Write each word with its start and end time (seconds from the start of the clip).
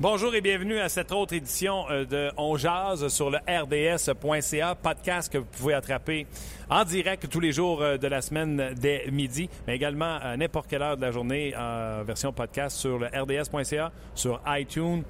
Bonjour 0.00 0.34
et 0.34 0.40
bienvenue 0.40 0.78
à 0.78 0.88
cette 0.88 1.12
autre 1.12 1.34
édition 1.34 1.84
euh, 1.90 2.06
de 2.06 2.30
On 2.38 2.56
Jazz 2.56 3.06
sur 3.08 3.28
le 3.28 3.36
RDS.ca, 3.46 4.74
podcast 4.74 5.30
que 5.30 5.36
vous 5.36 5.44
pouvez 5.44 5.74
attraper 5.74 6.26
en 6.70 6.84
direct 6.84 7.28
tous 7.28 7.38
les 7.38 7.52
jours 7.52 7.82
euh, 7.82 7.98
de 7.98 8.06
la 8.06 8.22
semaine 8.22 8.72
dès 8.80 9.10
midi, 9.12 9.50
mais 9.66 9.76
également 9.76 10.16
à 10.16 10.38
n'importe 10.38 10.70
quelle 10.70 10.80
heure 10.80 10.96
de 10.96 11.02
la 11.02 11.12
journée 11.12 11.54
en 11.54 12.02
version 12.02 12.32
podcast 12.32 12.78
sur 12.78 12.98
le 12.98 13.08
RDS.ca, 13.08 13.92
sur 14.14 14.40
iTunes 14.46 15.02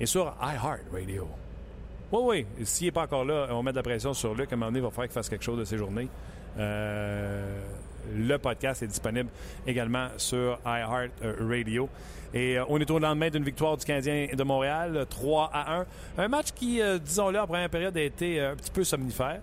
et 0.00 0.06
sur 0.06 0.34
iHeartRadio. 0.40 1.28
Oui, 2.10 2.46
oui, 2.56 2.64
s'il 2.64 2.86
n'est 2.86 2.92
pas 2.92 3.02
encore 3.02 3.26
là, 3.26 3.48
on 3.50 3.62
met 3.62 3.72
de 3.72 3.76
la 3.76 3.82
pression 3.82 4.14
sur 4.14 4.34
Luc. 4.34 4.50
À 4.50 4.54
un 4.54 4.56
moment 4.56 4.70
donné, 4.70 4.78
il 4.78 4.82
va 4.82 4.88
falloir 4.88 5.08
qu'il 5.08 5.14
fasse 5.14 5.28
quelque 5.28 5.44
chose 5.44 5.58
de 5.58 5.66
ses 5.66 5.76
journées. 5.76 6.08
Euh, 6.58 7.60
le 8.16 8.38
podcast 8.38 8.82
est 8.82 8.86
disponible 8.86 9.28
également 9.66 10.08
sur 10.16 10.58
iHeartRadio. 10.64 11.90
Et 12.34 12.58
euh, 12.58 12.64
on 12.68 12.78
est 12.78 12.90
au 12.90 12.98
lendemain 12.98 13.30
d'une 13.30 13.44
victoire 13.44 13.76
du 13.76 13.84
Canadien 13.84 14.28
de 14.34 14.42
Montréal, 14.42 15.06
3 15.08 15.50
à 15.52 15.78
1. 15.78 15.86
Un 16.18 16.28
match 16.28 16.52
qui, 16.54 16.80
euh, 16.80 16.98
disons-le, 16.98 17.40
en 17.40 17.46
première 17.46 17.70
période 17.70 17.96
a 17.96 18.02
été 18.02 18.40
euh, 18.40 18.52
un 18.52 18.56
petit 18.56 18.70
peu 18.70 18.84
somnifère. 18.84 19.40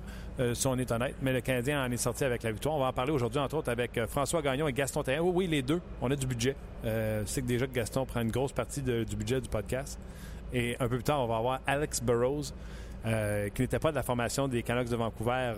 si 0.54 0.68
on 0.68 0.78
est 0.78 0.92
honnête, 0.92 1.16
mais 1.22 1.32
le 1.32 1.42
Canadien 1.42 1.84
en 1.84 1.92
est 1.92 1.98
sorti 1.98 2.26
avec 2.26 2.44
la 2.44 2.52
victoire. 2.52 2.76
On 2.76 2.80
va 2.80 2.88
en 2.88 2.94
parler 2.94 3.12
aujourd'hui, 3.12 3.40
entre 3.40 3.56
autres, 3.56 3.72
avec 3.72 4.00
François 4.08 4.42
Gagnon 4.42 4.68
et 4.68 4.74
Gaston 4.74 5.02
Terrien. 5.02 5.22
Oui, 5.22 5.32
oui, 5.34 5.48
les 5.48 5.62
deux. 5.62 5.82
On 6.02 6.12
a 6.12 6.16
du 6.16 6.28
budget. 6.28 6.56
c'est 6.84 7.42
que 7.42 7.48
déjà 7.48 7.66
que 7.68 7.74
Gaston 7.74 8.06
prend 8.06 8.22
une 8.22 8.32
grosse 8.32 8.52
partie 8.52 8.82
du 8.82 9.16
budget 9.16 9.40
du 9.40 9.48
podcast. 9.48 9.98
Et 10.54 10.76
un 10.80 10.90
peu 10.90 10.98
plus 10.98 11.04
tard, 11.04 11.22
on 11.22 11.28
va 11.28 11.38
avoir 11.38 11.62
Alex 11.66 12.02
Burrows, 12.04 12.52
qui 13.06 13.62
n'était 13.62 13.80
pas 13.80 13.92
de 13.92 13.96
la 13.96 14.04
formation 14.04 14.50
des 14.50 14.62
Canucks 14.62 14.90
de 14.90 14.98
Vancouver 14.98 15.54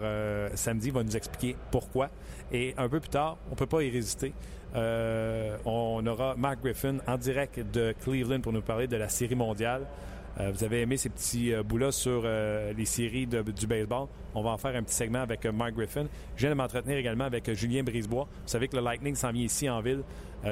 samedi, 0.54 0.92
va 0.92 1.04
nous 1.04 1.18
expliquer 1.18 1.56
pourquoi. 1.72 2.12
Et 2.52 2.76
un 2.78 2.88
peu 2.88 3.00
plus 3.00 3.10
tard, 3.10 3.38
on 3.48 3.54
ne 3.54 3.56
peut 3.56 3.66
pas 3.66 3.82
y 3.82 3.90
résister. 3.90 4.32
Euh, 4.78 5.58
on 5.66 6.06
aura 6.06 6.36
Mark 6.36 6.60
Griffin 6.62 6.98
en 7.08 7.18
direct 7.18 7.60
de 7.60 7.96
Cleveland 8.04 8.42
pour 8.42 8.54
nous 8.54 8.62
parler 8.62 8.88
de 8.88 8.96
la 8.96 9.10
série 9.10 9.36
mondiale. 9.36 9.88
Euh, 10.40 10.52
vous 10.54 10.64
avez 10.64 10.82
aimé 10.82 10.98
ces 10.98 11.10
petits 11.10 11.52
euh, 11.52 11.64
bouts-là 11.64 11.92
sur 11.92 12.24
les 12.24 12.86
séries 12.86 13.26
du 13.26 13.68
baseball. 13.68 14.08
On 14.36 14.44
va 14.44 14.52
en 14.52 14.58
faire 14.58 14.76
un 14.76 14.84
petit 14.84 14.94
segment 14.94 15.22
avec 15.22 15.46
Mark 15.46 15.74
Griffin. 15.74 16.06
Je 16.36 16.42
viens 16.42 16.52
de 16.52 16.56
m'entretenir 16.56 16.98
également 16.98 17.24
avec 17.24 17.52
Julien 17.54 17.84
Brisebois. 17.84 18.28
Vous 18.32 18.48
savez 18.48 18.68
que 18.68 18.76
le 18.76 18.84
Lightning 18.84 19.16
s'en 19.16 19.32
vient 19.32 19.44
ici 19.44 19.68
en 19.70 19.82
ville 19.82 20.04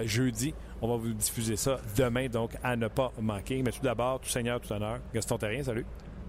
jeudi. 0.06 0.54
On 0.82 0.88
va 0.88 0.96
vous 0.96 1.14
diffuser 1.14 1.56
ça 1.56 1.80
demain, 1.96 2.28
donc 2.28 2.52
à 2.64 2.76
ne 2.76 2.88
pas 2.88 3.12
manquer. 3.22 3.62
Mais 3.64 3.72
tout 3.72 3.84
d'abord, 3.84 4.20
tout 4.20 4.30
seigneur, 4.30 4.60
tout 4.60 4.74
honneur. 4.74 5.00
Gaston 5.14 5.38
Terrien, 5.38 5.64
salut. 5.64 5.86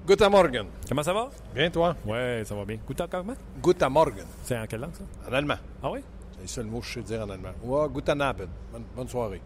Guten 0.07 0.31
Morgen. 0.31 0.67
Comment 0.87 1.03
ça 1.03 1.15
va? 1.15 1.31
Bien, 1.55 1.71
toi? 1.71 1.97
Oui, 2.05 2.45
ça 2.45 2.55
va 2.55 2.65
bien. 2.65 2.77
Guten 2.87 3.09
comment? 3.11 3.35
Guten 3.61 3.89
Morgen. 3.89 4.27
C'est 4.45 4.57
en 4.57 4.67
quelle 4.67 4.81
langue, 4.81 4.95
ça? 4.95 5.05
En 5.29 5.33
allemand. 5.33 5.57
Ah 5.83 5.91
oui? 5.91 6.01
C'est 6.37 6.43
le 6.43 6.49
seul 6.49 6.67
mot 6.67 6.81
que 6.81 6.87
je 6.87 6.93
sais 6.95 7.03
dire 7.03 7.23
en 7.23 7.31
allemand. 7.31 7.53
Ouais, 7.63 7.89
guten 7.93 8.21
Abend. 8.21 8.49
Bonne, 8.95 9.09
soirée. 9.09 9.41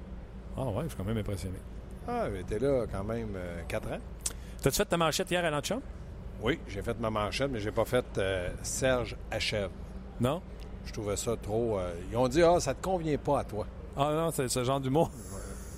Ah 0.57 0.65
ouais, 0.65 0.85
je 0.85 0.89
suis 0.89 0.97
quand 0.97 1.05
même 1.05 1.19
impressionné. 1.19 1.59
Ah, 2.09 2.27
t'es 2.47 2.59
là 2.59 2.87
quand 2.91 3.05
même 3.05 3.35
euh, 3.37 3.63
quatre 3.69 3.89
4 3.89 3.95
ans. 3.95 4.03
T'as-tu 4.63 4.77
fait 4.77 4.85
ta 4.85 4.97
manchette 4.97 5.31
hier 5.31 5.45
à 5.45 5.51
l'Anchon? 5.51 5.81
Oui, 6.43 6.59
j'ai 6.67 6.83
fait 6.83 6.99
ma 6.99 7.11
manchette, 7.11 7.51
mais 7.51 7.61
j'ai 7.61 7.71
pas 7.71 7.85
fait 7.85 8.05
euh, 8.19 8.49
Serge 8.63 9.17
Achève. 9.31 9.71
Non? 10.21 10.43
Je 10.85 10.93
trouvais 10.93 11.17
ça 11.17 11.37
trop... 11.37 11.79
Euh, 11.79 11.93
ils 12.11 12.17
ont 12.17 12.29
dit, 12.29 12.43
ah, 12.43 12.59
ça 12.59 12.75
te 12.75 12.83
convient 12.83 13.19
pas 13.19 13.41
à 13.41 13.45
toi. 13.45 13.67
Ah 13.97 14.11
non, 14.13 14.31
c'est 14.31 14.49
ce 14.49 14.65
genre 14.65 14.81
d'humour. 14.81 15.11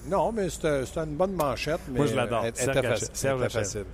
Non, 0.06 0.32
mais 0.32 0.48
c'était 0.48 0.84
une 0.96 1.16
bonne 1.16 1.34
manchette. 1.34 1.80
Mais 1.88 1.98
Moi, 1.98 2.06
je 2.06 2.14
l'adore. 2.14 2.44
Serge, 2.54 2.98
Serge 3.12 3.48
facile. 3.48 3.84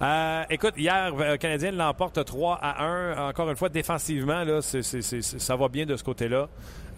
Euh, 0.00 0.44
écoute, 0.48 0.74
hier, 0.76 1.12
le 1.12 1.24
euh, 1.24 1.36
Canadien 1.38 1.72
l'emporte 1.72 2.24
3 2.24 2.58
à 2.62 2.84
1. 2.84 3.28
Encore 3.30 3.50
une 3.50 3.56
fois, 3.56 3.68
défensivement, 3.68 4.44
là, 4.44 4.60
ça 4.62 5.56
va 5.56 5.68
bien 5.68 5.86
de 5.86 5.96
ce 5.96 6.04
côté-là. 6.04 6.48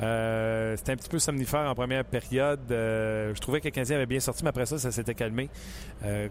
Euh, 0.03 0.77
c'était 0.77 0.93
un 0.93 0.97
petit 0.97 1.09
peu 1.09 1.19
somnifère 1.19 1.69
en 1.69 1.75
première 1.75 2.05
période. 2.05 2.61
je 2.69 3.41
trouvais 3.41 3.61
que 3.61 3.69
le 3.69 3.71
Canadien 3.71 3.97
avait 3.97 4.07
bien 4.07 4.21
sorti, 4.21 4.43
mais 4.45 4.51
après 4.51 4.67
ça, 4.67 4.79
ça 4.79 4.93
s'était 4.93 5.15
calmé. 5.15 5.49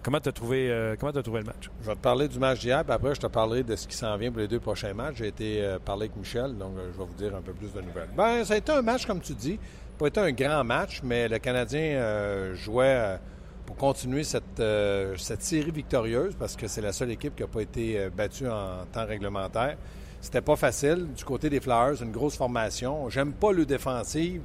comment 0.04 0.20
tu 0.20 0.30
as, 0.30 0.32
trouvé, 0.32 0.68
le 0.68 1.44
match? 1.44 1.72
Je 1.82 1.88
vais 1.88 1.96
te 1.96 2.02
parler 2.02 2.28
du 2.28 2.38
match 2.38 2.60
d'hier, 2.60 2.84
puis 2.84 2.94
après, 2.94 3.16
je 3.16 3.22
te 3.22 3.28
parlerai 3.28 3.64
de 3.64 3.76
ce 3.76 3.88
qui 3.88 3.96
s'en 3.96 4.16
vient 4.18 4.32
pour 4.32 4.42
les 4.42 4.48
deux 4.48 4.60
prochains 4.60 4.94
matchs. 4.94 5.16
J'ai 5.18 5.28
été 5.28 5.78
parler 5.84 6.06
avec 6.06 6.18
Michel, 6.18 6.56
donc 6.56 6.74
je 6.78 6.98
vais 6.98 7.06
vous 7.06 7.18
dire 7.18 7.36
un 7.36 7.42
peu 7.42 7.54
plus 7.54 7.74
de 7.74 7.82
nouvelles. 7.82 8.10
Ben, 8.16 8.44
ça 8.46 8.54
a 8.54 8.58
été 8.58 8.72
un 8.72 8.84
match, 8.84 9.08
comme 9.08 9.22
tu 9.22 9.34
dis. 9.34 9.60
Pas 9.98 10.08
été 10.08 10.20
un 10.20 10.32
grand 10.32 10.64
match, 10.64 11.02
mais 11.04 11.28
le 11.28 11.40
Canadien 11.40 12.54
jouait 12.54 13.18
pour 13.70 13.78
continuer 13.78 14.24
cette, 14.24 14.60
euh, 14.60 15.16
cette 15.18 15.44
série 15.44 15.70
victorieuse, 15.70 16.34
parce 16.34 16.56
que 16.56 16.68
c'est 16.68 16.82
la 16.82 16.92
seule 16.92 17.12
équipe 17.12 17.36
qui 17.36 17.44
n'a 17.44 17.48
pas 17.48 17.62
été 17.62 18.00
euh, 18.00 18.10
battue 18.10 18.48
en 18.48 18.84
temps 18.92 19.06
réglementaire. 19.06 19.78
C'était 20.22 20.42
pas 20.42 20.56
facile. 20.56 21.06
Du 21.16 21.24
côté 21.24 21.52
des 21.52 21.60
Flyers, 21.60 22.02
une 22.02 22.12
grosse 22.12 22.36
formation. 22.36 23.10
J'aime 23.10 23.32
pas 23.32 23.52
le 23.52 23.68
défensive. 23.68 24.42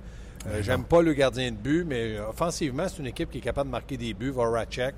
Euh, 0.46 0.60
j'aime 0.62 0.84
pas 0.84 1.00
le 1.00 1.14
gardien 1.14 1.50
de 1.50 1.56
but, 1.56 1.84
mais 1.86 2.20
offensivement, 2.20 2.84
c'est 2.86 2.98
une 2.98 3.06
équipe 3.06 3.30
qui 3.30 3.38
est 3.38 3.40
capable 3.40 3.70
de 3.70 3.72
marquer 3.72 3.96
des 3.96 4.12
buts. 4.12 4.28
Voracek, 4.28 4.94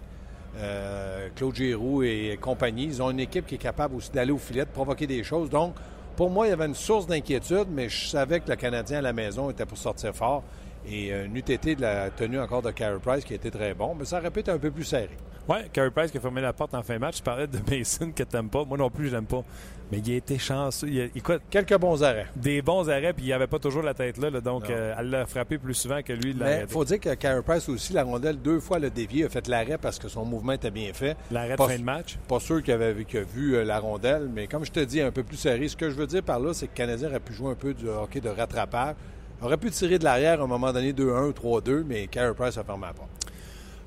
Claude 1.36 1.54
Giroux 1.54 2.02
et 2.02 2.36
compagnie. 2.40 2.86
Ils 2.86 3.00
ont 3.00 3.12
une 3.12 3.20
équipe 3.20 3.46
qui 3.46 3.54
est 3.54 3.58
capable 3.58 3.94
aussi 3.94 4.10
d'aller 4.10 4.32
au 4.32 4.38
filet, 4.38 4.64
de 4.64 4.70
provoquer 4.70 5.06
des 5.06 5.22
choses. 5.22 5.48
Donc, 5.50 5.74
pour 6.16 6.30
moi, 6.30 6.48
il 6.48 6.50
y 6.50 6.52
avait 6.52 6.66
une 6.66 6.74
source 6.74 7.06
d'inquiétude, 7.06 7.66
mais 7.70 7.88
je 7.88 8.08
savais 8.08 8.40
que 8.40 8.50
le 8.50 8.56
Canadien 8.56 8.98
à 8.98 9.02
la 9.02 9.12
maison 9.12 9.50
était 9.50 9.66
pour 9.66 9.78
sortir 9.78 10.12
fort. 10.16 10.42
Et 10.88 11.12
un 11.12 11.34
UTT 11.34 11.76
de 11.76 11.82
la 11.82 12.10
tenue 12.10 12.38
encore 12.38 12.62
de 12.62 12.70
Carey 12.70 12.98
Price 13.02 13.24
qui 13.24 13.34
était 13.34 13.50
très 13.50 13.74
bon, 13.74 13.94
mais 13.94 14.04
ça 14.04 14.20
répète 14.20 14.48
un 14.48 14.58
peu 14.58 14.70
plus 14.70 14.84
serré. 14.84 15.16
Oui, 15.48 15.58
Carey 15.72 15.90
Price 15.90 16.10
qui 16.10 16.18
a 16.18 16.20
fermé 16.20 16.40
la 16.40 16.52
porte 16.52 16.74
en 16.74 16.82
fin 16.82 16.94
de 16.94 16.98
match. 16.98 17.16
Tu 17.16 17.22
parlais 17.22 17.46
de 17.46 17.58
Mason 17.70 18.10
que 18.10 18.22
tu 18.22 18.36
n'aimes 18.36 18.50
pas. 18.50 18.64
Moi 18.64 18.76
non 18.76 18.90
plus, 18.90 19.08
je 19.08 19.14
l'aime 19.14 19.26
pas. 19.26 19.44
Mais 19.92 19.98
il 19.98 20.12
a 20.14 20.16
été 20.16 20.38
chanceux. 20.38 20.88
Il 20.88 21.00
a, 21.02 21.38
Quelques 21.48 21.78
bons 21.78 22.02
arrêts. 22.02 22.26
Des 22.34 22.62
bons 22.62 22.88
arrêts, 22.90 23.12
puis 23.12 23.26
il 23.26 23.32
avait 23.32 23.46
pas 23.46 23.60
toujours 23.60 23.82
la 23.82 23.94
tête 23.94 24.18
là. 24.18 24.30
donc, 24.40 24.68
euh, 24.68 24.94
elle 24.98 25.10
l'a 25.10 25.26
frappé 25.26 25.58
plus 25.58 25.74
souvent 25.74 26.02
que 26.02 26.12
lui. 26.12 26.34
Mais 26.34 26.62
il 26.62 26.68
faut 26.68 26.84
dire 26.84 26.98
que 26.98 27.14
Carey 27.14 27.42
Price 27.42 27.68
aussi, 27.68 27.92
la 27.92 28.02
rondelle, 28.02 28.38
deux 28.38 28.58
fois 28.58 28.80
le 28.80 28.90
dévié, 28.90 29.26
a 29.26 29.28
fait 29.28 29.46
l'arrêt 29.46 29.78
parce 29.78 30.00
que 30.00 30.08
son 30.08 30.24
mouvement 30.24 30.52
était 30.52 30.72
bien 30.72 30.92
fait. 30.92 31.16
L'arrêt 31.30 31.56
de 31.56 31.62
fin 31.62 31.78
de 31.78 31.84
match. 31.84 32.18
Pas 32.26 32.40
sûr 32.40 32.60
qu'il 32.62 32.74
avait 32.74 32.86
a 32.86 33.20
vu 33.20 33.54
euh, 33.54 33.64
la 33.64 33.78
rondelle, 33.78 34.28
mais 34.32 34.48
comme 34.48 34.64
je 34.64 34.72
te 34.72 34.80
dis, 34.80 35.00
un 35.00 35.12
peu 35.12 35.22
plus 35.22 35.36
serré. 35.36 35.68
Ce 35.68 35.76
que 35.76 35.90
je 35.90 35.94
veux 35.94 36.06
dire 36.08 36.22
par 36.22 36.40
là, 36.40 36.52
c'est 36.54 36.66
que 36.66 36.72
le 36.72 36.76
Canadien 36.76 37.08
aurait 37.08 37.20
pu 37.20 37.32
jouer 37.32 37.52
un 37.52 37.54
peu 37.54 37.72
du 37.72 37.88
hockey 37.88 38.20
de 38.20 38.28
rattrapage 38.28 38.96
aurait 39.42 39.56
pu 39.56 39.70
tirer 39.70 39.98
de 39.98 40.04
l'arrière 40.04 40.40
à 40.40 40.44
un 40.44 40.46
moment 40.46 40.72
donné 40.72 40.92
2-1 40.92 41.28
ou 41.28 41.60
3-2, 41.60 41.84
mais 41.86 42.06
Carey 42.06 42.34
Price 42.34 42.56
a 42.56 42.64
fermé 42.64 42.86
la 42.86 42.94
porte. 42.94 43.10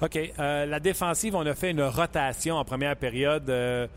OK. 0.02 0.18
Euh, 0.18 0.66
la 0.66 0.80
défensive, 0.80 1.36
on 1.36 1.46
a 1.46 1.54
fait 1.54 1.72
une 1.72 1.82
rotation 1.84 2.56
en 2.56 2.64
première 2.64 2.96
période. 2.96 3.50
Euh, 3.50 3.88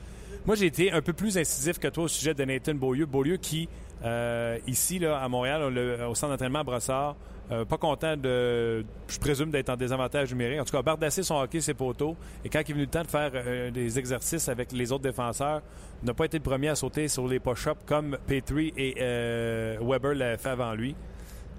moi, 0.44 0.56
j'ai 0.56 0.66
été 0.66 0.90
un 0.90 1.00
peu 1.00 1.12
plus 1.12 1.38
incisif 1.38 1.78
que 1.78 1.87
toi 1.88 2.04
au 2.04 2.08
sujet 2.08 2.34
de 2.34 2.44
Nathan 2.44 2.75
Beaulieu. 2.75 3.06
Beaulieu 3.06 3.37
qui, 3.37 3.69
euh, 4.04 4.58
ici, 4.66 4.99
là, 4.99 5.19
à 5.19 5.28
Montréal, 5.28 5.62
au 6.08 6.14
centre 6.16 6.32
d'entraînement 6.32 6.60
à 6.60 6.64
Brossard, 6.64 7.16
pas 7.69 7.76
content 7.76 8.16
de, 8.16 8.82
je 9.08 9.19
présume, 9.19 9.50
d'être 9.50 9.69
en 9.69 9.76
désavantage 9.76 10.31
numérique. 10.31 10.58
En 10.58 10.64
tout 10.64 10.75
cas, 10.75 10.81
bardasser 10.81 11.22
son 11.22 11.34
hockey, 11.34 11.60
ses 11.60 11.75
poteaux. 11.75 12.16
Et 12.46 12.49
quand 12.49 12.60
il 12.60 12.70
est 12.70 12.72
venu 12.72 12.84
le 12.84 12.90
temps 12.90 13.02
de 13.02 13.08
faire 13.08 13.31
des 13.70 13.99
exercices 13.99 14.49
avec 14.49 14.72
les 14.72 14.90
autres 14.90 15.02
défenseurs, 15.02 15.60
n'a 16.02 16.14
pas 16.14 16.25
été 16.25 16.38
le 16.38 16.43
premier 16.43 16.70
à 16.70 16.75
sauter 16.75 17.08
sur 17.08 17.28
les 17.28 17.40
push-ups 17.40 17.82
comme 17.84 18.16
Petrie 18.26 18.72
et 18.78 18.94
Weber 19.82 20.14
l'avaient 20.14 20.38
fait 20.38 20.49
avant 20.49 20.72
lui. 20.72 20.96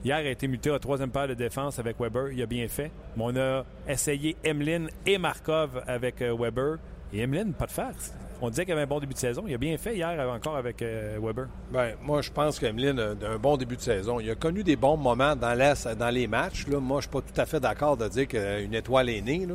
Hier, 0.03 0.19
il 0.19 0.27
a 0.27 0.31
été 0.31 0.47
muté 0.49 0.69
à 0.69 0.79
troisième 0.79 1.11
paire 1.11 1.29
de 1.29 1.33
défense 1.33 1.79
avec 1.79 1.97
Weber. 1.97 2.31
Il 2.33 2.41
a 2.41 2.45
bien 2.45 2.67
fait. 2.67 2.91
Mais 3.15 3.23
on 3.25 3.35
a 3.37 3.63
essayé 3.87 4.35
Emlyn 4.45 4.87
et 5.05 5.17
Markov 5.17 5.81
avec 5.87 6.21
euh, 6.21 6.35
Weber. 6.37 6.77
Et 7.13 7.19
Emeline, 7.21 7.53
pas 7.53 7.67
de 7.67 7.71
farce. 7.71 8.13
On 8.41 8.49
disait 8.49 8.65
qu'il 8.65 8.73
avait 8.73 8.81
un 8.81 8.87
bon 8.87 8.99
début 8.99 9.13
de 9.13 9.19
saison. 9.19 9.45
Il 9.47 9.53
a 9.53 9.57
bien 9.57 9.77
fait 9.77 9.95
hier 9.95 10.29
encore 10.29 10.57
avec 10.57 10.81
euh, 10.81 11.19
Weber. 11.21 11.47
Ben, 11.71 11.93
moi, 12.01 12.21
je 12.21 12.31
pense 12.31 12.59
qu'Emeline 12.59 12.99
a 12.99 13.29
un 13.29 13.37
bon 13.37 13.55
début 13.55 13.77
de 13.77 13.81
saison. 13.81 14.19
Il 14.19 14.29
a 14.29 14.35
connu 14.35 14.63
des 14.63 14.75
bons 14.75 14.97
moments 14.97 15.35
dans, 15.35 15.55
dans 15.97 16.09
les 16.09 16.27
matchs. 16.27 16.67
Là. 16.67 16.79
Moi, 16.79 16.99
je 16.99 17.07
ne 17.07 17.11
suis 17.11 17.21
pas 17.21 17.33
tout 17.33 17.41
à 17.41 17.45
fait 17.45 17.59
d'accord 17.59 17.95
de 17.95 18.07
dire 18.09 18.27
qu'une 18.27 18.73
étoile 18.73 19.09
est 19.09 19.21
née. 19.21 19.47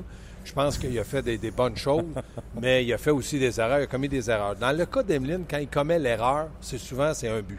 Je 0.44 0.52
pense 0.54 0.78
qu'il 0.78 0.98
a 0.98 1.04
fait 1.04 1.20
des, 1.20 1.50
bonnes 1.50 1.76
choses, 1.76 2.04
mais 2.60 2.84
il 2.84 2.92
a 2.94 2.98
fait 2.98 3.10
aussi 3.10 3.38
des 3.38 3.60
erreurs. 3.60 3.80
Il 3.80 3.82
a 3.82 3.86
commis 3.86 4.08
des 4.08 4.30
erreurs. 4.30 4.56
Dans 4.56 4.74
le 4.74 4.86
cas 4.86 5.02
d'Emeline, 5.02 5.44
quand 5.50 5.58
il 5.58 5.68
commet 5.68 5.98
l'erreur, 5.98 6.48
c'est 6.60 6.78
souvent 6.78 7.12
c'est 7.12 7.28
un 7.28 7.42
but. 7.42 7.58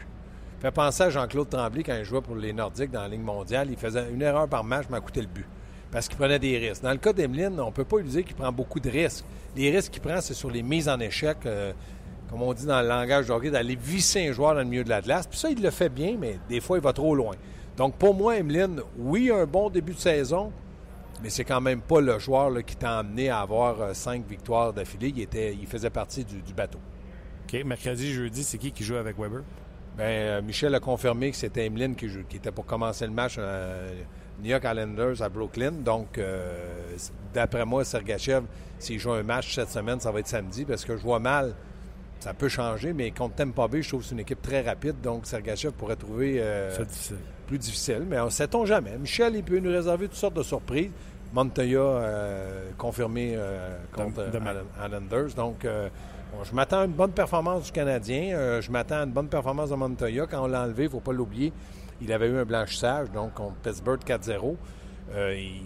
Fait 0.60 0.70
penser 0.70 1.04
à 1.04 1.10
Jean-Claude 1.10 1.48
Tremblay 1.48 1.82
quand 1.82 1.96
il 1.96 2.04
jouait 2.04 2.20
pour 2.20 2.36
les 2.36 2.52
Nordiques 2.52 2.90
dans 2.90 3.00
la 3.00 3.08
Ligue 3.08 3.22
mondiale. 3.22 3.68
Il 3.70 3.78
faisait 3.78 4.10
une 4.12 4.20
erreur 4.20 4.46
par 4.46 4.62
match, 4.62 4.88
m'a 4.90 5.00
coûté 5.00 5.22
le 5.22 5.26
but. 5.26 5.46
Parce 5.90 6.06
qu'il 6.06 6.18
prenait 6.18 6.38
des 6.38 6.58
risques. 6.58 6.82
Dans 6.82 6.90
le 6.90 6.98
cas 6.98 7.14
d'Emeline, 7.14 7.58
on 7.58 7.66
ne 7.66 7.70
peut 7.72 7.84
pas 7.84 7.98
lui 7.98 8.08
dire 8.08 8.24
qu'il 8.24 8.36
prend 8.36 8.52
beaucoup 8.52 8.78
de 8.78 8.90
risques. 8.90 9.24
Les 9.56 9.70
risques 9.70 9.92
qu'il 9.92 10.02
prend, 10.02 10.20
c'est 10.20 10.34
sur 10.34 10.50
les 10.50 10.62
mises 10.62 10.88
en 10.88 11.00
échec, 11.00 11.38
euh, 11.46 11.72
comme 12.28 12.42
on 12.42 12.52
dit 12.52 12.66
dans 12.66 12.82
le 12.82 12.88
langage 12.88 13.26
de 13.28 13.32
hockey, 13.32 13.50
d'aller 13.50 13.74
visser 13.74 14.28
un 14.28 14.32
joueur 14.32 14.52
dans 14.52 14.60
le 14.60 14.66
milieu 14.66 14.84
de 14.84 14.90
la 14.90 15.00
glace. 15.00 15.26
Puis 15.26 15.38
ça, 15.38 15.50
il 15.50 15.60
le 15.62 15.70
fait 15.70 15.88
bien, 15.88 16.16
mais 16.18 16.38
des 16.48 16.60
fois, 16.60 16.76
il 16.76 16.82
va 16.82 16.92
trop 16.92 17.14
loin. 17.14 17.34
Donc, 17.76 17.96
pour 17.96 18.14
moi, 18.14 18.36
Emeline, 18.36 18.82
oui, 18.98 19.32
un 19.34 19.46
bon 19.46 19.70
début 19.70 19.94
de 19.94 19.98
saison, 19.98 20.52
mais 21.22 21.30
c'est 21.30 21.44
quand 21.44 21.62
même 21.62 21.80
pas 21.80 22.02
le 22.02 22.18
joueur 22.18 22.52
qui 22.64 22.76
t'a 22.76 22.98
amené 22.98 23.30
à 23.30 23.40
avoir 23.40 23.80
euh, 23.80 23.94
cinq 23.94 24.28
victoires 24.28 24.74
d'affilée. 24.74 25.12
Il, 25.16 25.22
était, 25.22 25.54
il 25.54 25.66
faisait 25.66 25.90
partie 25.90 26.24
du, 26.24 26.52
bateau. 26.54 26.78
OK. 27.44 27.64
Mercredi, 27.64 28.12
jeudi, 28.12 28.44
c'est 28.44 28.58
qui 28.58 28.70
qui 28.72 28.84
joue 28.84 28.96
avec 28.96 29.18
Weber? 29.18 29.42
Bien, 29.96 30.06
euh, 30.06 30.42
Michel 30.42 30.74
a 30.74 30.80
confirmé 30.80 31.30
que 31.30 31.36
c'était 31.36 31.66
Emeline 31.66 31.94
qui, 31.94 32.08
qui, 32.28 32.36
était 32.36 32.52
pour 32.52 32.66
commencer 32.66 33.06
le 33.06 33.12
match 33.12 33.36
euh, 33.38 33.92
New 34.42 34.50
York 34.50 34.64
Islanders 34.64 35.22
à 35.22 35.28
Brooklyn. 35.28 35.72
Donc, 35.72 36.18
d'après 37.34 37.64
moi, 37.66 37.84
Sergachev, 37.84 38.44
s'il 38.78 38.98
joue 38.98 39.12
un 39.12 39.22
match 39.22 39.54
cette 39.54 39.70
semaine, 39.70 40.00
ça 40.00 40.10
va 40.10 40.20
être 40.20 40.28
samedi 40.28 40.64
parce 40.64 40.84
que 40.84 40.96
je 40.96 41.02
vois 41.02 41.18
mal. 41.18 41.54
Ça 42.20 42.34
peut 42.34 42.48
changer, 42.48 42.92
mais 42.92 43.10
contre 43.10 43.34
Tampa 43.36 43.66
Bay, 43.68 43.82
je 43.82 43.88
trouve 43.88 44.00
que 44.00 44.06
c'est 44.06 44.14
une 44.14 44.20
équipe 44.20 44.42
très 44.42 44.62
rapide. 44.62 45.00
Donc, 45.02 45.26
Sergachev 45.26 45.72
pourrait 45.72 45.96
trouver 45.96 46.42
plus 47.46 47.58
difficile. 47.58 48.04
Mais 48.08 48.18
on 48.20 48.26
ne 48.26 48.30
sait-on 48.30 48.64
jamais. 48.64 48.96
Michel, 48.96 49.34
il 49.36 49.42
peut 49.42 49.58
nous 49.58 49.70
réserver 49.70 50.06
toutes 50.08 50.16
sortes 50.16 50.36
de 50.36 50.42
surprises. 50.42 50.90
Montoya 51.32 51.80
euh, 51.80 52.70
confirmé 52.76 53.34
euh, 53.36 53.76
contre 53.92 54.26
Islanders. 54.84 55.34
Donc, 55.36 55.66
euh, 56.34 56.44
je 56.44 56.54
m'attends 56.54 56.80
à 56.80 56.84
une 56.84 56.92
bonne 56.92 57.12
performance 57.12 57.64
du 57.64 57.72
Canadien. 57.72 58.60
je 58.60 58.70
m'attends 58.70 59.00
à 59.00 59.04
une 59.04 59.12
bonne 59.12 59.28
performance 59.28 59.70
de 59.70 59.74
Montoya. 59.74 60.26
Quand 60.26 60.44
on 60.44 60.46
l'a 60.46 60.62
enlevé, 60.62 60.84
il 60.84 60.86
ne 60.86 60.92
faut 60.92 61.00
pas 61.00 61.12
l'oublier, 61.12 61.52
il 62.00 62.12
avait 62.12 62.28
eu 62.28 62.38
un 62.38 62.44
blanchissage, 62.44 63.10
donc 63.10 63.34
contre 63.34 63.56
Pittsburgh 63.56 64.00
4-0. 64.04 64.56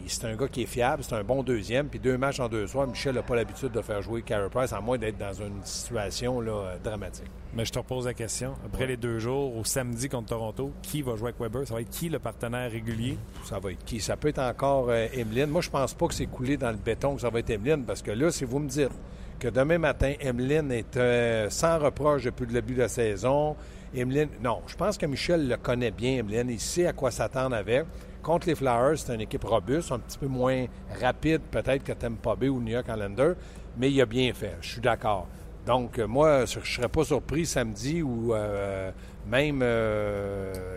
c'est 0.07 0.25
un 0.25 0.37
gars 0.37 0.49
qui 0.49 0.63
est 0.63 0.67
fiable, 0.67 1.03
c'est 1.03 1.15
un 1.15 1.25
bon 1.25 1.43
deuxième. 1.43 1.89
Puis 1.89 1.99
deux 1.99 2.17
matchs 2.17 2.41
en 2.41 2.49
deux 2.49 2.67
soirs, 2.67 2.87
Michel 2.87 3.15
n'a 3.15 3.23
pas 3.23 3.37
l'habitude 3.37 3.73
de 3.73 3.83
faire 3.83 4.03
jouer 4.03 4.23
Carey 4.23 4.49
Price, 4.51 4.73
à 4.73 4.81
moins 4.81 4.99
d'être 4.99 5.19
dans 5.19 5.35
une 5.35 5.65
situation 5.65 6.41
là, 6.41 6.77
dramatique. 6.83 7.31
Mais 7.57 7.65
je 7.65 7.71
te 7.71 7.79
repose 7.79 8.07
la 8.07 8.15
question. 8.15 8.55
Après 8.67 8.87
les 8.87 8.97
deux 8.97 9.21
jours, 9.21 9.57
au 9.57 9.63
samedi 9.65 10.09
contre 10.09 10.31
Toronto, 10.31 10.73
qui 10.83 11.03
va 11.03 11.15
jouer 11.15 11.29
avec 11.29 11.41
Weber? 11.41 11.67
Ça 11.69 11.75
va 11.75 11.83
être 11.83 11.91
qui 11.91 12.09
le 12.09 12.19
partenaire 12.19 12.69
régulier? 12.69 13.17
Ça 13.45 13.61
va 13.61 13.71
être 13.71 13.85
qui? 13.85 14.01
Ça 14.01 14.17
peut 14.17 14.29
être 14.29 14.41
encore 14.41 14.87
euh, 14.89 15.07
Emeline. 15.13 15.47
Moi, 15.47 15.61
je 15.61 15.71
pense 15.71 15.95
pas 15.95 16.09
que 16.09 16.15
c'est 16.15 16.27
coulé 16.27 16.57
dans 16.57 16.71
le 16.71 16.77
béton 16.77 17.15
que 17.15 17.21
ça 17.21 17.31
va 17.31 17.39
être 17.39 17.51
Emeline, 17.51 17.85
parce 17.85 18.03
que 18.03 18.11
là, 18.11 18.33
si 18.33 18.45
vous 18.45 18.59
me 18.59 18.69
dites 18.69 18.91
que 19.39 19.49
demain 19.49 19.79
matin, 19.79 20.15
Emeline 20.21 20.73
est 20.73 20.97
euh, 20.97 21.51
sans 21.51 21.79
reproche 21.79 22.25
depuis 22.25 22.47
le 22.47 22.53
début 22.53 22.75
de 22.75 22.81
la 22.81 22.89
saison, 22.89 23.57
Emeline... 23.95 24.29
Non, 24.43 24.63
je 24.67 24.75
pense 24.77 24.99
que 24.99 25.07
Michel 25.07 25.49
le 25.49 25.57
connaît 25.57 25.91
bien, 25.91 26.19
Emeline. 26.19 26.51
Il 26.51 26.61
sait 26.61 26.87
à 26.87 26.93
quoi 26.93 27.11
s'attendre 27.11 27.55
avec. 27.57 27.85
Contre 28.23 28.47
les 28.49 28.55
Flowers, 28.55 28.97
c'est 28.97 29.15
une 29.15 29.21
équipe 29.21 29.45
robuste, 29.45 29.93
un 29.93 29.99
petit 29.99 30.19
peu 30.19 30.27
moins 30.27 30.65
rapide 31.01 31.43
peut-être 31.51 31.85
que 31.85 31.93
Tampa 31.93 32.35
Bay 32.35 32.49
ou 32.49 32.61
New 32.61 32.73
York 32.73 32.87
Islander, 32.89 33.33
mais 33.77 33.91
il 33.91 34.01
a 34.01 34.07
bien 34.07 34.33
fait. 34.33 34.57
Je 34.63 34.73
suis 34.73 34.81
d'accord. 34.81 35.29
Donc, 35.67 35.99
euh, 35.99 36.07
moi, 36.07 36.47
je 36.47 36.59
ne 36.59 36.65
serais 36.65 36.89
pas 36.89 37.05
surpris 37.05 37.45
samedi 37.45 38.03
ou 38.03 38.35
euh, 38.35 38.91
même 39.27 39.63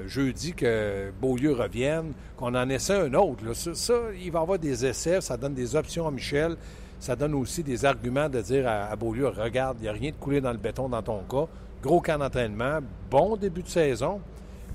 jeudi 0.07 0.53
que 0.53 1.11
Beaulieu 1.21 1.53
revienne, 1.53 2.13
qu'on 2.35 2.53
en 2.53 2.69
essaie 2.69 2.99
un 2.99 3.13
autre. 3.13 3.53
Ça, 3.53 3.93
il 4.21 4.31
va 4.31 4.39
y 4.39 4.41
avoir 4.41 4.59
des 4.59 4.85
essais, 4.85 5.21
ça 5.21 5.37
donne 5.37 5.53
des 5.53 5.75
options 5.75 6.07
à 6.07 6.11
Michel, 6.11 6.55
ça 6.99 7.15
donne 7.15 7.35
aussi 7.35 7.63
des 7.63 7.85
arguments 7.85 8.29
de 8.29 8.41
dire 8.41 8.67
à, 8.67 8.95
Beaulieu, 8.95 9.27
regarde, 9.27 9.77
il 9.79 9.83
n'y 9.83 9.89
a 9.89 9.93
rien 9.93 10.11
de 10.11 10.15
coulé 10.15 10.41
dans 10.41 10.51
le 10.51 10.57
béton 10.57 10.89
dans 10.89 11.01
ton 11.01 11.19
cas. 11.19 11.47
Gros 11.81 12.01
camp 12.01 12.17
d'entraînement, 12.17 12.79
bon 13.09 13.37
début 13.37 13.63
de 13.63 13.67
saison. 13.67 14.19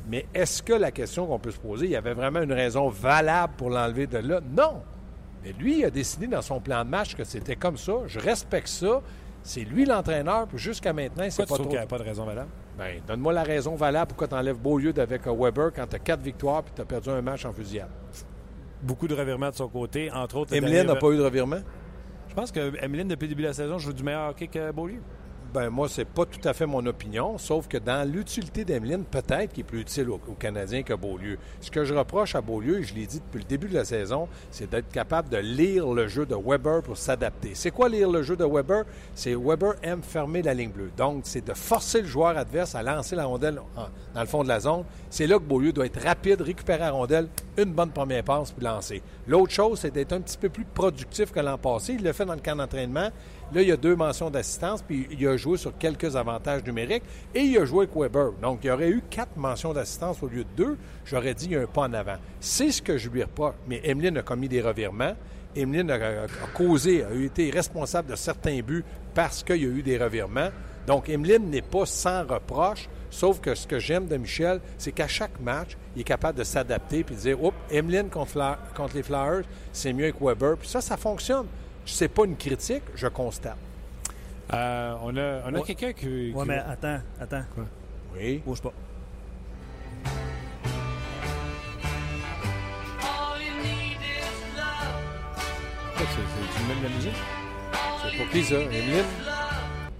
Mais 0.08 0.26
est-ce 0.34 0.62
que 0.62 0.72
la 0.72 0.90
question 0.90 1.26
qu'on 1.26 1.38
peut 1.38 1.50
se 1.50 1.58
poser, 1.58 1.86
il 1.86 1.92
y 1.92 1.96
avait 1.96 2.14
vraiment 2.14 2.42
une 2.42 2.52
raison 2.52 2.88
valable 2.88 3.54
pour 3.56 3.70
l'enlever 3.70 4.06
de 4.06 4.18
là? 4.18 4.40
Non! 4.56 4.82
Mais 5.44 5.52
lui, 5.52 5.80
il 5.80 5.84
a 5.84 5.90
décidé 5.90 6.26
dans 6.26 6.42
son 6.42 6.60
plan 6.60 6.84
de 6.84 6.90
match 6.90 7.14
que 7.14 7.24
c'était 7.24 7.56
comme 7.56 7.76
ça. 7.76 7.92
Je 8.06 8.18
respecte 8.18 8.68
ça. 8.68 9.00
C'est 9.42 9.64
lui 9.64 9.84
l'entraîneur, 9.84 10.46
puis 10.46 10.58
jusqu'à 10.58 10.92
maintenant, 10.92 11.24
c'est 11.28 11.48
pas 11.48 11.56
trop... 11.56 11.64
qu'il 11.64 11.72
n'y 11.72 11.78
a 11.78 11.86
pas 11.86 11.98
de 11.98 12.04
raison 12.04 12.24
valable? 12.24 12.50
Bien, 12.78 13.00
donne-moi 13.06 13.32
la 13.32 13.42
raison 13.42 13.74
valable 13.74 14.08
pourquoi 14.08 14.28
tu 14.28 14.34
enlèves 14.34 14.56
Beaulieu 14.56 14.94
avec 14.96 15.26
euh, 15.26 15.34
Weber 15.36 15.72
quand 15.74 15.86
tu 15.88 15.96
as 15.96 15.98
quatre 15.98 16.22
victoires 16.22 16.62
puis 16.62 16.72
tu 16.74 16.80
as 16.80 16.84
perdu 16.84 17.10
un 17.10 17.20
match 17.20 17.44
en 17.44 17.52
fusillade. 17.52 17.88
Beaucoup 18.80 19.08
de 19.08 19.14
revirements 19.14 19.50
de 19.50 19.56
son 19.56 19.68
côté, 19.68 20.10
entre 20.12 20.36
autres... 20.36 20.54
Emeline 20.54 20.86
n'a 20.86 20.94
pas 20.94 21.08
eu 21.08 21.16
de 21.16 21.22
revirement? 21.22 21.60
Je 22.32 22.34
pense 22.34 22.50
que 22.50 22.82
Emeline, 22.82 23.08
depuis 23.08 23.24
le 23.26 23.28
début 23.28 23.42
de 23.42 23.48
la 23.48 23.52
saison, 23.52 23.76
joue 23.76 23.92
du 23.92 24.02
meilleur 24.02 24.30
hockey 24.30 24.46
que 24.46 24.72
Beaulieu 24.72 25.02
ben 25.52 25.68
moi, 25.68 25.86
c'est 25.88 26.06
pas 26.06 26.24
tout 26.24 26.40
à 26.48 26.54
fait 26.54 26.64
mon 26.64 26.84
opinion, 26.86 27.36
sauf 27.36 27.68
que 27.68 27.76
dans 27.76 28.10
l'utilité 28.10 28.64
d'Emeline, 28.64 29.04
peut-être 29.04 29.52
qu'il 29.52 29.60
est 29.60 29.64
plus 29.66 29.80
utile 29.80 30.08
aux, 30.08 30.18
Canadiens 30.38 30.82
que 30.82 30.94
Beaulieu. 30.94 31.38
Ce 31.60 31.70
que 31.70 31.84
je 31.84 31.92
reproche 31.92 32.34
à 32.34 32.40
Beaulieu, 32.40 32.80
et 32.80 32.82
je 32.84 32.94
l'ai 32.94 33.06
dit 33.06 33.20
depuis 33.20 33.38
le 33.38 33.44
début 33.44 33.68
de 33.68 33.74
la 33.74 33.84
saison, 33.84 34.28
c'est 34.50 34.70
d'être 34.70 34.90
capable 34.90 35.28
de 35.28 35.36
lire 35.36 35.86
le 35.92 36.08
jeu 36.08 36.24
de 36.24 36.34
Weber 36.34 36.82
pour 36.82 36.96
s'adapter. 36.96 37.50
C'est 37.54 37.70
quoi 37.70 37.90
lire 37.90 38.10
le 38.10 38.22
jeu 38.22 38.34
de 38.34 38.44
Weber? 38.44 38.84
C'est 39.14 39.34
Weber 39.34 39.74
aime 39.82 40.02
fermer 40.02 40.40
la 40.40 40.54
ligne 40.54 40.70
bleue. 40.70 40.90
Donc, 40.96 41.22
c'est 41.24 41.44
de 41.44 41.52
forcer 41.52 42.00
le 42.00 42.08
joueur 42.08 42.38
adverse 42.38 42.74
à 42.74 42.82
lancer 42.82 43.14
la 43.14 43.26
rondelle 43.26 43.60
dans 44.14 44.20
le 44.20 44.26
fond 44.26 44.42
de 44.42 44.48
la 44.48 44.60
zone. 44.60 44.84
C'est 45.10 45.26
là 45.26 45.36
que 45.38 45.44
Beaulieu 45.44 45.72
doit 45.72 45.86
être 45.86 46.02
rapide, 46.02 46.40
récupérer 46.40 46.80
la 46.80 46.92
rondelle, 46.92 47.28
une 47.58 47.72
bonne 47.72 47.90
première 47.90 48.24
passe, 48.24 48.52
puis 48.52 48.64
lancer. 48.64 49.02
L'autre 49.26 49.52
chose, 49.52 49.80
c'est 49.80 49.90
d'être 49.90 50.14
un 50.14 50.20
petit 50.20 50.38
peu 50.38 50.48
plus 50.48 50.64
productif 50.64 51.30
que 51.30 51.40
l'an 51.40 51.58
passé. 51.58 51.94
Il 51.98 52.04
le 52.04 52.12
fait 52.12 52.24
dans 52.24 52.34
le 52.34 52.40
camp 52.40 52.56
d'entraînement. 52.56 53.10
Là, 53.54 53.60
il 53.60 53.68
y 53.68 53.72
a 53.72 53.76
deux 53.76 53.96
mentions 53.96 54.30
d'assistance, 54.30 54.80
puis 54.80 55.06
il 55.10 55.26
a 55.26 55.36
joué 55.36 55.58
sur 55.58 55.76
quelques 55.76 56.16
avantages 56.16 56.64
numériques 56.64 57.02
et 57.34 57.40
il 57.40 57.58
a 57.58 57.66
joué 57.66 57.84
avec 57.84 57.94
Weber. 57.94 58.32
Donc, 58.40 58.60
il 58.62 58.68
y 58.68 58.70
aurait 58.70 58.88
eu 58.88 59.02
quatre 59.10 59.36
mentions 59.36 59.74
d'assistance 59.74 60.22
au 60.22 60.28
lieu 60.28 60.44
de 60.44 60.64
deux. 60.64 60.78
J'aurais 61.04 61.34
dit 61.34 61.46
il 61.46 61.52
y 61.52 61.56
a 61.56 61.60
un 61.60 61.66
pas 61.66 61.82
en 61.82 61.92
avant. 61.92 62.16
C'est 62.40 62.72
ce 62.72 62.80
que 62.80 62.96
je 62.96 63.10
lui 63.10 63.22
reproche. 63.22 63.54
Mais 63.66 63.82
Emeline 63.84 64.16
a 64.16 64.22
commis 64.22 64.48
des 64.48 64.62
revirements. 64.62 65.14
Emeline 65.54 65.90
a, 65.90 66.26
causé, 66.54 67.04
a 67.04 67.12
été 67.12 67.50
responsable 67.50 68.10
de 68.10 68.16
certains 68.16 68.60
buts 68.60 68.84
parce 69.14 69.42
qu'il 69.42 69.56
y 69.56 69.66
a 69.66 69.68
eu 69.68 69.82
des 69.82 69.98
revirements. 69.98 70.48
Donc, 70.86 71.10
Emeline 71.10 71.50
n'est 71.50 71.62
pas 71.62 71.84
sans 71.84 72.26
reproche, 72.26 72.88
sauf 73.10 73.40
que 73.40 73.54
ce 73.54 73.66
que 73.66 73.78
j'aime 73.78 74.06
de 74.06 74.16
Michel, 74.16 74.60
c'est 74.78 74.92
qu'à 74.92 75.06
chaque 75.06 75.38
match, 75.40 75.76
il 75.94 76.00
est 76.00 76.04
capable 76.04 76.38
de 76.38 76.44
s'adapter 76.44 77.00
et 77.00 77.04
de 77.04 77.14
dire 77.14 77.42
Oups, 77.42 77.56
Emeline 77.70 78.08
contre, 78.08 78.94
les 78.94 79.02
Flyers, 79.02 79.42
c'est 79.72 79.92
mieux 79.92 80.10
que 80.10 80.24
Weber. 80.24 80.56
Puis 80.56 80.68
ça, 80.68 80.80
ça 80.80 80.96
fonctionne. 80.96 81.46
C'est 81.84 82.08
pas 82.08 82.24
une 82.24 82.36
critique, 82.36 82.84
je 82.94 83.08
constate. 83.08 83.56
Euh, 84.52 84.94
on 85.02 85.16
a, 85.16 85.40
on 85.46 85.54
a 85.54 85.60
quelqu'un 85.62 85.92
qui. 85.92 86.32
Oui, 86.34 86.44
mais 86.46 86.58
attends, 86.58 86.98
attends. 87.20 87.44
Quoi? 87.54 87.64
Oui. 88.14 88.42
Bouge 88.44 88.60
pas. 88.60 88.72
Tu 95.96 96.62
mets 96.68 96.74
de 96.76 96.82
la 96.82 96.94
musique? 96.94 97.16
C'est 98.02 98.16
pour 98.18 98.28
qui 98.30 98.42
ça? 98.44 98.56
Emeline? 98.56 99.04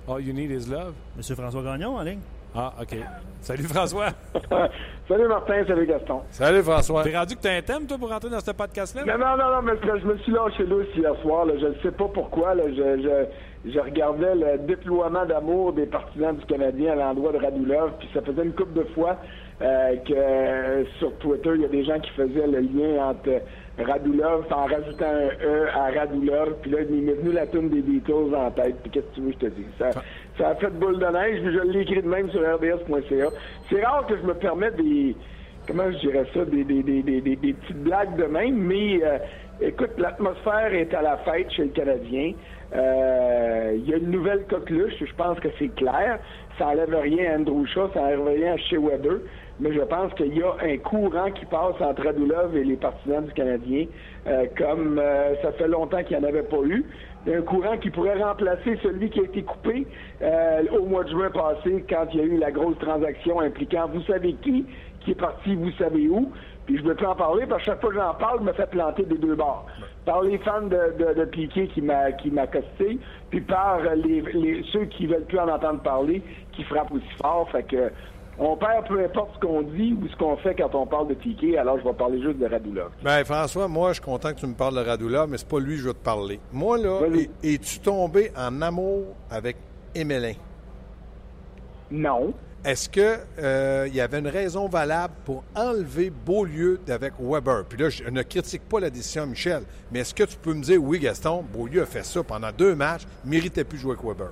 All 0.09 0.21
you 0.21 0.33
need 0.33 0.51
is 0.51 0.69
love. 0.69 0.95
Monsieur 1.17 1.35
François 1.37 1.62
Gagnon 1.62 1.97
en 1.97 2.03
ligne. 2.03 2.21
Ah, 2.54 2.75
OK. 2.80 2.97
Salut 3.40 3.64
François. 3.64 4.11
salut 5.09 5.26
Martin, 5.26 5.64
salut 5.66 5.87
Gaston. 5.87 6.21
Salut 6.30 6.62
François. 6.62 7.02
T'es 7.02 7.16
rendu 7.16 7.35
que 7.35 7.40
t'as 7.40 7.56
un 7.56 7.62
thème, 7.62 7.87
toi, 7.87 7.99
pour 7.99 8.11
rentrer 8.11 8.30
dans 8.30 8.40
ce 8.40 8.50
podcast-là? 8.52 9.04
Non, 9.04 9.18
non, 9.18 9.37
non, 9.37 9.56
non, 9.56 9.62
mais 9.62 9.73
je 9.82 10.06
me 10.06 10.16
suis 10.18 10.32
lâché 10.32 10.64
l'eau 10.64 10.82
hier 10.94 11.12
soir. 11.23 11.47
je 11.49 11.66
ne 11.66 11.75
sais 11.82 11.90
pas 11.90 12.09
pourquoi. 12.12 12.54
Là, 12.54 12.64
je, 12.68 13.26
je, 13.68 13.78
regardais 13.80 14.35
le 14.35 14.59
déploiement 14.59 15.25
d'amour 15.25 15.73
des 15.73 15.87
partisans 15.87 16.37
du 16.37 16.44
Canadien 16.44 16.92
à 16.92 16.97
l'endroit 16.97 17.32
de 17.32 17.38
Radulov. 17.38 17.92
Puis 17.99 18.09
ça 18.14 18.21
faisait 18.21 18.44
une 18.44 18.52
couple 18.52 18.75
de 18.75 18.85
fois 18.94 19.16
euh, 19.62 19.97
que 20.06 20.12
euh, 20.14 20.85
sur 20.99 21.12
Twitter, 21.18 21.50
il 21.54 21.62
y 21.62 21.64
a 21.64 21.68
des 21.68 21.85
gens 21.85 21.99
qui 21.99 22.11
faisaient 22.11 22.47
le 22.47 22.61
lien 22.61 23.09
entre 23.09 23.42
Radulov 23.78 24.44
en 24.52 24.66
rajoutant 24.66 25.06
un 25.06 25.44
E 25.44 25.68
à 25.75 25.99
Radulov. 25.99 26.54
Puis 26.62 26.71
là, 26.71 26.82
il 26.82 27.02
m'est 27.02 27.14
venu 27.14 27.32
la 27.32 27.47
tune 27.47 27.71
des 27.71 27.80
Beatles 27.80 28.35
en 28.37 28.50
tête. 28.50 28.76
Puis 28.82 28.90
qu'est-ce 28.90 29.06
que 29.06 29.14
tu 29.14 29.21
veux, 29.23 29.32
je 29.32 29.38
te 29.38 29.47
dis? 29.47 29.66
Ça, 29.78 29.90
ça 30.39 30.49
a 30.49 30.55
fait 30.55 30.71
boule 30.71 30.99
de 30.99 31.07
neige, 31.07 31.41
puis 31.43 31.53
je 31.53 31.61
l'ai 31.61 31.81
écrit 31.81 32.03
de 32.03 32.09
même 32.09 32.31
sur 32.31 32.41
rds.ca. 32.41 33.29
C'est 33.71 33.85
rare 33.85 34.07
que 34.07 34.17
je 34.17 34.23
me 34.23 34.35
permette 34.35 34.77
des, 34.77 35.15
comment 35.67 35.91
je 35.91 35.99
dirais 35.99 36.25
ça, 36.33 36.45
des, 36.45 36.65
des, 36.65 36.83
des, 36.83 37.03
des, 37.03 37.37
petites 37.37 37.83
blagues 37.83 38.17
de 38.17 38.25
même, 38.25 38.57
mais 38.57 39.01
euh, 39.05 39.19
écoute, 39.61 39.93
l'atmosphère 39.99 40.73
est 40.73 40.93
à 40.95 41.03
la 41.03 41.19
fête 41.19 41.51
chez 41.53 41.65
le 41.65 41.71
Canadien. 41.71 42.33
Euh, 42.75 43.73
il 43.77 43.89
y 43.89 43.93
a 43.93 43.99
une 43.99 44.11
nouvelle 44.11 44.45
coqueluche, 44.49 44.95
je 44.99 45.15
pense 45.15 45.39
que 45.41 45.49
c'est 45.59 45.75
clair. 45.75 46.19
Ça 46.59 46.69
enlève 46.69 46.95
rien 46.95 47.33
à 47.33 47.39
Andrew 47.39 47.67
Shaw, 47.67 47.91
ça 47.93 48.03
enlève 48.03 48.25
rien 48.25 48.55
à 48.55 48.57
chez 48.57 48.79
Weber, 48.79 49.19
mais 49.61 49.73
je 49.75 49.81
pense 49.81 50.12
qu'il 50.15 50.37
y 50.37 50.43
a 50.43 50.55
un 50.62 50.79
courant 50.79 51.31
qui 51.31 51.45
passe 51.45 51.79
entre 51.81 52.05
Radulov 52.05 52.57
et 52.57 52.65
les 52.65 52.77
partisans 52.77 53.25
du 53.25 53.33
Canadien, 53.33 53.87
euh, 54.27 54.47
comme 54.57 55.01
ça 55.43 55.53
fait 55.53 55.69
longtemps 55.69 56.03
qu'il 56.03 56.19
n'y 56.19 56.25
en 56.25 56.29
avait 56.29 56.43
pas 56.43 56.62
eu. 56.65 56.85
Un 57.26 57.43
courant 57.43 57.76
qui 57.79 57.91
pourrait 57.91 58.21
remplacer 58.21 58.79
celui 58.83 59.11
qui 59.11 59.21
a 59.21 59.25
été 59.25 59.43
coupé 59.43 59.87
euh, 60.23 60.62
au 60.73 60.87
mois 60.87 61.05
de 61.05 61.11
juin 61.11 61.31
passé 61.31 61.85
quand 61.88 62.07
il 62.12 62.19
y 62.19 62.23
a 62.23 62.25
eu 62.25 62.38
la 62.38 62.50
grosse 62.50 62.79
transaction 62.79 63.41
impliquant 63.41 63.88
vous 63.93 64.02
savez 64.02 64.35
qui, 64.35 64.67
qui 65.00 65.12
est 65.12 65.21
parti 65.21 65.55
vous 65.55 65.71
savez 65.73 66.09
où. 66.09 66.33
Puis 66.67 66.79
je 66.79 66.83
veux 66.85 66.95
plus 66.95 67.07
en 67.07 67.17
parler 67.17 67.45
parce 67.47 67.62
que 67.62 67.67
chaque 67.67 67.81
fois 67.81 67.91
que 67.91 67.97
j'en 67.97 68.14
parle, 68.14 68.38
je 68.38 68.45
me 68.45 68.52
fait 68.52 68.71
planter 68.71 69.02
des 69.02 69.19
deux 69.19 69.35
bords. 69.35 69.67
Par 70.05 70.23
les 70.23 70.38
fans 70.38 70.62
de, 70.62 70.95
de, 70.97 71.14
de 71.14 71.25
Piquet 71.25 71.67
qui 71.67 71.81
m'a 71.83 72.12
qui 72.12 72.31
m'a 72.31 72.47
costé, 72.47 72.99
puis 73.31 73.41
par 73.41 73.81
les, 73.97 74.21
les, 74.21 74.62
ceux 74.73 74.85
qui 74.85 75.07
veulent 75.07 75.25
plus 75.25 75.41
en 75.41 75.49
entendre 75.49 75.81
parler, 75.81 76.23
qui 76.52 76.62
frappent 76.64 76.93
aussi 76.93 77.11
fort. 77.21 77.50
Fait 77.50 77.64
que 77.64 77.91
on 78.39 78.57
perd 78.57 78.87
peu 78.89 79.05
importe 79.05 79.35
ce 79.35 79.41
qu'on 79.41 79.62
dit 79.62 79.97
ou 80.01 80.09
ce 80.09 80.17
qu'on 80.17 80.37
fait 80.39 80.55
quand 80.55 80.75
on 80.75 80.87
parle 80.87 81.09
de 81.09 81.15
Piquet, 81.15 81.57
alors 81.57 81.79
je 81.79 81.85
vais 81.85 81.93
parler 81.93 82.21
juste 82.21 82.39
de 82.39 82.47
Radulov. 82.47 82.91
Ben 83.03 83.25
François, 83.25 83.69
moi 83.69 83.91
je 83.91 83.95
suis 83.95 84.03
content 84.03 84.33
que 84.33 84.41
tu 84.41 84.47
me 84.47 84.55
parles 84.55 84.75
de 84.75 84.89
Radulov, 84.89 85.29
mais 85.29 85.39
c'est 85.39 85.49
pas 85.49 85.61
lui 85.61 85.77
que 85.77 85.83
je 85.83 85.89
veux 85.89 85.95
te 85.95 86.05
parler. 86.05 86.41
Moi 86.53 86.79
là, 86.79 87.01
es-tu 87.43 87.81
tombé 87.81 88.33
en 88.37 88.62
amour 88.62 89.05
avec 89.31 89.57
Emelin? 89.95 90.35
Non. 91.91 92.33
Est-ce 92.65 92.89
qu'il 92.89 93.19
euh, 93.41 93.89
y 93.93 94.01
avait 94.01 94.21
une 94.21 94.29
raison 94.29 94.69
valable 94.69 95.15
pour 95.25 95.43
enlever 95.57 96.11
Beaulieu 96.11 96.79
d'avec 96.87 97.15
Weber? 97.19 97.65
Puis 97.69 97.77
là, 97.77 97.91
je 97.91 98.05
ne 98.05 98.23
critique 98.23 98.62
pas 98.69 98.79
la 98.79 98.89
décision 98.89 99.27
Michel, 99.27 99.65
mais 99.91 100.01
est-ce 100.01 100.15
que 100.15 100.23
tu 100.23 100.37
peux 100.37 100.55
me 100.55 100.62
dire, 100.62 100.81
oui, 100.81 101.01
Gaston, 101.01 101.43
Beaulieu 101.53 101.83
a 101.83 101.87
fait 101.87 102.05
ça 102.05 102.23
pendant 102.23 102.53
deux 102.57 102.77
matchs, 102.77 103.03
ne 103.25 103.31
méritait 103.31 103.65
plus 103.65 103.79
jouer 103.79 103.95
avec 103.95 104.05
Weber? 104.05 104.31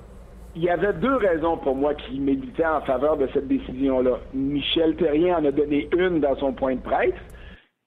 Il 0.53 0.63
y 0.63 0.69
avait 0.69 0.93
deux 0.93 1.15
raisons 1.15 1.55
pour 1.57 1.75
moi 1.75 1.93
qui 1.93 2.19
méditaient 2.19 2.65
en 2.65 2.81
faveur 2.81 3.15
de 3.15 3.27
cette 3.33 3.47
décision-là. 3.47 4.19
Michel 4.33 4.95
Terrien 4.97 5.37
en 5.37 5.45
a 5.45 5.51
donné 5.51 5.87
une 5.97 6.19
dans 6.19 6.35
son 6.35 6.51
point 6.51 6.75
de 6.75 6.81
presse. 6.81 7.13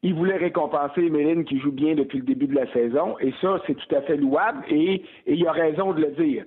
Il 0.03 0.15
voulait 0.15 0.37
récompenser 0.37 1.11
Méline 1.11 1.45
qui 1.45 1.59
joue 1.59 1.73
bien 1.73 1.95
depuis 1.95 2.19
le 2.19 2.25
début 2.25 2.47
de 2.47 2.55
la 2.55 2.71
saison, 2.73 3.19
et 3.21 3.33
ça, 3.41 3.61
c'est 3.67 3.75
tout 3.75 3.95
à 3.95 4.03
fait 4.03 4.17
louable, 4.17 4.63
et, 4.69 5.03
il 5.27 5.47
a 5.47 5.53
raison 5.53 5.93
de 5.93 6.03
le 6.03 6.11
dire. 6.13 6.45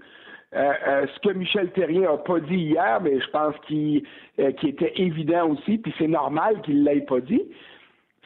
Euh, 0.56 0.74
euh, 0.88 1.08
ce 1.08 1.28
que 1.28 1.34
Michel 1.34 1.72
Terrien 1.72 2.02
n'a 2.02 2.18
pas 2.18 2.40
dit 2.40 2.56
hier, 2.56 3.00
mais 3.04 3.20
je 3.20 3.30
pense 3.32 3.56
qu'il 3.68 4.04
euh, 4.40 4.52
était 4.64 4.94
évident 4.98 5.50
aussi, 5.50 5.80
puis 5.80 5.94
c'est 5.98 6.08
normal 6.08 6.62
qu'il 6.62 6.84
ne 6.84 6.90
l'ait 6.90 7.02
pas 7.02 7.20
dit, 7.20 7.42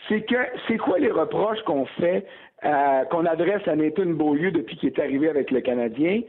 c'est 0.08 0.22
que 0.22 0.36
c'est 0.68 0.78
quoi 0.78 1.00
les 1.00 1.12
reproches 1.12 1.62
qu'on 1.64 1.86
fait, 1.86 2.26
qu'on 3.10 3.26
adresse 3.26 3.68
à 3.68 3.76
Nathan 3.76 4.08
Beaulieu 4.08 4.52
depuis 4.52 4.76
qu'il 4.78 4.90
est 4.90 5.00
arrivé 5.00 5.30
avec 5.30 5.50
le 5.52 5.62
Canadien? 5.62 6.22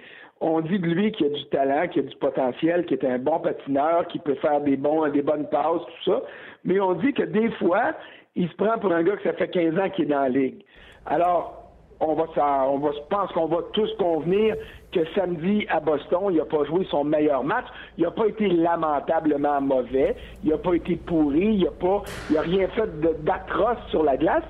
On 0.45 0.61
dit 0.61 0.81
de 0.81 0.87
lui 0.87 1.13
qu'il 1.13 1.27
a 1.27 1.29
du 1.29 1.45
talent, 1.47 1.87
qu'il 1.87 2.05
a 2.05 2.09
du 2.09 2.17
potentiel, 2.17 2.85
qu'il 2.85 2.99
est 2.99 3.07
un 3.07 3.19
bon 3.19 3.39
patineur, 3.39 4.09
qu'il 4.09 4.21
peut 4.23 4.35
faire 4.35 4.61
des 4.61 4.77
bons, 4.77 5.09
des 5.09 5.23
bonnes 5.23 5.49
passes, 5.49 5.83
tout 5.87 6.11
ça. 6.11 6.23
Mais 6.65 6.81
on 6.81 6.95
dit 6.95 7.13
que 7.13 7.23
des 7.23 7.49
fois, 7.53 7.93
il 8.35 8.49
se 8.49 8.55
prend 8.57 8.77
pour 8.79 8.93
un 8.93 9.05
gars 9.05 9.17
que 9.17 9.23
ça 9.23 9.35
fait 9.35 9.49
15 9.49 9.79
ans 9.79 9.89
qu'il 9.91 10.07
est 10.07 10.09
dans 10.09 10.23
la 10.23 10.29
ligue. 10.31 10.65
Alors, 11.07 11.63
on 12.01 12.15
va, 12.15 12.25
on 12.69 12.79
va, 12.79 12.91
je 12.91 12.99
pense 13.09 13.31
qu'on 13.31 13.47
va 13.47 13.59
tous 13.73 13.89
convenir 14.01 14.57
que 14.91 15.01
samedi 15.15 15.65
à 15.69 15.79
Boston, 15.79 16.25
il 16.31 16.39
n'a 16.39 16.45
pas 16.45 16.65
joué 16.65 16.85
son 16.91 17.05
meilleur 17.05 17.45
match. 17.45 17.67
Il 17.97 18.03
n'a 18.03 18.11
pas 18.11 18.27
été 18.27 18.49
lamentablement 18.49 19.61
mauvais. 19.61 20.17
Il 20.43 20.51
n'a 20.51 20.59
pas 20.59 20.75
été 20.75 20.97
pourri. 20.97 21.55
Il 21.55 21.65
n'a 21.65 21.71
pas, 21.71 22.03
il 22.31 22.37
a 22.37 22.41
rien 22.41 22.67
fait 22.67 22.91
d'atroce 23.23 23.79
sur 23.91 24.03
la 24.03 24.17
glace. 24.17 24.43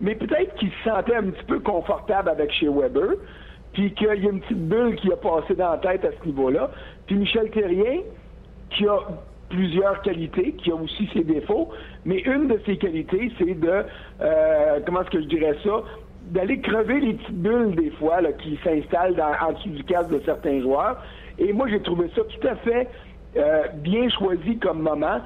Mais 0.00 0.14
peut-être 0.14 0.54
qu'il 0.54 0.70
se 0.70 0.88
sentait 0.88 1.16
un 1.16 1.30
petit 1.30 1.44
peu 1.44 1.58
confortable 1.58 2.28
avec 2.28 2.52
chez 2.52 2.68
Weber. 2.68 3.16
Puis 3.78 3.92
qu'il 3.92 4.08
y 4.08 4.10
a 4.10 4.30
une 4.30 4.40
petite 4.40 4.68
bulle 4.68 4.96
qui 4.96 5.12
a 5.12 5.16
passé 5.16 5.54
dans 5.54 5.70
la 5.70 5.78
tête 5.78 6.04
à 6.04 6.08
ce 6.10 6.26
niveau-là. 6.26 6.68
Puis 7.06 7.14
Michel 7.14 7.48
Terrien, 7.50 8.00
qui 8.70 8.88
a 8.88 8.98
plusieurs 9.50 10.02
qualités, 10.02 10.50
qui 10.54 10.72
a 10.72 10.74
aussi 10.74 11.08
ses 11.12 11.22
défauts, 11.22 11.68
mais 12.04 12.18
une 12.22 12.48
de 12.48 12.60
ses 12.66 12.76
qualités, 12.76 13.30
c'est 13.38 13.54
de, 13.54 13.84
euh, 14.20 14.80
comment 14.84 15.02
est-ce 15.02 15.10
que 15.10 15.20
je 15.20 15.26
dirais 15.26 15.54
ça, 15.62 15.84
d'aller 16.24 16.60
crever 16.60 16.98
les 16.98 17.14
petites 17.14 17.40
bulles 17.40 17.76
des 17.76 17.90
fois 17.90 18.20
qui 18.42 18.58
s'installent 18.64 19.14
en 19.40 19.52
dessous 19.52 19.68
du 19.68 19.84
casque 19.84 20.10
de 20.10 20.22
certains 20.24 20.60
joueurs. 20.60 21.00
Et 21.38 21.52
moi, 21.52 21.68
j'ai 21.68 21.80
trouvé 21.80 22.10
ça 22.16 22.22
tout 22.22 22.48
à 22.48 22.56
fait 22.56 22.88
euh, 23.36 23.62
bien 23.76 24.08
choisi 24.08 24.58
comme 24.58 24.82
moment 24.82 25.20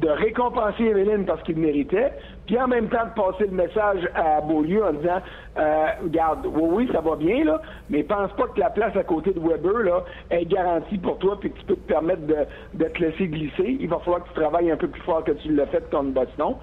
de 0.00 0.08
récompenser 0.08 0.84
Emeline 0.84 1.26
parce 1.26 1.42
qu'il 1.42 1.58
méritait, 1.58 2.12
puis 2.50 2.58
en 2.58 2.66
même 2.66 2.88
temps 2.88 3.06
de 3.06 3.14
passer 3.14 3.44
le 3.44 3.52
message 3.52 4.10
à 4.12 4.40
Beaulieu 4.40 4.84
en 4.84 4.92
disant 4.94 5.20
euh, 5.56 5.86
Regarde, 6.02 6.44
oui, 6.46 6.68
oui, 6.72 6.88
ça 6.92 7.00
va 7.00 7.14
bien, 7.14 7.44
là, 7.44 7.62
mais 7.88 8.02
pense 8.02 8.32
pas 8.32 8.48
que 8.48 8.58
la 8.58 8.70
place 8.70 8.96
à 8.96 9.04
côté 9.04 9.32
de 9.32 9.38
Weber 9.38 9.84
là, 9.84 10.04
est 10.30 10.46
garantie 10.46 10.98
pour 10.98 11.18
toi 11.18 11.38
puis 11.38 11.52
que 11.52 11.58
tu 11.60 11.64
peux 11.66 11.76
te 11.76 11.86
permettre 11.86 12.22
de, 12.26 12.38
de 12.74 12.84
te 12.86 12.98
laisser 12.98 13.28
glisser. 13.28 13.76
Il 13.78 13.88
va 13.88 14.00
falloir 14.00 14.24
que 14.24 14.28
tu 14.30 14.34
travailles 14.34 14.68
un 14.68 14.76
peu 14.76 14.88
plus 14.88 15.00
fort 15.02 15.22
que 15.22 15.30
tu 15.30 15.54
l'as 15.54 15.68
fait 15.68 15.88
contre 15.92 16.10
Boston. 16.10 16.56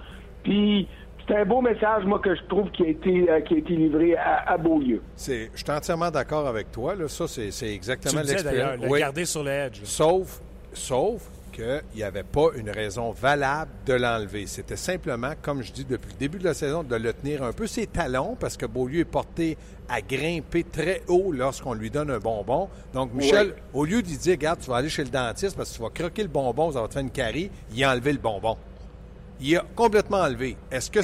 Puis 0.44 0.90
c'est 1.26 1.38
un 1.38 1.46
beau 1.46 1.62
message, 1.62 2.04
moi, 2.04 2.20
que 2.20 2.36
je 2.36 2.44
trouve 2.50 2.70
qui 2.72 2.84
a 2.84 2.90
été, 2.90 3.30
euh, 3.30 3.40
qui 3.40 3.54
a 3.54 3.58
été 3.60 3.74
livré 3.74 4.18
à, 4.18 4.44
à 4.52 4.58
Beaulieu. 4.58 5.02
je 5.16 5.22
suis 5.54 5.72
entièrement 5.72 6.12
d'accord 6.12 6.48
avec 6.48 6.70
toi. 6.70 6.96
Là. 6.96 7.08
Ça, 7.08 7.30
c'est, 7.30 7.74
exactement 7.74 8.24
l'expérience. 8.24 8.82
Le 8.82 9.00
garder 9.00 9.24
sur 9.24 9.42
l'edge. 9.42 9.80
Sauf, 9.86 10.42
sauf 10.74 11.30
qu'il 11.58 11.98
n'y 11.98 12.04
avait 12.04 12.24
pas 12.24 12.50
une 12.56 12.70
raison 12.70 13.12
valable 13.12 13.72
de 13.86 13.94
l'enlever. 13.94 14.46
C'était 14.46 14.76
simplement, 14.76 15.34
comme 15.42 15.64
je 15.64 15.72
dis 15.72 15.86
depuis 15.86 16.12
le 16.12 16.18
début 16.18 16.38
de 16.38 16.44
la 16.44 16.54
saison, 16.54 16.84
de 16.84 16.96
le 16.96 17.14
tenir 17.14 17.44
un 17.44 17.52
peu 17.52 17.66
ses 17.66 17.88
talons 17.88 18.38
parce 18.40 18.58
que 18.58 18.68
Beaulieu 18.68 19.02
est 19.02 19.06
porté 19.06 19.58
à 19.90 20.02
grimper 20.02 20.64
très 20.64 21.02
haut 21.08 21.32
lorsqu'on 21.32 21.74
lui 21.74 21.90
donne 21.90 22.12
un 22.12 22.20
bonbon. 22.20 22.70
Donc, 22.94 23.14
Michel, 23.14 23.56
au 23.74 23.86
lieu 23.86 24.02
d'y 24.02 24.18
dire, 24.18 24.34
regarde, 24.34 24.60
tu 24.60 24.70
vas 24.70 24.78
aller 24.78 24.90
chez 24.90 25.04
le 25.04 25.10
dentiste 25.10 25.58
parce 25.58 25.72
que 25.72 25.76
tu 25.76 25.82
vas 25.82 25.90
croquer 25.90 26.22
le 26.22 26.30
bonbon, 26.30 26.72
ça 26.72 26.82
va 26.82 26.88
te 26.88 26.94
faire 26.94 27.04
une 27.04 27.10
carie, 27.10 27.50
il 27.74 27.84
a 27.84 27.92
enlevé 27.92 28.14
le 28.14 28.20
bonbon 28.20 28.58
il 29.40 29.56
a 29.56 29.64
complètement 29.76 30.18
enlevé. 30.18 30.58
Est-ce 30.72 30.90
que 30.90 31.00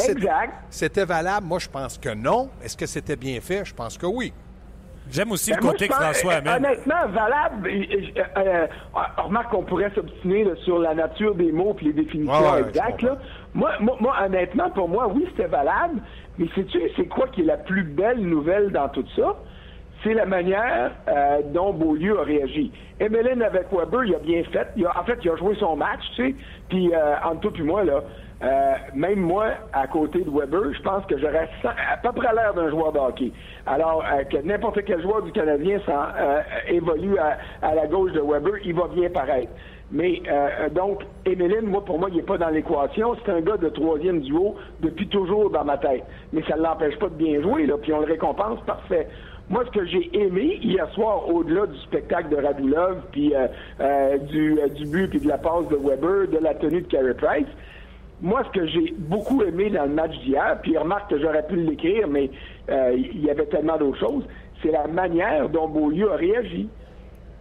c'était 0.70 1.06
valable? 1.06 1.46
Moi, 1.46 1.60
je 1.60 1.70
pense 1.70 1.98
que 1.98 2.10
non. 2.10 2.50
Est-ce 2.64 2.76
que 2.76 2.86
c'était 2.86 3.16
bien 3.16 3.40
fait? 3.42 3.64
Je 3.64 3.74
pense 3.74 3.98
que 3.98 4.06
oui. 4.06 4.34
J'aime 5.12 5.32
aussi 5.32 5.52
le 5.52 5.58
ben, 5.58 5.70
côté 5.70 5.88
que 5.88 5.94
François 5.94 6.34
amène. 6.36 6.66
Honnêtement, 6.66 7.08
valable. 7.10 7.70
Euh, 7.70 8.22
euh, 8.38 8.68
remarque 9.18 9.52
qu'on 9.52 9.64
pourrait 9.64 9.92
s'obstiner 9.94 10.46
sur 10.64 10.80
la 10.80 10.94
nature 10.94 11.36
des 11.36 11.52
mots 11.52 11.76
et 11.82 11.86
les 11.86 11.94
définitions 11.94 12.58
exactes. 12.58 13.06
Moi, 13.54 13.72
moi, 13.80 14.16
honnêtement, 14.26 14.70
pour 14.72 14.90
moi, 14.90 15.08
oui, 15.08 15.26
c'était 15.30 15.48
valable. 15.48 16.02
Mais 16.38 16.48
sais-tu, 16.56 16.80
c'est 16.96 17.08
quoi 17.08 17.28
qui 17.28 17.42
est 17.42 17.46
la 17.46 17.58
plus 17.58 17.84
belle 17.84 18.22
nouvelle 18.22 18.72
dans 18.72 18.90
tout 18.90 19.06
ça? 19.16 19.36
c'est 20.04 20.14
la 20.14 20.26
manière 20.26 20.92
euh, 21.08 21.42
dont 21.54 21.74
Beaulieu 21.74 22.20
a 22.20 22.24
réagi. 22.24 22.72
Emeline 23.00 23.42
avec 23.42 23.68
Weber, 23.72 24.04
il 24.04 24.16
a 24.16 24.20
bien 24.20 24.44
fait. 24.52 24.68
en 24.86 25.04
fait, 25.04 25.20
il 25.24 25.30
a 25.30 25.36
joué 25.38 25.56
son 25.60 25.76
match, 25.76 26.02
tu 26.16 26.30
sais. 26.30 26.36
Puis, 26.70 26.94
euh, 26.94 27.16
entre 27.24 27.52
toi 27.52 27.52
et 27.58 27.62
moi, 27.64 27.84
là, 27.84 28.04
euh, 28.44 28.74
même 28.94 29.20
moi, 29.20 29.52
à 29.72 29.88
côté 29.88 30.20
de 30.20 30.30
Weber, 30.30 30.74
je 30.74 30.82
pense 30.82 31.06
que 31.06 31.18
j'aurais 31.18 31.50
à 31.64 31.98
peu 31.98 32.12
près 32.12 32.34
l'air 32.34 32.54
d'un 32.54 32.70
joueur 32.70 32.92
de 32.92 33.00
hockey. 33.00 33.32
Alors 33.66 34.04
euh, 34.04 34.24
que 34.24 34.38
n'importe 34.38 34.84
quel 34.84 35.02
joueur 35.02 35.22
du 35.22 35.32
Canadien 35.32 35.80
euh, 35.88 36.42
évolue 36.68 37.18
à, 37.18 37.74
la 37.74 37.88
gauche 37.88 38.12
de 38.12 38.20
Weber, 38.20 38.56
il 38.66 38.74
va 38.74 38.88
bien 38.94 39.10
paraître. 39.10 39.52
Mais 39.92 40.24
donc, 40.72 41.04
Emeline, 41.24 41.68
moi, 41.68 41.86
pour 41.86 42.00
moi, 42.00 42.10
il 42.10 42.16
n'est 42.16 42.24
pas 42.24 42.40
dans 42.40 42.50
l'équation. 42.50 43.16
C'est 43.24 43.32
un 43.32 43.42
gars 43.42 43.58
de 43.58 43.70
troisième 43.70 44.22
duo 44.22 44.56
depuis 44.80 45.08
toujours 45.08 45.52
dans 45.52 45.64
ma 45.64 45.78
tête. 45.78 46.04
Mais 46.32 46.42
ça 46.50 46.56
ne 46.56 46.64
l'empêche 46.64 46.98
pas 46.98 47.10
de 47.10 47.14
bien 47.14 47.40
jouer, 47.44 47.68
là, 47.68 47.76
puis 47.80 47.94
on 47.94 48.00
le 48.00 48.08
récompense, 48.08 48.60
parfait. 48.66 49.08
Moi, 49.50 49.64
ce 49.68 49.72
que 49.72 49.86
j'ai 49.86 50.10
aimé 50.18 50.58
hier 50.64 50.90
soir, 50.94 51.30
au-delà 51.30 51.68
du 51.68 51.78
spectacle 51.82 52.30
de 52.30 52.38
Radulov, 52.38 53.04
puis 53.12 53.36
du, 54.32 54.58
du 54.74 54.86
but, 54.88 55.10
puis 55.10 55.20
de 55.20 55.28
la 55.28 55.38
passe 55.38 55.68
de 55.70 55.76
Weber, 55.76 56.28
de 56.28 56.40
la 56.40 56.56
tenue 56.56 56.82
de 56.82 56.88
Carey 56.88 57.14
Price, 57.14 57.46
moi, 58.24 58.42
ce 58.46 58.58
que 58.58 58.66
j'ai 58.68 58.94
beaucoup 58.98 59.44
aimé 59.44 59.70
dans 59.70 59.84
le 59.84 59.94
match 59.94 60.18
d'hier, 60.22 60.58
puis 60.62 60.78
remarque 60.78 61.10
que 61.10 61.20
j'aurais 61.20 61.46
pu 61.46 61.58
l'écrire, 61.58 62.08
mais 62.08 62.32
euh, 62.70 62.96
il 62.96 63.24
y 63.24 63.30
avait 63.30 63.46
tellement 63.48 63.78
d'autres 63.78 64.00
choses, 64.00 64.24
c'est 64.62 64.72
la 64.72 64.88
manière 64.88 65.50
dont 65.50 65.68
Beaulieu 65.68 66.10
a 66.10 66.16
réagi. 66.16 66.70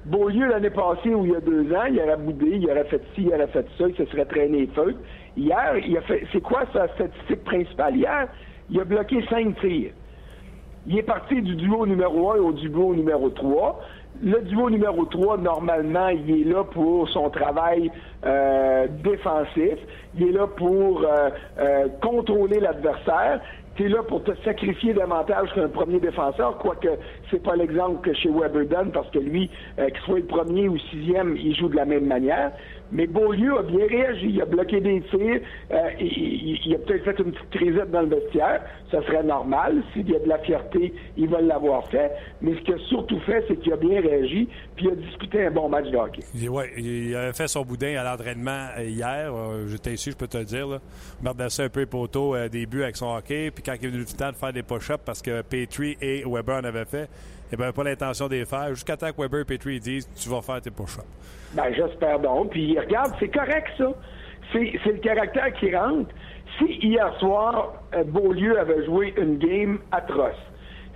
Beaulieu, 0.04 0.48
l'année 0.48 0.70
passée, 0.70 1.14
où 1.14 1.24
il 1.24 1.30
y 1.30 1.36
a 1.36 1.40
deux 1.40 1.72
ans, 1.72 1.84
il 1.88 2.00
aurait 2.00 2.16
boudé, 2.16 2.56
il 2.56 2.68
aurait 2.68 2.84
fait 2.86 3.00
ci, 3.14 3.22
il 3.22 3.28
aurait 3.28 3.46
fait 3.46 3.64
ça, 3.78 3.84
il 3.88 3.94
se 3.94 4.04
serait 4.06 4.24
traîné 4.24 4.68
feu. 4.74 4.96
Hier, 5.36 5.76
il 5.86 5.96
a 5.96 6.00
fait. 6.00 6.26
C'est 6.32 6.42
quoi 6.42 6.64
sa 6.72 6.88
statistique 6.88 7.44
principale? 7.44 7.96
Hier? 7.96 8.26
Il 8.68 8.80
a 8.80 8.84
bloqué 8.84 9.24
cinq 9.30 9.60
tirs. 9.60 9.92
Il 10.88 10.98
est 10.98 11.04
parti 11.04 11.40
du 11.40 11.54
duo 11.54 11.86
numéro 11.86 12.32
un 12.32 12.38
au 12.38 12.52
duo 12.52 12.92
numéro 12.92 13.30
3. 13.30 13.80
Le 14.21 14.40
duo 14.42 14.69
numéro 14.69 15.04
3, 15.04 15.38
normalement, 15.38 16.09
il 16.09 16.42
est 16.42 16.45
là 16.45 16.64
pour 16.64 17.09
son 17.09 17.31
travail 17.31 17.90
euh, 18.25 18.87
défensif. 19.02 19.78
Il 20.14 20.28
est 20.28 20.33
là 20.33 20.47
pour 20.47 21.02
euh, 21.02 21.31
euh, 21.59 21.88
contrôler 22.00 22.61
l'adversaire. 22.61 23.40
Tu 23.75 23.87
es 23.87 23.88
là 23.88 24.02
pour 24.02 24.23
te 24.23 24.33
sacrifier 24.45 24.92
davantage 24.92 25.49
qu'un 25.54 25.69
premier 25.69 25.99
défenseur, 25.99 26.59
quoique 26.59 26.88
c'est 27.31 27.42
pas 27.42 27.57
l'exemple 27.57 28.02
que 28.02 28.14
chez 28.14 28.28
Weber 28.28 28.66
donne, 28.66 28.92
parce 28.92 29.09
que 29.11 29.19
lui, 29.19 29.49
qu'il 29.78 30.02
soit 30.04 30.19
le 30.19 30.26
premier 30.26 30.69
ou 30.69 30.76
sixième, 30.90 31.37
il 31.38 31.57
joue 31.57 31.69
de 31.69 31.76
la 31.76 31.87
même 31.87 32.04
manière. 32.04 32.52
Mais 32.92 33.06
Beaulieu 33.06 33.58
a 33.58 33.62
bien 33.62 33.87
réagi. 33.87 34.28
Il 34.28 34.42
a 34.42 34.44
bloqué 34.44 34.80
des 34.80 35.00
tirs. 35.11 35.40
Euh, 35.72 35.90
il, 35.99 36.75
a 36.75 36.78
peut-être 36.78 37.04
fait 37.04 37.22
une 37.22 37.32
petite 37.32 37.50
crisette 37.50 37.90
dans 37.90 38.02
le 38.02 38.08
vestiaire. 38.08 38.62
Ça 38.90 39.02
serait 39.02 39.22
normal. 39.22 39.82
S'il 39.92 40.11
y 40.11 40.14
a 40.14 40.18
de 40.18 40.28
la 40.28 40.38
fierté, 40.38 40.92
il 41.16 41.28
va 41.28 41.40
l'avoir 41.40 41.88
fait. 41.88 42.12
Mais 42.42 42.54
ce 42.54 42.61
qu'il 42.61 42.75
a 42.75 42.78
surtout 42.88 43.18
fait, 43.20 43.44
c'est 43.49 43.56
qu'il 43.56 43.72
a 43.72 43.76
bien 43.76 44.00
réagi. 44.00 44.46
Puis 44.76 44.87
il 44.87 44.92
a 44.92 44.94
disputé 44.94 45.46
un 45.46 45.50
bon 45.50 45.70
match 45.70 45.88
de 45.88 45.96
hockey. 45.96 46.22
Oui, 46.49 46.64
il 46.76 47.16
a 47.16 47.32
fait 47.32 47.49
son 47.49 47.62
boudin 47.62 47.96
à 47.99 48.04
l'entraînement 48.04 48.68
euh, 48.78 48.84
hier. 48.84 49.32
Euh, 49.34 49.66
j'étais 49.68 49.94
ici, 49.94 50.11
je 50.11 50.16
peux 50.16 50.28
te 50.28 50.37
le 50.37 50.44
dire. 50.44 50.66
Là. 50.68 51.49
ça 51.49 51.62
un 51.62 51.68
peu 51.70 51.80
les 51.80 51.87
poteaux 51.87 52.37
début 52.49 52.82
avec 52.82 52.96
son 52.96 53.14
hockey. 53.14 53.50
Puis 53.50 53.62
quand 53.64 53.75
il 53.80 53.87
est 53.87 53.88
venu 53.88 54.00
le 54.00 54.04
temps 54.04 54.30
de 54.30 54.37
faire 54.37 54.52
des 54.52 54.62
push-ups 54.62 55.02
parce 55.04 55.22
que 55.22 55.40
Petrie 55.42 55.96
et 56.02 56.25
Weber 56.26 56.56
en 56.56 56.64
avaient 56.64 56.84
fait, 56.84 57.08
eh 57.52 57.56
bien, 57.56 57.73
pas 57.73 57.85
l'intention 57.85 58.28
de 58.28 58.35
les 58.35 58.44
faire. 58.44 58.68
Jusqu'à 58.71 58.97
temps 58.97 59.11
que 59.12 59.21
Weber 59.21 59.40
et 59.40 59.44
Petrie 59.44 59.80
disent 59.80 60.09
tu 60.14 60.28
vas 60.28 60.40
faire 60.40 60.61
tes 60.61 60.71
push-ups. 60.71 61.04
Ben, 61.54 61.73
j'espère 61.75 62.18
donc. 62.18 62.50
Puis, 62.50 62.78
regarde, 62.78 63.12
c'est 63.21 63.28
correct, 63.28 63.68
ça. 63.76 63.92
C'est 64.52 64.85
le 64.85 64.99
caractère 64.99 65.52
qui 65.54 65.75
rentre. 65.75 66.11
Si 66.59 66.66
hier 66.82 67.14
soir, 67.18 67.75
euh, 67.94 68.04
Beaulieu 68.04 68.59
avait 68.59 68.85
joué 68.85 69.14
une 69.16 69.38
game 69.38 69.78
atroce, 69.90 70.37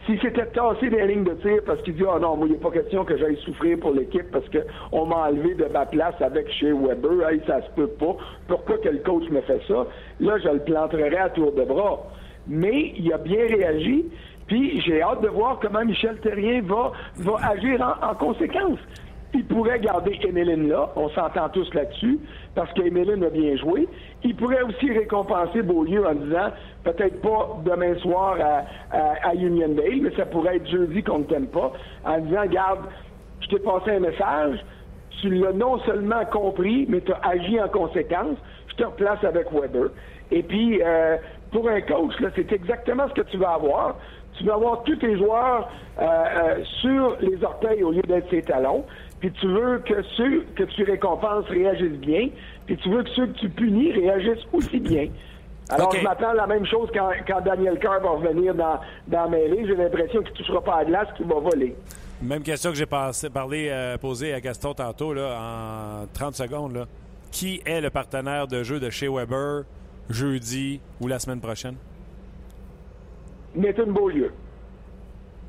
s'il 0.05 0.21
s'était 0.21 0.47
tassé 0.47 0.91
des 0.91 1.07
lignes 1.07 1.25
de 1.25 1.35
tir 1.35 1.63
parce 1.67 1.81
qu'il 1.83 1.95
dit 1.97 2.05
«Ah 2.09 2.19
non, 2.19 2.37
moi, 2.37 2.47
il 2.47 2.53
n'est 2.53 2.59
pas 2.59 2.71
question 2.71 3.05
que 3.05 3.17
j'aille 3.17 3.39
souffrir 3.45 3.79
pour 3.79 3.93
l'équipe 3.93 4.31
parce 4.31 4.45
qu'on 4.51 5.07
m'a 5.07 5.29
enlevé 5.29 5.55
de 5.55 5.65
ma 5.65 5.87
place 5.87 6.15
avec 6.21 6.51
chez 6.53 6.73
Weber. 6.73 7.29
Hey, 7.29 7.41
ça 7.47 7.63
se 7.63 7.71
peut 7.71 7.89
pas. 7.89 8.17
Pourquoi 8.47 8.79
que 8.79 8.91
le 8.91 8.99
coach 8.99 9.29
me 9.31 9.41
fait 9.41 9.61
ça?» 9.67 9.87
Là, 10.21 10.39
je 10.39 10.49
le 10.49 10.61
planterais 10.61 11.17
à 11.17 11.31
tour 11.31 11.53
de 11.53 11.65
bras. 11.65 12.03
Mais 12.47 12.93
il 12.97 13.13
a 13.13 13.19
bien 13.19 13.47
réagi. 13.47 14.05
Puis 14.47 14.81
j'ai 14.83 15.03
hâte 15.03 15.23
de 15.23 15.29
voir 15.29 15.59
comment 15.61 15.85
Michel 15.85 16.19
Terrien 16.21 16.63
va, 16.63 16.93
va 17.17 17.49
agir 17.51 17.81
en, 17.81 18.11
en 18.11 18.15
conséquence. 18.15 18.79
Il 19.35 19.45
pourrait 19.45 19.81
garder 19.81 20.19
Emeline 20.23 20.69
là, 20.69 20.89
on 20.97 21.11
s'entend 21.11 21.49
tous 21.51 21.69
là-dessus, 21.75 22.19
parce 22.55 22.73
qu'Emeline 22.73 23.23
a 23.25 23.29
bien 23.29 23.57
joué. 23.57 23.87
Il 24.23 24.35
pourrait 24.35 24.63
aussi 24.63 24.91
récompenser 24.91 25.63
Beaulieu 25.63 26.07
en 26.07 26.15
disant, 26.15 26.51
peut-être 26.85 27.21
pas 27.21 27.59
demain 27.65 27.97
soir 27.97 28.37
à, 28.41 28.97
à, 28.97 29.29
à 29.31 29.35
Uniondale, 29.35 30.01
mais 30.01 30.11
ça 30.17 30.25
pourrait 30.27 30.57
être 30.57 30.71
jeudi 30.71 31.03
qu'on 31.03 31.19
ne 31.19 31.25
t'aime 31.25 31.49
pas, 31.49 31.73
en 32.05 32.19
disant, 32.21 32.47
garde, 32.47 32.87
je 33.41 33.49
t'ai 33.49 33.59
passé 33.59 33.91
un 33.91 34.01
message, 34.01 34.65
tu 35.21 35.29
l'as 35.31 35.53
non 35.53 35.81
seulement 35.81 36.25
compris, 36.33 36.87
mais 36.89 37.01
tu 37.01 37.13
as 37.13 37.29
agi 37.29 37.61
en 37.61 37.69
conséquence, 37.69 38.39
je 38.69 38.77
te 38.77 38.85
replace 38.85 39.23
avec 39.25 39.53
Weber. 39.53 39.91
Et 40.31 40.43
puis, 40.43 40.81
euh, 40.83 41.17
pour 41.53 41.69
un 41.69 41.81
coach, 41.81 42.15
c'est 42.35 42.53
exactement 42.53 43.09
ce 43.09 43.15
que 43.21 43.27
tu 43.27 43.37
vas 43.37 43.55
avoir. 43.55 43.97
Tu 44.39 44.45
vas 44.45 44.55
avoir 44.55 44.83
tous 44.85 44.97
tes 44.97 45.17
joueurs 45.17 45.69
euh, 45.99 46.03
euh, 46.05 46.65
sur 46.81 47.17
les 47.21 47.43
orteils 47.43 47.83
au 47.83 47.91
lieu 47.93 48.03
d'être 48.03 48.29
ses 48.31 48.43
talons. 48.43 48.85
Puis 49.21 49.33
tu 49.33 49.47
veux 49.47 49.79
que 49.79 50.03
ceux 50.17 50.45
que 50.57 50.65
tu 50.65 50.85
récompenses 50.85 51.47
réagissent 51.47 51.99
bien. 52.01 52.29
Puis 52.67 52.77
tu 52.77 52.91
veux 52.91 53.03
que 53.03 53.11
ceux 53.11 53.27
que 53.29 53.39
tu 53.39 53.49
punis 53.49 53.93
réagissent 53.93 54.45
aussi 54.53 54.79
bien. 54.79 55.09
Alors, 55.71 55.93
je 55.93 56.03
m'attends 56.03 56.29
à 56.31 56.35
la 56.35 56.47
même 56.47 56.65
chose 56.67 56.89
quand, 56.95 57.11
quand 57.27 57.41
Daniel 57.41 57.79
Carr 57.79 58.01
va 58.01 58.11
revenir 58.11 58.55
dans, 58.55 58.79
dans 59.09 59.23
la 59.25 59.29
mêlée. 59.29 59.65
J'ai 59.67 59.75
l'impression 59.75 60.21
qu'il 60.23 60.33
ne 60.33 60.37
touchera 60.37 60.61
pas 60.63 60.75
à 60.75 60.79
la 60.81 60.85
glace, 60.85 61.09
qu'il 61.17 61.27
va 61.27 61.41
voler. 61.41 61.75
Même 62.23 62.43
question 62.43 62.71
que 62.71 62.77
j'ai 62.77 62.87
passé- 62.87 63.31
parlé, 63.31 63.69
euh, 63.71 63.99
posée 63.99 64.33
à 64.33 64.41
Gaston 64.41 64.75
tantôt, 64.75 65.13
là, 65.13 65.37
en 66.03 66.07
30 66.13 66.35
secondes. 66.35 66.75
Là. 66.77 66.85
Qui 67.33 67.61
est 67.67 67.81
le 67.81 67.91
partenaire 67.91 68.47
de 68.47 68.63
jeu 68.63 68.79
de 68.79 68.91
chez 68.91 69.09
Weber 69.09 69.65
jeudi 70.09 70.81
ou 71.01 71.09
la 71.09 71.19
semaine 71.19 71.41
prochaine? 71.41 71.75
Nathan 73.57 73.87
Beaulieu. 73.87 74.33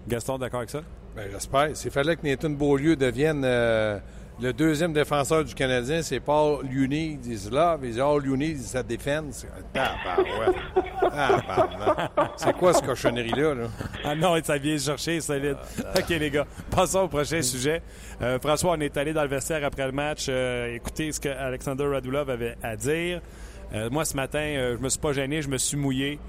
Gaston, 0.08 0.38
d'accord 0.38 0.60
avec 0.60 0.70
ça? 0.70 0.82
Ben, 1.16 1.28
j'espère. 1.32 1.76
S'il 1.76 1.92
fallait 1.92 2.16
que 2.16 2.26
Nathan 2.26 2.52
Beaulieu 2.52 2.96
devienne 2.96 3.44
euh, 3.44 4.00
le 4.40 4.54
deuxième 4.54 4.94
défenseur 4.94 5.44
du 5.44 5.54
Canadien, 5.54 6.02
c'est 6.02 6.20
pas 6.20 6.40
all 6.40 6.72
you 6.72 6.88
need 6.88 7.26
is 7.26 7.50
love, 7.52 7.84
is 7.84 8.00
all 8.00 8.24
you 8.24 8.38
need 8.38 8.58
is 8.58 8.78
a 8.78 8.84
defense. 8.84 9.46
Tabarouette. 9.74 10.56
Tabarnak. 11.02 12.12
C'est 12.38 12.56
quoi 12.56 12.74
ce 12.74 12.84
cochonnerie-là? 12.84 13.56
Là? 13.56 13.68
Ah 14.06 14.16
non, 14.16 14.36
ça 14.44 14.58
vient 14.58 14.78
chercher, 14.78 15.20
solide. 15.20 15.58
OK, 15.98 16.10
les 16.10 16.30
gars, 16.30 16.46
passons 16.70 17.02
au 17.02 17.08
prochain 17.08 17.42
sujet. 17.42 17.82
Euh, 18.22 18.40
François, 18.40 18.76
on 18.78 18.80
est 18.80 18.96
allé 18.96 19.12
dans 19.12 19.24
le 19.24 19.30
vestiaire 19.30 19.66
après 19.66 19.86
le 19.88 19.92
match 19.92 20.28
euh, 20.30 20.76
écouter 20.76 21.12
ce 21.12 21.20
que 21.20 21.30
Alexander 21.30 21.86
Radulov 21.86 22.30
avait 22.30 22.56
à 22.62 22.76
dire. 22.76 23.22
Euh, 23.74 23.90
moi, 23.90 24.06
ce 24.06 24.16
matin, 24.16 24.40
euh, 24.40 24.78
je 24.78 24.84
me 24.84 24.90
suis 24.90 25.00
pas 25.00 25.14
gêné, 25.14 25.42
je 25.42 25.50
me 25.50 25.58
suis 25.58 25.78
mouillé. 25.78 26.20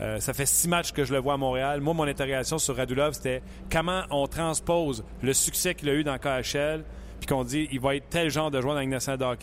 Euh, 0.00 0.20
ça 0.20 0.34
fait 0.34 0.46
six 0.46 0.68
matchs 0.68 0.92
que 0.92 1.04
je 1.04 1.12
le 1.12 1.20
vois 1.20 1.34
à 1.34 1.36
Montréal. 1.36 1.80
Moi, 1.80 1.94
mon 1.94 2.04
interrogation 2.04 2.58
sur 2.58 2.76
Radulov, 2.76 3.14
c'était 3.14 3.42
comment 3.70 4.02
on 4.10 4.26
transpose 4.26 5.04
le 5.22 5.32
succès 5.32 5.74
qu'il 5.74 5.88
a 5.88 5.94
eu 5.94 6.04
dans 6.04 6.18
KHL, 6.18 6.84
puis 7.18 7.26
qu'on 7.26 7.44
dit 7.44 7.68
il 7.72 7.80
va 7.80 7.96
être 7.96 8.08
tel 8.10 8.30
genre 8.30 8.50
de 8.50 8.60
joueur 8.60 8.74
dans 8.74 8.80
la. 8.80 9.36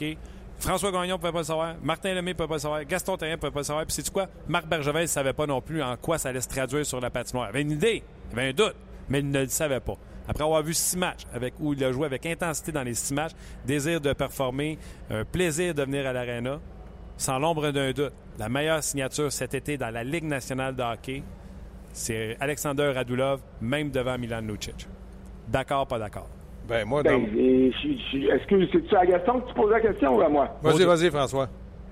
François 0.60 0.92
Gagnon 0.92 1.16
ne 1.16 1.20
pouvait 1.20 1.32
pas 1.32 1.40
le 1.40 1.44
savoir, 1.44 1.76
Martin 1.84 2.14
Lemay 2.14 2.32
ne 2.32 2.38
pouvait 2.38 2.48
pas 2.48 2.60
savoir, 2.60 2.86
Gaston 2.86 3.18
Terrien 3.18 3.36
ne 3.36 3.40
pouvait 3.40 3.52
pas 3.52 3.60
le 3.60 3.66
savoir, 3.66 3.86
puis 3.86 3.94
c'est 3.94 4.10
quoi? 4.10 4.28
Marc 4.48 4.66
Bergevin 4.68 5.02
ne 5.02 5.06
savait 5.08 5.34
pas 5.34 5.46
non 5.46 5.60
plus 5.60 5.84
en 5.84 5.98
quoi 5.98 6.18
ça 6.18 6.30
allait 6.30 6.39
se 6.39 6.48
traduire 6.48 6.86
sur 6.86 7.02
la 7.02 7.10
patinoire. 7.10 7.48
Il 7.48 7.50
avait 7.50 7.62
une 7.63 7.72
idée, 7.72 8.04
il 8.32 8.39
avait 8.39 8.50
un 8.50 8.54
doute, 8.54 8.76
mais 9.10 9.20
il 9.20 9.30
ne 9.30 9.42
le 9.42 9.50
savait 9.50 9.82
pas. 9.82 9.98
Après 10.26 10.44
avoir 10.44 10.63
vu 10.63 10.74
six 10.74 10.96
matchs 10.96 11.24
où 11.60 11.74
il 11.74 11.84
a 11.84 11.92
joué 11.92 12.06
avec 12.06 12.26
intensité 12.26 12.72
dans 12.72 12.84
les 12.84 12.94
six 12.94 13.13
matchs, 13.13 13.34
désir 13.66 14.00
de 14.00 14.13
performer, 14.13 14.78
un 15.10 15.26
plaisir 15.26 15.74
de 15.74 15.84
venir 15.84 16.08
à 16.08 16.13
l'aréna, 16.13 16.62
sans 17.18 17.39
l'ombre 17.39 17.72
d'un 17.72 17.92
doute, 17.92 18.13
la 18.39 18.50
meilleure 18.50 18.84
signature 18.84 19.32
cet 19.32 19.54
été 19.54 19.78
dans 19.78 19.89
la 19.93 20.04
Ligue 20.04 20.24
nationale 20.26 20.76
de 20.76 20.82
hockey, 20.84 21.24
c'est 21.91 22.36
Alexander 22.39 22.91
Radulov, 22.96 23.41
même 23.62 23.91
devant 23.91 24.17
Milan 24.17 24.41
Lucic. 24.41 24.88
D'accord, 25.48 25.86
pas 25.88 26.00
d'accord? 26.00 26.28
Ben, 26.67 26.86
moi, 26.86 27.04
dans... 27.04 27.12
Ben, 27.19 27.28
je- 27.34 28.28
est-ce 28.30 28.48
que 28.48 28.65
c'est-tu 28.72 28.96
à 28.96 29.06
Gaston 29.06 29.41
que 29.41 29.50
tu 29.50 29.54
poses 29.54 29.72
la 29.72 29.82
question 29.82 30.15
ou 30.17 30.22
à 30.22 30.30
moi? 30.30 30.48
Vas-y, 30.62 30.86
vas-y, 30.86 31.10
François. 31.12 31.50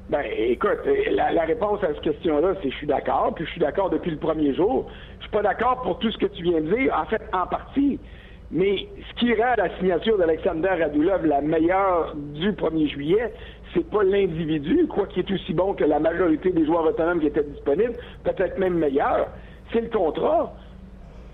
Ben, 0.10 0.24
écoute, 0.38 0.80
euh, 0.88 0.96
la, 1.12 1.32
la 1.32 1.44
réponse 1.44 1.84
à 1.84 1.88
cette 1.88 2.02
question-là, 2.02 2.54
c'est 2.64 2.70
je 2.72 2.76
suis 2.78 2.88
d'accord, 2.88 3.34
puis 3.36 3.46
je 3.46 3.52
suis 3.52 3.60
d'accord 3.60 3.90
depuis 3.90 4.12
le 4.12 4.18
premier 4.18 4.54
jour. 4.56 4.90
Je 5.18 5.24
suis 5.24 5.32
pas 5.32 5.42
d'accord 5.44 5.82
pour 5.84 6.00
tout 6.00 6.10
ce 6.12 6.18
que 6.18 6.26
tu 6.26 6.42
viens 6.44 6.62
de 6.62 6.74
dire, 6.74 6.94
en 6.98 7.06
fait, 7.06 7.22
en 7.34 7.46
partie. 7.48 8.00
Mais 8.50 8.88
ce 9.10 9.20
qui 9.20 9.34
rend 9.34 9.54
la 9.58 9.78
signature 9.78 10.18
d'Alexander 10.18 10.70
Radulov 10.70 11.26
la 11.26 11.40
meilleure 11.42 12.16
du 12.16 12.52
1er 12.52 12.90
juillet, 12.90 13.34
c'est 13.74 13.90
pas 13.90 14.04
l'individu, 14.04 14.88
quoi 14.88 15.08
qu'il 15.08 15.24
est 15.26 15.32
aussi 15.34 15.54
bon 15.54 15.74
que 15.74 15.84
la 15.84 16.00
majorité 16.00 16.52
des 16.52 16.66
joueurs 16.66 16.86
autonomes 16.86 17.20
qui 17.20 17.28
étaient 17.28 17.44
disponibles, 17.44 17.94
peut-être 18.24 18.58
même 18.60 18.76
meilleur, 18.76 19.28
c'est 19.72 19.82
le 19.82 19.90
contrat. 19.90 20.54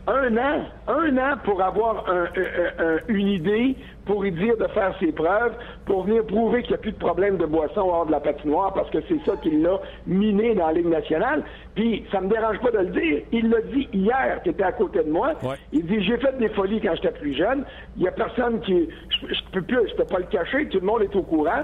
Un 0.09 0.37
an, 0.37 0.61
un 0.87 1.17
an 1.17 1.35
pour 1.43 1.61
avoir 1.61 2.09
un- 2.09 2.23
un- 2.27 2.85
un- 2.85 2.99
une 3.09 3.27
idée, 3.27 3.75
pour 4.05 4.25
y 4.25 4.31
dire 4.31 4.55
de 4.55 4.65
faire 4.67 4.95
ses 5.01 5.11
preuves, 5.11 5.51
pour 5.85 6.03
venir 6.05 6.25
prouver 6.25 6.61
qu'il 6.61 6.71
n'y 6.71 6.75
a 6.75 6.77
plus 6.77 6.93
de 6.93 6.97
problème 6.97 7.35
de 7.35 7.45
boisson 7.45 7.81
hors 7.81 8.05
de 8.05 8.11
la 8.13 8.21
patinoire, 8.21 8.73
parce 8.73 8.89
que 8.89 8.99
c'est 9.09 9.19
ça 9.25 9.35
qui 9.43 9.51
l'a 9.51 9.81
miné 10.05 10.55
dans 10.55 10.67
la 10.67 10.71
Ligue 10.73 10.87
nationale. 10.87 11.43
Puis, 11.75 12.05
ça 12.09 12.21
me 12.21 12.29
dérange 12.29 12.57
pas 12.59 12.71
de 12.71 12.77
le 12.77 12.85
dire. 12.85 13.21
Il 13.33 13.49
l'a 13.49 13.59
dit 13.59 13.89
hier, 13.91 14.39
qui 14.43 14.49
était 14.51 14.63
à 14.63 14.71
côté 14.71 15.03
de 15.03 15.09
moi. 15.11 15.33
Ouais. 15.43 15.55
Il 15.73 15.85
dit, 15.85 16.01
j'ai 16.01 16.15
fait 16.19 16.37
des 16.37 16.47
folies 16.49 16.79
quand 16.79 16.95
j'étais 16.95 17.11
plus 17.11 17.33
jeune. 17.33 17.65
Il 17.97 18.03
y 18.03 18.07
a 18.07 18.11
personne 18.13 18.61
qui... 18.61 18.87
Je, 19.09 19.33
je 19.33 19.41
peux 19.51 19.61
plus, 19.61 19.89
je 19.89 19.95
peux 19.95 20.05
pas 20.05 20.19
le 20.19 20.27
cacher, 20.27 20.69
tout 20.69 20.79
le 20.79 20.85
monde 20.85 21.01
est 21.01 21.13
au 21.17 21.23
courant. 21.23 21.63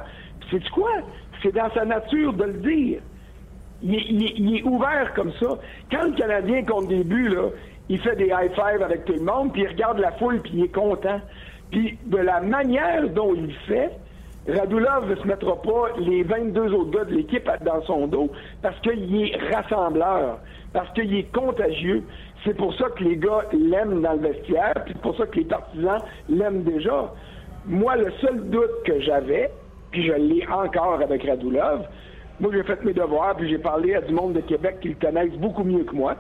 C'est 0.52 0.70
quoi? 0.70 0.92
C'est 1.42 1.54
dans 1.54 1.72
sa 1.74 1.86
nature 1.86 2.34
de 2.34 2.44
le 2.44 2.54
dire. 2.54 3.00
Il 3.82 4.56
est, 4.56 4.64
ouvert 4.64 5.14
comme 5.14 5.34
ça. 5.34 5.58
Quand 5.92 6.04
le 6.04 6.14
Canadien 6.14 6.64
compte 6.64 6.88
des 6.88 7.04
buts, 7.04 7.28
là, 7.28 7.50
il 7.90 8.00
fait 8.00 8.16
des 8.16 8.28
high 8.28 8.52
five 8.54 8.82
avec 8.82 9.04
tout 9.04 9.14
le 9.14 9.24
monde, 9.24 9.52
puis 9.52 9.64
il 9.64 9.68
regarde 9.68 10.00
la 10.00 10.14
foule, 10.14 10.40
puis 10.42 10.54
il 10.56 10.64
est 10.64 10.74
content. 10.74 11.20
Puis 11.70 11.98
de 12.06 12.18
la 12.18 12.40
manière 12.40 13.10
dont 13.10 13.34
il 13.36 13.54
fait, 13.68 13.92
Radulov 14.48 15.10
ne 15.10 15.16
se 15.16 15.26
mettra 15.26 15.62
pas 15.62 15.88
les 15.98 16.24
22 16.24 16.74
autres 16.74 16.92
gars 16.92 17.06
de 17.06 17.14
l'équipe 17.14 17.50
dans 17.64 17.82
son 17.84 18.08
dos 18.08 18.30
parce 18.62 18.78
qu'il 18.82 19.22
est 19.22 19.38
rassembleur, 19.54 20.40
parce 20.74 20.92
qu'il 20.94 21.16
est 21.16 21.32
contagieux. 21.34 22.04
C'est 22.44 22.56
pour 22.56 22.74
ça 22.76 22.90
que 22.90 23.04
les 23.04 23.16
gars 23.16 23.46
l'aiment 23.54 24.02
dans 24.02 24.14
le 24.14 24.20
vestiaire, 24.20 24.74
puis 24.84 24.94
c'est 24.94 25.02
pour 25.02 25.16
ça 25.18 25.26
que 25.28 25.38
les 25.38 25.46
partisans 25.46 26.02
l'aiment 26.28 26.64
déjà. 26.64 27.14
Moi, 27.66 27.96
le 27.96 28.12
seul 28.20 28.50
doute 28.50 28.84
que 28.86 29.00
j'avais, 29.00 29.50
puis 29.94 30.06
je 30.06 30.14
l'ai 30.14 30.46
encore 30.48 31.00
avec 31.02 31.24
Radulov, 31.24 31.88
moi, 32.40 32.52
j'ai 32.52 32.64
fait 32.64 32.84
mes 32.84 32.94
devoirs, 32.94 33.36
puis 33.36 33.48
j'ai 33.48 33.60
parlé 33.60 33.94
à 33.96 34.02
du 34.02 34.12
monde 34.12 34.34
de 34.34 34.42
Québec 34.42 34.78
qui 34.82 34.90
le 34.90 34.96
connaissent 34.96 35.38
beaucoup 35.38 35.64
mieux 35.64 35.84
que 35.84 35.96
moi. 35.96 36.16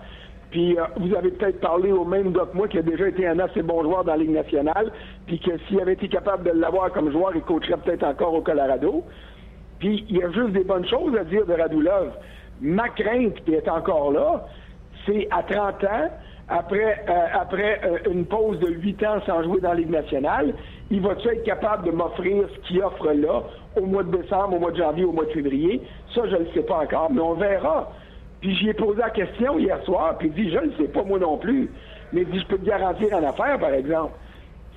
Puis 0.51 0.77
euh, 0.77 0.83
vous 0.97 1.13
avez 1.15 1.31
peut-être 1.31 1.59
parlé 1.59 1.91
au 1.91 2.05
même 2.05 2.31
gars 2.31 2.45
que 2.51 2.55
moi 2.55 2.67
qui 2.67 2.77
a 2.77 2.83
déjà 2.83 3.07
été 3.07 3.27
un 3.27 3.39
assez 3.39 3.63
bon 3.63 3.81
joueur 3.81 4.03
dans 4.03 4.11
la 4.11 4.19
Ligue 4.19 4.29
nationale, 4.29 4.91
puis 5.25 5.39
que 5.39 5.57
s'il 5.67 5.81
avait 5.81 5.93
été 5.93 6.07
capable 6.07 6.43
de 6.43 6.51
l'avoir 6.51 6.91
comme 6.91 7.11
joueur, 7.11 7.31
il 7.35 7.41
coacherait 7.41 7.77
peut-être 7.77 8.03
encore 8.03 8.35
au 8.35 8.41
Colorado. 8.41 9.03
Puis 9.79 10.05
il 10.07 10.17
y 10.17 10.23
a 10.23 10.31
juste 10.31 10.51
des 10.51 10.63
bonnes 10.63 10.87
choses 10.87 11.17
à 11.17 11.23
dire 11.23 11.45
de 11.47 11.53
Radulov. 11.53 12.11
Ma 12.61 12.89
crainte, 12.89 13.43
qui 13.43 13.55
est 13.55 13.67
encore 13.67 14.11
là, 14.11 14.45
c'est 15.07 15.27
à 15.31 15.41
30 15.41 15.83
ans, 15.85 16.09
après, 16.47 17.03
euh, 17.09 17.13
après 17.33 17.81
euh, 17.83 18.11
une 18.11 18.25
pause 18.25 18.59
de 18.59 18.67
8 18.67 19.03
ans 19.03 19.19
sans 19.25 19.43
jouer 19.43 19.59
dans 19.59 19.69
la 19.69 19.75
Ligue 19.75 19.89
nationale, 19.89 20.53
il 20.91 21.01
va-tu 21.01 21.27
être 21.29 21.43
capable 21.43 21.87
de 21.87 21.91
m'offrir 21.91 22.45
ce 22.53 22.67
qu'il 22.67 22.83
offre 22.83 23.11
là 23.11 23.41
au 23.75 23.85
mois 23.85 24.03
de 24.03 24.15
décembre, 24.17 24.55
au 24.55 24.59
mois 24.59 24.71
de 24.71 24.77
janvier, 24.77 25.03
au 25.03 25.11
mois 25.11 25.25
de 25.25 25.31
février? 25.31 25.81
Ça, 26.13 26.21
je 26.25 26.35
ne 26.35 26.39
le 26.39 26.47
sais 26.53 26.63
pas 26.63 26.79
encore, 26.79 27.11
mais 27.11 27.21
on 27.21 27.33
verra. 27.33 27.91
Puis 28.41 28.55
j'y 28.55 28.69
ai 28.69 28.73
posé 28.73 28.99
la 28.99 29.09
question 29.09 29.57
hier 29.57 29.81
soir, 29.83 30.17
puis 30.17 30.27
il 30.27 30.33
dit, 30.33 30.51
je 30.51 30.59
ne 30.59 30.71
sais 30.73 30.91
pas 30.91 31.03
moi 31.03 31.19
non 31.19 31.37
plus. 31.37 31.69
Mais 32.11 32.25
dit, 32.25 32.39
je 32.39 32.45
peux 32.45 32.57
te 32.57 32.65
garantir 32.65 33.13
en 33.13 33.23
affaire, 33.23 33.57
par 33.57 33.73
exemple, 33.73 34.13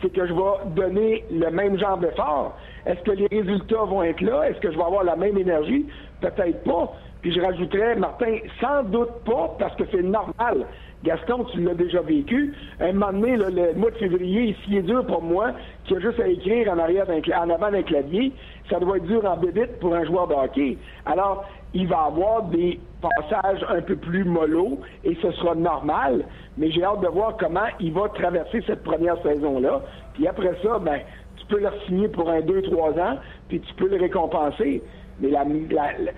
c'est 0.01 0.13
que 0.13 0.27
je 0.27 0.33
vais 0.33 0.75
donner 0.75 1.25
le 1.31 1.51
même 1.51 1.79
genre 1.79 1.99
d'effort. 1.99 2.57
Est-ce 2.85 3.01
que 3.01 3.13
les 3.13 3.27
résultats 3.27 3.85
vont 3.85 4.03
être 4.03 4.21
là? 4.21 4.49
Est-ce 4.49 4.61
que 4.61 4.71
je 4.71 4.77
vais 4.77 4.85
avoir 4.85 5.05
la 5.05 5.17
même 5.17 5.37
énergie? 5.37 5.87
Peut-être 6.21 6.63
pas. 6.65 6.93
Puis 7.23 7.33
je 7.33 7.41
rajouterais, 7.41 7.97
Martin, 7.97 8.37
sans 8.61 8.85
doute 8.85 9.11
pas, 9.25 9.57
parce 9.59 9.75
que 9.77 9.85
c'est 9.91 10.03
normal 10.03 10.67
Gaston, 11.05 11.45
tu 11.53 11.61
l'as 11.61 11.75
déjà 11.75 12.01
vécu. 12.01 12.55
Un 12.81 12.93
moment 12.93 13.13
donné, 13.13 13.37
le 13.37 13.75
mois 13.75 13.91
de 13.91 13.97
février, 13.97 14.57
s'il 14.65 14.77
est 14.77 14.83
dur 14.83 15.07
pour 15.07 15.23
moi, 15.23 15.53
qui 15.85 15.95
a 15.95 16.01
juste 16.01 16.19
à 16.19 16.27
écrire 16.27 16.73
en 16.73 16.79
arrière 16.79 17.07
en 17.09 17.51
avant 17.51 17.71
d'un 17.71 17.83
clavier, 17.83 18.33
ça 18.71 18.79
doit 18.81 18.97
être 18.99 19.07
dur 19.07 19.25
en 19.25 19.37
bébite 19.37 19.79
pour 19.81 19.95
un 19.95 20.05
joueur 20.05 20.27
de 20.29 20.35
hockey. 20.35 20.79
Alors, 21.05 21.45
il 21.75 21.87
va 21.89 22.05
avoir 22.05 22.43
des 22.45 22.81
passages 23.01 23.65
un 23.69 23.83
peu 23.83 23.97
plus 23.97 24.25
mollo 24.25 24.81
et 25.05 25.15
ce 25.23 25.31
sera 25.33 25.55
normal, 25.55 26.25
mais 26.57 26.71
j'ai 26.71 26.83
hâte 26.85 27.01
de 27.01 27.09
voir 27.09 27.37
comment 27.37 27.67
il 27.81 27.93
va 27.93 28.09
traverser 28.09 28.63
cette 28.67 28.83
première 28.83 29.21
saison-là. 29.23 29.83
Puis 30.15 30.27
après 30.27 30.53
ça, 30.63 30.79
ben, 30.79 31.01
tu 31.37 31.47
peux 31.47 31.61
le 31.61 31.69
signer 31.87 32.09
pour 32.09 32.29
un 32.31 32.41
2-3 32.41 32.99
ans, 33.01 33.19
puis 33.49 33.61
tu 33.61 33.75
peux 33.75 33.89
le 33.89 33.97
récompenser. 33.97 34.83
Mais 35.21 35.29
la, 35.31 35.45
la- 35.45 35.99
la- 35.99 36.13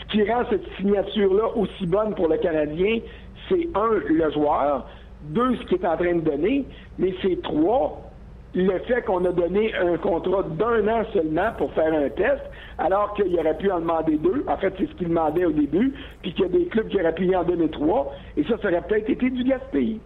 ce 0.00 0.12
qui 0.12 0.30
rend 0.30 0.42
cette 0.50 0.66
signature-là 0.76 1.56
aussi 1.56 1.86
bonne 1.86 2.14
pour 2.14 2.28
le 2.28 2.38
Canadien, 2.38 2.98
c'est 3.48 3.68
un, 3.74 3.90
le 4.08 4.30
joueur, 4.30 4.86
deux, 5.22 5.56
ce 5.56 5.62
qu'il 5.64 5.78
est 5.82 5.86
en 5.86 5.96
train 5.96 6.14
de 6.14 6.20
donner, 6.20 6.64
mais 6.98 7.14
c'est 7.22 7.40
trois, 7.42 8.00
le 8.54 8.78
fait 8.80 9.02
qu'on 9.02 9.24
a 9.24 9.32
donné 9.32 9.74
un 9.74 9.96
contrat 9.96 10.42
d'un 10.42 10.86
an 10.88 11.04
seulement 11.12 11.52
pour 11.56 11.72
faire 11.72 11.92
un 11.92 12.08
test, 12.10 12.42
alors 12.78 13.14
qu'il 13.14 13.34
aurait 13.38 13.56
pu 13.56 13.70
en 13.70 13.80
demander 13.80 14.16
deux. 14.18 14.44
En 14.46 14.56
fait, 14.58 14.74
c'est 14.78 14.86
ce 14.86 14.94
qu'il 14.94 15.08
demandait 15.08 15.44
au 15.44 15.52
début, 15.52 15.94
puis 16.20 16.32
qu'il 16.34 16.42
y 16.42 16.48
a 16.48 16.48
des 16.48 16.66
clubs 16.66 16.88
qui 16.88 17.00
auraient 17.00 17.14
pu 17.14 17.26
y 17.26 17.36
en 17.36 17.44
donner 17.44 17.70
trois, 17.70 18.12
et 18.36 18.44
ça, 18.44 18.56
ça 18.60 18.68
aurait 18.68 18.82
peut-être 18.82 19.08
été 19.08 19.30
du 19.30 19.44
gaspillage. 19.44 20.00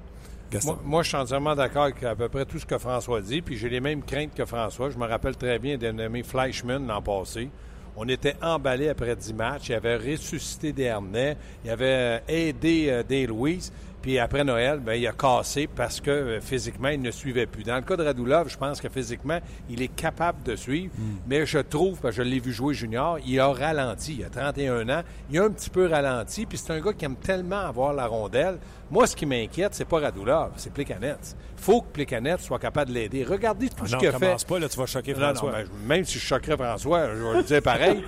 Moi, 0.65 0.79
moi, 0.85 1.03
je 1.03 1.09
suis 1.09 1.17
entièrement 1.17 1.55
d'accord 1.55 1.85
avec 1.85 2.03
à 2.05 2.15
peu 2.15 2.29
près 2.29 2.45
tout 2.45 2.59
ce 2.59 2.67
que 2.67 2.79
François 2.79 3.21
dit, 3.21 3.43
puis 3.43 3.57
j'ai 3.57 3.69
les 3.69 3.81
mêmes 3.81 4.03
craintes 4.03 4.35
que 4.35 4.45
François. 4.45 4.91
Je 4.91 4.99
me 4.99 5.07
rappelle 5.07 5.37
très 5.37 5.59
bien 5.59 5.77
d'un 5.77 5.93
nommé 5.93 6.23
Fleischmann 6.23 6.87
l'an 6.87 7.03
passé. 7.03 7.51
On 7.97 8.07
était 8.09 8.37
emballé 8.43 8.89
après 8.89 9.17
10 9.17 9.35
matchs. 9.35 9.71
Il 9.71 9.75
avait 9.75 9.97
ressuscité 9.97 10.73
Dernay. 10.73 11.37
Il 11.65 11.71
avait 11.71 11.85
euh, 11.87 12.19
aidé 12.29 12.89
euh, 12.91 13.03
Dale 13.03 13.27
Louise. 13.27 13.73
Puis 14.07 14.21
après 14.21 14.45
Noël, 14.45 14.79
ben, 14.79 14.93
il 14.95 15.05
a 15.09 15.11
cassé 15.11 15.67
parce 15.67 16.01
que 16.01 16.13
euh, 16.13 16.41
physiquement, 16.41 16.91
il 16.91 17.03
ne 17.03 17.11
suivait 17.11 17.47
plus. 17.47 17.65
Dans 17.65 17.75
le 17.75 17.81
cas 17.83 17.97
de 17.97 18.05
Radulov, 18.05 18.49
je 18.49 18.57
pense 18.57 18.81
que 18.81 18.89
physiquement, 18.89 19.41
il 19.69 19.83
est 19.83 19.89
capable 19.93 20.45
de 20.45 20.55
suivre. 20.55 20.93
Mais 21.27 21.45
je 21.45 21.59
trouve, 21.59 21.99
parce 21.99 22.15
que 22.15 22.23
je 22.23 22.29
l'ai 22.29 22.39
vu 22.39 22.53
jouer 22.53 22.73
junior, 22.73 23.19
il 23.27 23.41
a 23.41 23.49
ralenti. 23.49 24.19
Il 24.21 24.25
a 24.25 24.29
31 24.31 24.89
ans. 24.91 25.03
Il 25.29 25.41
a 25.41 25.43
un 25.43 25.51
petit 25.51 25.71
peu 25.71 25.89
ralenti. 25.89 26.47
Puis 26.47 26.57
c'est 26.57 26.73
un 26.73 26.79
gars 26.81 26.93
qui 26.93 27.05
aime 27.05 27.17
tellement 27.17 27.59
avoir 27.67 27.93
la 27.95 28.07
rondelle. 28.07 28.59
Moi, 28.93 29.09
ce 29.09 29.17
qui 29.17 29.27
m'inquiète, 29.27 29.75
c'est 29.75 29.85
pas 29.85 29.99
Radulov, 29.99 30.53
c'est 30.57 30.73
Plekanec. 30.73 31.17
faut 31.57 31.81
que 31.81 31.89
Plekanec 31.89 32.39
soit 32.39 32.61
capable 32.61 32.91
de 32.91 32.95
l'aider. 32.95 33.25
Regardez 33.25 33.69
tout 33.71 33.75
Ah 33.83 33.87
ce 33.89 33.93
non, 33.95 33.99
qu'il 33.99 34.07
a 34.07 34.13
fait. 34.13 34.21
commence 34.21 34.45
pas, 34.45 34.59
là, 34.61 34.69
tu 34.69 34.79
vas 34.79 34.87
choquer 34.87 35.15
Non, 35.15 35.19
non, 35.19 35.27
François. 35.35 35.51
ben, 35.51 35.67
même 35.85 36.05
si 36.05 36.21
je 36.21 36.25
choquerais 36.25 36.57
François, 36.57 37.09
je 37.13 37.23
vais 37.25 37.37
le 37.39 37.43
dire 37.43 37.61
pareil. 37.63 38.05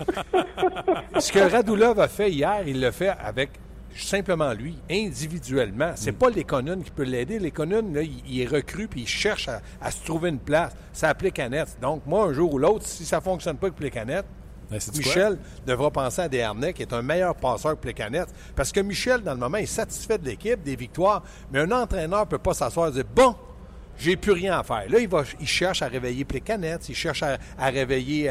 Ce 1.18 1.32
que 1.32 1.40
Radulov 1.40 1.98
a 1.98 2.06
fait 2.06 2.30
hier, 2.30 2.61
il 2.68 2.78
l'a 2.78 2.92
fait 2.92 3.08
avec 3.20 3.50
simplement 4.06 4.52
lui, 4.52 4.76
individuellement. 4.90 5.92
C'est 5.96 6.12
pas 6.12 6.30
Lekonen 6.30 6.82
qui 6.82 6.90
peut 6.90 7.02
l'aider. 7.02 7.38
Lekonen, 7.38 7.94
là, 7.94 8.02
il, 8.02 8.22
il 8.26 8.40
est 8.40 8.46
recru 8.46 8.88
puis 8.88 9.02
il 9.02 9.08
cherche 9.08 9.48
à, 9.48 9.61
à 9.80 9.90
se 9.90 10.04
trouver 10.04 10.30
une 10.30 10.38
place. 10.38 10.72
Ça 10.92 11.08
applique 11.08 11.34
Canette. 11.34 11.76
Donc, 11.80 12.02
moi, 12.06 12.26
un 12.26 12.32
jour 12.32 12.54
ou 12.54 12.58
l'autre, 12.58 12.87
si 12.87 13.04
ça 13.04 13.20
fonctionne 13.20 13.56
pas 13.56 13.68
avec 13.68 13.76
Plekanec, 13.76 14.24
Ben? 14.70 14.78
Michel 14.94 15.38
devra 15.66 15.90
penser 15.90 16.22
à 16.22 16.28
Desharnais, 16.28 16.72
qui 16.72 16.82
est 16.82 16.92
un 16.92 17.00
meilleur 17.02 17.34
passeur 17.34 17.72
que 17.72 17.80
Plekanec. 17.80 18.26
Parce 18.54 18.70
que 18.70 18.80
Michel, 18.80 19.22
dans 19.22 19.32
le 19.32 19.38
moment, 19.38 19.56
est 19.56 19.66
satisfait 19.66 20.18
de 20.18 20.26
l'équipe, 20.26 20.62
des 20.62 20.76
victoires, 20.76 21.22
mais 21.50 21.61
un 21.61 21.70
entraîneur 21.70 22.20
ne 22.20 22.24
peut 22.26 22.38
pas 22.38 22.54
s'asseoir 22.54 22.88
et 22.88 22.92
dire 22.92 23.04
Bon, 23.14 23.34
j'ai 23.98 24.16
plus 24.16 24.32
rien 24.32 24.58
à 24.58 24.62
faire. 24.62 24.84
Là, 24.88 24.98
il, 24.98 25.08
va, 25.08 25.24
il 25.40 25.46
cherche 25.46 25.82
à 25.82 25.88
réveiller 25.88 26.24
Plekanec, 26.24 26.88
il 26.88 26.94
cherche 26.94 27.22
à, 27.22 27.38
réveiller 27.58 28.30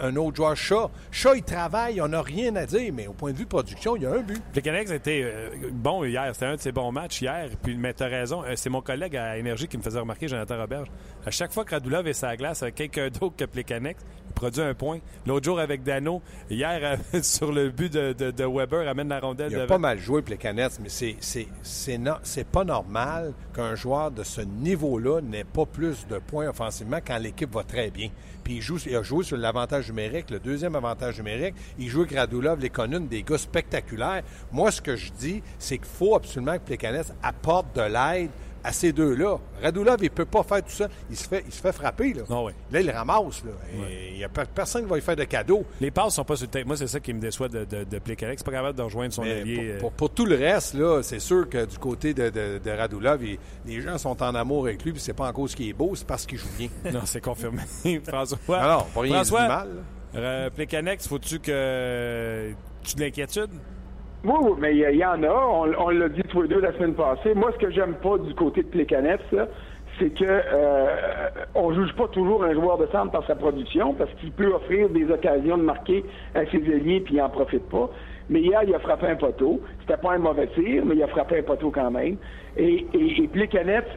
un, 0.00 0.16
autre 0.16 0.36
joueur, 0.36 0.56
Chat. 0.56 0.90
Chat, 1.10 1.36
il 1.36 1.42
travaille, 1.42 2.00
on 2.00 2.08
n'a 2.08 2.22
rien 2.22 2.54
à 2.56 2.66
dire, 2.66 2.92
mais 2.92 3.06
au 3.06 3.12
point 3.12 3.32
de 3.32 3.38
vue 3.38 3.46
production, 3.46 3.96
il 3.96 4.02
y 4.02 4.06
a 4.06 4.10
un 4.10 4.20
but. 4.20 4.40
Le 4.54 4.60
Canucks 4.60 4.90
était 4.90 5.22
euh, 5.24 5.50
bon 5.72 6.04
hier. 6.04 6.28
C'était 6.32 6.46
un 6.46 6.56
de 6.56 6.60
ses 6.60 6.72
bons 6.72 6.92
matchs 6.92 7.22
hier. 7.22 7.48
Puis, 7.62 7.76
mais 7.76 7.92
t'as 7.92 8.08
raison. 8.08 8.42
euh, 8.44 8.52
C'est 8.56 8.70
mon 8.70 8.80
collègue 8.82 9.16
à 9.16 9.36
Énergie 9.38 9.68
qui 9.68 9.78
me 9.78 9.82
faisait 9.82 9.98
remarquer, 9.98 10.28
Jonathan 10.28 10.58
Roberge. 10.58 10.88
À 11.26 11.30
chaque 11.30 11.52
fois 11.52 11.64
que 11.64 11.74
Radulov 11.74 12.06
est 12.06 12.12
sa 12.12 12.36
glace 12.36 12.64
quelqu'un 12.74 13.08
d'autre 13.08 13.36
que 13.36 13.44
Plekanec, 13.44 13.96
produit 14.38 14.62
un 14.62 14.72
point. 14.74 15.00
L'autre 15.26 15.44
jour 15.44 15.58
avec 15.58 15.82
Dano, 15.82 16.22
hier 16.48 16.96
euh, 17.14 17.20
sur 17.22 17.50
le 17.52 17.70
but 17.70 17.92
de, 17.92 18.12
de- 18.12 18.30
de 18.30 18.44
Weber, 18.44 18.86
amène 18.88 19.08
la 19.08 19.18
rondelle 19.18 19.50
Il 19.50 19.56
a 19.56 19.58
devant. 19.60 19.74
pas 19.74 19.78
mal 19.78 19.98
joué 19.98 20.22
Plekanec, 20.22 20.72
mais 20.80 20.88
c'est, 20.88 21.16
c'est, 21.20 21.48
c'est, 21.62 21.98
no- 21.98 22.12
c'est 22.22 22.46
pas 22.46 22.62
normal 22.64 23.32
qu'un 23.54 23.74
joueur 23.74 24.10
de 24.12 24.22
ce 24.22 24.40
niveau-là 24.40 25.20
n'ait 25.20 25.42
pas 25.44 25.66
plus 25.66 26.06
de 26.06 26.18
points 26.18 26.48
offensivement 26.48 26.98
quand 27.04 27.18
l'équipe 27.18 27.52
va 27.52 27.64
très 27.64 27.90
bien. 27.90 28.10
Puis 28.44 28.56
il, 28.56 28.62
joue, 28.62 28.78
il 28.86 28.94
a 28.96 29.02
joué 29.02 29.24
sur 29.24 29.36
l'avantage 29.36 29.88
numérique, 29.88 30.30
le 30.30 30.38
deuxième 30.38 30.74
avantage 30.76 31.18
numérique. 31.18 31.54
Il 31.78 31.88
joue 31.88 32.02
avec 32.02 32.14
Radulov, 32.16 32.60
les 32.60 32.70
Connunes, 32.70 33.08
des 33.08 33.22
gars 33.22 33.36
spectaculaires. 33.38 34.22
Moi, 34.52 34.70
ce 34.70 34.80
que 34.80 34.94
je 34.96 35.10
dis, 35.12 35.42
c'est 35.58 35.76
qu'il 35.78 35.86
faut 35.86 36.14
absolument 36.14 36.54
que 36.54 36.62
Plekanec 36.62 37.06
apporte 37.22 37.74
de 37.76 37.82
l'aide 37.82 38.30
à 38.68 38.72
ces 38.72 38.92
deux-là. 38.92 39.36
Radulov, 39.62 39.96
il 40.02 40.10
peut 40.10 40.24
pas 40.24 40.42
faire 40.42 40.62
tout 40.62 40.70
ça. 40.70 40.88
Il 41.10 41.16
se 41.16 41.26
fait, 41.28 41.42
il 41.46 41.52
se 41.52 41.60
fait 41.60 41.72
frapper. 41.72 42.12
Là, 42.12 42.22
Ah 42.30 42.42
là 42.70 42.80
il 42.80 42.90
ramasse. 42.90 43.42
Là. 43.44 43.50
Et 43.90 44.10
Il 44.14 44.18
y 44.18 44.24
a 44.24 44.28
per- 44.28 44.42
personne 44.54 44.82
qui 44.84 44.88
va 44.90 44.96
lui 44.96 45.02
faire 45.02 45.16
de 45.16 45.24
cadeaux. 45.24 45.64
Les 45.80 45.90
passes 45.90 46.14
sont 46.14 46.24
pas 46.24 46.36
sur 46.36 46.46
le 46.46 46.50
tête. 46.50 46.66
Moi, 46.66 46.76
c'est 46.76 46.86
ça 46.86 47.00
qui 47.00 47.12
me 47.14 47.20
déçoit 47.20 47.48
de, 47.48 47.64
de, 47.64 47.84
de 47.84 47.98
pas 47.98 48.14
capable 48.52 48.76
de 48.78 48.82
rejoindre 48.82 49.12
son 49.12 49.22
Mais 49.22 49.40
allié. 49.40 49.54
pour, 49.56 49.64
euh, 49.64 49.78
pour- 49.80 49.92
pour 49.92 50.10
tout 50.10 50.26
le 50.26 50.36
reste, 50.36 50.74
là, 50.74 51.02
c'est 51.02 51.18
sûr 51.20 51.48
que 51.48 51.64
du 51.64 51.78
côté 51.78 52.14
de, 52.14 52.28
de- 52.30 52.60
de 52.62 52.70
Radulov, 52.70 53.24
il- 53.24 53.38
les 53.66 53.80
gens 53.80 53.96
sont 53.98 54.22
en 54.22 54.34
amour 54.34 54.66
avec 54.66 54.84
lui, 54.84 54.92
puis 54.92 55.00
c'est 55.00 55.12
pas 55.14 55.28
en 55.28 55.32
cause 55.32 55.54
qu'il 55.54 55.68
est 55.68 55.72
beau, 55.72 55.92
c'est 55.94 56.06
parce 56.06 56.26
qu'il 56.26 56.38
joue 56.38 56.48
bien. 56.58 56.68
Non, 56.92 57.00
c'est 57.04 57.20
confirmé. 57.20 57.62
François. 58.06 58.38
Alors, 58.58 58.86
pas 58.86 59.00
rien 59.00 59.22
dit 59.22 59.28
François, 59.28 59.48
mal. 59.48 59.68
euh, 60.14 60.50
faut-tu 61.08 61.38
que 61.40 62.52
tu 62.84 62.96
de 62.96 63.00
l'inquiétude? 63.00 63.50
Oui, 64.24 64.34
oui, 64.42 64.50
mais 64.58 64.76
il 64.76 64.96
y, 64.96 65.04
en 65.04 65.22
a. 65.22 65.28
On, 65.78 65.90
l'a 65.90 66.08
dit 66.08 66.22
tous 66.28 66.42
les 66.42 66.48
deux 66.48 66.60
la 66.60 66.72
semaine 66.72 66.94
passée. 66.94 67.34
Moi, 67.34 67.52
ce 67.52 67.58
que 67.58 67.70
j'aime 67.70 67.94
pas 67.94 68.18
du 68.18 68.34
côté 68.34 68.62
de 68.62 68.68
Plekanec, 68.68 69.20
c'est 69.98 70.10
que 70.10 70.24
euh, 70.24 70.86
on 71.54 71.72
juge 71.72 71.92
pas 71.94 72.08
toujours 72.08 72.42
un 72.42 72.52
joueur 72.52 72.78
de 72.78 72.86
centre 72.86 73.12
par 73.12 73.24
sa 73.26 73.36
production 73.36 73.94
parce 73.94 74.10
qu'il 74.14 74.32
peut 74.32 74.52
offrir 74.52 74.88
des 74.88 75.08
occasions 75.10 75.56
de 75.56 75.62
marquer 75.62 76.04
à 76.34 76.44
ses 76.46 76.58
alliés 76.58 77.00
puis 77.00 77.14
il 77.14 77.22
en 77.22 77.28
profite 77.28 77.68
pas. 77.68 77.90
Mais 78.28 78.40
hier, 78.40 78.60
il 78.66 78.74
a 78.74 78.80
frappé 78.80 79.06
un 79.06 79.16
poteau. 79.16 79.60
C'était 79.80 79.96
pas 79.96 80.14
un 80.14 80.18
mauvais 80.18 80.48
tir, 80.48 80.84
mais 80.84 80.96
il 80.96 81.02
a 81.02 81.08
frappé 81.08 81.38
un 81.38 81.42
poteau 81.42 81.70
quand 81.70 81.90
même. 81.90 82.16
Et, 82.56 82.86
et, 82.92 83.30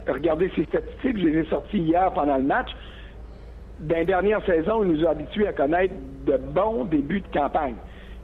regardez 0.08 0.52
ses 0.56 0.66
statistiques, 0.66 1.18
je 1.18 1.28
les 1.28 1.40
ai 1.40 1.46
sorties 1.46 1.80
hier 1.80 2.12
pendant 2.14 2.38
le 2.38 2.44
match. 2.44 2.70
Dans 3.80 3.98
la 3.98 4.06
dernière 4.06 4.46
saison, 4.46 4.84
il 4.84 4.92
nous 4.92 5.06
a 5.06 5.10
habitués 5.10 5.48
à 5.48 5.54
connaître 5.54 5.96
de 6.28 6.38
bons 6.38 6.86
débuts 6.86 7.22
de 7.22 7.40
campagne. 7.40 7.76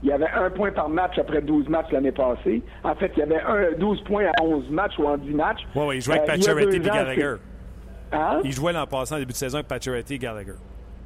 Il 0.03 0.09
y 0.09 0.11
avait 0.11 0.29
un 0.29 0.49
point 0.51 0.71
par 0.71 0.89
match 0.89 1.17
après 1.17 1.41
12 1.41 1.69
matchs 1.69 1.91
l'année 1.91 2.11
passée. 2.11 2.61
En 2.83 2.93
fait, 2.95 3.11
il 3.15 3.19
y 3.19 3.23
avait 3.23 3.41
un, 3.41 3.77
12 3.77 4.01
points 4.03 4.25
à 4.25 4.43
11 4.43 4.69
matchs 4.69 4.97
ou 4.99 5.05
en 5.05 5.17
10 5.17 5.31
matchs. 5.31 5.61
Oui, 5.75 5.83
oui, 5.87 5.95
il 5.97 6.01
jouait 6.01 6.19
avec 6.19 6.29
Euh, 6.29 6.33
Pacioretty 6.33 6.75
et 6.75 6.79
Gallagher. 6.79 7.35
Hein? 8.11 8.39
Il 8.43 8.51
jouait 8.51 8.73
l'an 8.73 8.85
passé 8.85 9.15
en 9.15 9.19
début 9.19 9.33
de 9.33 9.37
saison 9.37 9.57
avec 9.57 9.67
Pacioretty 9.67 10.15
et 10.15 10.19
Gallagher. 10.19 10.53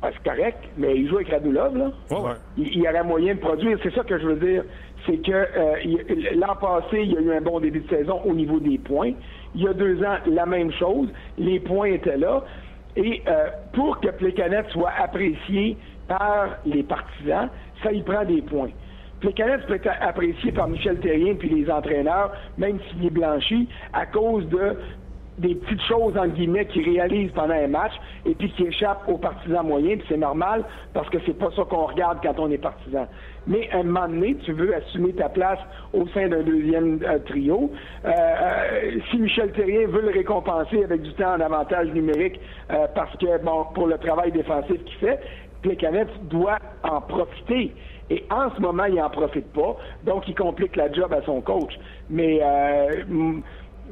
Ah, 0.04 0.10
c'est 0.12 0.30
correct, 0.30 0.58
mais 0.78 0.96
il 0.96 1.08
joue 1.08 1.18
avec 1.18 1.30
Radulov, 1.30 1.78
là. 1.78 1.92
Ouais, 2.10 2.18
ouais. 2.18 2.34
Il, 2.58 2.82
y 2.82 2.90
aurait 2.90 3.04
moyen 3.04 3.36
de 3.36 3.40
produire. 3.40 3.78
C'est 3.84 3.94
ça 3.94 4.04
que 4.04 4.18
je 4.18 4.26
veux 4.26 4.36
dire. 4.36 4.64
C'est 5.06 5.18
que 5.18 5.32
euh, 5.32 6.34
l'an 6.36 6.56
passé, 6.56 7.02
il 7.04 7.12
y 7.12 7.18
a 7.18 7.22
eu 7.22 7.32
un 7.34 7.42
bon 7.42 7.60
début 7.60 7.82
de 7.82 7.90
saison 7.90 8.20
au 8.26 8.34
niveau 8.34 8.60
des 8.60 8.80
points. 8.80 9.12
Il 9.54 9.62
y 9.62 9.68
a 9.68 9.74
deux 9.74 10.04
ans, 10.04 10.18
la 10.26 10.46
même 10.46 10.72
chose. 10.74 11.08
Les 11.38 11.60
points 11.60 11.88
étaient 11.88 12.18
là. 12.18 12.44
Et 12.96 13.22
euh, 13.28 13.50
pour 13.74 14.00
que 14.00 14.10
Plekanec 14.10 14.70
soit 14.72 14.92
apprécié 14.98 15.78
par 16.08 16.58
les 16.66 16.84
partisans, 16.84 17.50
ça 17.84 17.91
y 17.91 18.02
prend 18.02 18.26
des 18.26 18.41
points. 18.41 18.70
Plekanec 19.20 19.67
peut 19.67 19.76
être 19.76 19.89
apprécié 20.02 20.52
par 20.52 20.67
Michel 20.67 21.00
Terrien 21.00 21.36
puis 21.36 21.50
les 21.50 21.70
entraîneurs, 21.70 22.32
même 22.58 22.80
s'il 22.89 23.06
est 23.06 23.12
blanchi, 23.12 23.67
à 23.94 24.06
cause 24.08 24.48
de 24.50 24.76
des 25.38 25.56
petites 25.56 25.82
choses, 25.84 26.15
entre 26.17 26.34
guillemets, 26.36 26.65
qu'ils 26.65 26.88
réalisent 26.88 27.32
pendant 27.32 27.54
un 27.54 27.67
match 27.67 27.94
et 28.26 28.36
puis 28.36 28.52
qui 28.52 28.63
échappent 28.63 29.08
aux 29.08 29.17
partisans 29.17 29.65
moyens, 29.65 30.00
puis 30.00 30.08
c'est 30.10 30.17
normal 30.17 30.63
parce 30.94 31.10
que 31.10 31.17
c'est 31.26 31.38
pas 31.38 31.50
ça 31.56 31.63
qu'on 31.63 31.86
regarde 31.88 32.20
quand 32.22 32.38
on 32.38 32.52
est 32.52 32.58
partisan. 32.58 33.08
Mais 33.48 33.70
à 33.72 33.78
un 33.78 33.84
moment 33.84 34.08
donné, 34.08 34.36
tu 34.46 34.52
veux 34.54 34.76
assumer 34.76 35.13
ta 35.13 35.30
place 35.30 35.60
au 35.94 36.08
sein 36.10 36.28
d'un 36.28 36.44
deuxième 36.44 37.00
euh, 37.04 37.17
trio. 37.20 37.72
Euh, 38.06 38.10
euh, 38.10 39.00
si 39.10 39.17
Michel 39.17 39.52
Terrien 39.54 39.88
veut 39.88 40.02
le 40.02 40.12
récompenser 40.12 40.84
avec 40.84 41.02
du 41.02 41.13
temps 41.13 41.34
en 41.34 41.39
avantage 41.39 41.88
numérique 41.88 42.39
parce 42.96 43.15
que, 43.17 43.44
bon, 43.44 43.65
pour 43.74 43.88
le 43.88 43.98
travail 43.98 44.32
défensif 44.32 44.84
qu'il 44.84 44.98
fait, 44.98 45.20
Plekanec 45.62 46.08
doit 46.30 46.60
en 46.84 47.02
profiter. 47.02 47.74
Et 48.10 48.26
en 48.30 48.54
ce 48.54 48.62
moment, 48.62 48.86
il 48.86 48.95
n'en 48.95 49.10
profite 49.10 49.52
pas, 49.54 49.78
donc 50.04 50.28
il 50.28 50.36
complique 50.36 50.76
la 50.76 50.91
job 50.91 51.13
à 51.13 51.21
son 51.21 51.39
coach. 51.39 51.74
Mais 52.10 52.41
euh, 52.43 53.04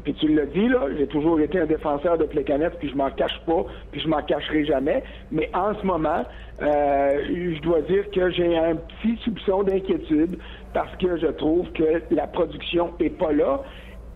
puis 0.03 0.13
tu 0.13 0.27
l'as 0.33 0.45
dit, 0.45 0.67
là, 0.67 0.87
j'ai 0.97 1.07
toujours 1.07 1.39
été 1.39 1.59
un 1.59 1.65
défenseur 1.65 2.17
de 2.17 2.25
Plekanec, 2.25 2.73
puis 2.79 2.89
je 2.89 2.95
m'en 2.95 3.09
cache 3.11 3.39
pas, 3.45 3.65
puis 3.91 4.01
je 4.01 4.07
m'en 4.07 4.21
cacherai 4.21 4.65
jamais. 4.65 5.03
Mais 5.31 5.49
en 5.53 5.73
ce 5.75 5.85
moment, 5.85 6.23
euh, 6.61 7.53
je 7.55 7.61
dois 7.61 7.81
dire 7.81 8.09
que 8.11 8.29
j'ai 8.31 8.57
un 8.57 8.75
petit 8.75 9.17
soupçon 9.23 9.63
d'inquiétude 9.63 10.37
parce 10.73 10.95
que 10.97 11.17
je 11.17 11.27
trouve 11.27 11.69
que 11.71 12.01
la 12.11 12.27
production 12.27 12.93
est 12.99 13.09
pas 13.17 13.31
là. 13.31 13.61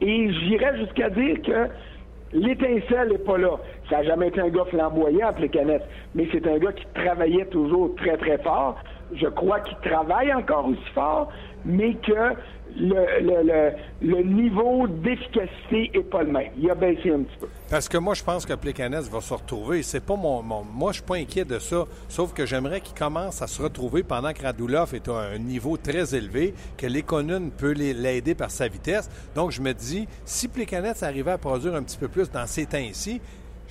Et 0.01 0.31
j'irais 0.31 0.77
jusqu'à 0.77 1.09
dire 1.09 1.41
que 1.41 1.67
l'étincelle 2.33 3.09
n'est 3.09 3.17
pas 3.17 3.37
là. 3.37 3.57
Ça 3.93 3.99
n'a 3.99 4.05
jamais 4.05 4.29
été 4.29 4.41
un 4.41 4.49
gars 4.49 4.65
flamboyant, 4.71 5.31
Plekanec, 5.33 5.83
mais 6.15 6.27
c'est 6.31 6.47
un 6.47 6.57
gars 6.57 6.71
qui 6.71 6.83
travaillait 6.95 7.45
toujours 7.45 7.93
très, 7.95 8.17
très 8.17 8.39
fort. 8.39 8.75
je 9.13 9.27
crois 9.27 9.59
qu'il 9.59 9.77
travaille 9.87 10.33
encore 10.33 10.65
aussi 10.65 10.89
fort, 10.95 11.31
mais 11.63 11.93
que 11.93 12.33
le, 12.75 14.23
niveau 14.23 14.87
d'efficacité 14.87 15.91
est 15.93 16.09
pas 16.09 16.23
le 16.23 16.31
même. 16.31 16.49
Il 16.57 16.71
a 16.71 16.73
baissé 16.73 17.11
un 17.11 17.19
petit 17.19 17.37
peu. 17.39 17.47
Parce 17.69 17.87
que 17.87 17.99
moi, 17.99 18.15
je 18.15 18.23
pense 18.23 18.47
que 18.47 18.53
Plekanec 18.53 19.03
va 19.03 19.21
se 19.21 19.31
retrouver. 19.31 19.83
C'est 19.83 20.03
pas 20.03 20.15
mon, 20.15 20.41
moi, 20.41 20.91
je 20.91 20.97
suis 20.97 21.03
pas 21.05 21.17
inquiet 21.17 21.45
de 21.45 21.59
ça. 21.59 21.85
Sauf 22.09 22.33
que 22.33 22.47
j'aimerais 22.47 22.81
qu'il 22.81 22.97
commence 22.97 23.43
à 23.43 23.47
se 23.47 23.61
retrouver 23.61 24.01
pendant 24.01 24.33
que 24.33 24.41
Radulov 24.41 24.95
est 24.95 25.07
à 25.07 25.19
un 25.35 25.37
niveau 25.37 25.77
très 25.77 26.15
élevé, 26.15 26.55
que 26.77 26.87
Lekonen 26.87 27.51
peut 27.51 27.73
l'aider 27.73 28.33
par 28.33 28.49
sa 28.49 28.67
vitesse. 28.67 29.07
Donc, 29.35 29.51
je 29.51 29.61
me 29.61 29.71
dis, 29.71 30.07
si 30.25 30.47
Plekanec 30.47 31.03
arrivait 31.03 31.33
à 31.33 31.37
produire 31.37 31.75
un 31.75 31.83
petit 31.83 31.97
peu 31.99 32.07
plus 32.07 32.31
dans 32.31 32.47
ces 32.47 32.65
temps-ci, 32.65 33.21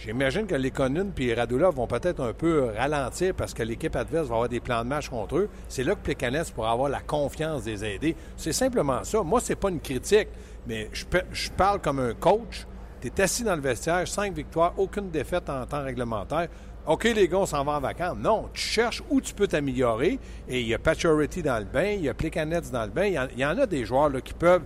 J'imagine 0.04 0.48
que 0.48 0.56
Lekonen 0.56 1.12
et 1.16 1.32
Radulov 1.32 1.76
vont 1.76 1.86
peut-être 1.86 2.18
un 2.18 2.32
peu 2.32 2.72
ralentir 2.76 3.34
parce 3.36 3.54
que 3.54 3.62
l'équipe 3.62 3.94
adverse 3.94 4.26
va 4.26 4.34
avoir 4.34 4.48
des 4.48 4.58
plans 4.58 4.82
de 4.82 4.88
match 4.88 5.08
contre 5.08 5.36
eux. 5.36 5.48
C'est 5.68 5.84
là 5.84 5.94
que 5.94 6.00
Plekanec 6.00 6.50
pourra 6.52 6.72
avoir 6.72 6.88
la 6.88 6.98
confiance 6.98 7.62
des 7.62 7.84
aider. 7.84 8.16
C'est 8.36 8.52
simplement 8.52 9.04
ça. 9.04 9.22
Moi, 9.22 9.40
c'est 9.40 9.54
pas 9.54 9.70
une 9.70 9.78
critique, 9.78 10.26
mais 10.66 10.90
je, 10.92 11.50
parle 11.56 11.80
comme 11.80 12.00
un 12.00 12.14
coach. 12.14 12.66
Tu 13.00 13.06
es 13.06 13.20
assis 13.20 13.44
dans 13.44 13.54
le 13.54 13.60
vestiaire, 13.60 14.08
cinq 14.08 14.34
victoires, 14.34 14.74
aucune 14.76 15.08
défaite 15.08 15.48
en 15.48 15.64
temps 15.66 15.84
réglementaire. 15.84 16.48
OK, 16.84 17.04
les 17.04 17.28
gars, 17.28 17.38
on 17.38 17.46
s'en 17.46 17.62
va 17.62 17.74
en 17.74 17.80
vacances. 17.80 18.18
Non, 18.18 18.48
tu 18.52 18.60
cherches 18.60 19.04
où 19.08 19.20
tu 19.20 19.32
peux 19.34 19.46
t'améliorer. 19.46 20.18
Et 20.48 20.62
il 20.62 20.66
y 20.66 20.74
a 20.74 20.80
Pacioretty 20.80 21.44
dans 21.44 21.60
le 21.60 21.64
bain, 21.64 21.92
il 21.92 22.02
y 22.02 22.08
a 22.08 22.14
Plekanec 22.14 22.68
dans 22.72 22.86
le 22.86 22.90
bain. 22.90 23.04
Il 23.04 23.38
y 23.38 23.46
en, 23.46 23.56
a 23.56 23.66
des 23.66 23.84
joueurs 23.84 24.08
là, 24.08 24.20
qui 24.20 24.34
peuvent, 24.34 24.64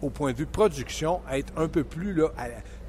au 0.00 0.08
point 0.08 0.32
de 0.32 0.38
vue 0.38 0.46
production, 0.46 1.20
être 1.30 1.52
un 1.58 1.68
peu 1.68 1.84
plus, 1.84 2.14
là, 2.14 2.30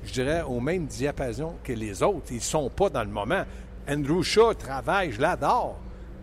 je 0.03 0.13
dirais, 0.13 0.41
au 0.47 0.59
même 0.59 0.85
diapason 0.85 1.55
que 1.63 1.73
les 1.73 2.01
autres. 2.03 2.27
Ils 2.31 2.35
ne 2.37 2.39
sont 2.41 2.69
pas 2.69 2.89
dans 2.89 3.03
le 3.03 3.09
moment. 3.09 3.43
Andrew 3.89 4.21
Shaw 4.23 4.53
travaille, 4.53 5.11
je 5.11 5.21
l'adore, 5.21 5.79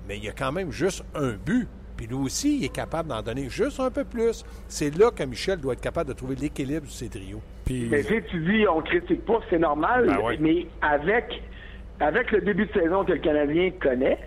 mais 0.09 0.17
il 0.17 0.25
y 0.25 0.29
a 0.29 0.33
quand 0.33 0.53
même 0.53 0.71
juste 0.71 1.05
un 1.15 1.33
but. 1.33 1.67
Puis 1.97 2.07
lui 2.07 2.15
aussi, 2.15 2.59
il 2.59 2.65
est 2.65 2.73
capable 2.75 3.09
d'en 3.09 3.23
donner 3.23 3.49
juste 3.49 3.81
un 3.81 3.91
peu 3.91 4.05
plus. 4.05 4.45
C'est 4.69 4.97
là 4.97 5.11
que 5.11 5.25
Michel 5.25 5.59
doit 5.59 5.73
être 5.73 5.81
capable 5.81 6.09
de 6.09 6.15
trouver 6.15 6.37
l'équilibre 6.37 6.87
de 6.87 6.91
ses 6.91 7.09
trios. 7.09 7.41
Puis, 7.65 7.89
Mais 7.91 8.03
tu 8.05 8.15
sais, 8.15 8.23
tu 8.31 8.39
dis, 8.41 8.65
on 8.69 8.81
critique 8.83 9.25
pas, 9.25 9.41
c'est 9.51 9.59
normal, 9.59 10.07
Ben 10.07 10.37
mais 10.39 10.67
avec, 10.81 11.43
avec 11.99 12.31
le 12.31 12.41
début 12.43 12.67
de 12.67 12.73
saison 12.73 13.05
que 13.05 13.13
le 13.13 13.19
Canadien 13.19 13.73
connaît, 13.83 14.19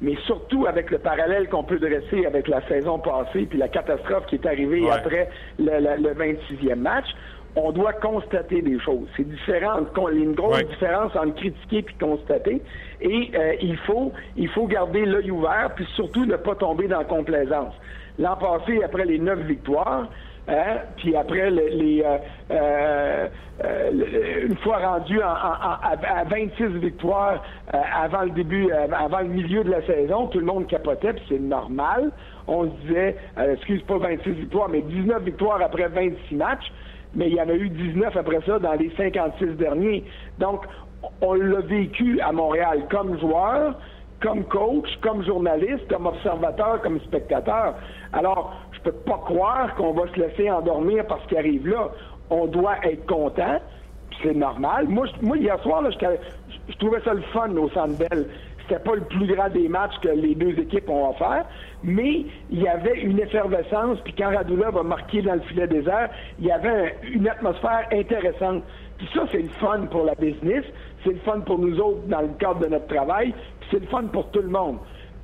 mais 0.00 0.16
surtout 0.26 0.66
avec 0.66 0.90
le 0.90 0.98
parallèle 0.98 1.48
qu'on 1.48 1.62
peut 1.62 1.78
dresser 1.78 2.26
avec 2.26 2.48
la 2.48 2.66
saison 2.66 2.98
passée 2.98 3.46
puis 3.46 3.56
la 3.56 3.68
catastrophe 3.68 4.26
qui 4.26 4.34
est 4.34 4.46
arrivée 4.46 4.80
Ouais. 4.82 4.90
après 4.90 5.30
le, 5.60 5.78
le- 5.78 6.02
le 6.08 6.14
26e 6.14 6.74
match, 6.74 7.06
on 7.56 7.70
doit 7.72 7.92
constater 7.92 8.62
des 8.62 8.78
choses. 8.80 9.06
C'est 9.16 9.28
différent, 9.28 9.72
il 10.12 10.18
y 10.18 10.22
a 10.22 10.24
une 10.24 10.32
grosse 10.34 10.56
Ouais. 10.58 10.64
différence 10.64 11.14
entre 11.16 11.34
critiquer 11.34 11.82
puis 11.82 11.94
constater. 12.00 12.62
Et 13.00 13.30
euh, 13.34 13.54
il 13.60 13.76
faut 13.78 14.12
il 14.36 14.48
faut 14.48 14.66
garder 14.66 15.04
l'œil 15.04 15.30
ouvert 15.30 15.70
puis 15.76 15.86
surtout 15.94 16.24
ne 16.24 16.36
pas 16.36 16.54
tomber 16.54 16.88
dans 16.88 16.98
la 16.98 17.04
complaisance. 17.04 17.74
L'an 18.18 18.36
passé, 18.36 18.82
après 18.84 19.04
les 19.04 19.18
neuf 19.18 19.38
victoires, 19.40 20.08
hein, 20.48 20.76
puis 20.96 21.14
après 21.16 21.50
le- 21.50 21.68
les 21.68 22.02
euh, 22.04 22.18
euh, 22.50 23.26
euh, 23.64 24.46
une 24.46 24.56
fois 24.58 24.78
rendu 24.78 25.20
en- 25.22 25.26
en- 25.26 25.30
en- 25.30 25.80
à, 25.82 26.20
à 26.20 26.24
26 26.24 26.66
victoires 26.78 27.42
euh, 27.74 27.78
avant 28.02 28.22
le 28.22 28.30
début, 28.30 28.70
euh, 28.72 28.86
avant 28.92 29.20
le 29.20 29.28
milieu 29.28 29.62
de 29.64 29.70
la 29.70 29.82
saison, 29.86 30.26
tout 30.28 30.38
le 30.38 30.46
monde 30.46 30.66
capotait, 30.66 31.12
puis 31.14 31.24
c'est 31.28 31.38
normal. 31.40 32.10
On 32.48 32.64
se 32.64 32.70
disait, 32.86 33.16
excuse 33.52 33.82
pas 33.82 33.98
26 33.98 34.30
victoires, 34.32 34.68
mais 34.68 34.80
19 34.82 35.22
victoires 35.22 35.60
après 35.62 35.88
26 35.88 36.34
matchs 36.34 36.72
mais 37.14 37.28
il 37.28 37.34
y 37.34 37.40
en 37.40 37.48
a 37.48 37.54
eu 37.54 37.68
19 37.68 38.16
après 38.16 38.40
ça 38.46 38.58
dans 38.58 38.72
les 38.74 38.90
56 38.96 39.56
derniers. 39.56 40.04
Donc, 40.38 40.64
on 41.20 41.34
l'a 41.34 41.60
vécu 41.60 42.20
à 42.20 42.32
Montréal 42.32 42.84
comme 42.90 43.18
joueur, 43.20 43.74
comme 44.20 44.44
coach, 44.44 44.88
comme 45.02 45.24
journaliste, 45.24 45.88
comme 45.88 46.06
observateur, 46.06 46.80
comme 46.82 47.00
spectateur. 47.00 47.74
Alors, 48.12 48.54
je 48.72 48.80
peux 48.82 48.92
pas 48.92 49.18
croire 49.24 49.74
qu'on 49.74 49.92
va 49.92 50.06
se 50.14 50.20
laisser 50.20 50.50
endormir 50.50 51.04
parce 51.06 51.24
qu'il 51.26 51.38
arrive 51.38 51.66
là. 51.68 51.88
On 52.30 52.46
doit 52.46 52.76
être 52.84 53.04
content, 53.06 53.58
c'est 54.22 54.34
normal. 54.34 54.86
Moi, 54.88 55.06
je- 55.06 55.26
moi 55.26 55.36
hier 55.36 55.58
soir, 55.62 55.82
là, 55.82 55.90
je, 55.90 55.98
je 56.72 56.76
trouvais 56.78 57.00
ça 57.00 57.14
le 57.14 57.22
fun 57.32 57.50
au 57.56 57.68
Centre 57.70 57.98
Bell. 57.98 58.26
C'était 58.72 58.84
pas 58.84 58.94
le 58.94 59.02
plus 59.02 59.26
grand 59.26 59.50
des 59.50 59.68
matchs 59.68 59.98
que 60.00 60.08
les 60.08 60.34
deux 60.34 60.58
équipes 60.58 60.88
ont 60.88 61.10
offert, 61.10 61.44
mais 61.84 62.24
il 62.50 62.62
y 62.62 62.66
avait 62.68 63.00
une 63.02 63.18
effervescence. 63.20 63.98
Puis 64.02 64.14
quand 64.16 64.34
Radulov 64.34 64.78
a 64.78 64.82
marqué 64.82 65.20
dans 65.20 65.34
le 65.34 65.40
filet 65.42 65.66
désert, 65.66 66.08
il 66.38 66.46
y 66.46 66.50
avait 66.50 66.68
un- 66.70 66.88
une 67.12 67.28
atmosphère 67.28 67.86
intéressante. 67.92 68.62
Puis 68.96 69.06
ça, 69.12 69.24
c'est 69.30 69.42
le 69.42 69.48
fun 69.60 69.80
pour 69.90 70.04
la 70.04 70.14
business, 70.14 70.64
c'est 71.04 71.10
le 71.12 71.18
fun 71.18 71.40
pour 71.40 71.58
nous 71.58 71.78
autres 71.80 72.06
dans 72.06 72.22
le 72.22 72.28
cadre 72.38 72.60
de 72.60 72.68
notre 72.68 72.86
travail, 72.86 73.34
puis 73.60 73.68
c'est 73.72 73.80
le 73.80 73.86
fun 73.88 74.04
pour 74.04 74.30
tout 74.30 74.40
le 74.40 74.48
monde. 74.48 74.78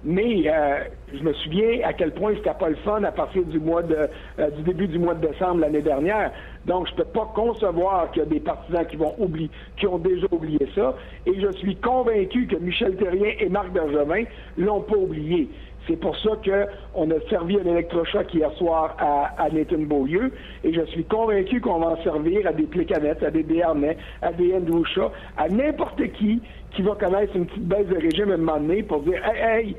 Mais 0.05 0.45
euh, 0.47 0.85
je 1.13 1.23
me 1.25 1.33
souviens 1.33 1.81
à 1.85 1.93
quel 1.93 2.13
point 2.13 2.33
c'était 2.37 2.55
pas 2.55 2.69
le 2.69 2.77
fun 2.77 3.03
à 3.03 3.11
partir 3.11 3.43
du 3.45 3.59
mois 3.59 3.83
de 3.83 3.97
euh, 4.39 4.51
du 4.51 4.63
début 4.63 4.87
du 4.87 4.99
mois 4.99 5.15
de 5.15 5.27
décembre 5.27 5.61
l'année 5.61 5.83
dernière. 5.83 6.31
Donc 6.69 6.87
je 6.89 6.95
peux 6.95 7.05
pas 7.05 7.33
concevoir 7.35 8.11
qu'il 8.13 8.23
y 8.23 8.27
a 8.27 8.29
des 8.29 8.41
partisans 8.41 8.87
qui 8.87 8.97
vont 8.97 9.15
oublier, 9.19 9.51
qui 9.79 9.87
ont 9.87 9.99
déjà 9.99 10.27
oublié 10.31 10.61
ça. 10.75 10.95
Et 11.27 11.41
je 11.41 11.51
suis 11.53 11.75
convaincu 11.77 12.47
que 12.47 12.57
Michel 12.57 12.95
Terrien 12.97 13.33
et 13.41 13.49
Marc 13.49 13.71
Bergevin 13.73 14.25
l'ont 14.59 14.83
pas 14.83 14.97
oublié. 14.97 15.49
C'est 15.89 15.97
pour 15.97 16.15
ça 16.19 16.33
qu'on 16.45 17.11
a 17.11 17.21
servi 17.31 17.59
un 17.59 17.65
électrochoc 17.65 18.35
hier 18.35 18.53
soir 18.59 18.95
à, 18.99 19.49
Nathan 19.51 19.79
Beaulieu. 19.79 20.31
Et 20.63 20.75
je 20.75 20.83
suis 20.87 21.05
convaincu 21.05 21.63
qu'on 21.63 21.79
va 21.79 21.87
en 21.93 22.03
servir 22.03 22.47
à 22.47 22.53
des 22.53 22.65
Plécanettes, 22.65 23.23
à 23.23 23.31
des 23.31 23.43
Béarnais, 23.43 23.97
à 24.21 24.31
des 24.35 24.55
Andrew 24.55 24.85
Shaw, 24.85 25.11
à 25.39 25.49
n'importe 25.49 26.03
qui 26.13 26.43
qui 26.73 26.83
va 26.83 26.95
connaître 26.97 27.35
une 27.35 27.47
petite 27.47 27.67
baisse 27.67 27.87
de 27.87 27.97
régime 27.97 28.31
à 28.31 28.35
un 28.35 28.37
moment 28.37 28.59
donné 28.59 28.83
pour 28.83 29.01
dire 29.01 29.23
Hey, 29.25 29.65
hey, 29.65 29.77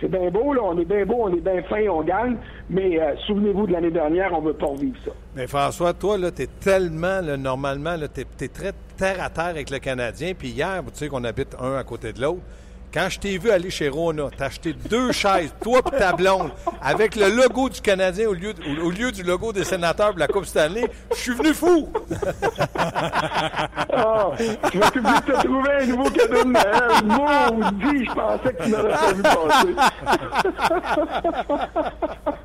c'est 0.00 0.10
bien 0.10 0.30
beau, 0.30 0.52
là, 0.52 0.60
on 0.64 0.78
est 0.78 0.84
bien 0.84 1.04
beau, 1.04 1.16
on 1.20 1.32
est 1.34 1.40
bien 1.40 1.62
fin, 1.62 1.86
on 1.88 2.02
gagne, 2.02 2.36
mais 2.70 3.00
euh, 3.00 3.14
souvenez-vous 3.26 3.66
de 3.66 3.72
l'année 3.72 3.90
dernière, 3.90 4.32
on 4.32 4.40
veut 4.40 4.54
pas 4.54 4.66
revivre 4.66 4.96
ça. 5.04 5.10
Mais 5.34 5.46
François, 5.46 5.92
toi, 5.92 6.18
là, 6.18 6.30
t'es 6.30 6.46
tellement, 6.46 7.20
normalement, 7.22 7.96
là, 7.96 8.08
t'es, 8.08 8.24
t'es 8.24 8.48
très 8.48 8.72
terre 8.96 9.22
à 9.22 9.30
terre 9.30 9.46
avec 9.46 9.70
le 9.70 9.78
Canadien. 9.78 10.32
Puis 10.38 10.48
hier, 10.48 10.82
tu 10.86 10.90
sais 10.94 11.08
qu'on 11.08 11.24
habite 11.24 11.56
un 11.60 11.76
à 11.76 11.84
côté 11.84 12.12
de 12.12 12.20
l'autre. 12.20 12.42
Quand 12.92 13.08
je 13.10 13.18
t'ai 13.18 13.36
vu 13.38 13.50
aller 13.50 13.70
chez 13.70 13.88
Rona, 13.88 14.28
t'as 14.36 14.46
acheté 14.46 14.72
deux 14.72 15.12
chaises, 15.12 15.52
toi 15.62 15.80
et 15.86 15.90
ta 15.98 16.12
blonde, 16.14 16.50
avec 16.80 17.16
le 17.16 17.28
logo 17.28 17.68
du 17.68 17.80
Canadien 17.82 18.28
au 18.28 18.32
lieu, 18.32 18.54
de- 18.54 18.62
au, 18.80 18.86
au 18.86 18.90
lieu 18.90 19.12
du 19.12 19.22
logo 19.22 19.52
des 19.52 19.64
sénateurs 19.64 20.14
de 20.14 20.18
la 20.20 20.26
Coupe 20.26 20.46
Stanley. 20.46 20.88
Je 21.10 21.16
suis 21.16 21.34
venu 21.34 21.52
fou! 21.54 21.88
Ah, 24.00 24.30
tu 24.70 24.78
vas 24.78 24.90
t'oublier 24.90 25.20
de 25.20 25.32
te 25.32 25.44
trouver 25.44 25.70
un 25.80 25.86
nouveau 25.86 26.10
cadeau 26.10 26.44
de 26.44 26.48
Noël. 26.48 27.04
Maudit, 27.04 28.04
je 28.06 28.12
pensais 28.14 28.52
que 28.54 28.62
tu 28.62 28.70
m'aurais 28.70 28.94
pas 28.94 29.12
vu 29.12 29.22
passer. 29.22 29.74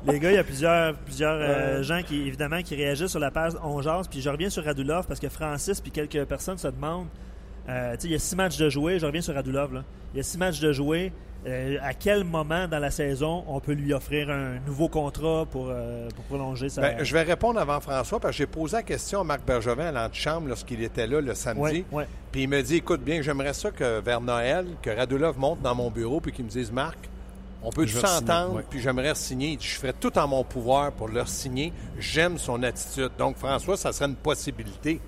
Les 0.06 0.18
gars, 0.18 0.30
il 0.30 0.34
y 0.34 0.38
a 0.38 0.44
plusieurs, 0.44 0.94
plusieurs 0.96 1.38
euh, 1.40 1.82
gens 1.82 2.02
qui, 2.04 2.26
évidemment, 2.26 2.60
qui 2.62 2.74
réagissent 2.74 3.10
sur 3.12 3.20
la 3.20 3.30
page 3.30 3.52
On 3.62 3.80
Jase. 3.82 4.08
Puis 4.08 4.20
je 4.20 4.28
reviens 4.30 4.50
sur 4.50 4.64
Radulov 4.64 5.06
parce 5.06 5.20
que 5.20 5.28
Francis 5.28 5.80
puis 5.80 5.90
quelques 5.92 6.24
personnes 6.24 6.58
se 6.58 6.68
demandent. 6.68 7.06
Euh, 7.68 7.96
il 8.04 8.10
y 8.10 8.14
a 8.14 8.18
six 8.18 8.36
matchs 8.36 8.56
de 8.58 8.68
jouer. 8.68 8.98
Je 8.98 9.06
reviens 9.06 9.20
sur 9.22 9.34
Radulov. 9.34 9.82
Il 10.12 10.18
y 10.18 10.20
a 10.20 10.22
six 10.22 10.38
matchs 10.38 10.60
de 10.60 10.72
jouer. 10.72 11.12
Euh, 11.46 11.76
à 11.82 11.92
quel 11.92 12.24
moment 12.24 12.66
dans 12.68 12.78
la 12.78 12.90
saison 12.90 13.44
on 13.48 13.60
peut 13.60 13.74
lui 13.74 13.92
offrir 13.92 14.30
un 14.30 14.60
nouveau 14.66 14.88
contrat 14.88 15.44
pour, 15.44 15.66
euh, 15.68 16.08
pour 16.16 16.24
prolonger 16.24 16.70
sa. 16.70 16.80
Ben, 16.80 17.04
je 17.04 17.12
vais 17.12 17.22
répondre 17.22 17.60
avant 17.60 17.80
François 17.80 18.18
parce 18.18 18.32
que 18.32 18.38
j'ai 18.38 18.46
posé 18.46 18.76
la 18.76 18.82
question 18.82 19.20
à 19.20 19.24
Marc 19.24 19.44
Bergevin 19.44 19.88
à 19.88 19.92
l'antichambre 19.92 20.48
lorsqu'il 20.48 20.82
était 20.82 21.06
là 21.06 21.20
le 21.20 21.34
samedi. 21.34 21.84
Ouais, 21.92 21.98
ouais. 21.98 22.08
Puis 22.32 22.44
il 22.44 22.48
me 22.48 22.62
dit 22.62 22.76
écoute 22.76 23.02
bien, 23.02 23.20
j'aimerais 23.20 23.52
ça 23.52 23.70
que 23.70 24.00
vers 24.00 24.22
Noël, 24.22 24.66
que 24.80 24.88
Radulov 24.88 25.38
monte 25.38 25.60
dans 25.60 25.74
mon 25.74 25.90
bureau 25.90 26.18
puis 26.18 26.32
qu'il 26.32 26.46
me 26.46 26.50
dise 26.50 26.72
Marc, 26.72 27.10
on 27.62 27.70
peut 27.70 27.86
Je 27.86 27.98
s'entendre, 27.98 28.56
ouais. 28.56 28.64
puis 28.68 28.80
j'aimerais 28.80 29.14
signer. 29.14 29.58
Je 29.60 29.76
ferais 29.76 29.94
tout 29.94 30.16
en 30.18 30.28
mon 30.28 30.44
pouvoir 30.44 30.92
pour 30.92 31.08
leur 31.08 31.28
signer. 31.28 31.72
J'aime 31.98 32.36
son 32.38 32.62
attitude. 32.62 33.10
Donc, 33.18 33.36
François, 33.36 33.76
ça 33.76 33.92
serait 33.92 34.06
une 34.08 34.16
possibilité. 34.16 35.00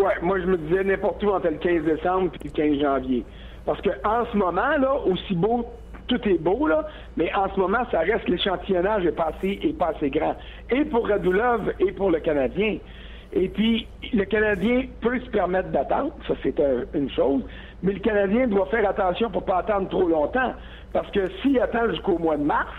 Ouais, 0.00 0.14
moi 0.22 0.40
je 0.40 0.46
me 0.46 0.56
disais 0.56 0.82
n'importe 0.82 1.22
où 1.22 1.28
entre 1.30 1.48
le 1.48 1.56
15 1.58 1.82
décembre 1.84 2.30
et 2.42 2.44
le 2.48 2.50
15 2.50 2.80
janvier. 2.80 3.24
Parce 3.66 3.80
que 3.82 3.90
en 4.02 4.24
ce 4.32 4.36
moment, 4.36 4.76
là, 4.78 4.94
aussi 5.04 5.34
beau, 5.34 5.66
tout 6.08 6.26
est 6.26 6.38
beau, 6.40 6.66
là, 6.66 6.86
mais 7.18 7.30
en 7.34 7.52
ce 7.54 7.60
moment, 7.60 7.84
ça 7.90 8.00
reste 8.00 8.26
l'échantillonnage 8.26 9.04
est 9.04 9.12
pas 9.12 9.30
assez, 9.36 9.60
est 9.62 9.76
pas 9.76 9.88
assez 9.94 10.08
grand. 10.08 10.36
Et 10.70 10.86
pour 10.86 11.06
Radulov 11.06 11.74
et 11.78 11.92
pour 11.92 12.10
le 12.10 12.20
Canadien. 12.20 12.78
Et 13.34 13.48
puis, 13.48 13.86
le 14.14 14.24
Canadien 14.24 14.86
peut 15.02 15.20
se 15.20 15.28
permettre 15.30 15.68
d'attendre, 15.68 16.12
ça 16.26 16.34
c'est 16.42 16.58
un- 16.58 16.84
une 16.94 17.10
chose, 17.10 17.42
mais 17.82 17.92
le 17.92 18.00
Canadien 18.00 18.46
doit 18.48 18.66
faire 18.66 18.88
attention 18.88 19.30
pour 19.30 19.44
pas 19.44 19.58
attendre 19.58 19.88
trop 19.90 20.08
longtemps. 20.08 20.54
Parce 20.94 21.10
que 21.10 21.28
s'il 21.42 21.60
attend 21.60 21.88
jusqu'au 21.90 22.18
mois 22.18 22.38
de 22.38 22.42
mars, 22.42 22.72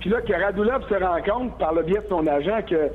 puis 0.00 0.10
là, 0.10 0.20
que 0.20 0.32
Radulov 0.32 0.86
se 0.88 0.94
rend 0.94 1.22
compte 1.22 1.58
par 1.58 1.72
le 1.72 1.84
biais 1.84 2.00
de 2.00 2.08
son 2.08 2.26
agent 2.26 2.62
que 2.68 2.90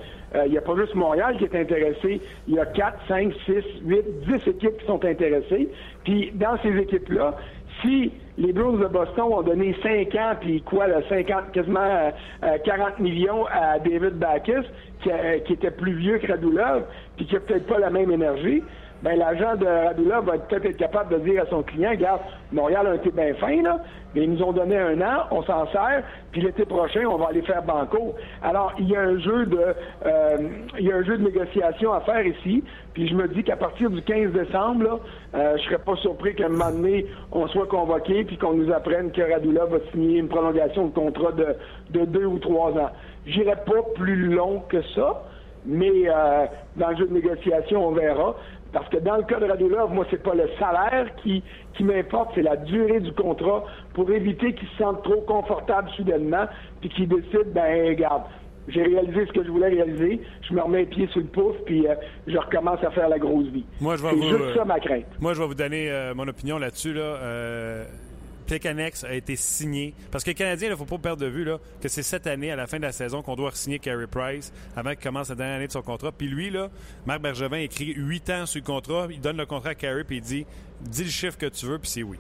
il 0.46 0.52
n'y 0.52 0.58
a 0.58 0.62
pas 0.62 0.76
juste 0.76 0.96
Montréal 0.96 1.36
qui 1.38 1.44
est 1.44 1.56
intéressé, 1.56 2.22
il 2.48 2.54
y 2.54 2.60
a 2.60 2.66
4, 2.66 3.00
5, 3.08 3.34
6, 3.46 3.54
8, 3.84 4.04
10 4.28 4.48
équipes 4.48 4.78
qui 4.78 4.86
sont 4.86 5.04
intéressées. 5.04 5.70
Puis 6.04 6.32
dans 6.36 6.58
ces 6.64 6.78
équipes-là, 6.78 7.36
si 7.82 8.12
les 8.38 8.54
Bruins 8.54 8.78
de 8.78 8.88
Boston 8.88 9.26
ont 9.32 9.42
donné 9.42 9.76
5 9.84 10.16
ans, 10.16 10.36
puis 10.40 10.62
quoi, 10.62 10.88
là, 10.88 11.02
50, 11.10 11.52
quasiment 11.52 11.80
euh, 11.80 12.12
euh, 12.44 12.58
40 12.64 13.00
millions 13.00 13.46
à 13.48 13.80
David 13.80 14.18
Backus, 14.18 14.66
qui, 15.02 15.12
euh, 15.12 15.40
qui 15.40 15.54
était 15.54 15.72
plus 15.72 15.94
vieux 15.94 16.18
que 16.18 16.28
Radulov, 16.28 16.84
puis 17.18 17.26
qui 17.26 17.36
a 17.36 17.40
peut-être 17.40 17.68
pas 17.68 17.80
la 17.80 17.90
même 17.90 18.12
énergie, 18.12 18.64
ben 19.04 19.18
l'agent 19.18 19.56
de 19.56 19.66
Radulov 19.66 20.26
va 20.26 20.38
peut-être 20.38 20.66
être 20.66 20.78
capable 20.78 21.14
de 21.14 21.30
dire 21.30 21.42
à 21.42 21.46
son 21.48 21.64
client, 21.64 21.92
regarde, 21.92 22.22
Montréal 22.52 22.88
a 22.88 22.96
été 22.96 23.10
bien 23.12 23.34
fin, 23.36 23.62
là, 23.62 23.80
mais 24.14 24.24
ils 24.24 24.32
nous 24.32 24.44
ont 24.44 24.52
donné 24.52 24.78
un 24.78 25.02
an, 25.02 25.24
on 25.32 25.42
s'en 25.44 25.66
sert, 25.72 26.04
puis 26.32 26.42
l'été 26.42 26.66
prochain, 26.66 27.06
on 27.10 27.18
va 27.18 27.30
aller 27.30 27.42
faire 27.42 27.64
banco. 27.64 28.16
Alors, 28.44 28.74
il 28.78 28.90
y 28.90 28.96
a 28.96 29.02
un 29.02 29.18
jeu 29.20 29.46
de 29.46 29.60
euh, 30.06 30.38
il 30.78 30.86
y 30.86 30.92
a 30.92 30.98
un 30.98 31.04
jeu 31.04 31.18
de 31.18 31.24
négociation 31.24 31.94
à 31.94 32.02
faire 32.02 32.26
ici, 32.26 32.64
puis 32.94 33.08
je 33.08 33.16
me 33.16 33.28
dis 33.28 33.44
qu'à 33.44 33.56
partir 33.56 33.90
du 33.90 34.02
15 34.02 34.34
décembre, 34.34 34.84
là, 34.84 35.00
euh, 35.36 35.58
je 35.58 35.64
serais 35.64 35.80
pas 35.80 35.96
surpris 35.96 36.36
qu'à 36.36 36.46
un 36.46 36.50
moment 36.50 36.72
donné, 36.72 37.08
on 37.32 37.48
soit 37.48 37.68
convoqué, 37.68 38.24
puis 38.24 38.38
qu'on 38.38 38.54
nous 38.54 38.72
apprenne 38.72 39.12
que 39.12 39.22
Radulov 39.22 39.72
va 39.72 39.80
signer 39.92 40.20
une 40.20 40.28
prolongation 40.28 40.88
de 40.88 40.94
contrat 40.94 41.32
de, 41.32 41.56
de 41.90 42.06
deux 42.06 42.26
ou 42.26 42.40
trois 42.40 42.72
ans. 42.72 42.92
J'irai 43.26 43.56
pas 43.56 43.82
plus 43.96 44.28
long 44.28 44.62
que 44.70 44.82
ça, 44.96 45.24
mais 45.66 45.92
euh, 46.08 46.46
dans 46.76 46.90
le 46.90 46.98
jeu 46.98 47.08
de 47.08 47.14
négociation, 47.14 47.88
on 47.88 47.92
verra. 47.92 48.36
Parce 48.74 48.88
que 48.90 48.98
dans 48.98 49.18
le 49.18 49.24
cas 49.24 49.40
de 49.40 49.46
Radulov, 49.46 49.94
moi, 49.94 50.06
c'est 50.10 50.24
pas 50.24 50.34
le 50.34 50.50
salaire 50.58 51.08
qui, 51.24 51.44
qui 51.74 51.84
m'importe, 51.84 52.32
c'est 52.36 52.42
la 52.42 52.56
durée 52.56 53.00
du 53.00 53.12
contrat 53.14 53.66
pour 53.94 54.10
éviter 54.12 54.54
qu'il 54.54 54.68
se 54.70 54.78
sente 54.78 55.04
trop 55.04 55.22
confortable 55.22 55.90
soudainement, 55.98 56.46
puis 56.80 56.90
qu'il 56.90 57.10
décide, 57.10 57.52
ben, 57.54 57.90
regarde, 57.90 58.24
j'ai 58.68 58.84
réalisé 58.84 59.26
ce 59.26 59.34
que 59.34 59.44
je 59.44 59.50
voulais 59.50 59.70
réaliser, 59.70 60.22
je 60.48 60.54
me 60.54 60.62
remets 60.62 60.80
les 60.80 60.86
pieds 60.86 61.08
sur 61.08 61.20
le 61.20 61.28
pouf, 61.28 61.56
puis 61.66 61.88
euh, 61.88 61.96
je 62.28 62.38
recommence 62.38 62.82
à 62.84 62.92
faire 62.92 63.10
la 63.10 63.20
grosse 63.20 63.48
vie. 63.48 63.66
Moi, 63.82 63.98
je 63.98 64.04
vais 64.04 64.10
c'est 64.10 64.16
vous, 64.16 64.24
juste 64.24 64.56
ça 64.56 64.66
ma 64.66 64.80
crainte. 64.80 65.06
Moi, 65.20 65.34
je 65.34 65.42
vais 65.42 65.48
vous 65.48 65.56
donner 65.56 65.92
euh, 65.92 66.14
mon 66.14 66.28
opinion 66.28 66.58
là-dessus. 66.58 66.94
Là. 66.94 67.18
Euh, 68.52 68.60
Plekanex 68.60 69.04
a 69.04 69.14
été 69.14 69.36
signé. 69.36 69.94
Parce 70.12 70.24
que 70.24 70.30
les 70.30 70.36
Canadiens, 70.36 70.68
il 70.68 70.72
ne 70.72 70.76
faut 70.76 70.86
pas 70.86 70.98
perdre 70.98 71.22
de 71.22 71.28
vue 71.28 71.44
là, 71.44 71.60
que 71.82 71.88
c'est 71.88 72.04
cette 72.04 72.28
année, 72.28 72.52
à 72.52 72.56
la 72.56 72.68
fin 72.68 72.78
de 72.78 72.84
la 72.84 72.92
saison, 72.92 73.22
qu'on 73.22 73.36
doit 73.36 73.52
signer 73.54 73.80
Carey 73.80 74.08
Price 74.08 74.52
avant 74.76 74.92
qu'il 74.92 75.00
commence 75.00 75.30
la 75.30 75.36
dernière 75.36 75.58
année 75.58 75.68
de 75.68 75.72
son 75.72 75.82
contrat. 75.82 76.12
Puis 76.12 76.28
lui, 76.28 76.50
là, 76.50 76.70
Marc 77.06 77.22
Bergevin 77.22 77.58
écrit 77.58 77.94
8 77.96 78.30
ans 78.30 78.46
sur 78.46 78.60
le 78.60 78.66
contrat. 78.66 79.08
Il 79.10 79.22
donne 79.22 79.38
le 79.38 79.46
contrat 79.46 79.72
à 79.72 79.76
Carey 79.76 80.04
puis 80.04 80.18
il 80.18 80.22
dit 80.22 80.46
Dis 80.82 81.04
le 81.04 81.10
chiffre 81.10 81.38
que 81.38 81.46
tu 81.46 81.66
veux, 81.66 81.80
puis 81.80 81.90
c'est 81.90 82.04
oui. 82.04 82.18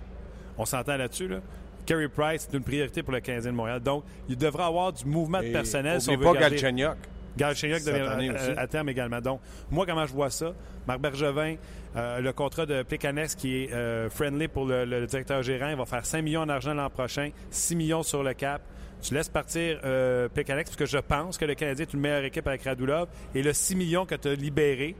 On 0.57 0.65
s'entend 0.65 0.97
là-dessus. 0.97 1.27
Là. 1.27 1.39
Carey 1.85 2.07
Price, 2.07 2.47
c'est 2.49 2.57
une 2.57 2.63
priorité 2.63 3.03
pour 3.03 3.13
le 3.13 3.19
Canadien 3.19 3.51
de 3.51 3.55
Montréal. 3.55 3.79
Donc, 3.79 4.03
il 4.29 4.37
devrait 4.37 4.63
avoir 4.63 4.93
du 4.93 5.05
mouvement 5.05 5.39
de 5.39 5.45
Et 5.45 5.51
personnel 5.51 5.99
si 5.99 6.09
on 6.09 6.17
veut 6.17 6.25
pas 6.25 6.33
garder... 6.33 6.55
Galchenyuk. 6.55 6.97
Galchenyuk 7.37 7.83
devient 7.83 8.33
à 8.57 8.67
terme 8.67 8.89
également. 8.89 9.21
Donc, 9.21 9.39
moi, 9.69 9.85
comment 9.85 10.05
je 10.05 10.13
vois 10.13 10.29
ça? 10.29 10.53
Marc 10.87 10.99
Bergevin, 10.99 11.55
le 11.95 12.31
contrat 12.31 12.65
de 12.65 12.83
Pécanex 12.83 13.35
qui 13.35 13.63
est 13.63 13.73
euh, 13.73 14.09
friendly 14.09 14.47
pour 14.47 14.65
le, 14.65 15.05
directeur 15.05 15.43
gérant, 15.43 15.69
il 15.69 15.75
va 15.75 15.85
faire 15.85 16.05
5 16.05 16.21
millions 16.21 16.41
en 16.41 16.49
argent 16.49 16.73
l'an 16.73 16.89
prochain, 16.89 17.31
6 17.49 17.75
millions 17.75 18.03
sur 18.03 18.23
le 18.23 18.33
cap. 18.33 18.61
Tu 19.01 19.13
laisses 19.13 19.29
partir 19.29 19.79
euh, 19.83 20.29
parce 20.33 20.75
que 20.75 20.85
je 20.85 20.99
pense 20.99 21.37
que 21.37 21.45
le 21.45 21.55
Canadien 21.55 21.85
est 21.85 21.93
une 21.93 21.99
meilleure 21.99 22.23
équipe 22.23 22.47
avec 22.47 22.63
Radulov. 22.63 23.07
Et 23.33 23.41
le 23.41 23.51
6 23.51 23.75
millions 23.75 24.05
que 24.05 24.15
tu 24.15 24.27
as 24.27 24.35
libéré, 24.35 24.95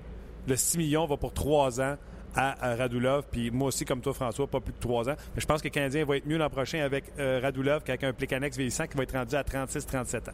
le 0.47 0.56
6 0.56 0.80
millions 0.80 1.06
va 1.06 1.17
pour 1.17 1.34
3 1.34 1.82
ans 1.82 1.97
à, 2.36 2.71
à 2.71 2.75
Radulov. 2.75 3.25
Puis 3.32 3.51
moi 3.51 3.67
aussi, 3.67 3.86
comme 3.86 4.01
toi, 4.01 4.13
François, 4.13 4.47
pas 4.47 4.60
plus 4.60 4.73
que 4.73 4.82
3 4.82 5.10
ans. 5.10 5.15
Mais 5.36 5.41
je 5.41 5.45
pense 5.45 5.62
que 5.62 5.67
le 5.67 5.73
Canadien 5.73 6.04
va 6.04 6.17
être 6.17 6.25
mieux 6.25 6.38
l'an 6.38 6.49
prochain 6.49 6.80
avec 6.80 7.06
euh, 7.19 7.39
Radulov 7.41 7.84
qu'avec 7.84 8.04
un 8.04 8.13
Pécanex 8.13 8.58
vieillissant 8.58 8.88
qui 8.88 8.97
va 8.97 9.04
être 9.04 9.15
rendu 9.15 9.36
à 9.36 9.43
36-37 9.43 10.30
ans. 10.30 10.34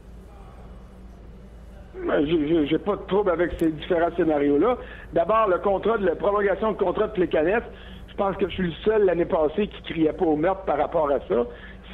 Ben, 2.05 2.25
j'ai- 2.25 2.67
j'ai 2.67 2.77
pas 2.77 2.95
de 2.95 3.01
trouble 3.07 3.31
avec 3.31 3.51
ces 3.59 3.71
différents 3.71 4.15
scénarios-là. 4.15 4.77
D'abord, 5.13 5.47
le 5.49 5.57
contrat, 5.57 5.97
de 5.97 6.05
la 6.05 6.15
prolongation 6.15 6.71
de 6.71 6.77
contrat 6.77 7.07
de 7.07 7.13
Plécanette, 7.13 7.63
je 8.09 8.15
pense 8.15 8.35
que 8.37 8.47
je 8.47 8.53
suis 8.53 8.63
le 8.67 8.73
seul 8.85 9.05
l'année 9.05 9.25
passée 9.25 9.67
qui 9.67 9.81
criait 9.93 10.13
pas 10.13 10.25
au 10.25 10.35
meurtre 10.35 10.61
par 10.61 10.77
rapport 10.77 11.09
à 11.09 11.19
ça. 11.27 11.45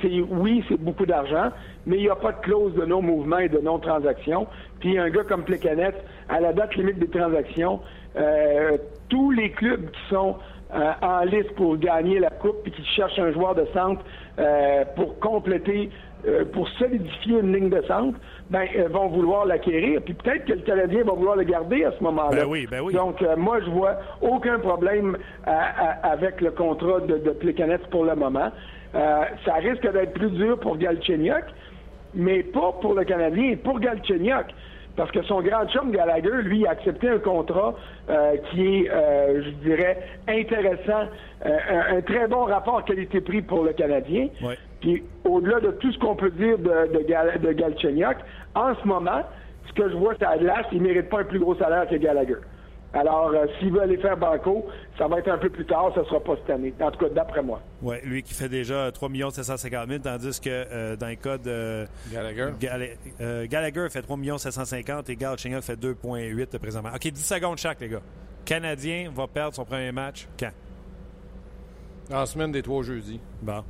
C'est 0.02 0.20
oui, 0.30 0.63
c'est 0.68 0.80
beaucoup 0.80 1.06
d'argent, 1.06 1.50
mais 1.86 1.98
il 1.98 2.04
n'y 2.04 2.10
a 2.10 2.16
pas 2.16 2.32
de 2.32 2.42
clause 2.42 2.74
de 2.76 2.86
non-mouvement 2.86 3.38
et 3.39 3.50
de 3.50 3.60
non-transaction. 3.60 4.48
Puis 4.80 4.98
un 4.98 5.10
gars 5.10 5.24
comme 5.24 5.44
Plécanette, 5.44 6.04
à 6.30 6.39
la 6.39 6.54
date 6.54 6.76
limite 6.76 7.00
des 7.00 7.08
transactions, 7.10 7.80
euh, 8.18 8.78
tous 9.10 9.32
les 9.32 9.52
clubs 9.52 9.89
qui 9.89 10.00
sont 10.10 10.36
euh, 10.76 10.92
en 11.04 11.24
liste 11.24 11.54
pour 11.56 11.78
gagner 11.78 12.18
la 12.20 12.32
coupe 12.32 12.66
et 12.66 12.72
qui 12.72 12.84
cherchent 12.96 13.20
un 13.20 13.32
joueur 13.32 13.54
de 13.54 13.66
centre 13.74 14.02
euh, 14.39 14.84
pour 14.96 15.20
compléter, 15.20 15.92
euh, 16.28 16.46
pour 16.52 16.68
solidifier 16.70 17.39
une 17.42 17.54
ligne 17.54 17.70
de 17.70 17.82
centre, 17.84 18.18
ben, 18.49 18.65
euh, 18.77 18.88
vont 18.89 19.08
vouloir 19.08 19.45
l'acquérir. 19.45 20.01
Puis 20.03 20.13
peut-être 20.13 20.45
que 20.45 20.53
le 20.53 20.62
Canadien 20.62 21.03
va 21.03 21.13
vouloir 21.13 21.36
le 21.36 21.43
garder 21.43 21.86
à 21.86 21.91
ce 21.97 22.03
moment-là. 22.03 22.41
Ben 22.43 22.45
oui, 22.47 22.67
ben 22.69 22.82
oui. 22.82 22.93
Donc, 22.93 23.21
euh, 23.21 23.36
moi, 23.36 23.60
je 23.62 23.69
vois 23.69 23.97
aucun 24.21 24.60
problème 24.60 25.17
à- 25.45 25.51
à- 26.08 26.12
avec 26.12 26.41
le 26.41 26.51
contrat 26.51 26.99
de, 27.01 27.17
de 27.17 27.32
Plekanec 27.32 27.82
pour 27.89 28.06
le 28.06 28.15
moment. 28.15 28.51
Euh, 28.95 29.21
ça 29.45 29.56
risque 29.56 29.91
d'être 29.91 30.13
plus 30.13 30.29
dur 30.32 30.60
pour 30.60 30.77
Galchenyuk, 30.77 31.45
mais 32.13 32.43
pas 32.43 32.73
pour 32.82 32.93
le 32.93 33.03
Canadien, 33.06 33.56
pour 33.63 33.79
Galchenyuk. 33.79 34.45
Parce 34.95 35.10
que 35.10 35.23
son 35.23 35.41
grand 35.41 35.67
chum 35.69 35.89
Gallagher, 35.91 36.43
lui, 36.43 36.67
a 36.67 36.71
accepté 36.71 37.10
un 37.10 37.17
contrat 37.17 37.73
euh, 38.12 38.36
qui 38.51 38.84
est, 38.84 38.91
euh, 38.91 39.41
je 39.43 39.49
dirais, 39.67 39.97
intéressant, 40.27 41.08
un, 41.43 41.97
un 41.97 42.01
très 42.01 42.27
bon 42.27 42.43
rapport 42.43 42.86
qualité-prix 42.86 43.41
pour 43.41 43.63
le 43.63 43.73
Canadien. 43.73 44.27
Ouais. 44.43 44.56
Puis 44.84 45.02
au-delà 45.24 45.62
de 45.62 45.72
tout 45.72 45.91
ce 45.93 45.98
qu'on 45.98 46.15
peut 46.15 46.30
dire 46.32 46.58
de, 46.58 46.93
de, 46.93 47.04
Gal- 47.08 47.39
de 47.41 47.52
Galchenyuk, 47.54 48.17
en 48.54 48.76
ce 48.76 48.86
moment, 48.86 49.22
ce 49.67 49.72
que 49.74 49.89
je 49.89 49.96
vois, 49.96 50.13
c'est 50.19 50.26
à 50.26 50.38
Glace, 50.38 50.65
il 50.74 50.80
ne 50.80 50.88
mérite 50.89 51.10
pas 51.10 51.22
un 51.22 51.24
plus 51.24 51.39
gros 51.39 51.56
salaire 51.56 51.88
que 51.89 51.96
Gallagher. 51.96 52.36
Alors, 52.96 53.30
euh, 53.34 53.46
s'il 53.58 53.72
veut 53.72 53.82
aller 53.82 53.98
faire 53.98 54.17
Banco, 54.17 54.67
ça 54.98 55.08
va 55.08 55.19
être 55.19 55.30
un 55.30 55.38
peu 55.38 55.50
plus 55.50 55.65
tard, 55.65 55.91
ça 55.96 56.02
ne 56.02 56.06
sera 56.06 56.19
pas 56.19 56.36
cette 56.36 56.50
année. 56.50 56.74
En 56.82 56.91
tout 56.91 57.00
cas, 57.00 57.10
d'après 57.10 57.41
moi. 57.41 57.62
Oui, 57.82 57.96
lui 58.04 58.22
qui 58.24 58.34
fait 58.34 58.50
déjà 58.50 58.91
3 58.91 59.10
750 59.32 59.88
000, 59.88 60.00
tandis 60.04 60.39
que 60.41 60.50
euh, 60.50 60.96
dans 60.98 61.08
les 61.08 61.15
cas 61.15 61.38
de 61.38 61.86
Gallagher. 62.12 62.50
Gall- 62.60 62.89
euh, 63.22 63.48
Gallagher 63.50 63.88
fait 63.89 64.02
3 64.02 64.17
750 64.38 65.10
et 65.10 65.15
Galchenyuk 65.15 65.62
fait 65.63 65.80
2,8 65.80 66.60
présentement. 66.60 66.89
OK, 66.93 67.08
10 67.08 67.15
secondes 67.26 67.58
chaque, 67.58 67.80
les 67.80 67.88
gars. 67.88 68.02
Canadien 68.46 69.10
va 69.15 69.28
perdre 69.28 69.56
son 69.56 69.63
premier 69.63 69.93
match 69.93 70.28
quand? 70.38 70.52
En 72.13 72.26
semaine 72.26 72.52
des 72.52 72.62
trois 72.62 72.84
jeudis. 72.84 73.19
Bon. 73.41 73.63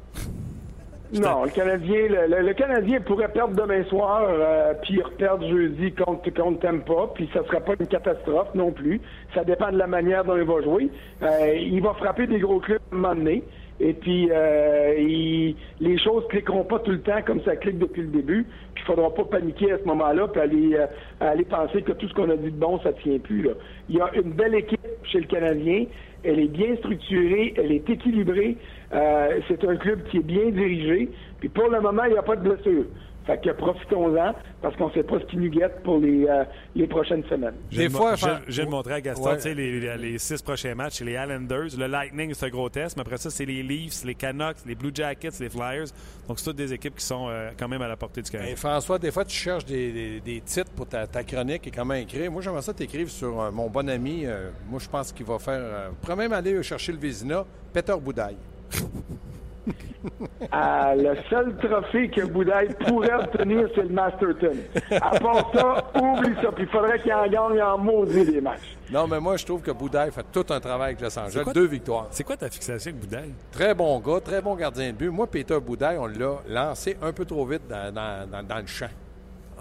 Non, 1.13 1.43
le 1.43 1.51
Canadien, 1.51 2.07
le, 2.09 2.27
le- 2.35 2.47
le 2.47 2.53
Canadien 2.53 2.99
pourrait 3.01 3.31
perdre 3.31 3.55
demain 3.55 3.83
soir, 3.85 4.25
euh, 4.27 4.73
puis 4.81 4.99
perdre 5.19 5.47
jeudi 5.47 5.93
contre 5.93 6.33
contre 6.33 6.59
Tampa, 6.59 7.11
puis 7.13 7.29
ça 7.33 7.43
serait 7.45 7.61
pas 7.63 7.73
une 7.79 7.87
catastrophe 7.87 8.53
non 8.55 8.71
plus. 8.71 8.99
Ça 9.35 9.43
dépend 9.43 9.71
de 9.71 9.77
la 9.77 9.87
manière 9.87 10.23
dont 10.25 10.35
il 10.37 10.43
va 10.43 10.61
jouer. 10.61 10.89
Euh, 11.21 11.55
il 11.55 11.81
va 11.81 11.93
frapper 11.93 12.25
des 12.25 12.39
gros 12.39 12.59
clubs 12.59 12.79
à 12.91 12.95
un 12.95 12.97
moment 12.99 13.15
donné. 13.15 13.43
Et 13.79 13.93
puis, 13.93 14.29
euh, 14.31 14.95
il- 14.97 15.55
les 15.79 15.97
choses 15.97 16.23
cliqueront 16.29 16.63
pas 16.63 16.79
tout 16.79 16.91
le 16.91 17.01
temps 17.01 17.21
comme 17.25 17.41
ça 17.41 17.55
clique 17.57 17.79
depuis 17.79 18.01
le 18.03 18.07
début. 18.09 18.43
Puis, 18.73 18.83
il 18.83 18.87
faudra 18.87 19.13
pas 19.13 19.23
paniquer 19.25 19.71
à 19.71 19.77
ce 19.79 19.83
moment-là, 19.85 20.27
puis 20.29 20.41
aller, 20.41 20.75
euh, 20.75 20.85
aller 21.19 21.43
penser 21.45 21.81
que 21.81 21.91
tout 21.91 22.07
ce 22.07 22.13
qu'on 22.13 22.29
a 22.29 22.37
dit 22.37 22.51
de 22.51 22.57
bon, 22.57 22.79
ça 22.79 22.93
tient 22.93 23.19
plus. 23.19 23.41
Là. 23.41 23.51
Il 23.89 23.95
y 23.97 24.01
a 24.01 24.09
une 24.15 24.31
belle 24.33 24.55
équipe 24.55 24.79
chez 25.03 25.19
le 25.19 25.25
Canadien. 25.27 25.85
Elle 26.23 26.39
est 26.39 26.47
bien 26.47 26.73
structurée, 26.77 27.53
elle 27.57 27.71
est 27.73 27.89
équilibrée. 27.89 28.57
Euh, 28.93 29.39
c'est 29.47 29.63
un 29.65 29.75
club 29.77 30.03
qui 30.09 30.17
est 30.17 30.23
bien 30.23 30.49
dirigé. 30.49 31.09
Puis 31.39 31.49
pour 31.49 31.67
le 31.69 31.81
moment, 31.81 32.03
il 32.05 32.11
n'y 32.13 32.17
a 32.17 32.23
pas 32.23 32.35
de 32.35 32.47
blessure. 32.47 32.85
Fait 33.25 33.41
que 33.41 33.51
profitons-en 33.51 34.33
parce 34.61 34.75
qu'on 34.75 34.89
ne 34.89 34.93
sait 34.93 35.03
pas 35.03 35.17
ce 35.17 35.23
qui 35.27 35.37
nous 35.37 35.49
guette 35.49 35.81
pour 35.81 35.97
les, 35.97 36.25
euh, 36.27 36.43
les 36.75 36.87
prochaines 36.87 37.23
semaines. 37.23 37.53
Des 37.71 37.89
fois, 37.89 38.15
le 38.47 38.65
montrer 38.65 38.95
à 38.95 39.01
Gaston, 39.01 39.29
Ouais. 39.29 39.35
tu 39.37 39.43
sais, 39.43 39.53
les, 39.53 39.79
les- 39.79 39.97
les 39.97 40.17
six 40.17 40.41
prochains 40.41 40.75
matchs, 40.75 40.95
c'est 40.95 41.05
les 41.05 41.13
Islanders. 41.13 41.69
Le 41.79 41.87
Lightning, 41.87 42.33
c'est 42.33 42.47
un 42.47 42.49
gros 42.49 42.67
test, 42.67 42.97
mais 42.97 43.01
après 43.01 43.15
ça, 43.15 43.29
c'est 43.29 43.45
les 43.45 43.63
Leafs, 43.63 44.03
les 44.03 44.13
Canucks, 44.15 44.57
les 44.67 44.75
Blue 44.75 44.91
Jackets, 44.93 45.39
les 45.39 45.47
Flyers. 45.49 45.85
Donc, 46.27 46.37
c'est 46.37 46.43
toutes 46.47 46.57
des 46.57 46.73
équipes 46.73 46.95
qui 46.97 47.05
sont 47.05 47.27
euh, 47.29 47.51
quand 47.57 47.69
même 47.69 47.81
à 47.81 47.87
la 47.87 47.95
portée 47.95 48.21
du 48.21 48.29
Canadien. 48.29 48.51
Hey, 48.51 48.57
François, 48.57 48.99
des 48.99 49.09
fois, 49.11 49.23
tu 49.23 49.37
cherches 49.37 49.63
des, 49.65 49.93
des- 49.93 50.19
des 50.19 50.41
titres 50.41 50.71
pour 50.75 50.87
ta, 50.87 51.07
ta 51.07 51.23
chronique 51.23 51.65
et 51.65 51.71
comment 51.71 51.93
écrire. 51.93 52.29
Moi, 52.29 52.41
j'aimerais 52.41 52.61
ça 52.61 52.73
t'écrire 52.73 53.07
sur 53.07 53.41
euh, 53.41 53.51
mon 53.51 53.69
bon 53.69 53.87
ami. 53.89 54.23
euh, 54.25 54.49
moi, 54.69 54.79
je 54.83 54.89
pense 54.89 55.13
qu'il 55.13 55.25
va 55.25 55.39
faire. 55.39 55.61
Euh, 55.61 55.89
pourrait 56.01 56.17
même 56.17 56.33
aller 56.33 56.61
chercher 56.61 56.91
le 56.91 56.97
Vézina, 56.97 57.45
Peter 57.73 57.95
Boudaille. 58.01 58.35
Ah, 60.51 60.93
le 60.97 61.15
seul 61.29 61.55
trophée 61.57 62.09
que 62.09 62.25
Boudaille 62.25 62.75
pourrait 62.85 63.13
obtenir, 63.13 63.69
c'est 63.73 63.83
le 63.83 63.89
Masterton. 63.89 64.57
À 64.91 65.17
part 65.17 65.49
ça, 65.53 65.91
oublie 66.01 66.35
ça. 66.41 66.51
Puis 66.51 66.63
il 66.65 66.67
faudrait 66.69 66.99
qu'il 66.99 67.13
en 67.13 67.25
gagne 67.27 67.61
en 67.61 67.77
maudit 67.77 68.25
des 68.25 68.41
matchs. 68.41 68.75
Non, 68.91 69.07
mais 69.07 69.21
moi, 69.21 69.37
je 69.37 69.45
trouve 69.45 69.61
que 69.61 69.71
Boudaille 69.71 70.11
fait 70.11 70.25
tout 70.31 70.45
un 70.49 70.59
travail 70.59 70.95
avec 70.95 71.01
Los 71.01 71.17
Angeles. 71.17 71.41
quoi- 71.45 71.53
Deux 71.53 71.67
victoires. 71.67 72.07
C'est 72.11 72.25
quoi 72.25 72.35
ta 72.35 72.49
fixation 72.49 72.91
avec 72.91 73.01
Boudaille? 73.01 73.31
Très 73.53 73.73
bon 73.73 73.97
gars, 73.99 74.19
très 74.19 74.41
bon 74.41 74.55
gardien 74.55 74.87
de 74.91 74.97
but. 74.97 75.09
Moi, 75.09 75.25
Peter 75.27 75.57
Boudaille, 75.61 75.97
on 75.97 76.07
l'a 76.07 76.35
lancé 76.49 76.97
un 77.01 77.13
peu 77.13 77.23
trop 77.23 77.45
vite 77.45 77.63
dans, 77.69 77.93
dans- 77.93 78.29
dans- 78.29 78.43
dans 78.43 78.59
le 78.59 78.67
champ. 78.67 78.87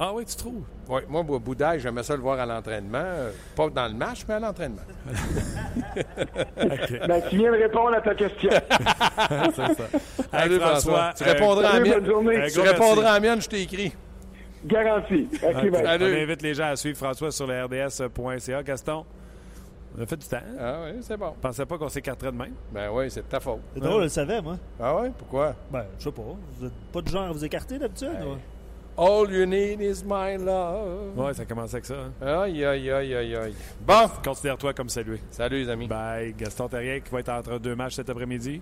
Ah 0.05 0.11
oui, 0.12 0.25
tu 0.25 0.35
trouves? 0.35 0.65
Ouais, 0.88 1.05
moi, 1.09 1.23
Boudaille, 1.23 1.79
j'aimais 1.79 2.03
ça 2.03 2.17
le 2.17 2.23
voir 2.23 2.41
à 2.41 2.45
l'entraînement. 2.45 2.99
euh, 3.05 3.31
Pas 3.55 3.71
dans 3.71 3.87
le 3.87 3.95
match, 3.95 4.25
mais 4.27 4.35
à 4.35 4.41
l'entraînement. 4.41 4.83
Ben, 7.07 7.23
tu 7.31 7.37
viens 7.37 7.53
de 7.53 7.57
répondre 7.59 7.95
à 7.95 8.01
ta 8.01 8.12
question. 8.15 8.51
c'est 9.55 9.75
ça. 9.75 9.85
Salut, 10.33 10.59
François, 10.59 11.12
Tu 11.17 11.23
euh, 11.23 11.33
répondras 11.33 11.61
à 11.61 11.62
la 11.62 11.71
salut, 11.79 11.85
mienne. 11.91 11.99
bonne 12.01 12.07
journée. 12.07 12.37
Un 12.43 12.49
Tu 12.49 12.61
répondras 12.61 12.95
merci. 12.95 13.07
à 13.09 13.12
la 13.15 13.21
mienne, 13.21 13.41
je 13.43 13.49
t'ai 13.49 13.62
écrit. 13.62 13.93
Garanti. 14.65 15.29
OK, 15.41 15.71
bye. 15.71 15.85
Salut. 15.85 16.05
On 16.05 16.23
invite 16.23 16.43
les 16.43 16.55
gens 16.55 16.67
à 16.71 16.77
suivre 16.77 16.99
François 16.99 17.31
sur 17.31 17.47
le 17.47 17.65
RDS.ca. 17.65 18.62
Gaston, 18.65 19.05
on 19.99 20.03
a 20.03 20.07
fait 20.07 20.17
du 20.17 20.27
temps. 20.27 20.37
hein? 20.37 20.57
Ah 20.61 20.75
oui, 20.87 20.98
c'est 21.03 21.17
bon. 21.17 21.33
Je 21.37 21.40
pensais 21.48 21.67
pas 21.67 21.79
qu'on 21.79 21.88
s'écarterait 21.88 22.33
de 22.33 22.37
même. 22.38 22.55
Ben 22.73 22.90
oui, 22.92 23.09
c'est 23.11 23.23
de 23.23 23.27
ta 23.27 23.38
faute. 23.40 23.61
C'est 23.75 23.81
drôle, 23.81 23.98
je 23.98 24.03
le 24.05 24.09
savais, 24.09 24.40
moi. 24.42 24.57
Ah 24.81 24.96
oui, 25.00 25.09
pourquoi? 25.17 25.55
Ben, 25.71 25.85
je 25.98 26.05
sais 26.05 26.13
pas. 26.13 26.23
Vous 26.59 26.67
êtes 26.67 26.73
pas 26.92 27.00
du 27.03 27.13
genre 27.13 27.29
à 27.29 27.33
vous 27.33 27.44
écarter 27.44 27.79
d'habitude? 27.79 28.09
ouais? 28.09 28.38
All 28.97 29.31
you 29.31 29.47
need 29.47 29.81
is 29.81 30.05
my 30.05 30.37
love. 30.37 31.17
Ouais, 31.19 31.33
ça 31.33 31.45
commence 31.47 31.73
avec 31.73 31.87
ça. 31.87 31.95
Hein? 32.21 32.27
Aïe, 32.43 32.65
aïe, 32.65 32.90
aïe, 32.90 33.15
aïe, 33.15 33.35
aïe. 33.37 33.55
Bon, 33.87 34.07
Considère-toi 34.23 34.75
comme 34.75 34.88
salué. 34.90 35.19
salut 35.31 35.63
les 35.65 35.69
amis. 35.71 35.87
Bye. 35.88 36.35
Gaston 36.37 36.69
Terrien 36.69 37.01
qui 37.01 37.11
va 37.11 37.21
être 37.21 37.31
entre 37.31 37.59
deux 37.59 37.75
matchs 37.75 37.95
cet 37.95 38.11
après-midi. 38.11 38.61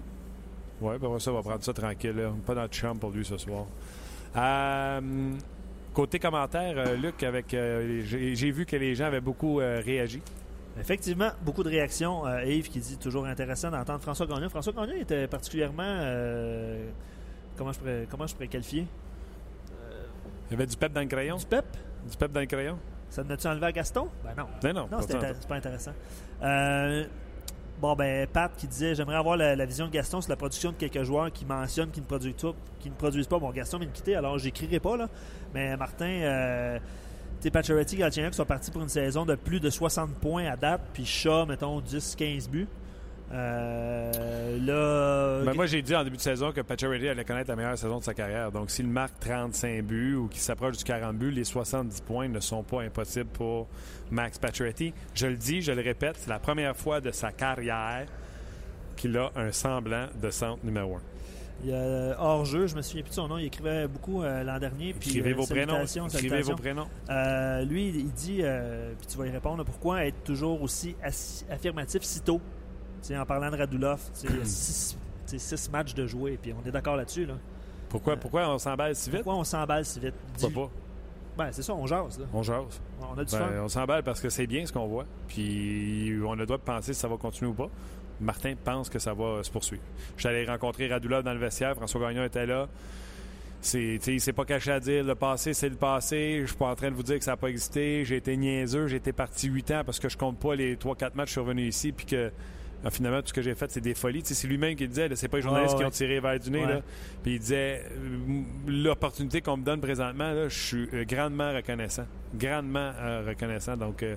Ouais, 0.81 0.99
ben 0.99 1.19
ça, 1.19 1.33
on 1.33 1.35
va 1.35 1.43
prendre 1.43 1.65
ça 1.65 1.73
tranquille. 1.73 2.13
là. 2.17 2.31
Pas 2.47 2.55
dans 2.55 2.63
le 2.63 2.69
champ 2.71 2.95
pour 2.95 3.11
lui 3.11 3.25
ce 3.25 3.37
soir. 3.39 3.67
Euh, 4.37 5.01
côté 5.93 6.19
commentaire, 6.21 6.75
euh, 6.79 6.95
Luc, 6.97 7.23
avec 7.25 7.53
euh, 7.53 8.03
j'ai 8.05 8.35
j'ai 8.37 8.51
vu 8.53 8.65
que 8.65 8.77
les 8.77 8.95
gens 8.95 9.07
avaient 9.07 9.21
beaucoup 9.21 9.61
euh, 9.61 9.83
réagi. 9.85 10.23
Effectivement, 10.81 11.31
beaucoup 11.43 11.65
de 11.65 11.69
réactions. 11.69 12.25
Euh, 12.27 12.45
Yves 12.45 12.69
qui 12.71 12.79
dit 12.79 12.97
toujours 12.97 13.27
intéressant 13.27 13.71
d'entendre 13.73 14.01
François 14.01 14.27
Gagnon. 14.27 14.49
François 14.49 14.73
Gagnon 14.73 14.95
était 15.01 15.27
particulièrement. 15.27 15.83
euh, 15.85 16.89
comment, 17.57 17.73
je 17.73 17.79
pourrais, 17.81 18.07
comment 18.09 18.27
je 18.29 18.35
pourrais 18.35 18.47
qualifier? 18.49 18.87
Il 20.51 20.55
y 20.55 20.57
avait 20.57 20.67
du 20.67 20.77
pep 20.77 20.93
dans 20.93 21.01
le 21.01 21.07
crayon. 21.07 21.37
Du 21.37 21.47
pep? 21.47 21.65
Du 22.11 22.17
pep 22.17 22.33
dans 22.33 22.41
le 22.41 22.47
crayon. 22.47 22.79
Ça 23.09 23.23
ne 23.25 23.35
tu 23.37 23.47
enlevé 23.47 23.67
à 23.67 23.73
Gaston? 23.73 24.09
Ben 24.25 24.31
non. 24.37 24.47
Non, 24.63 24.83
non, 24.83 24.89
Non, 24.91 25.01
c'est 25.03 25.49
pas 25.49 25.55
intéressant. 25.57 25.93
Euh, 26.43 27.05
bon, 27.81 27.95
ben, 27.97 28.27
Pat 28.29 28.53
qui 28.57 28.67
disait 28.69 28.95
J'aimerais 28.95 29.17
avoir 29.17 29.37
la, 29.37 29.57
la 29.57 29.65
vision 29.67 29.87
de 29.87 29.91
Gaston 29.91 30.21
sur 30.21 30.31
la 30.31 30.37
production 30.37 30.71
de 30.71 30.77
quelques 30.77 31.03
joueurs 31.03 31.33
qui 31.33 31.45
mentionnent 31.45 31.91
qu'ils 31.91 32.03
ne 32.03 32.09
produisent, 32.09 32.37
tout- 32.37 32.55
qui 32.79 32.89
ne 32.89 32.95
produisent 32.95 33.27
pas. 33.27 33.39
Bon, 33.39 33.51
Gaston 33.51 33.79
vient 33.79 33.89
de 33.89 33.93
quitter, 33.93 34.15
alors 34.15 34.39
j'écrirai 34.39 34.79
pas, 34.81 34.97
là. 34.97 35.09
Mais 35.55 35.77
Martin, 35.77 36.07
euh, 36.07 36.79
tu 36.79 37.45
sais, 37.45 37.51
Pacioretty 37.51 37.97
et 37.97 37.99
Galchenyuk 37.99 38.35
sont 38.35 38.45
partis 38.45 38.71
pour 38.71 38.83
une 38.83 38.89
saison 38.89 39.25
de 39.27 39.35
plus 39.35 39.59
de 39.61 39.71
60 39.71 40.15
points 40.15 40.47
à 40.47 40.57
date, 40.57 40.83
puis 40.93 41.05
Shaw, 41.05 41.47
mettons, 41.47 41.81
10-15 41.81 42.49
buts. 42.49 42.69
Euh, 43.33 44.59
là. 44.61 45.45
Ben, 45.45 45.55
moi, 45.55 45.67
j'ai 45.67 45.83
dit 45.83 45.95
en 45.95 46.03
début 46.05 46.17
de 46.17 46.23
saison 46.23 46.53
que 46.53 46.61
Pacioretty 46.61 47.09
allait 47.09 47.25
connaître 47.25 47.49
la 47.51 47.57
meilleure 47.57 47.79
saison 47.79 47.99
de 47.99 48.05
sa 48.05 48.15
carrière. 48.15 48.51
Donc, 48.53 48.71
s'il 48.71 48.89
marque 48.89 49.19
35 49.21 49.83
buts 49.85 50.15
ou 50.17 50.29
qu'il 50.29 50.41
s'approche 50.41 50.77
du 50.79 50.85
40 50.85 51.17
buts, 51.17 51.31
les 51.31 51.45
70 51.45 52.01
points 52.01 52.29
ne 52.29 52.41
sont 52.41 52.63
pas 52.63 52.83
impossibles 52.83 53.31
pour 53.31 53.69
Max 54.11 54.39
Pacioretty. 54.39 54.93
Je 55.15 55.27
le 55.27 55.37
dis, 55.37 55.63
je 55.63 55.73
le 55.73 55.83
répète, 55.83 56.17
c'est 56.19 56.31
la 56.31 56.39
première 56.41 56.77
fois 56.77 57.01
de 57.01 57.11
sa 57.13 57.31
carrière 57.33 58.07
qu'il 58.97 59.17
a 59.17 59.31
un 59.37 59.53
semblant 59.53 60.07
de 60.21 60.31
centre 60.31 60.65
numéro 60.65 60.97
1. 60.97 61.01
Il 61.63 61.71
y 61.71 61.75
a 61.75 62.17
hors-jeu, 62.19 62.67
je 62.67 62.75
me 62.75 62.81
souviens 62.81 63.03
plus 63.03 63.11
de 63.11 63.15
son 63.15 63.29
nom, 63.29 63.37
il 63.37 63.45
écrivait 63.45 63.87
beaucoup 63.87 64.23
euh, 64.23 64.43
l'an 64.43 64.59
dernier. 64.59 64.95
puis, 64.95 65.11
Écrivez 65.11 65.33
euh, 65.33 65.37
vos 65.37 65.47
prénoms. 65.47 65.75
salutations, 65.87 66.09
Écrivez 66.09 66.41
vos 66.41 66.57
salutations. 66.57 66.57
prénoms. 66.57 66.87
Euh, 67.11 67.63
lui, 67.67 67.89
il 67.89 68.11
dit, 68.13 68.39
euh, 68.43 68.93
puis 68.99 69.07
tu 69.07 69.19
vas 69.19 69.27
y 69.27 69.31
répondre, 69.31 69.63
pourquoi 69.65 70.07
être 70.07 70.25
toujours 70.25 70.63
aussi 70.63 70.97
affirmatif 71.51 72.03
si 72.03 72.21
tôt? 72.23 72.41
En 73.13 73.27
parlant 73.27 73.51
de 73.51 73.57
Radulov, 73.57 74.01
il 74.25 74.31
y 74.31 74.41
a 74.41 74.45
six, 74.45 75.71
matchs 75.73 75.95
de 75.95 76.07
jouer, 76.07 76.39
puis 76.41 76.53
on 76.53 76.67
est 76.67 76.73
d'accord 76.73 76.97
là-dessus. 76.97 77.27
Là. 77.27 77.35
Pourquoi, 77.89 78.17
pourquoi 78.17 78.49
on 78.49 78.59
s'emballe 78.59 78.95
si 78.95 79.11
vite? 79.11 79.23
Pourquoi 79.23 79.41
on 79.41 79.45
s'emballe 79.45 79.85
si 79.85 79.99
vite? 80.01 80.15
Pourquoi 80.39 80.65
pas? 80.67 80.71
Ben, 81.39 81.53
c'est 81.53 81.63
ça, 81.63 81.75
on 81.75 81.87
jase. 81.87 82.19
Là. 82.19 82.27
On 82.33 82.43
jase. 82.43 82.81
On 83.01 83.19
a 83.19 83.25
du 83.25 83.33
Ben, 83.33 83.39
fun. 83.39 83.51
on 83.63 83.69
s'emballe 83.69 84.03
parce 84.03 84.21
que 84.21 84.29
c'est 84.29 84.47
bien 84.47 84.67
ce 84.67 84.73
qu'on 84.73 84.87
voit. 84.87 85.07
Puis 85.29 86.15
on 86.25 86.33
a 86.33 86.37
le 86.37 86.47
droit 86.47 86.59
de 86.59 86.63
penser 86.63 86.93
si 86.93 87.01
ça 87.01 87.09
va 87.09 87.17
continuer 87.17 87.51
ou 87.51 87.55
pas. 87.55 87.71
Martin 88.21 88.55
pense 88.63 88.91
que 88.91 88.99
ça 88.99 89.15
va 89.15 89.25
euh, 89.25 89.43
se 89.43 89.51
poursuivre. 89.51 89.83
Je 90.17 90.21
suis 90.21 90.29
allé 90.29 90.45
rencontrer 90.45 90.89
Radulov 90.89 91.23
dans 91.23 91.33
le 91.33 91.39
vestiaire. 91.39 91.75
François 91.75 92.01
Gagnon 92.01 92.25
était 92.25 92.47
là. 92.47 92.69
C'est, 93.63 93.97
il 94.07 94.21
s'est 94.21 94.33
pas 94.33 94.45
caché 94.45 94.71
à 94.73 94.81
dire 94.81 95.05
le 95.05 95.15
passé, 95.15 95.53
c'est 95.55 95.69
le 95.69 95.77
passé. 95.77 96.41
Je 96.43 96.47
suis 96.47 96.57
pas 96.57 96.69
en 96.71 96.75
train 96.75 96.91
de 96.91 96.95
vous 96.97 97.03
dire 97.03 97.19
que 97.19 97.25
ça 97.25 97.33
n'a 97.33 97.37
pas 97.37 97.49
existé. 97.49 98.05
J'ai 98.05 98.17
été 98.17 98.37
niaiseux. 98.37 98.87
J'ai 98.89 98.97
été 98.97 99.13
parti 99.13 99.49
8 99.49 99.71
ans 99.71 99.83
parce 99.85 99.99
que 99.99 100.09
je 100.09 100.17
compte 100.19 100.39
pas 100.39 100.55
les 100.55 100.77
3-4 100.77 101.11
matchs 101.15 101.15
que 101.15 101.27
je 101.27 101.31
suis 101.33 101.41
revenu 101.41 101.67
ici. 101.67 101.93
Puis 101.93 102.07
que 102.07 102.31
euh, 102.85 102.91
finalement, 102.91 103.21
tout 103.21 103.29
ce 103.29 103.33
que 103.33 103.43
j'ai 103.43 103.55
fait, 103.55 103.71
c'est 103.71 103.81
des 103.81 103.95
folies. 103.95 104.23
C'est 104.25 104.47
lui-même 104.49 104.75
qui 104.77 104.89
disait. 104.89 105.09
C'est 105.15 105.29
pas 105.29 105.37
les 105.39 105.43
journalistes 105.43 105.75
Ah, 105.77 105.81
qui 105.81 105.85
ont 105.85 105.91
tiré 105.91 106.21
vers 106.21 106.39
du 106.39 106.51
nez. 106.51 106.65
Ouais. 106.65 106.75
là. 106.75 106.81
Puis 107.23 107.35
il 107.35 107.39
disait 107.39 107.83
euh, 107.91 108.43
l'opportunité 108.67 109.41
qu'on 109.41 109.57
me 109.57 109.65
donne 109.65 109.81
présentement, 109.81 110.33
là, 110.33 110.49
je 110.49 110.59
suis 110.59 110.89
euh, 110.95 111.05
grandement 111.05 111.53
reconnaissant. 111.55 112.07
Grandement 112.35 112.93
euh, 113.01 113.25
reconnaissant. 113.29 113.77
Donc, 113.77 114.03
euh, 114.03 114.17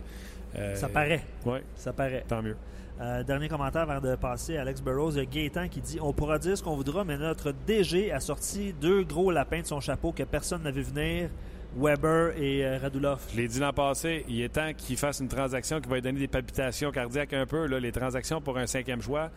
Ça 0.76 0.88
paraît. 0.88 1.24
Oui, 1.46 1.60
Ça 1.76 1.94
paraît. 1.94 2.24
tant 2.28 2.42
mieux. 2.42 2.56
Euh, 3.02 3.24
dernier 3.24 3.50
commentaire 3.50 3.90
avant 3.90 4.00
de 4.00 4.16
passer 4.16 4.56
à 4.58 4.62
Alex 4.62 4.80
Burrows. 4.82 5.12
Il 5.14 5.18
y 5.18 5.22
a 5.22 5.26
Gaétan 5.26 5.68
qui 5.68 5.82
dit 5.82 5.98
On 6.00 6.14
pourra 6.14 6.38
dire 6.38 6.56
ce 6.58 6.62
qu'on 6.64 6.76
voudra, 6.76 7.04
mais 7.04 7.18
notre 7.18 7.52
DG 7.66 8.12
a 8.12 8.20
sorti 8.20 8.72
deux 8.80 9.04
gros 9.04 9.32
lapins 9.32 9.62
de 9.62 9.66
son 9.66 9.80
chapeau 9.82 10.12
que 10.12 10.22
personne 10.24 10.62
n'a 10.62 10.70
vu 10.72 10.84
venir 10.84 11.30
Weber 11.76 12.38
et 12.38 12.66
euh, 12.66 12.78
Radulov. 12.78 13.22
Je 13.32 13.38
l'ai 13.38 13.48
dit 13.48 13.60
l'an 13.60 13.74
passé, 13.74 14.26
il 14.28 14.42
est 14.42 14.50
temps 14.50 14.72
qu'il 14.78 14.98
fasse 14.98 15.20
une 15.20 15.28
transaction 15.28 15.82
qui 15.82 15.90
va 15.90 15.96
lui 15.96 16.02
donner 16.02 16.20
des 16.20 16.28
palpitations 16.28 16.92
cardiaques 16.92 17.34
un 17.34 17.46
peu. 17.46 17.66
Les 17.66 17.92
transactions 17.92 18.42
pour 18.42 18.58
un 18.58 18.68
cinquième 18.68 19.02
choix, 19.02 19.32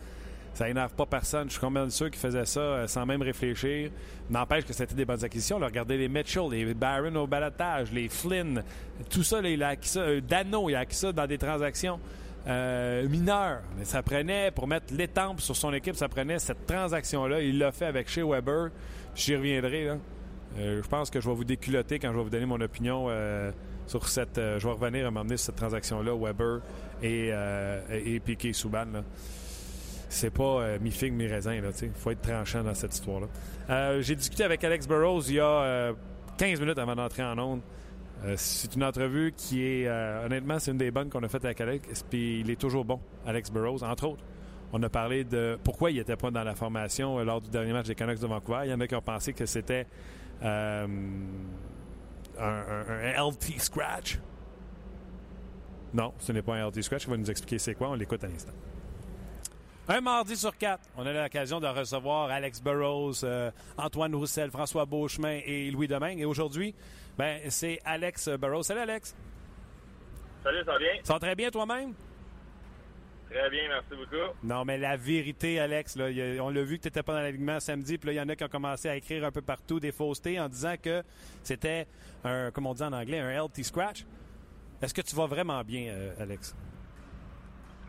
ça 0.53 0.69
énerve 0.69 0.93
pas 0.93 1.05
personne. 1.05 1.47
Je 1.47 1.53
suis 1.53 1.59
combien 1.59 1.85
de 1.85 1.91
ceux 1.91 2.09
qui 2.09 2.19
faisaient 2.19 2.45
ça 2.45 2.59
euh, 2.59 2.87
sans 2.87 3.05
même 3.05 3.21
réfléchir. 3.21 3.91
N'empêche 4.29 4.65
que 4.65 4.73
c'était 4.73 4.95
des 4.95 5.05
bonnes 5.05 5.23
acquisitions. 5.23 5.57
Regardez 5.59 5.97
les 5.97 6.07
Mitchell, 6.07 6.49
les 6.51 6.73
Barron 6.73 7.15
au 7.15 7.27
balotage, 7.27 7.91
les 7.91 8.09
Flynn, 8.09 8.63
tout 9.09 9.23
ça, 9.23 9.41
là, 9.41 9.49
il 9.49 9.61
a 9.61 9.69
acquis 9.69 9.89
ça. 9.89 9.99
Euh, 10.01 10.19
il 10.19 10.75
a 10.75 10.79
acquis 10.79 10.95
ça 10.95 11.11
dans 11.11 11.27
des 11.27 11.37
transactions 11.37 11.99
euh, 12.47 13.07
mineures. 13.07 13.61
Mais 13.77 13.85
ça 13.85 14.01
prenait, 14.01 14.51
pour 14.51 14.67
mettre 14.67 14.93
l'étampe 14.93 15.41
sur 15.41 15.55
son 15.55 15.73
équipe, 15.73 15.95
ça 15.95 16.07
prenait 16.07 16.39
cette 16.39 16.65
transaction-là. 16.65 17.41
Il 17.41 17.57
l'a 17.59 17.71
fait 17.71 17.85
avec 17.85 18.09
chez 18.09 18.23
Weber. 18.23 18.69
J'y 19.15 19.35
reviendrai. 19.35 19.97
Euh, 20.57 20.81
je 20.83 20.87
pense 20.87 21.09
que 21.09 21.19
je 21.21 21.27
vais 21.29 21.35
vous 21.35 21.43
déculotter 21.43 21.99
quand 21.99 22.11
je 22.11 22.17
vais 22.17 22.23
vous 22.23 22.29
donner 22.29 22.45
mon 22.45 22.59
opinion 22.61 23.07
euh, 23.09 23.51
sur 23.85 24.07
cette. 24.07 24.37
euh, 24.37 24.59
je 24.59 24.67
vais 24.67 24.73
revenir 24.73 25.05
à 25.07 25.11
m'emmener 25.11 25.37
sur 25.37 25.47
cette 25.47 25.55
transaction-là, 25.57 26.13
Weber 26.15 26.61
et, 27.03 27.31
et, 27.91 28.19
Piquet 28.19 28.53
Souban. 28.53 28.87
C'est 30.09 30.29
pas 30.29 30.43
euh, 30.61 30.77
mi 30.81 30.91
figue 30.91 31.13
mi 31.13 31.27
raisin. 31.27 31.53
Il 31.53 31.89
faut 31.93 32.11
être 32.11 32.21
tranchant 32.21 32.63
dans 32.63 32.73
cette 32.73 32.93
histoire-là. 32.93 34.01
J'ai 34.01 34.15
discuté 34.15 34.43
avec 34.43 34.63
Alex 34.63 34.87
Burrows 34.87 35.21
il 35.27 35.35
y 35.35 35.39
a 35.39 35.45
euh, 35.45 35.93
15 36.37 36.59
minutes 36.61 36.77
avant 36.79 36.95
d'entrer 36.95 37.23
en 37.23 37.37
onde. 37.37 37.61
C'est 38.35 38.73
une 38.73 38.83
entrevue 38.83 39.31
qui 39.37 39.63
est, 39.63 39.87
honnêtement, 40.25 40.57
c'est 40.57 40.71
une 40.71 40.77
des 40.79 40.89
bonnes 40.89 41.07
qu'on 41.09 41.21
a 41.21 41.27
faites 41.27 41.45
avec 41.45 41.61
Alex. 41.61 42.03
Puis 42.09 42.39
il 42.39 42.49
est 42.49 42.59
toujours 42.59 42.83
bon, 42.83 42.99
Alex 43.27 43.51
Burrows, 43.51 43.83
entre 43.83 44.07
autres. 44.07 44.23
On 44.73 44.81
a 44.81 44.89
parlé 44.89 45.23
de 45.23 45.59
pourquoi 45.63 45.91
il 45.91 45.97
n'était 45.97 46.15
pas 46.15 46.31
dans 46.31 46.43
la 46.43 46.55
formation 46.55 47.23
lors 47.23 47.41
du 47.41 47.49
dernier 47.51 47.73
match 47.73 47.85
des 47.85 47.93
Canucks 47.93 48.19
de 48.19 48.25
Vancouver. 48.25 48.61
Il 48.65 48.71
y 48.71 48.73
en 48.73 48.79
a 48.79 48.87
qui 48.87 48.95
ont 48.95 49.01
pensé 49.03 49.33
que 49.33 49.45
c'était 49.45 49.85
un, 50.41 50.87
un- 52.39 52.85
un 52.89 53.29
LT 53.29 53.59
scratch. 53.59 54.19
Non, 55.93 56.13
ce 56.19 56.31
n'est 56.31 56.41
pas 56.41 56.55
un 56.55 56.67
LT 56.69 56.81
scratch. 56.83 57.03
Il 57.05 57.09
va 57.11 57.17
nous 57.17 57.31
expliquer 57.31 57.59
c'est 57.59 57.75
quoi. 57.75 57.89
On 57.89 57.93
l'écoute 57.95 58.23
à 58.23 58.27
l'instant. 58.27 58.51
Un 59.89 60.01
mardi 60.01 60.35
sur 60.35 60.57
quatre, 60.57 60.83
on 60.97 61.05
a 61.05 61.13
l'occasion 61.13 61.61
de 61.61 61.67
recevoir 61.67 62.29
Alex 62.29 62.61
Burrows, 62.61 63.23
euh, 63.23 63.49
Antoine 63.77 64.13
Roussel, 64.15 64.51
François 64.51 64.85
Beauchemin 64.85 65.39
et 65.45 65.71
Louis 65.71 65.87
Domingue. 65.87 66.19
Et 66.19 66.25
aujourd'hui, 66.25 66.75
ben, 67.17 67.39
c'est 67.49 67.79
Alex 67.85 68.27
Burrows. 68.37 68.63
Salut 68.63 68.81
Alex. 68.81 69.15
Salut, 70.43 70.59
ça 70.65 70.73
va 70.73 70.77
bien? 70.77 70.89
Ça 71.03 71.13
va 71.13 71.19
très 71.19 71.35
bien 71.35 71.49
toi-même? 71.49 71.93
Très 73.29 73.49
bien, 73.49 73.63
merci 73.67 73.89
beaucoup. 73.89 74.37
Non, 74.43 74.63
mais 74.63 74.77
la 74.77 74.95
vérité, 74.95 75.59
Alex, 75.59 75.95
là, 75.97 76.05
a- 76.05 76.41
on 76.41 76.49
l'a 76.49 76.63
vu 76.63 76.77
que 76.77 76.83
tu 76.83 76.87
n'étais 76.87 77.03
pas 77.03 77.13
dans 77.13 77.19
l'alignement 77.21 77.59
samedi, 77.59 77.97
puis 77.97 78.07
là, 78.07 78.13
il 78.13 78.15
y 78.17 78.21
en 78.21 78.29
a 78.29 78.35
qui 78.35 78.43
ont 78.45 78.49
commencé 78.49 78.87
à 78.89 78.95
écrire 78.95 79.25
un 79.25 79.31
peu 79.31 79.41
partout 79.41 79.79
des 79.79 79.91
faussetés 79.91 80.39
en 80.39 80.47
disant 80.47 80.75
que 80.81 81.03
c'était 81.43 81.87
un, 82.23 82.51
comme 82.51 82.67
on 82.67 82.73
dit 82.73 82.83
en 82.83 82.93
anglais, 82.93 83.19
un 83.19 83.29
LT 83.43 83.63
scratch. 83.63 84.05
Est-ce 84.81 84.93
que 84.93 85.01
tu 85.01 85.15
vas 85.15 85.25
vraiment 85.25 85.61
bien, 85.63 85.87
euh, 85.89 86.13
Alex? 86.19 86.55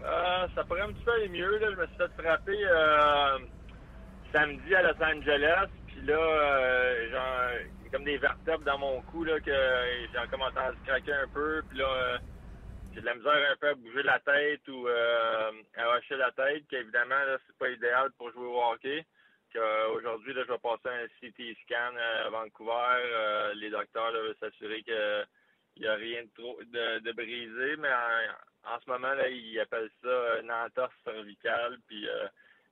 Euh, 0.05 0.47
ça 0.55 0.65
pourrait 0.65 0.81
un 0.83 0.93
petit 0.93 1.05
peu 1.05 1.13
aller 1.13 1.29
mieux. 1.29 1.59
Là. 1.59 1.69
Je 1.73 1.77
me 1.77 1.87
suis 1.87 1.97
fait 1.97 2.23
frapper 2.23 2.59
euh, 2.65 3.39
samedi 4.33 4.75
à 4.75 4.83
Los 4.83 5.03
Angeles. 5.03 5.69
Puis 5.87 6.01
là, 6.07 6.17
euh, 6.19 7.11
genre, 7.11 7.51
il 7.81 7.85
y 7.85 7.89
a 7.89 7.91
comme 7.93 8.05
des 8.05 8.19
vertèbres 8.19 8.65
dans 8.65 8.79
mon 8.79 9.01
cou 9.03 9.25
là, 9.25 9.39
que 9.41 9.51
j'ai 9.51 10.31
commencé 10.31 10.57
à 10.59 10.71
se 10.73 10.87
craquer 10.89 11.13
un 11.13 11.29
peu. 11.35 11.63
Puis 11.69 11.79
là, 11.79 12.19
j'ai 12.95 13.01
de 13.01 13.07
la 13.07 13.15
misère 13.15 13.51
un 13.53 13.57
peu 13.57 13.69
à 13.69 13.75
bouger 13.75 14.03
la 14.03 14.19
tête 14.21 14.67
ou 14.69 14.89
euh, 14.89 15.53
à 15.77 15.97
hocher 15.97 16.17
la 16.17 16.31
tête. 16.33 16.65
Puis 16.69 16.79
évidemment, 16.79 17.19
là, 17.19 17.39
c'est 17.47 17.57
pas 17.57 17.71
idéal 17.71 18.11
pour 18.17 18.31
jouer 18.33 18.47
au 18.47 18.63
hockey. 18.63 19.05
Euh, 19.57 19.89
Aujourd'hui, 19.89 20.35
là, 20.35 20.43
je 20.47 20.53
vais 20.53 20.59
passer 20.59 20.89
un 20.89 21.07
CT 21.21 21.57
scan 21.65 21.95
à 21.97 22.29
Vancouver. 22.31 22.73
Euh, 22.73 23.55
les 23.55 23.71
docteurs 23.71 24.11
là, 24.13 24.21
veulent 24.21 24.37
s'assurer 24.41 24.83
que 24.83 25.25
il 25.77 25.83
n'y 25.83 25.89
a 25.89 25.95
rien 25.95 26.25
de 26.25 26.31
trop 26.35 26.59
de, 26.61 27.13
brisé, 27.13 27.77
mais 27.77 27.93
en, 28.65 28.81
ce 28.81 28.91
moment, 28.91 29.15
là, 29.15 29.29
ils 29.29 29.61
appellent 29.61 29.91
ça 30.03 30.41
une 30.43 30.51
entorse 30.51 30.93
cervicale, 31.05 31.79
puis 31.87 32.05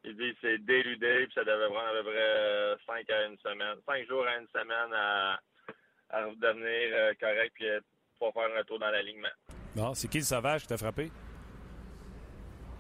ils 0.02 0.16
disent 0.16 0.34
c'est 0.40 0.58
déludé, 0.58 1.26
puis 1.26 1.34
ça 1.34 1.44
devrait 1.44 1.68
prendre 1.68 1.86
à 1.86 2.02
peu 2.02 2.10
près 2.10 2.74
5 2.84 3.10
à 3.10 3.26
une 3.26 3.38
semaine, 3.38 3.76
5 3.86 4.08
jours 4.08 4.26
à 4.26 4.38
une 4.38 4.48
semaine 4.48 4.92
à, 4.92 5.38
à 6.10 6.24
redevenir 6.24 7.16
correct, 7.20 7.52
puis 7.54 7.68
pour 8.18 8.32
faire 8.32 8.50
un 8.52 8.58
retour 8.58 8.80
dans 8.80 8.90
l'alignement. 8.90 9.28
Non, 9.76 9.94
c'est 9.94 10.08
qui 10.08 10.18
le 10.18 10.24
sauvage 10.24 10.62
qui 10.62 10.68
t'a 10.68 10.78
frappé? 10.78 11.10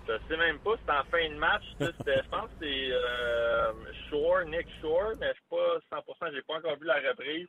Je 0.08 0.12
sais 0.28 0.36
même 0.36 0.58
pas, 0.60 0.76
c'était 0.78 0.92
en 0.92 1.04
fin 1.04 1.28
de 1.28 1.38
match, 1.38 1.64
je 1.80 2.28
pense 2.30 2.46
que 2.46 2.56
c'est 2.60 2.92
euh, 2.92 3.72
Shore, 4.08 4.44
Nick 4.46 4.66
Shore, 4.80 5.12
mais 5.20 5.28
je 5.28 5.34
suis 5.34 5.42
pas 5.50 5.98
100%, 5.98 6.32
j'ai 6.32 6.42
pas 6.42 6.54
encore 6.54 6.78
vu 6.78 6.86
la 6.86 7.00
reprise, 7.10 7.48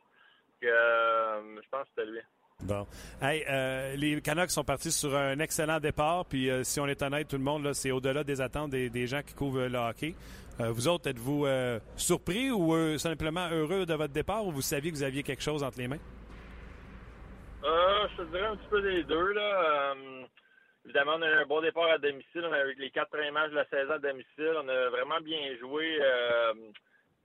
que, 0.60 0.66
euh, 0.66 1.62
je 1.62 1.68
pense 1.70 1.84
que 1.84 1.88
c'était 1.96 2.10
lui. 2.10 2.20
Bon. 2.64 2.86
Hey, 3.22 3.44
euh, 3.48 3.94
les 3.94 4.20
Canucks 4.20 4.50
sont 4.50 4.64
partis 4.64 4.90
sur 4.90 5.14
un 5.16 5.38
excellent 5.38 5.78
départ. 5.78 6.24
Puis, 6.24 6.50
euh, 6.50 6.64
si 6.64 6.80
on 6.80 6.86
est 6.86 7.00
honnête, 7.02 7.28
tout 7.28 7.36
le 7.36 7.44
monde, 7.44 7.72
c'est 7.72 7.92
au-delà 7.92 8.24
des 8.24 8.40
attentes 8.40 8.70
des, 8.70 9.06
gens 9.06 9.22
qui 9.22 9.32
couvrent 9.34 9.66
le 9.68 9.78
hockey. 9.78 10.16
Euh, 10.58 10.72
vous 10.72 10.88
autres, 10.88 11.08
êtes-vous 11.08 11.46
surpris 11.96 12.50
ou 12.50 12.98
simplement 12.98 13.48
heureux 13.50 13.86
de 13.86 13.94
votre 13.94 14.12
départ 14.12 14.44
ou 14.44 14.50
vous 14.50 14.62
saviez 14.62 14.90
que 14.90 14.96
vous 14.96 15.04
aviez 15.04 15.22
quelque 15.22 15.42
chose 15.42 15.62
entre 15.62 15.78
les 15.78 15.86
mains? 15.86 16.00
Je 17.62 18.16
te 18.16 18.22
dirais 18.30 18.46
un 18.46 18.56
petit 18.56 18.68
peu 18.68 18.82
des 18.82 19.04
deux. 19.04 19.32
Là. 19.32 19.94
évidemment, 20.84 21.14
on 21.16 21.22
a 21.22 21.30
eu 21.30 21.34
un 21.34 21.46
bon 21.46 21.60
départ 21.60 21.90
à 21.90 21.98
domicile. 21.98 22.44
On 22.44 22.52
a 22.52 22.64
eu 22.66 22.74
les 22.74 22.90
quatre 22.90 23.10
premiers 23.10 23.30
matchs 23.30 23.50
de 23.50 23.56
la 23.56 23.66
saison 23.66 23.92
à 23.92 23.98
domicile. 23.98 24.54
On 24.56 24.68
a 24.68 24.88
vraiment 24.90 25.20
bien 25.20 25.56
joué 25.60 25.98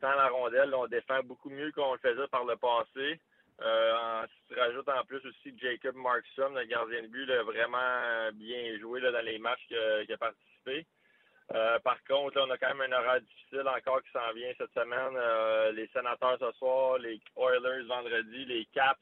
dans 0.02 0.16
la 0.16 0.28
rondelle. 0.30 0.74
On 0.76 0.88
défend 0.88 1.22
beaucoup 1.24 1.50
mieux 1.50 1.72
qu'on 1.72 1.94
le 1.94 2.00
faisait 2.00 2.28
par 2.28 2.46
le 2.46 2.56
passé. 2.58 3.20
Euh, 3.62 4.26
tu 4.48 4.60
rajoutes 4.60 4.90
en 4.90 5.04
plus 5.06 5.26
aussi 5.26 5.58
Jacob 5.62 5.96
Markson, 5.96 6.50
le 6.56 6.66
gardien 6.66 7.04
de 7.04 7.08
but, 7.08 7.30
a 7.30 7.44
vraiment 7.44 8.32
bien 8.34 8.78
joué 8.80 9.00
là, 9.00 9.12
dans 9.12 9.24
les 9.24 9.38
matchs 9.38 9.66
qu'il 9.68 10.14
a 10.14 10.18
participé. 10.18 10.86
Euh, 11.54 11.78
par 11.80 12.04
contre, 12.06 12.42
on 12.42 12.50
a 12.50 12.58
quand 12.58 12.74
même 12.74 12.92
un 12.92 12.98
horaire 12.98 13.22
difficile 13.22 13.68
encore 13.68 14.02
qui 14.04 14.12
s'en 14.12 14.34
vient 14.34 14.52
cette 14.58 14.74
semaine. 14.74 15.16
Euh, 15.16 15.72
les 15.74 15.88
sénateurs 15.88 16.38
ce 16.40 16.52
soir, 16.58 16.98
les 16.98 17.20
Oilers 17.38 17.84
vendredi, 17.88 18.46
les 18.46 18.66
Caps 18.74 19.00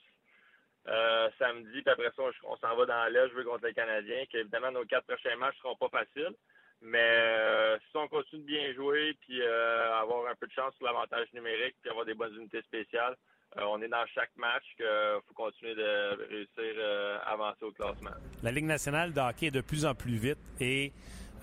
samedi, 1.37 1.81
puis 1.81 1.91
après 1.91 2.11
ça, 2.15 2.23
on, 2.43 2.57
s'en 2.57 2.75
va 2.75 2.85
dans 2.85 3.13
l'Est 3.13 3.29
jouer 3.31 3.43
contre 3.43 3.65
les 3.65 3.73
Canadiens, 3.73 4.23
qu'évidemment, 4.29 4.71
nos 4.71 4.85
quatre 4.85 5.05
prochains 5.05 5.35
matchs 5.37 5.55
ne 5.57 5.61
seront 5.61 5.75
pas 5.75 5.89
faciles. 5.89 6.35
Mais 6.81 7.77
si 7.91 7.97
on 7.97 8.07
continue 8.07 8.41
de 8.41 8.47
bien 8.47 8.73
jouer, 8.73 9.15
puis 9.21 9.43
avoir 9.43 10.27
un 10.27 10.35
peu 10.35 10.47
de 10.47 10.51
chance 10.51 10.73
sur 10.75 10.85
l'avantage 10.85 11.27
numérique, 11.33 11.75
puis 11.81 11.91
avoir 11.91 12.05
des 12.05 12.15
bonnes 12.15 12.35
unités 12.35 12.61
spéciales, 12.63 13.15
euh, 13.57 13.63
on 13.67 13.81
est 13.81 13.89
dans 13.89 14.05
chaque 14.13 14.31
match 14.37 14.63
qu'il 14.77 14.85
faut 15.27 15.33
continuer 15.33 15.75
de 15.75 16.29
réussir 16.29 16.73
euh, 16.77 17.17
à 17.25 17.33
avancer 17.33 17.65
au 17.65 17.71
classement. 17.71 18.11
La 18.43 18.51
Ligue 18.51 18.65
nationale 18.65 19.11
de 19.11 19.19
hockey 19.19 19.47
est 19.47 19.51
de 19.51 19.61
plus 19.61 19.85
en 19.85 19.93
plus 19.93 20.15
vite 20.15 20.39
et 20.61 20.93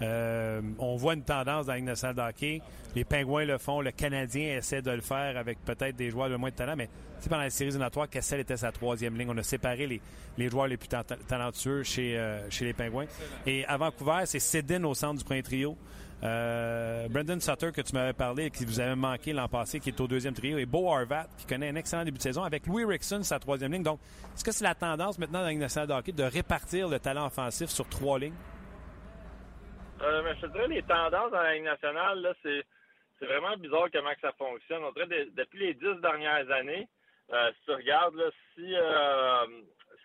euh, 0.03 0.61
on 0.79 0.97
voit 0.97 1.15
une 1.15 1.23
tendance 1.23 1.67
dans 1.67 1.73
la 1.73 2.31
Ligue. 2.41 2.63
Les 2.95 3.05
Pingouins 3.05 3.45
le 3.45 3.59
font, 3.59 3.81
le 3.81 3.91
Canadien 3.91 4.57
essaie 4.57 4.83
de 4.83 4.91
le 4.91 5.01
faire 5.01 5.37
avec 5.37 5.59
peut-être 5.65 5.97
des 5.97 6.11
joueurs 6.11 6.31
de 6.31 6.37
moins 6.37 6.51
de 6.51 6.55
talent, 6.55 6.77
mais 6.77 6.89
pendant 7.29 7.43
la 7.43 7.51
série 7.51 7.69
éliminatoire, 7.69 8.09
Kessel 8.09 8.41
était 8.41 8.57
sa 8.57 8.73
troisième 8.73 9.19
ligne. 9.19 9.29
On 9.31 9.37
a 9.37 9.43
séparé 9.43 9.87
les, 9.87 10.49
joueurs 10.49 10.69
les 10.69 10.77
plus 10.77 10.89
talentueux 10.89 11.83
chez, 11.83 12.19
chez 12.49 12.65
les 12.65 12.73
Pingouins. 12.73 13.07
Et 13.47 13.65
à 13.67 13.77
Vancouver, 13.77 14.23
c'est 14.25 14.39
Sedin 14.39 14.85
au 14.85 14.95
centre 14.95 15.19
du 15.19 15.25
premier 15.25 15.43
trio. 15.43 15.77
Euh, 16.25 17.09
Brendan 17.09 17.41
Sutter, 17.41 17.71
que 17.73 17.81
tu 17.81 17.95
m'avais 17.95 18.13
parlé, 18.13 18.51
qui 18.51 18.65
vous 18.65 18.81
avait 18.81 18.97
manqué 18.97 19.33
l'an 19.33 19.49
passé, 19.49 19.79
qui 19.79 19.91
est 19.91 20.01
au 20.01 20.09
deuxième 20.09 20.35
trio, 20.35 20.59
et 20.59 20.67
Beau 20.67 20.91
Harvat, 20.93 21.27
qui 21.37 21.47
connaît 21.47 21.69
un 21.69 21.77
excellent 21.77 22.05
début 22.05 22.19
de 22.19 22.23
saison, 22.23 22.43
avec 22.43 22.67
Louis 22.67 22.85
Rickson, 22.85 23.23
sa 23.23 23.39
troisième 23.39 23.73
ligne. 23.73 23.83
Donc, 23.83 24.01
est-ce 24.35 24.45
que 24.45 24.53
c'est 24.53 24.65
la 24.65 24.75
tendance 24.75 25.19
maintenant 25.19 25.41
dans 25.41 25.47
la 25.47 25.53
Ligue 25.53 26.15
de 26.15 26.23
répartir 26.25 26.89
le 26.89 26.99
talent 26.99 27.27
offensif 27.27 27.71
sur 27.71 27.89
trois 27.89 28.19
lignes? 28.19 28.33
Euh, 30.01 30.35
je 30.35 30.47
te 30.47 30.53
dirais, 30.53 30.69
les 30.69 30.83
tendances 30.83 31.33
dans 31.33 31.43
la 31.43 31.55
Ligue 31.55 31.65
nationale, 31.65 32.21
là, 32.21 32.35
c'est, 32.43 32.65
c'est 33.19 33.27
vraiment 33.27 33.57
bizarre 33.57 33.89
comment 33.93 34.15
que 34.15 34.21
ça 34.21 34.33
fonctionne. 34.33 34.83
Depuis 35.35 35.59
les 35.59 35.75
dix 35.75 36.01
dernières 36.01 36.51
années, 36.51 36.87
euh, 37.33 37.53
si 37.53 37.65
tu 37.65 37.73
regardes, 37.73 38.15
là, 38.15 38.31
si 38.55 38.75
euh, 38.75 39.47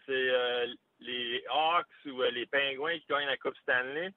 c'est 0.06 0.12
euh, 0.12 0.68
les 1.00 1.44
Hawks 1.50 2.06
ou 2.06 2.22
les 2.22 2.46
Penguins 2.48 2.98
qui 3.00 3.06
gagnent 3.08 3.28
la 3.28 3.38
Coupe 3.38 3.56
Stanley, 3.58 4.12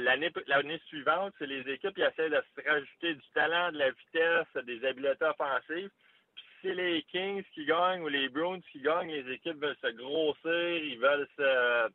l'année 0.00 0.30
l'année 0.46 0.80
suivante, 0.86 1.34
c'est 1.38 1.46
les 1.46 1.68
équipes 1.72 1.94
qui 1.94 2.02
essaient 2.02 2.30
de 2.30 2.42
se 2.56 2.68
rajouter 2.68 3.14
du 3.14 3.30
talent, 3.34 3.72
de 3.72 3.78
la 3.78 3.90
vitesse, 3.90 4.64
des 4.64 4.84
habiletés 4.84 5.24
offensives. 5.24 5.90
Puis 6.34 6.44
c'est 6.62 6.74
les 6.74 7.02
Kings 7.04 7.44
qui 7.54 7.64
gagnent 7.64 8.02
ou 8.02 8.08
les 8.08 8.28
Bruins 8.28 8.60
qui 8.70 8.80
gagnent, 8.80 9.10
les 9.10 9.32
équipes 9.32 9.60
veulent 9.60 9.76
se 9.82 9.88
grossir, 9.88 10.84
ils 10.84 10.98
veulent 10.98 11.28
se 11.36 11.88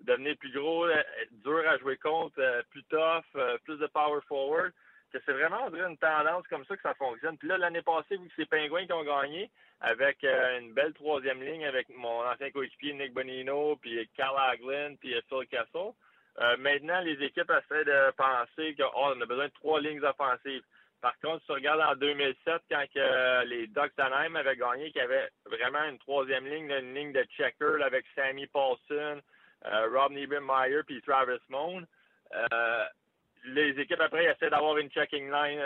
devenir 0.00 0.36
plus 0.36 0.52
gros, 0.52 0.86
euh, 0.86 1.02
dur 1.30 1.62
à 1.68 1.78
jouer 1.78 1.96
contre, 1.96 2.38
euh, 2.38 2.62
plus 2.70 2.84
tough, 2.84 3.24
plus 3.64 3.78
de 3.78 3.86
power 3.86 4.20
forward. 4.28 4.72
c'est 5.12 5.32
vraiment 5.32 5.68
une 5.68 5.96
tendance 5.98 6.46
comme 6.48 6.64
ça 6.64 6.76
que 6.76 6.82
ça 6.82 6.94
fonctionne. 6.94 7.38
Puis 7.38 7.48
là, 7.48 7.56
l'année 7.56 7.82
passée, 7.82 8.16
vu 8.16 8.26
que 8.28 8.34
c'est 8.36 8.48
Penguins 8.48 8.84
qui 8.86 8.92
ont 8.92 9.04
gagné, 9.04 9.48
avec 9.80 10.24
une 10.24 10.72
belle 10.72 10.92
troisième 10.94 11.42
ligne 11.42 11.64
avec 11.66 11.88
mon 11.90 12.26
ancien 12.26 12.50
coéquipier 12.50 12.94
Nick 12.94 13.12
Bonino, 13.12 13.76
puis 13.76 14.08
Carl 14.16 14.36
Hagelin, 14.36 14.96
puis 14.96 15.14
Phil 15.28 15.46
Castle, 15.48 15.92
euh, 16.40 16.56
maintenant, 16.56 17.00
les 17.00 17.22
équipes 17.22 17.50
essaient 17.50 17.84
de 17.84 18.10
penser 18.12 18.74
qu'on 18.74 18.90
oh, 18.96 19.22
a 19.22 19.26
besoin 19.26 19.46
de 19.46 19.52
trois 19.52 19.80
lignes 19.80 20.02
offensives. 20.02 20.64
Par 21.00 21.16
contre, 21.20 21.40
si 21.40 21.46
tu 21.46 21.52
regardes 21.52 21.80
en 21.80 21.94
2007, 21.96 22.62
quand 22.70 22.84
les 23.46 23.66
Ducks 23.68 23.94
d'Anaheim 23.96 24.34
avaient 24.36 24.56
gagné, 24.56 24.90
qu'il 24.90 25.02
y 25.02 25.04
avait 25.04 25.28
vraiment 25.44 25.84
une 25.84 25.98
troisième 25.98 26.46
ligne, 26.46 26.70
une 26.70 26.94
ligne 26.94 27.12
de 27.12 27.24
checker 27.36 27.82
avec 27.82 28.06
Sammy 28.14 28.46
Paulson, 28.46 29.20
euh, 29.20 29.20
Rob 29.64 30.12
Niebenmeyer 30.12 30.82
puis 30.84 31.00
Travis 31.02 31.40
Moon, 31.48 31.84
euh, 32.34 32.84
les 33.44 33.78
équipes 33.80 34.00
après 34.00 34.24
essaient 34.24 34.50
d'avoir 34.50 34.78
une 34.78 34.90
checking 34.90 35.30
line 35.30 35.60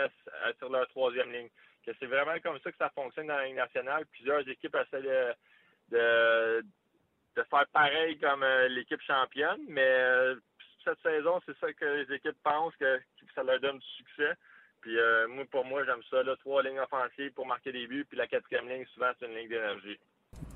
sur 0.57 0.69
leur 0.69 0.87
troisième 0.89 1.31
ligne. 1.31 1.49
c'est 1.85 2.05
vraiment 2.05 2.39
comme 2.43 2.59
ça 2.59 2.71
que 2.71 2.77
ça 2.77 2.89
fonctionne 2.89 3.27
dans 3.27 3.37
la 3.37 3.45
Ligue 3.45 3.55
nationale. 3.55 4.05
Plusieurs 4.07 4.47
équipes 4.47 4.75
essaient 4.75 5.01
de, 5.01 6.63
de, 7.35 7.43
faire 7.49 7.65
pareil 7.71 8.19
comme 8.19 8.45
l'équipe 8.69 9.01
championne, 9.01 9.61
mais 9.67 10.35
cette 10.83 11.01
saison, 11.01 11.39
c'est 11.45 11.57
ça 11.59 11.71
que 11.73 11.85
les 11.85 12.15
équipes 12.15 12.37
pensent 12.43 12.75
que, 12.75 12.99
ça 13.35 13.43
leur 13.43 13.59
donne 13.59 13.79
du 13.79 13.87
succès. 13.87 14.33
Puis 14.81 14.97
euh, 14.97 15.27
moi, 15.27 15.45
pour 15.51 15.65
moi, 15.65 15.83
j'aime 15.85 16.01
ça. 16.09 16.23
Trois 16.39 16.63
lignes 16.63 16.79
offensives 16.79 17.33
pour 17.33 17.45
marquer 17.45 17.71
des 17.71 17.87
buts, 17.87 18.05
puis 18.05 18.17
la 18.17 18.27
quatrième 18.27 18.67
ligne, 18.67 18.85
souvent, 18.93 19.11
c'est 19.19 19.25
une 19.25 19.35
ligne 19.35 19.49
d'énergie. 19.49 19.99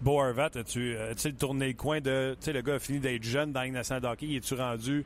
Beau 0.02 0.20
Harvat, 0.20 0.52
as-tu 0.56 0.98
as 0.98 1.32
tourné 1.40 1.68
le 1.68 1.74
coin 1.74 2.02
de. 2.02 2.36
Tu 2.40 2.46
sais, 2.46 2.54
le 2.54 2.62
gars 2.62 2.76
a 2.76 2.80
fini 2.80 3.00
d'être 3.00 3.24
jeune 3.24 3.52
dans 3.52 3.62
la 3.62 3.66
Ligue 3.66 3.76
nationale 3.76 4.02
de 4.02 4.08
hockey. 4.08 4.36
Es-tu 4.36 4.56
rendu 4.56 5.06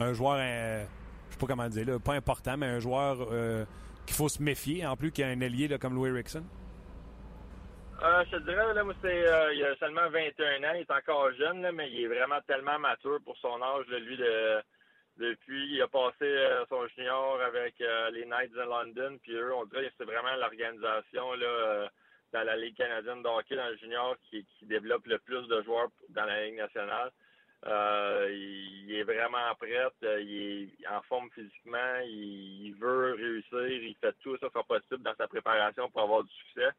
un 0.00 0.12
joueur, 0.12 0.36
euh, 0.38 0.84
je 1.28 1.34
sais 1.34 1.38
pas 1.38 1.46
comment 1.46 1.68
dire, 1.68 1.86
là, 1.86 1.98
pas 1.98 2.14
important, 2.14 2.56
mais 2.56 2.66
un 2.66 2.80
joueur 2.80 3.28
euh, 3.30 3.64
qu'il 4.06 4.16
faut 4.16 4.28
se 4.28 4.42
méfier, 4.42 4.86
en 4.86 4.96
plus 4.96 5.12
qu'il 5.12 5.24
y 5.24 5.28
a 5.28 5.30
un 5.30 5.40
allié 5.40 5.68
là, 5.68 5.78
comme 5.78 5.94
Louis 5.94 6.10
Rickson? 6.10 6.44
Euh, 8.00 8.24
je 8.26 8.36
te 8.36 8.42
dirais, 8.44 8.74
là, 8.74 8.84
moi, 8.84 8.94
c'est, 9.02 9.28
euh, 9.28 9.54
il 9.54 9.64
a 9.64 9.74
seulement 9.76 10.08
21 10.08 10.62
ans, 10.62 10.74
il 10.74 10.82
est 10.82 10.90
encore 10.90 11.32
jeune, 11.32 11.62
là, 11.62 11.72
mais 11.72 11.90
il 11.90 12.04
est 12.04 12.06
vraiment 12.06 12.40
tellement 12.46 12.78
mature 12.78 13.18
pour 13.24 13.36
son 13.38 13.60
âge, 13.60 13.86
lui, 13.88 14.16
de, 14.16 14.62
depuis, 15.16 15.74
il 15.74 15.82
a 15.82 15.88
passé 15.88 16.22
euh, 16.22 16.64
son 16.68 16.86
junior 16.96 17.40
avec 17.42 17.74
les 18.12 18.24
Knights 18.24 18.52
de 18.52 18.60
London, 18.60 19.18
puis 19.20 19.32
eux, 19.32 19.52
on 19.52 19.64
dirait 19.64 19.88
que 19.88 19.94
c'est 19.98 20.04
vraiment 20.04 20.36
l'organisation, 20.36 21.32
là, 21.34 21.90
dans 22.32 22.44
la 22.44 22.56
Ligue 22.56 22.76
canadienne 22.76 23.18
de 23.18 23.22
dans 23.22 23.68
le 23.68 23.76
junior, 23.76 24.16
qui, 24.30 24.44
développe 24.62 25.06
le 25.06 25.18
plus 25.18 25.46
de 25.48 25.62
joueurs 25.62 25.88
dans 26.10 26.24
la 26.24 26.44
Ligue 26.44 26.56
nationale. 26.56 27.10
il, 27.64 28.94
est 28.94 29.04
vraiment 29.04 29.54
prêt, 29.58 29.88
il 30.20 30.70
est 30.82 30.88
en 30.88 31.02
forme 31.02 31.30
physiquement, 31.30 31.98
il, 32.04 32.74
veut 32.78 33.14
réussir, 33.14 33.66
il 33.66 33.96
fait 34.00 34.14
tout 34.22 34.36
ça 34.38 34.48
possible 34.50 35.02
dans 35.02 35.14
sa 35.16 35.28
préparation 35.28 35.88
pour 35.90 36.02
avoir 36.02 36.24
du 36.24 36.32
succès 36.32 36.70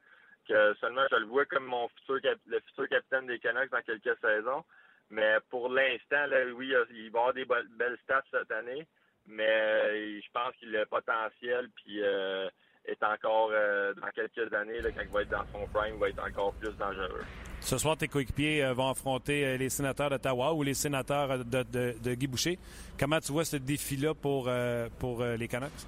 seulement 0.80 1.06
je 1.12 1.18
le 1.18 1.26
vois 1.26 1.46
comme 1.46 1.66
mon 1.66 1.88
futur 1.90 2.20
le 2.48 2.60
futur 2.62 2.90
capitaine 2.90 3.28
des 3.28 3.40
Canucks 3.40 3.72
dans 3.72 3.82
quelques 3.82 4.18
saisons. 4.20 4.64
Mais 5.12 5.38
pour 5.50 5.70
l'instant, 5.70 6.26
oui, 6.56 6.74
il 6.92 7.10
va 7.12 7.20
avoir 7.20 7.34
des 7.34 7.46
belles 7.46 7.98
stats 8.04 8.24
cette 8.32 8.52
année, 8.52 8.86
mais 9.26 9.50
euh, 9.50 10.22
je 10.22 10.32
pense 10.32 10.56
qu'il 10.58 10.76
a 10.76 10.82
le 10.82 10.86
potentiel 10.86 11.70
puis 11.76 12.04
euh, 12.04 12.48
est 12.90 13.04
encore 13.04 13.50
euh, 13.52 13.94
dans 13.96 14.10
quelques 14.10 14.54
années, 14.54 14.80
quand 14.84 15.02
il 15.02 15.10
va 15.10 15.22
être 15.22 15.30
dans 15.30 15.46
son 15.52 15.68
prime, 15.74 15.96
il 15.96 16.00
va 16.00 16.10
être 16.10 16.24
encore 16.24 16.54
plus 16.54 16.76
dangereux. 16.78 17.24
Ce 17.62 17.78
soir, 17.78 17.98
tes 17.98 18.08
coéquipiers 18.08 18.72
vont 18.74 18.90
affronter 18.90 19.58
les 19.58 19.70
sénateurs 19.70 20.10
d'Ottawa 20.10 20.54
ou 20.54 20.64
les 20.64 20.74
sénateurs 20.74 21.44
de, 21.44 21.64
de, 21.64 22.14
Guy 22.14 22.28
Boucher. 22.28 22.58
Comment 22.98 23.20
tu 23.20 23.34
vois 23.34 23.44
ce 23.44 23.58
défi-là 23.58 24.14
pour, 24.14 24.50
pour 24.98 25.24
les 25.24 25.48
Canucks? 25.50 25.86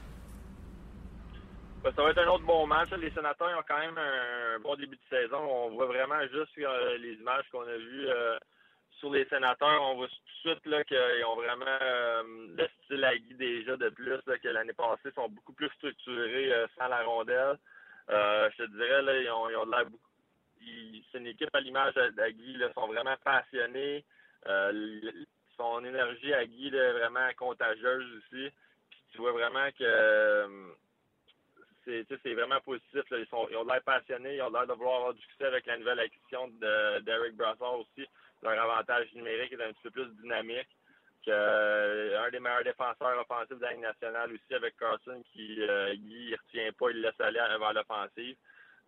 Ben, 1.84 1.92
ça 1.96 2.04
va 2.04 2.12
être 2.12 2.20
un 2.20 2.28
autre 2.28 2.46
bon 2.46 2.68
match. 2.68 2.92
Les 2.92 3.10
sénateurs 3.10 3.58
ont 3.58 3.64
quand 3.68 3.80
même 3.80 3.98
un 3.98 4.60
bon 4.60 4.76
début 4.76 4.98
de 4.98 5.18
saison. 5.18 5.40
On 5.40 5.72
voit 5.72 5.88
vraiment 5.88 6.22
juste 6.32 6.52
euh, 6.60 6.98
les 7.00 7.14
images 7.14 7.46
qu'on 7.52 7.62
a 7.62 7.76
vues 7.76 8.08
euh, 8.08 8.38
sur 9.02 9.12
les 9.12 9.26
sénateurs. 9.26 9.82
On 9.82 9.96
voit 9.96 10.08
tout 10.08 10.50
de 10.50 10.52
suite 10.52 10.66
là, 10.68 10.84
qu'ils 10.86 11.26
ont 11.28 11.36
vraiment 11.36 11.66
euh, 11.82 12.24
le 12.58 12.68
style 12.84 13.04
à 13.04 13.18
Guy 13.18 13.34
déjà 13.34 13.76
de 13.76 13.90
plus 13.90 14.22
que 14.22 14.48
l'année 14.48 14.74
passée. 14.74 15.02
Ils 15.06 15.14
sont 15.14 15.28
beaucoup 15.28 15.54
plus 15.54 15.70
structurés 15.72 16.54
sans 16.78 16.88
la 16.88 17.04
rondelle. 17.04 17.58
je 18.08 18.58
te 18.58 18.72
dirais, 18.72 19.02
là, 19.02 19.20
ils 19.20 19.30
ont, 19.30 19.50
ils 19.50 19.66
de 19.66 19.72
l'air 19.72 19.86
beaucoup. 19.86 20.10
C'est 21.12 21.18
une 21.18 21.28
équipe 21.28 21.54
à 21.54 21.60
l'image 21.60 21.96
d'Agui. 22.16 22.54
Ils 22.54 22.72
sont 22.76 22.88
vraiment 22.88 23.18
passionnés. 23.24 24.06
son 25.58 25.84
énergie 25.84 26.34
à 26.34 26.46
Guy 26.46 26.68
est 26.68 26.92
vraiment 26.94 27.28
contagieuse 27.38 28.06
aussi. 28.18 28.50
Puis 28.90 29.00
tu 29.12 29.18
vois 29.18 29.32
vraiment 29.34 29.70
que 29.78 30.72
c'est 31.86 32.34
vraiment 32.34 32.60
positif. 32.62 33.02
Ils, 33.12 33.28
sont, 33.28 33.48
ils 33.50 33.58
ont 33.58 33.66
l'air 33.66 33.82
passionnés, 33.84 34.36
ils 34.36 34.42
ont 34.42 34.50
l'air 34.50 34.68
de 34.68 34.74
vouloir 34.74 34.98
avoir 34.98 35.14
du 35.14 35.22
succès 35.22 35.46
avec 35.46 35.66
la 35.66 35.78
nouvelle 35.78 36.00
acquisition 36.00 36.48
d'Eric 37.02 37.36
Brassard 37.36 37.80
aussi. 37.80 38.08
Leur 38.42 38.60
avantage 38.60 39.08
numérique 39.14 39.54
est 39.54 39.64
un 39.64 39.72
petit 39.74 39.84
peu 39.84 39.92
plus 39.92 40.08
dynamique. 40.22 40.70
Que, 41.24 41.30
euh, 41.30 42.26
un 42.26 42.32
des 42.32 42.40
meilleurs 42.40 42.64
défenseurs 42.64 43.20
offensifs 43.20 43.60
de 43.60 43.62
la 43.62 43.78
nationale 43.78 44.32
aussi 44.34 44.56
avec 44.56 44.76
Carson 44.76 45.22
qui 45.32 45.62
euh, 45.62 45.94
retient 45.94 46.72
pas, 46.80 46.90
il 46.90 47.02
laisse 47.02 47.20
aller 47.20 47.38
vers 47.38 47.74
l'offensive. 47.74 48.36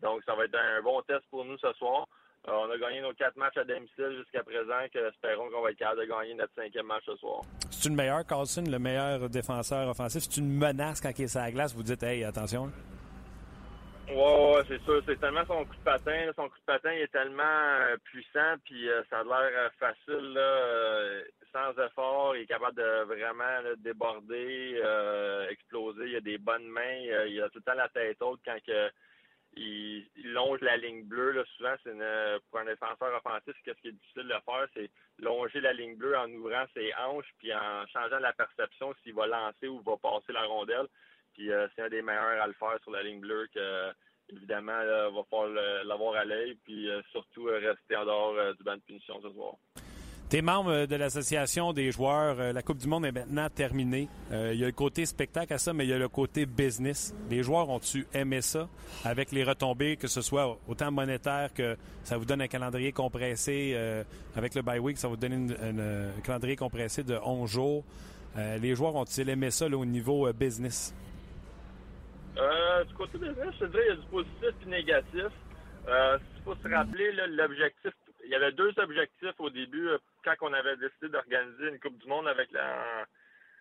Donc 0.01 0.23
ça 0.25 0.33
va 0.33 0.45
être 0.45 0.57
un 0.57 0.81
bon 0.81 0.99
test 1.03 1.21
pour 1.29 1.45
nous 1.45 1.57
ce 1.59 1.71
soir. 1.73 2.07
on 2.47 2.71
a 2.71 2.77
gagné 2.79 3.01
nos 3.01 3.13
quatre 3.13 3.37
matchs 3.37 3.57
à 3.57 3.63
domicile 3.63 4.17
jusqu'à 4.17 4.43
présent, 4.43 4.81
que 4.91 5.09
espérons 5.09 5.49
qu'on 5.51 5.61
va 5.61 5.69
être 5.69 5.77
capable 5.77 6.01
de 6.01 6.05
gagner 6.07 6.33
notre 6.33 6.55
cinquième 6.55 6.87
match 6.87 7.03
ce 7.05 7.15
soir. 7.17 7.41
C'est 7.69 7.89
une 7.89 7.95
meilleure, 7.95 8.25
Carlson, 8.25 8.63
le 8.67 8.79
meilleur 8.79 9.29
défenseur 9.29 9.87
offensif? 9.87 10.23
C'est 10.23 10.37
une 10.37 10.57
menace 10.57 11.01
quand 11.01 11.11
il 11.17 11.25
est 11.25 11.27
sur 11.27 11.39
la 11.39 11.51
glace? 11.51 11.75
Vous 11.75 11.83
dites, 11.83 12.01
hey, 12.01 12.23
attention. 12.23 12.71
Ouais, 14.09 14.61
c'est 14.67 14.81
sûr. 14.83 15.01
C'est 15.05 15.19
tellement 15.19 15.45
son 15.45 15.65
coup 15.65 15.75
de 15.75 15.83
patin. 15.83 16.31
Son 16.35 16.49
coup 16.49 16.59
de 16.59 16.65
patin 16.65 16.91
est 16.91 17.11
tellement 17.11 17.43
euh, 17.43 17.95
puissant, 18.03 18.55
puis 18.65 18.89
euh, 18.89 19.01
ça 19.09 19.19
a 19.19 19.23
l'air 19.23 19.51
euh, 19.55 19.69
facile, 19.79 20.39
sans 21.53 21.71
effort. 21.83 22.35
Il 22.35 22.41
est 22.41 22.47
capable 22.47 22.75
de 22.75 23.03
vraiment 23.05 23.75
déborder, 23.77 24.81
exploser. 25.49 26.07
Il 26.07 26.15
a 26.17 26.21
des 26.21 26.37
bonnes 26.37 26.67
mains. 26.67 27.25
il 27.27 27.41
a 27.41 27.49
tout 27.49 27.59
le 27.59 27.63
temps 27.63 27.77
la 27.77 27.89
tête 27.89 28.21
haute 28.21 28.41
quand 28.43 28.57
il, 29.55 30.05
longe 30.33 30.59
la 30.61 30.77
ligne 30.77 31.03
bleue. 31.03 31.31
Là, 31.31 31.43
souvent, 31.55 31.75
c'est 31.83 31.93
pour 32.49 32.59
un 32.59 32.65
défenseur 32.65 33.15
offensif, 33.15 33.55
qu'est-ce 33.63 33.79
qui 33.81 33.89
est 33.89 33.91
difficile 33.91 34.23
de 34.23 34.33
faire, 34.45 34.67
c'est 34.73 34.89
longer 35.19 35.61
la 35.61 35.73
ligne 35.73 35.95
bleue 35.95 36.17
en 36.17 36.29
ouvrant 36.31 36.65
ses 36.73 36.91
hanches, 36.95 37.31
puis 37.37 37.53
en 37.53 37.85
changeant 37.87 38.19
la 38.19 38.33
perception 38.33 38.93
s'il 39.03 39.13
va 39.13 39.27
lancer 39.27 39.67
ou 39.67 39.79
va 39.81 39.95
passer 39.97 40.33
la 40.33 40.43
rondelle. 40.43 40.87
Puis 41.33 41.51
euh, 41.51 41.67
c'est 41.75 41.83
un 41.83 41.89
des 41.89 42.01
meilleurs 42.01 42.41
à 42.41 42.47
le 42.47 42.53
faire 42.53 42.77
sur 42.81 42.91
la 42.91 43.03
ligne 43.03 43.19
bleue 43.19 43.47
que 43.53 43.91
évidemment 44.31 44.79
il 44.81 45.15
va 45.15 45.23
falloir 45.29 45.83
l'avoir 45.85 46.15
à 46.15 46.25
l'œil 46.25 46.57
puis 46.63 46.89
euh, 46.89 47.01
surtout 47.11 47.47
euh, 47.47 47.59
rester 47.59 47.95
en 47.95 48.05
dehors 48.05 48.55
du 48.55 48.63
banc 48.63 48.75
de 48.75 48.81
punition 48.81 49.15
ce 49.21 49.29
soir. 49.31 49.53
Tu 50.29 50.37
es 50.37 50.41
membre 50.41 50.85
de 50.87 50.95
l'association 50.95 51.73
des 51.73 51.91
joueurs. 51.91 52.53
La 52.53 52.63
Coupe 52.63 52.77
du 52.77 52.87
Monde 52.87 53.05
est 53.05 53.11
maintenant 53.11 53.49
terminée. 53.49 54.07
il 54.31 54.55
y 54.55 54.63
a 54.63 54.67
le 54.67 54.71
côté 54.71 55.05
spectacle 55.05 55.53
à 55.53 55.59
ça, 55.59 55.73
mais 55.73 55.85
il 55.85 55.89
y 55.89 55.93
a 55.93 55.99
le 55.99 56.07
côté 56.07 56.47
business. 56.47 57.13
Les 57.29 57.43
joueurs 57.43 57.69
ont-tu 57.69 58.07
aimé 58.15 58.41
ça 58.41 58.67
avec 59.03 59.31
les 59.31 59.43
retombées, 59.43 59.95
que 59.95 60.07
ce 60.07 60.21
soit 60.21 60.57
autant 60.67 60.91
monétaire 60.91 61.53
que 61.53 61.77
ça 62.03 62.17
vous 62.17 62.25
donne 62.25 62.41
un 62.41 62.47
calendrier 62.47 62.91
compressé 62.91 63.77
avec 64.35 64.55
le 64.55 64.63
bye 64.63 64.79
week, 64.79 64.97
ça 64.97 65.07
vous 65.07 65.17
donne 65.17 65.51
un 65.51 66.21
calendrier 66.21 66.55
compressé 66.55 67.03
de 67.03 67.19
11 67.23 67.47
jours. 67.47 67.83
les 68.35 68.73
joueurs 68.73 68.95
ont-ils 68.95 69.29
aimé 69.29 69.51
ça 69.51 69.67
au 69.67 69.85
niveau 69.85 70.31
business? 70.33 70.95
Euh, 72.37 72.83
du 72.85 72.93
côté 72.95 73.17
business, 73.17 73.53
je 73.59 73.65
dirais 73.65 73.83
qu'il 73.83 73.95
y 73.95 73.97
a 73.97 74.01
du 74.01 74.07
positif 74.07 74.43
et 74.43 74.63
du 74.63 74.69
négatif. 74.69 75.31
Euh, 75.87 76.17
il 76.37 76.43
faut 76.43 76.55
se 76.55 76.67
rappeler, 76.67 77.11
l'objectif, 77.11 77.91
il 78.23 78.31
y 78.31 78.35
avait 78.35 78.51
deux 78.53 78.73
objectifs 78.77 79.39
au 79.39 79.49
début 79.49 79.89
euh, 79.89 79.97
quand 80.23 80.33
on 80.41 80.53
avait 80.53 80.77
décidé 80.77 81.09
d'organiser 81.09 81.69
une 81.69 81.79
Coupe 81.79 81.97
du 81.99 82.07
Monde 82.07 82.27
avec 82.27 82.51
la 82.51 83.05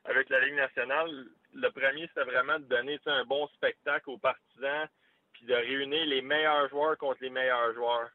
avec 0.04 0.28
la 0.30 0.40
Ligue 0.40 0.56
nationale. 0.56 1.26
Le 1.54 1.68
premier, 1.70 2.08
c'était 2.08 2.24
vraiment 2.24 2.58
de 2.58 2.64
donner 2.64 2.98
un 3.06 3.24
bon 3.24 3.46
spectacle 3.48 4.10
aux 4.10 4.18
partisans 4.18 4.88
puis 5.32 5.46
de 5.46 5.54
réunir 5.54 6.06
les 6.06 6.22
meilleurs 6.22 6.68
joueurs 6.70 6.98
contre 6.98 7.22
les 7.22 7.30
meilleurs 7.30 7.72
joueurs. 7.74 8.10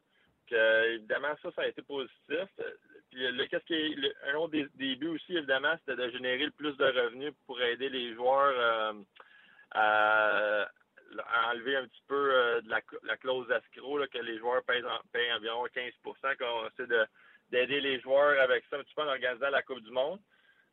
Évidemment, 0.49 1.36
ça, 1.41 1.51
ça 1.55 1.62
a 1.64 1.68
été 1.68 1.82
positif. 1.82 2.49
Puis 3.10 3.32
le, 3.32 3.45
qu'est-ce 3.45 3.66
qui 3.66 3.74
est 3.74 4.14
un 4.30 4.36
autre 4.36 4.51
des, 4.51 4.68
des 4.76 5.08
aussi, 5.08 5.38
évidemment, 5.38 5.76
c'était 5.80 6.01
de 6.01 6.12
générer 6.12 6.45
le 6.45 6.51
plus 6.51 6.76
de 6.78 6.86
revenus 6.86 7.34
pour 7.45 7.62
aider 7.62 7.89
les 7.89 8.14
joueurs 8.14 8.53
euh, 8.58 8.93
à, 9.72 10.68
enlever 11.51 11.78
un 11.78 11.88
petit 11.88 12.03
peu 12.07 12.34
euh, 12.34 12.61
de 12.61 12.70
la, 12.70 13.18
clause 13.18 13.47
d'escroc, 13.47 14.07
que 14.09 14.18
les 14.20 14.38
joueurs 14.38 14.63
payent, 14.63 14.84
environ 15.34 15.65
15% 15.68 16.38
qu'on 16.38 16.68
essaie 16.68 17.07
d'aider 17.49 17.82
les 17.82 17.99
joueurs 18.01 18.41
avec 18.41 18.63
ça 18.70 18.78
un 18.78 18.84
petit 18.84 18.93
peu 18.93 19.03
en 19.03 19.07
organisant 19.07 19.49
la 19.49 19.61
Coupe 19.61 19.82
du 19.82 19.91
Monde. 19.91 20.20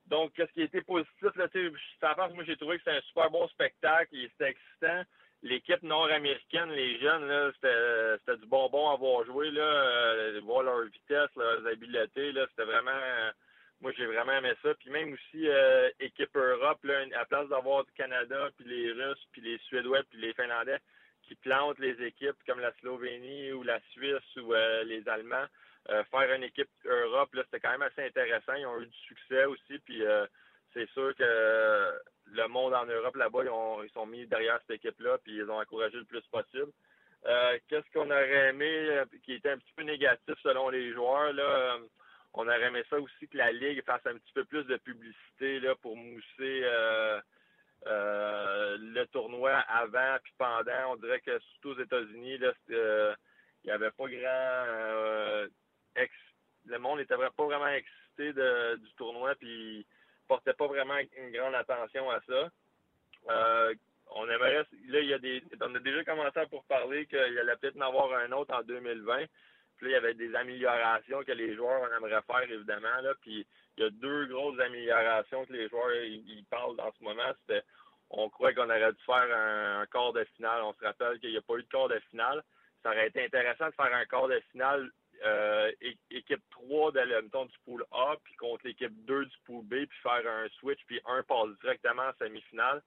Donc, 0.07 0.33
qu'est-ce 0.35 0.53
qui 0.53 0.61
a 0.61 0.65
été 0.65 0.83
positif, 0.83 1.23
là, 1.23 2.29
moi, 2.35 2.45
j'ai 2.45 2.57
trouvé 2.57 2.77
que 2.77 2.85
c'était 2.85 2.99
un 2.99 3.03
super 3.03 3.31
bon 3.31 3.49
spectacle, 3.49 4.11
c'était 4.13 4.51
excitant. 4.51 5.03
L'équipe 5.43 5.83
nord-américaine, 5.83 6.71
les 6.71 6.99
jeunes, 6.99 7.53
c'était 7.55 8.37
du 8.39 8.47
bonbon 8.47 8.91
à 8.91 8.97
voir 8.97 9.25
jouer, 9.25 9.51
euh, 9.55 10.41
voir 10.43 10.63
leur 10.63 10.83
vitesse, 10.83 11.29
leurs 11.37 11.67
habiletés, 11.67 12.33
c'était 12.51 12.65
vraiment 12.65 13.31
moi, 13.81 13.93
j'ai 13.97 14.07
vraiment 14.07 14.33
aimé 14.33 14.53
ça. 14.63 14.75
Puis 14.75 14.91
même 14.91 15.13
aussi, 15.13 15.49
euh, 15.49 15.91
équipe 16.01 16.35
Europe, 16.37 16.83
là, 16.85 17.05
à 17.21 17.25
place 17.25 17.49
d'avoir 17.49 17.85
du 17.85 17.93
Canada, 17.93 18.49
puis 18.57 18.67
les 18.67 18.93
Russes, 18.93 19.27
puis 19.33 19.43
les 19.43 19.59
Suédois, 19.59 20.03
puis 20.11 20.21
les 20.21 20.33
Finlandais 20.35 20.79
qui 21.23 21.35
plantent 21.37 21.79
les 21.79 22.03
équipes 22.03 22.37
comme 22.47 22.61
la 22.61 22.73
Slovénie 22.81 23.53
ou 23.53 23.63
la 23.63 23.81
Suisse 23.93 24.37
ou 24.37 24.53
euh, 24.53 24.85
les 24.85 25.09
Allemands, 25.09 25.47
euh, 25.89 26.05
faire 26.05 26.31
une 26.35 26.43
équipe 26.43 26.69
Europe, 26.85 27.35
là, 27.35 27.43
c'était 27.45 27.61
quand 27.61 27.71
même 27.71 27.83
assez 27.83 28.05
intéressant. 28.05 28.55
Ils 28.55 28.67
ont 28.67 28.81
eu 28.81 28.87
du 28.87 28.99
succès 29.09 29.45
aussi, 29.47 29.79
puis 29.85 30.03
c'est 30.75 30.89
sûr 30.91 31.15
que 31.17 31.91
le 32.27 32.49
monde 32.49 32.75
en 32.75 32.85
Europe, 32.85 33.17
là-bas, 33.17 33.45
ils, 33.45 33.85
ils 33.87 33.93
sont 33.93 34.07
mis 34.07 34.27
derrière 34.27 34.59
cette 34.61 34.85
équipe-là, 34.85 35.19
puis 35.25 35.37
ils 35.37 35.51
ont 35.51 35.61
encouragé 35.61 35.97
le 35.97 36.05
plus 36.05 36.23
possible. 36.31 36.73
Qu'est-ce 37.69 37.91
qu'on 37.93 38.11
aurait 38.11 38.49
aimé 38.49 39.03
qui 39.25 39.35
était 39.35 39.51
un 39.51 39.59
petit 39.59 39.73
peu 39.77 39.83
négatif 39.83 40.35
selon 40.43 40.69
les 40.69 40.93
joueurs, 40.93 41.33
là 41.33 41.79
on 42.35 42.47
aurait 42.47 42.63
aimé 42.63 42.83
ça 42.91 42.99
aussi 42.99 43.29
que 43.29 43.37
la 43.37 43.53
Ligue 43.53 43.85
fasse 43.85 44.05
un 44.07 44.17
petit 44.19 44.33
peu 44.35 44.45
plus 44.45 44.65
de 44.65 44.77
publicité 44.77 45.61
là, 45.61 45.75
pour 45.77 45.97
mousser 45.97 46.63
euh, 46.65 47.21
euh, 47.87 48.77
le 48.79 49.05
tournoi 49.07 49.53
avant 49.53 50.17
puis 50.23 50.33
pendant. 50.37 50.93
On 50.93 50.97
dirait 50.97 51.21
que 51.21 51.39
surtout 51.39 51.71
aux 51.71 51.83
États-Unis, 51.83 52.41
euh, 52.71 53.15
il 53.63 53.67
n'y 53.67 53.73
avait 53.73 53.93
pas 53.93 54.09
grand 54.09 55.49
le 56.67 56.79
monde 56.79 56.99
n'était 56.99 57.17
pas 57.17 57.45
vraiment 57.45 57.69
excité 57.69 58.33
du 58.33 58.95
tournoi 58.97 59.35
puis 59.35 59.87
portait 60.27 60.55
pas 60.55 60.67
vraiment 60.67 60.97
une 61.19 61.31
grande 61.31 61.55
attention 61.55 62.11
à 62.11 62.21
ça. 62.27 62.51
on 64.09 64.29
aimerait 64.29 64.55
là 64.55 64.65
il 65.01 65.07
y 65.07 65.13
a 65.13 65.19
des 65.19 65.43
on 65.61 65.75
a 65.75 65.79
déjà 65.79 66.03
commencé 66.05 66.39
à 66.39 66.47
pour 66.47 66.65
parler 66.65 67.07
qu'il 67.07 67.19
allait 67.19 67.57
peut-être 67.57 67.77
en 67.77 67.89
avoir 67.89 68.15
un 68.15 68.33
autre 68.33 68.55
en 68.55 68.63
2020 68.63 69.27
il 69.83 69.91
y 69.91 69.95
avait 69.95 70.15
des 70.15 70.35
améliorations 70.35 71.23
que 71.25 71.33
les 71.33 71.55
joueurs 71.55 71.93
aimeraient 71.95 72.23
faire, 72.27 72.51
évidemment. 72.51 73.01
Là. 73.03 73.15
Puis 73.21 73.47
il 73.77 73.85
y 73.85 73.87
a 73.87 73.91
deux 73.91 74.27
grosses 74.27 74.61
améliorations 74.61 75.45
que 75.45 75.53
les 75.53 75.69
joueurs 75.69 75.93
ils, 75.95 76.45
parlent 76.51 76.81
en 76.81 76.93
ce 76.99 77.05
moment. 77.05 77.33
C'était 77.41 77.65
on 78.11 78.29
croit 78.29 78.53
qu'on 78.53 78.71
aurait 78.71 78.93
dû 78.93 79.03
faire 79.05 79.29
un, 79.35 79.87
quart 79.87 80.13
de 80.13 80.25
finale. 80.37 80.63
On 80.63 80.73
se 80.75 80.85
rappelle 80.85 81.19
qu'il 81.19 81.31
n'y 81.31 81.37
a 81.37 81.43
pas 81.43 81.57
eu 81.57 81.63
de 81.63 81.69
quart 81.69 81.89
de 81.89 81.99
finale. 82.11 82.43
Ça 82.83 82.91
aurait 82.91 83.09
été 83.09 83.25
intéressant 83.25 83.67
de 83.67 83.75
faire 83.75 83.95
un 83.95 84.05
quart 84.05 84.29
de 84.29 84.41
finale 84.53 84.91
euh, 85.25 85.71
équipe 86.11 86.43
3 86.51 86.93
de, 86.93 87.23
mettons, 87.23 87.47
du 87.47 87.57
pool 87.65 87.85
A, 87.93 88.15
puis 88.23 88.35
contre 88.35 88.67
l'équipe 88.67 88.93
2 89.07 89.25
du 89.25 89.37
pool 89.47 89.65
B, 89.65 89.87
puis 89.87 89.99
faire 90.03 90.23
un 90.27 90.49
switch, 90.59 90.81
puis 90.87 91.01
un 91.07 91.23
passe 91.23 91.49
directement 91.63 92.03
en 92.03 92.13
semi-finale. 92.19 92.83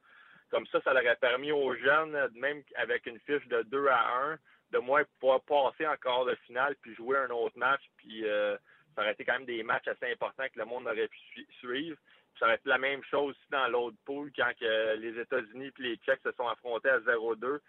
Comme 0.49 0.67
ça, 0.67 0.79
ça 0.81 0.91
aurait 0.91 1.15
permis 1.15 1.51
aux 1.51 1.75
jeunes, 1.75 2.29
même 2.35 2.63
avec 2.75 3.05
une 3.05 3.19
fiche 3.21 3.47
de 3.47 3.63
2 3.63 3.87
à 3.87 4.31
1, 4.31 4.37
de 4.71 4.79
moins 4.79 5.03
pouvoir 5.19 5.41
passer 5.41 5.87
en 5.87 5.95
quart 5.97 6.25
de 6.25 6.35
finale 6.45 6.75
puis 6.81 6.95
jouer 6.95 7.17
un 7.17 7.29
autre 7.29 7.57
match. 7.57 7.81
Puis 7.97 8.25
euh, 8.25 8.57
ça 8.95 9.01
aurait 9.01 9.13
été 9.13 9.25
quand 9.25 9.33
même 9.33 9.45
des 9.45 9.63
matchs 9.63 9.87
assez 9.87 10.11
importants 10.11 10.47
que 10.53 10.59
le 10.59 10.65
monde 10.65 10.87
aurait 10.87 11.07
pu 11.07 11.47
suivre. 11.59 11.97
ça 12.39 12.45
aurait 12.45 12.55
été 12.55 12.69
la 12.69 12.77
même 12.77 13.03
chose 13.03 13.31
aussi 13.31 13.49
dans 13.49 13.67
l'autre 13.67 13.97
pool 14.05 14.31
quand 14.35 14.51
que 14.59 14.95
les 14.97 15.19
États-Unis 15.19 15.71
et 15.79 15.81
les 15.81 15.97
Tchèques 15.97 16.21
se 16.23 16.31
sont 16.33 16.47
affrontés 16.47 16.89
à 16.89 16.99
0-2. 16.99 17.59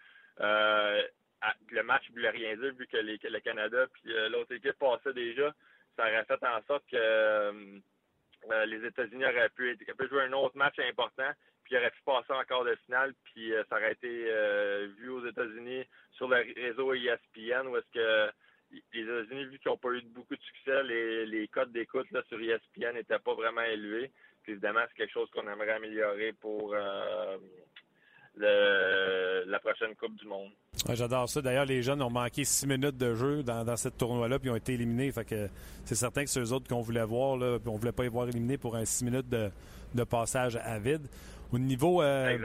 Euh, 0.41 1.01
le 1.71 1.83
match 1.83 2.09
ne 2.09 2.15
voulait 2.15 2.29
rien 2.29 2.55
dire 2.55 2.73
vu 2.73 2.87
que, 2.87 2.97
le 2.97 3.39
Canada 3.39 3.87
puis 3.93 4.13
euh, 4.13 4.29
l'autre 4.29 4.53
équipe 4.53 4.77
passait 4.79 5.13
déjà. 5.13 5.53
Ça 5.95 6.03
aurait 6.03 6.25
fait 6.25 6.43
en 6.43 6.61
sorte 6.67 6.85
que 6.89 7.81
les 8.65 8.85
États-Unis 8.85 9.25
auraient 9.25 9.49
pu, 9.49 9.75
pu 9.75 10.07
jouer 10.07 10.23
un 10.23 10.33
autre 10.33 10.57
match 10.57 10.79
important 10.79 11.31
il 11.71 11.77
aurait 11.77 11.91
pu 11.91 12.01
passer 12.03 12.33
en 12.33 12.63
de 12.63 12.75
finale, 12.85 13.13
puis 13.25 13.53
euh, 13.53 13.63
ça 13.69 13.75
aurait 13.77 13.93
été 13.93 14.25
euh, 14.27 14.87
vu 14.97 15.09
aux 15.09 15.25
États-Unis 15.25 15.83
sur 16.13 16.27
le 16.27 16.37
réseau 16.55 16.93
ESPN, 16.93 17.67
où 17.67 17.77
est-ce 17.77 17.91
que 17.93 18.31
les 18.93 19.01
États-Unis, 19.01 19.45
vu 19.45 19.59
qu'ils 19.59 19.71
n'ont 19.71 19.77
pas 19.77 19.89
eu 19.89 20.01
beaucoup 20.01 20.35
de 20.35 20.41
succès, 20.41 20.83
les, 20.83 21.25
les 21.25 21.47
codes 21.47 21.71
d'écoute 21.71 22.07
sur 22.27 22.39
ESPN 22.39 22.93
n'étaient 22.93 23.19
pas 23.19 23.33
vraiment 23.33 23.61
élevés. 23.61 24.11
Puis 24.43 24.53
évidemment, 24.53 24.81
c'est 24.87 24.97
quelque 24.97 25.13
chose 25.13 25.29
qu'on 25.31 25.47
aimerait 25.47 25.71
améliorer 25.71 26.33
pour 26.33 26.75
euh, 26.75 27.37
la 29.45 29.59
prochaine 29.59 29.95
Coupe 29.95 30.15
du 30.15 30.27
Monde. 30.27 30.51
J'adore 30.93 31.27
ça. 31.27 31.41
D'ailleurs, 31.41 31.65
les 31.65 31.81
jeunes 31.81 32.01
ont 32.01 32.11
manqué 32.11 32.45
six 32.45 32.67
minutes 32.67 32.97
de 32.97 33.15
jeu 33.15 33.43
dans, 33.43 33.65
dans 33.65 33.75
cette 33.75 33.97
tournoi-là, 33.97 34.39
puis 34.39 34.49
ont 34.49 34.55
été 34.55 34.73
éliminés. 34.73 35.11
C'est 35.83 35.95
certain 35.95 36.23
que 36.23 36.29
c'est 36.29 36.39
eux 36.39 36.53
autres 36.53 36.67
qu'on 36.67 36.81
voulait 36.81 37.03
voir, 37.03 37.37
là, 37.37 37.59
puis 37.59 37.69
on 37.69 37.75
voulait 37.75 37.91
pas 37.91 38.05
y 38.05 38.07
voir 38.07 38.27
éliminés 38.27 38.57
pour 38.57 38.75
un 38.75 38.85
six 38.85 39.03
minutes 39.03 39.29
de 39.29 40.03
passage 40.03 40.57
à 40.57 40.77
vide. 40.77 41.07
Au 41.51 41.57
niveau, 41.57 42.01
euh, 42.03 42.37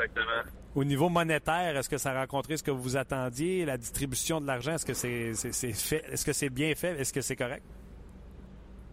au 0.75 0.83
niveau 0.83 1.11
monétaire, 1.11 1.77
est-ce 1.77 1.91
que 1.91 1.99
ça 1.99 2.13
a 2.13 2.21
rencontré 2.21 2.57
ce 2.57 2.63
que 2.63 2.71
vous 2.71 2.97
attendiez? 2.97 3.67
La 3.67 3.77
distribution 3.77 4.41
de 4.41 4.47
l'argent, 4.47 4.73
est-ce 4.73 4.87
que 4.87 4.95
c'est 4.95 5.73
fait? 5.73 6.05
Est-ce 6.11 6.25
que 6.25 6.33
c'est 6.33 6.49
bien 6.49 6.75
fait? 6.75 6.99
Est-ce 6.99 7.13
que 7.13 7.21
c'est 7.21 7.37
correct? 7.37 7.63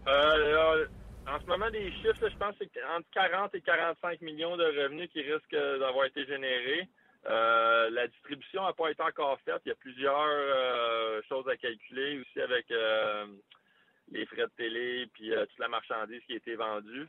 Euh, 0.07 0.85
en 1.27 1.39
ce 1.39 1.45
moment, 1.45 1.69
des 1.71 1.91
chiffres, 1.93 2.29
je 2.29 2.35
pense 2.35 2.57
que 2.57 2.65
c'est 2.73 2.83
entre 2.83 3.07
40 3.13 3.55
et 3.55 3.61
45 3.61 4.21
millions 4.21 4.57
de 4.57 4.65
revenus 4.65 5.09
qui 5.13 5.21
risquent 5.21 5.79
d'avoir 5.79 6.05
été 6.05 6.25
générés. 6.25 6.89
Euh, 7.29 7.89
la 7.91 8.07
distribution 8.07 8.63
n'a 8.63 8.73
pas 8.73 8.91
été 8.91 9.03
encore 9.03 9.39
faite. 9.45 9.61
Il 9.65 9.69
y 9.69 9.71
a 9.71 9.75
plusieurs 9.75 11.23
choses 11.29 11.47
à 11.47 11.55
calculer 11.55 12.19
aussi 12.19 12.41
avec 12.41 12.65
les 14.11 14.25
frais 14.25 14.43
de 14.43 14.51
télé 14.57 15.07
puis 15.13 15.29
toute 15.29 15.59
la 15.59 15.69
marchandise 15.69 16.21
qui 16.27 16.33
a 16.33 16.35
été 16.35 16.55
vendue. 16.55 17.07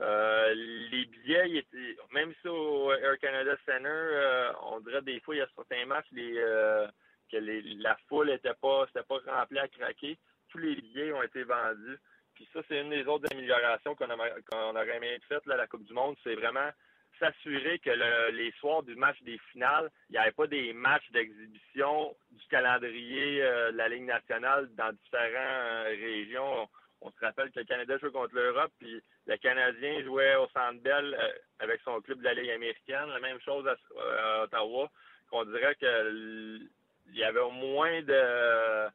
Euh, 0.00 0.54
les 0.90 1.06
billets, 1.06 1.58
étaient, 1.58 1.96
même 2.12 2.32
si 2.40 2.48
au 2.48 2.92
Air 2.92 3.18
Canada 3.18 3.56
Center, 3.66 3.88
euh, 3.88 4.52
on 4.70 4.80
dirait 4.80 5.02
des 5.02 5.18
fois, 5.20 5.34
il 5.34 5.38
y 5.38 5.42
a 5.42 5.48
certains 5.56 5.86
matchs, 5.86 6.06
les, 6.12 6.34
euh, 6.36 6.86
que 7.30 7.36
la 7.82 7.96
foule 8.08 8.28
n'était 8.28 8.54
pas, 8.54 8.86
pas 8.86 9.18
remplie 9.26 9.58
à 9.58 9.68
craquer. 9.68 10.16
Tous 10.50 10.58
les 10.58 10.76
billets 10.76 11.12
ont 11.12 11.22
été 11.22 11.42
vendus. 11.42 11.98
Puis 12.34 12.48
ça, 12.52 12.60
c'est 12.68 12.80
une 12.80 12.90
des 12.90 13.04
autres 13.06 13.26
améliorations 13.32 13.96
qu'on, 13.96 14.08
aurait 14.10 14.96
aimé 14.96 15.18
faire 15.28 15.40
à 15.50 15.56
la 15.56 15.66
Coupe 15.66 15.84
du 15.84 15.92
Monde. 15.92 16.16
C'est 16.22 16.36
vraiment 16.36 16.70
s'assurer 17.18 17.80
que 17.80 17.90
les 18.30 18.52
soirs 18.60 18.84
du 18.84 18.94
match 18.94 19.20
des 19.22 19.38
finales, 19.50 19.90
il 20.08 20.12
n'y 20.12 20.18
avait 20.18 20.30
pas 20.30 20.46
des 20.46 20.72
matchs 20.72 21.10
d'exhibition 21.10 22.14
du 22.30 22.46
calendrier 22.46 23.40
de 23.40 23.76
la 23.76 23.88
Ligue 23.88 24.04
nationale 24.04 24.68
dans 24.76 24.92
différentes 24.92 25.86
régions. 25.98 26.68
On, 27.00 27.10
se 27.10 27.20
rappelle 27.20 27.50
que 27.50 27.60
le 27.60 27.64
Canada 27.64 27.96
joue 27.98 28.10
contre 28.10 28.34
l'Europe, 28.34 28.72
puis 28.78 29.00
le 29.26 29.36
Canadien 29.36 30.02
jouait 30.02 30.34
au 30.36 30.48
Centre 30.48 30.80
Bell 30.82 31.14
euh, 31.14 31.28
avec 31.60 31.80
son 31.82 32.00
club 32.00 32.18
de 32.18 32.24
la 32.24 32.34
Ligue 32.34 32.50
américaine. 32.50 33.08
La 33.08 33.20
même 33.20 33.40
chose 33.40 33.66
à, 33.66 34.42
Ottawa. 34.42 34.90
On 35.32 35.44
dirait 35.44 35.74
qu'il 35.76 36.68
y 37.12 37.22
avait 37.22 37.40
au 37.40 37.50
moins 37.50 38.02
de, 38.02 38.86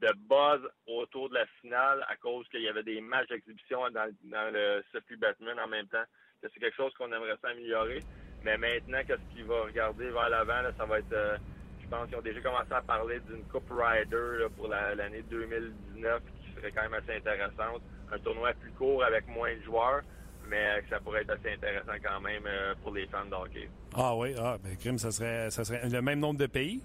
de 0.00 0.12
buzz 0.28 0.68
autour 0.86 1.28
de 1.28 1.34
la 1.34 1.46
finale 1.60 2.04
à 2.08 2.16
cause 2.16 2.48
qu'il 2.48 2.62
y 2.62 2.68
avait 2.68 2.82
des 2.82 3.00
matchs 3.00 3.28
d'exhibition 3.28 3.88
dans, 3.90 4.10
le 4.52 4.82
Sophie 4.92 5.16
Batman 5.16 5.58
en 5.60 5.68
même 5.68 5.86
temps 5.88 6.04
c'est 6.50 6.60
quelque 6.60 6.76
chose 6.76 6.92
qu'on 6.94 7.12
aimerait 7.12 7.36
s'améliorer. 7.40 8.02
Mais 8.44 8.56
maintenant, 8.56 8.98
qu'est-ce 9.06 9.34
qu'il 9.34 9.44
va 9.44 9.62
regarder 9.62 10.10
vers 10.10 10.28
l'avant, 10.28 10.62
ça 10.76 10.84
va 10.84 10.98
être, 10.98 11.12
euh, 11.12 11.36
je 11.80 11.88
pense 11.88 12.08
qu'ils 12.08 12.18
ont 12.18 12.22
déjà 12.22 12.40
commencé 12.40 12.72
à 12.72 12.82
parler 12.82 13.20
d'une 13.20 13.44
Coupe 13.44 13.70
Rider 13.70 14.46
pour 14.56 14.68
l'année 14.68 15.22
2019 15.30 16.22
qui 16.40 16.41
serait 16.62 16.72
quand 16.72 16.82
même 16.82 16.94
assez 16.94 17.16
intéressante. 17.16 17.82
Un 18.12 18.18
tournoi 18.18 18.52
plus 18.54 18.70
court 18.72 19.02
avec 19.04 19.26
moins 19.26 19.54
de 19.54 19.62
joueurs, 19.62 20.02
mais 20.48 20.82
ça 20.88 21.00
pourrait 21.00 21.22
être 21.22 21.30
assez 21.30 21.52
intéressant 21.52 21.92
quand 22.02 22.20
même 22.20 22.42
euh, 22.46 22.74
pour 22.82 22.92
les 22.92 23.06
fans 23.06 23.24
de 23.24 23.34
hockey. 23.34 23.68
Ah 23.94 24.14
oui, 24.16 24.34
ah, 24.38 24.56
ben, 24.62 24.76
crime, 24.76 24.98
ça 24.98 25.10
serait, 25.10 25.50
ça 25.50 25.64
serait 25.64 25.88
le 25.88 26.02
même 26.02 26.20
nombre 26.20 26.38
de 26.38 26.46
pays? 26.46 26.82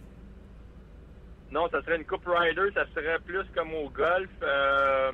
Non, 1.52 1.70
ça 1.70 1.82
serait 1.82 1.98
une 1.98 2.06
Coupe 2.06 2.28
Rider, 2.28 2.70
ça 2.74 2.86
serait 2.94 3.20
plus 3.20 3.46
comme 3.56 3.74
au 3.74 3.90
golf. 3.90 4.30
Euh, 4.42 5.12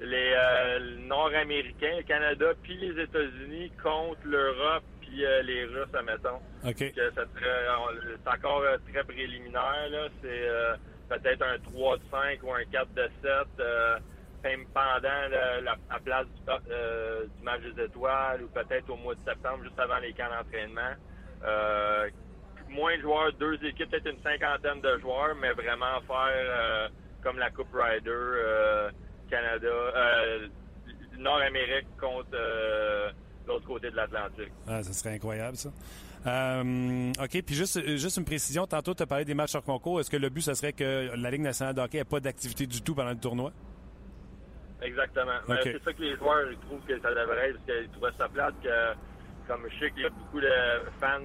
les 0.00 0.32
euh, 0.34 0.96
Nord-Américains, 1.06 1.96
le 1.98 2.04
Canada, 2.04 2.46
puis 2.62 2.76
les 2.78 3.02
États-Unis 3.02 3.70
contre 3.82 4.20
l'Europe 4.24 4.84
puis 5.00 5.24
euh, 5.24 5.42
les 5.42 5.64
Russes, 5.64 5.94
admettons. 5.94 6.40
OK. 6.66 6.76
c'est 6.94 8.28
encore 8.28 8.62
très 8.92 9.04
préliminaire. 9.04 9.88
Là. 9.90 10.08
C'est 10.22 10.48
peut-être 11.08 11.42
un 11.42 11.58
3 11.58 11.96
de 11.98 12.02
5 12.10 12.42
ou 12.42 12.52
un 12.52 12.64
4 12.70 12.94
de 12.94 13.10
7 13.22 14.02
même 14.44 14.66
pendant 14.72 15.08
la, 15.62 15.98
place 16.04 16.26
du, 16.26 17.44
match 17.44 17.60
des 17.74 17.84
étoiles 17.84 18.44
ou 18.44 18.48
peut-être 18.48 18.88
au 18.88 18.96
mois 18.96 19.16
de 19.16 19.20
septembre, 19.20 19.64
juste 19.64 19.78
avant 19.80 19.98
les 19.98 20.12
camps 20.12 20.28
d'entraînement. 20.30 20.94
moins 22.68 22.96
de 22.96 23.02
joueurs, 23.02 23.32
deux 23.32 23.54
équipes, 23.64 23.90
peut-être 23.90 24.06
une 24.06 24.22
cinquantaine 24.22 24.80
de 24.80 24.98
joueurs, 24.98 25.34
mais 25.40 25.52
vraiment 25.52 26.00
faire 26.06 26.90
comme 27.20 27.38
la 27.38 27.50
Coupe 27.50 27.74
Rider 27.74 28.92
Canada, 29.28 29.66
euh, 29.66 30.48
Nord-Amérique 31.18 31.86
contre 32.00 32.28
euh, 32.34 33.10
l'autre 33.46 33.66
côté 33.66 33.90
de 33.90 33.96
l'Atlantique. 33.96 34.52
Ah, 34.66 34.82
ça 34.82 34.92
serait 34.92 35.14
incroyable, 35.14 35.56
ça. 35.56 35.70
Euh, 36.26 37.12
OK, 37.22 37.42
puis 37.42 37.54
juste, 37.54 37.80
juste 37.96 38.16
une 38.16 38.24
précision. 38.24 38.66
Tantôt, 38.66 38.94
tu 38.94 39.02
as 39.02 39.06
parlé 39.06 39.24
des 39.24 39.34
matchs 39.34 39.54
hors 39.54 39.62
concours. 39.62 40.00
Est-ce 40.00 40.10
que 40.10 40.16
le 40.16 40.28
but, 40.28 40.42
ce 40.42 40.54
serait 40.54 40.72
que 40.72 41.10
la 41.16 41.30
Ligue 41.30 41.42
nationale 41.42 41.74
de 41.74 41.80
hockey 41.80 41.98
n'ait 41.98 42.04
pas 42.04 42.20
d'activité 42.20 42.66
du 42.66 42.82
tout 42.82 42.94
pendant 42.94 43.10
le 43.10 43.18
tournoi? 43.18 43.52
Exactement. 44.82 45.38
C'est 45.62 45.82
ça 45.82 45.92
que 45.92 46.02
les 46.02 46.16
joueurs 46.16 46.48
trouvent 46.62 46.84
que 46.86 47.00
ça 47.00 47.10
devrait 47.10 47.50
être, 47.50 47.58
parce 47.66 47.78
qu'ils 47.78 47.88
trouvent 47.90 48.12
ça 48.16 48.28
plate 48.28 48.54
que, 48.62 48.94
comme 49.48 49.62
je 49.70 49.78
sais 49.78 49.90
qu'il 49.90 50.02
y 50.02 50.06
a 50.06 50.10
beaucoup 50.10 50.40
de 50.40 50.52
fans 51.00 51.20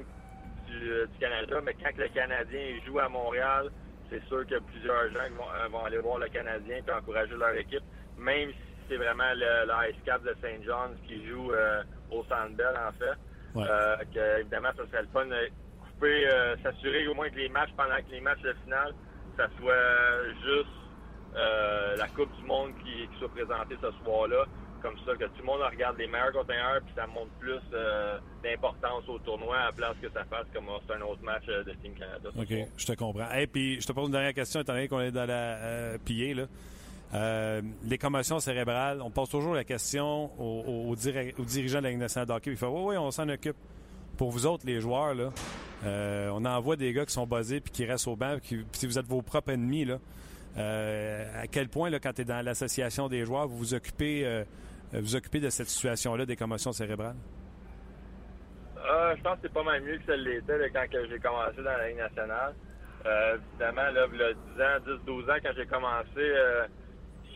du, 0.68 0.80
du, 0.80 1.20
Canada, 1.20 1.60
mais 1.64 1.76
quand 1.76 1.96
le 1.98 2.08
Canadien 2.10 2.80
joue 2.86 3.00
à 3.00 3.10
Montréal, 3.10 3.70
c'est 4.10 4.24
sûr 4.28 4.46
que 4.48 4.60
plusieurs 4.60 5.12
gens 5.12 5.30
vont, 5.38 5.78
vont, 5.78 5.86
aller 5.86 6.00
voir 6.00 6.18
le 6.18 6.30
Canadien 6.30 6.78
et 6.88 6.92
encourager 6.92 7.36
leur 7.36 7.56
équipe 7.56 7.84
même 8.18 8.52
si 8.52 8.58
c'est 8.90 8.98
vraiment 8.98 9.34
le, 9.36 9.90
Ice 9.90 9.98
Cap 10.06 10.24
de 10.24 10.36
St. 10.42 10.64
John's 10.66 10.98
qui 11.08 11.26
joue 11.28 11.52
euh, 11.52 11.84
au 12.12 12.24
Sandbell, 12.26 12.76
en 12.78 12.92
fait. 12.94 13.18
Euh, 13.56 13.98
que, 14.14 14.40
évidemment, 14.40 14.70
ça 14.76 14.86
serait 14.88 15.04
le 15.04 15.08
fun 15.14 15.26
de 15.26 15.50
couper, 15.82 16.28
euh, 16.28 16.56
s'assurer 16.64 17.08
au 17.08 17.14
moins 17.14 17.30
que 17.30 17.38
les 17.38 17.50
matchs, 17.50 17.72
pendant 17.78 17.98
que 17.98 18.12
les 18.12 18.22
matchs 18.22 18.42
de 18.42 18.54
finale, 18.64 18.94
ça 19.38 19.48
soit 19.60 20.34
juste 20.44 20.70
la 21.98 22.08
Coupe 22.10 22.36
du 22.38 22.44
Monde 22.46 22.72
qui, 22.84 23.10
soit 23.18 23.30
présentée 23.30 23.76
ce 23.82 23.92
soir-là. 24.04 24.46
Comme 24.82 24.98
ça, 25.06 25.14
que 25.16 25.24
tout 25.24 25.40
le 25.40 25.46
monde 25.46 25.62
regarde 25.62 25.98
les 25.98 26.08
meilleurs 26.08 26.34
conteneurs, 26.34 26.82
puis 26.86 26.94
ça 26.94 27.08
montre 27.08 27.32
plus 27.40 27.62
d'importance 28.44 29.08
au 29.08 29.18
tournoi 29.20 29.58
à 29.58 29.72
place 29.72 29.96
que 30.02 30.10
ça 30.12 30.26
fasse 30.26 30.46
comme 30.54 30.66
c'est 30.86 30.94
un 30.94 31.02
autre 31.02 31.24
match 31.24 31.46
de 31.46 31.72
Team 31.82 31.94
Canada. 31.94 32.30
OK, 32.38 32.54
je 32.78 32.86
te 32.86 32.92
comprends. 32.92 33.32
Et 33.32 33.48
puis, 33.48 33.80
je 33.80 33.88
te 33.88 33.94
pose 33.94 34.08
une 34.08 34.12
dernière 34.12 34.34
question, 34.34 34.60
étant 34.60 34.74
donné 34.74 34.90
qu'on 34.90 35.00
est 35.00 35.12
dans 35.12 35.26
la 35.26 35.98
pillée, 36.04 36.34
là. 36.34 36.44
Euh, 37.14 37.62
les 37.84 37.98
commotions 37.98 38.40
cérébrales, 38.40 39.02
on 39.02 39.12
pose 39.12 39.30
toujours 39.30 39.54
la 39.54 39.64
question 39.64 40.32
aux, 40.40 40.96
dirigeants 40.96 41.80
de 41.80 41.84
la 41.84 41.90
Ligue 41.92 42.00
nationale 42.00 42.28
de 42.28 42.34
hockey. 42.34 42.52
Il 42.52 42.58
fait 42.58 42.66
Oui, 42.66 42.82
oui, 42.86 42.98
on 42.98 43.12
s'en 43.12 43.30
occupe. 43.30 43.58
Pour 44.18 44.32
vous 44.32 44.46
autres, 44.46 44.66
les 44.66 44.80
joueurs, 44.80 45.14
là, 45.14 45.32
euh, 45.86 46.30
on 46.34 46.46
envoie 46.46 46.76
des 46.76 46.94
gars 46.94 47.06
qui 47.06 47.14
sont 47.14 47.28
basés 47.28 47.60
puis 47.60 47.72
qui 47.72 47.86
restent 47.86 48.08
au 48.08 48.16
banc. 48.16 48.38
Puis 48.42 48.66
si 48.72 48.88
vous 48.88 48.98
êtes 48.98 49.08
vos 49.08 49.22
propres 49.22 49.52
ennemis, 49.52 49.86
là, 49.86 50.00
euh, 50.58 51.44
à 51.44 51.48
quel 51.48 51.68
point, 51.68 51.90
là, 51.90 52.00
quand 52.00 52.14
tu 52.14 52.22
es 52.22 52.26
dans 52.26 52.44
l'association 52.44 53.10
des 53.10 53.26
joueurs, 53.26 53.48
vous 53.48 53.58
vous 53.58 53.74
occupez, 53.74 54.44
vous 54.94 55.16
occupez 55.16 55.40
de 55.40 55.50
cette 55.50 55.70
situation-là 55.70 56.26
des 56.26 56.36
commotions 56.36 56.72
cérébrales? 56.72 57.16
je 59.16 59.22
pense 59.22 59.36
que 59.36 59.40
c'est 59.44 59.54
pas 59.54 59.64
mal 59.64 59.82
mieux 59.82 59.98
que 59.98 60.06
ça 60.06 60.16
l'était 60.16 60.70
quand 60.74 60.86
j'ai 60.92 61.20
commencé 61.20 61.58
dans 61.58 61.64
la 61.64 61.88
Ligue 61.88 61.98
nationale. 61.98 62.54
évidemment, 63.06 63.92
là, 63.92 64.08
il 64.12 64.20
y 64.20 64.24
a 64.24 64.34
10 64.34 64.92
ans, 64.92 64.98
10, 65.00 65.06
12 65.06 65.30
ans, 65.30 65.36
quand 65.42 65.52
j'ai 65.56 65.66
commencé, 65.66 66.34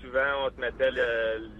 souvent, 0.02 0.46
on 0.46 0.50
te 0.50 0.60
mettait 0.60 0.92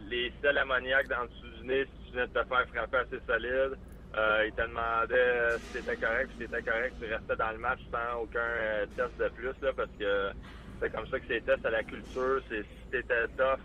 les 0.10 0.32
sels 0.42 0.58
ammoniaques 0.58 1.08
dans 1.08 1.24
le 1.24 1.30
sous-nez 1.30 1.86
si 1.86 2.06
tu 2.06 2.14
venais 2.14 2.28
de 2.28 2.34
te 2.34 2.48
faire 2.48 2.68
frapper 2.68 2.98
assez 2.98 3.20
solide. 3.26 3.78
Euh, 4.16 4.46
ils 4.48 4.54
te 4.54 4.62
demandaient 4.62 5.60
si 5.60 5.74
c'était 5.74 5.98
correct, 5.98 6.32
si 6.38 6.46
c'était 6.46 6.64
correct, 6.64 6.96
tu 7.00 7.14
restais 7.14 7.36
dans 7.36 7.52
le 7.52 7.58
match 7.58 7.80
sans 7.92 8.22
aucun 8.22 8.40
euh, 8.40 8.86
test 8.96 9.18
de 9.18 9.28
plus, 9.30 9.54
là, 9.62 9.72
parce 9.76 9.92
que 10.00 10.32
c'est 10.80 10.92
comme 10.92 11.08
ça 11.08 11.20
que 11.20 11.26
c'est 11.28 11.70
la 11.70 11.84
culture. 11.84 12.42
C'est 12.50 12.64
si 12.64 12.90
t'étais 12.92 13.28
tough, 13.38 13.60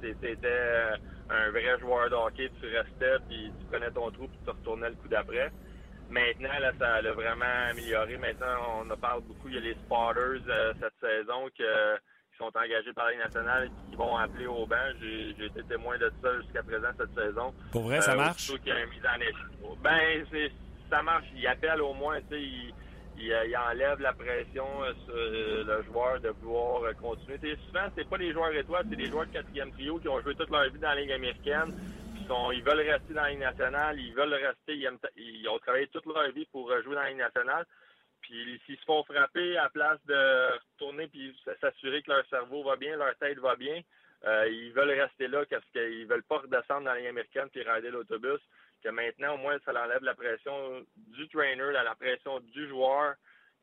si 0.00 0.14
t'étais 0.16 0.46
euh, 0.46 0.96
un 1.30 1.50
vrai 1.50 1.78
joueur 1.80 2.10
de 2.10 2.14
hockey, 2.14 2.50
tu 2.60 2.66
restais, 2.68 3.16
puis 3.28 3.50
tu 3.58 3.66
prenais 3.66 3.90
ton 3.90 4.10
trou, 4.10 4.28
puis 4.28 4.38
tu 4.44 4.50
retournais 4.50 4.90
le 4.90 4.96
coup 4.96 5.08
d'après. 5.08 5.50
Maintenant, 6.08 6.58
là, 6.60 6.72
ça 6.78 6.94
a 6.94 7.12
vraiment 7.12 7.70
amélioré. 7.70 8.16
Maintenant, 8.16 8.84
on 8.84 8.90
en 8.90 8.96
parle 8.96 9.22
beaucoup. 9.22 9.48
Il 9.48 9.54
y 9.54 9.58
a 9.58 9.60
les 9.60 9.74
spotters 9.74 10.40
cette 10.78 10.94
saison 11.00 11.48
que 11.58 11.98
sont 12.38 12.50
engagés 12.56 12.92
par 12.92 13.06
la 13.06 13.16
nationale 13.16 13.66
et 13.66 13.90
qui 13.90 13.96
vont 13.96 14.16
appeler 14.16 14.46
au 14.46 14.66
banc. 14.66 14.76
J'ai 15.00 15.44
été 15.44 15.62
témoin 15.64 15.98
de 15.98 16.10
ça 16.22 16.40
jusqu'à 16.40 16.62
présent 16.62 16.88
cette 16.98 17.14
saison. 17.14 17.54
Pour 17.72 17.82
vrai, 17.82 18.00
ça 18.00 18.12
euh, 18.12 18.16
marche? 18.16 18.52
ben, 19.82 20.26
ça 20.90 21.02
marche. 21.02 21.26
Il 21.34 21.46
appelle 21.46 21.80
au 21.80 21.94
moins, 21.94 22.20
tu 22.20 22.36
sais, 22.36 22.42
il, 22.42 22.74
il, 23.18 23.56
enlève 23.56 24.00
la 24.00 24.12
pression 24.12 24.66
euh, 24.82 24.92
sur 25.04 25.14
euh, 25.14 25.64
le 25.64 25.82
joueur 25.84 26.20
de 26.20 26.30
pouvoir 26.30 26.94
continuer. 26.96 27.38
T'sais, 27.38 27.56
souvent, 27.66 27.86
c'est 27.96 28.08
pas 28.08 28.18
des 28.18 28.32
joueurs 28.32 28.54
étoiles, 28.54 28.86
c'est 28.88 28.96
des 28.96 29.10
joueurs 29.10 29.26
de 29.26 29.32
quatrième 29.32 29.72
trio 29.72 29.98
qui 29.98 30.08
ont 30.08 30.20
joué 30.20 30.34
toute 30.34 30.50
leur 30.50 30.64
vie 30.70 30.78
dans 30.78 30.88
la 30.88 31.00
Ligue 31.00 31.12
américaine. 31.12 31.74
Sont, 32.28 32.50
ils 32.50 32.62
veulent 32.62 32.80
rester 32.80 33.14
dans 33.14 33.22
la 33.22 33.30
Ligue 33.30 33.40
nationale, 33.40 34.00
ils 34.00 34.12
veulent 34.12 34.34
rester, 34.34 34.74
ils, 34.74 34.90
ils 35.16 35.48
ont 35.48 35.58
travaillé 35.58 35.86
toute 35.86 36.06
leur 36.06 36.28
vie 36.32 36.46
pour 36.50 36.68
jouer 36.82 36.94
dans 36.94 37.02
la 37.02 37.08
Ligue 37.08 37.18
nationale. 37.18 37.64
Puis 38.26 38.60
s'ils 38.66 38.78
se 38.78 38.84
font 38.84 39.04
frapper 39.04 39.56
à 39.56 39.68
place 39.68 40.00
de 40.06 40.52
retourner 40.72 41.06
puis 41.06 41.34
s'assurer 41.60 42.02
que 42.02 42.10
leur 42.10 42.26
cerveau 42.26 42.64
va 42.64 42.74
bien, 42.74 42.96
leur 42.96 43.16
tête 43.18 43.38
va 43.38 43.54
bien, 43.54 43.80
euh, 44.24 44.48
ils 44.48 44.72
veulent 44.72 45.00
rester 45.00 45.28
là 45.28 45.44
parce 45.48 45.64
qu'ils 45.70 46.06
veulent 46.06 46.24
pas 46.24 46.38
redescendre 46.38 46.86
dans 46.86 46.92
la 46.92 46.98
ligne 46.98 47.08
américaine 47.08 47.48
puis 47.52 47.62
rider 47.62 47.90
l'autobus. 47.90 48.40
Que 48.82 48.88
maintenant, 48.88 49.34
au 49.34 49.38
moins, 49.38 49.58
ça 49.64 49.70
enlève 49.70 50.02
la 50.02 50.14
pression 50.14 50.84
du 50.96 51.28
trainer, 51.28 51.70
la 51.72 51.94
pression 51.94 52.40
du 52.40 52.68
joueur, 52.68 53.14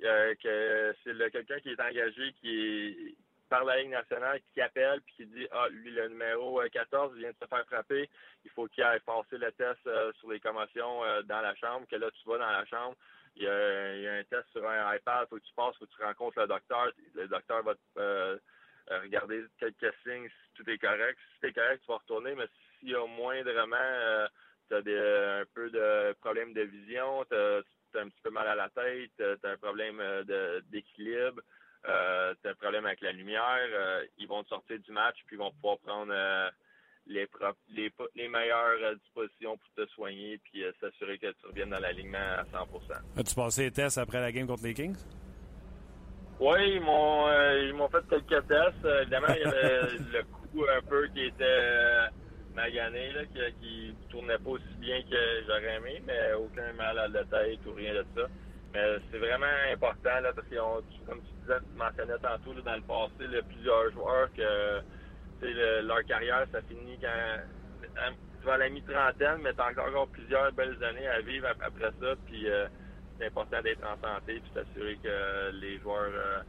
euh, 0.03 0.33
que 0.41 0.95
c'est 1.03 1.31
quelqu'un 1.31 1.59
qui 1.59 1.69
est 1.69 1.81
engagé, 1.81 2.33
qui 2.39 2.49
est 2.49 3.15
par 3.49 3.65
la 3.65 3.77
Ligue 3.77 3.91
nationale, 3.91 4.39
qui 4.53 4.61
appelle 4.61 5.01
puis 5.01 5.15
qui 5.17 5.25
dit 5.25 5.47
Ah, 5.51 5.67
lui, 5.69 5.91
le 5.91 6.07
numéro 6.07 6.61
14 6.71 7.15
vient 7.15 7.29
de 7.29 7.35
se 7.41 7.47
faire 7.47 7.65
frapper, 7.65 8.09
il 8.45 8.51
faut 8.51 8.67
qu'il 8.67 8.83
aille 8.83 9.01
passer 9.01 9.37
le 9.37 9.51
test 9.51 9.85
euh, 9.87 10.11
sur 10.19 10.31
les 10.31 10.39
commotions 10.39 11.01
dans 11.25 11.41
la 11.41 11.53
chambre, 11.55 11.85
que 11.87 11.97
là, 11.97 12.09
tu 12.11 12.29
vas 12.29 12.37
dans 12.37 12.49
la 12.49 12.65
chambre 12.65 12.95
il 13.35 13.43
y, 13.43 13.47
a, 13.47 14.13
un 14.13 14.23
test 14.25 14.47
sur 14.51 14.67
un 14.67 14.95
iPad, 14.95 15.27
faut 15.27 15.37
que 15.37 15.43
tu 15.43 15.53
passes, 15.55 15.75
faut 15.77 15.85
que 15.85 15.91
tu 15.91 16.03
rencontres 16.03 16.39
le 16.39 16.47
docteur. 16.47 16.91
Le 17.15 17.27
docteur 17.27 17.63
va 17.63 17.73
te, 17.75 17.79
euh, 18.91 18.99
regarder 19.01 19.45
quelques 19.59 19.93
signes 20.03 20.27
si 20.27 20.53
tout 20.55 20.69
est 20.69 20.77
correct. 20.77 21.17
Si 21.17 21.39
tout 21.39 21.47
est 21.47 21.53
correct, 21.53 21.81
tu 21.83 21.91
vas 21.91 21.97
retourner, 21.97 22.35
mais 22.35 22.47
s'il 22.79 22.89
y 22.89 22.95
a 22.95 23.05
moindrement 23.05 23.77
euh, 23.79 24.27
tu 24.69 24.75
as 24.75 25.39
un 25.41 25.45
peu 25.53 25.69
de 25.69 26.13
problème 26.21 26.53
de 26.53 26.61
vision, 26.61 27.25
tu 27.25 27.35
as, 27.35 27.61
un 27.95 28.09
petit 28.09 28.21
peu 28.23 28.31
mal 28.31 28.47
à 28.47 28.55
la 28.55 28.69
tête, 28.69 29.11
tu 29.17 29.23
as 29.23 29.49
un 29.49 29.57
problème 29.57 29.99
euh, 29.99 30.61
d'équilibre, 30.69 31.41
euh, 31.87 32.33
tu 32.41 32.47
as 32.47 32.51
un 32.51 32.55
problème 32.55 32.85
avec 32.85 33.01
la 33.01 33.11
lumière, 33.11 34.01
ils 34.17 34.27
vont 34.27 34.43
te 34.43 34.49
sortir 34.49 34.79
du 34.79 34.91
match 34.91 35.17
puis 35.25 35.35
ils 35.35 35.39
vont 35.39 35.51
pouvoir 35.51 35.77
prendre 35.79 36.51
les, 37.07 37.27
les, 37.69 37.91
les 38.15 38.27
meilleures 38.27 38.77
euh, 38.81 38.95
dispositions 38.95 39.57
pour 39.57 39.69
te 39.75 39.89
soigner 39.91 40.39
puis 40.43 40.63
euh, 40.63 40.71
s'assurer 40.79 41.17
que 41.17 41.27
tu 41.27 41.47
reviennes 41.47 41.69
dans 41.69 41.79
l'alignement 41.79 42.17
à 42.17 42.45
100 42.51 42.67
As-tu 43.17 43.35
passé 43.35 43.63
les 43.63 43.71
tests 43.71 43.97
après 43.97 44.21
la 44.21 44.31
game 44.31 44.47
contre 44.47 44.63
les 44.63 44.73
Kings? 44.73 44.95
Oui, 46.39 46.75
ils 46.75 46.81
m'ont 46.81 47.27
euh, 47.27 47.67
ils 47.67 47.73
m'ont 47.73 47.87
fait 47.89 48.03
quelques 48.09 48.47
tests. 48.47 48.85
Euh, 48.85 49.01
évidemment, 49.01 49.27
il 49.29 49.41
y 49.41 49.45
avait 49.45 49.81
le 50.13 50.23
coup 50.23 50.65
un 50.65 50.81
peu 50.81 51.07
qui 51.13 51.25
était 51.25 51.43
euh, 51.43 52.07
magané, 52.55 53.11
là, 53.11 53.21
qui, 53.25 53.39
qui 53.61 53.95
tournait 54.09 54.37
pas 54.39 54.49
aussi 54.49 54.75
bien 54.79 55.01
que 55.03 55.43
j'aurais 55.47 55.75
aimé, 55.75 56.03
mais 56.05 56.33
aucun 56.33 56.73
mal 56.73 56.97
à 56.97 57.07
la 57.07 57.23
tête 57.25 57.59
ou 57.67 57.73
rien 57.73 57.93
de 57.93 58.05
ça. 58.15 58.27
Mais 58.73 58.97
c'est 59.11 59.19
vraiment 59.19 59.45
important 59.71 60.19
là, 60.21 60.33
parce 60.33 60.47
que 60.47 60.55
comme 61.05 61.21
tu 61.21 61.33
disais, 61.41 61.59
tu 61.59 61.77
mentionnais 61.77 62.19
tantôt 62.21 62.53
là, 62.53 62.61
dans 62.65 62.75
le 62.75 62.81
passé, 62.81 63.31
là, 63.31 63.41
plusieurs 63.47 63.91
joueurs 63.91 64.33
que 64.33 64.81
le- 65.51 65.81
leur 65.87 66.03
carrière 66.05 66.45
ça 66.51 66.61
finit 66.61 66.97
quand 67.01 67.07
à- 68.47 68.57
la 68.57 68.69
mi-trentaine, 68.69 69.37
mais 69.41 69.53
t'as 69.53 69.71
encore, 69.71 69.87
encore 69.87 70.07
plusieurs 70.09 70.51
belles 70.53 70.77
années 70.83 71.07
à 71.07 71.21
vivre 71.21 71.47
ap- 71.47 71.61
après 71.61 71.91
ça. 71.99 72.13
Puis 72.25 72.49
euh, 72.49 72.67
c'est 73.17 73.27
important 73.27 73.61
d'être 73.61 73.81
en 73.83 73.95
santé 74.01 74.41
puis 74.41 74.51
s'assurer 74.53 74.97
que 75.01 75.51
les 75.61 75.79
joueurs 75.79 76.11
euh, 76.13 76.39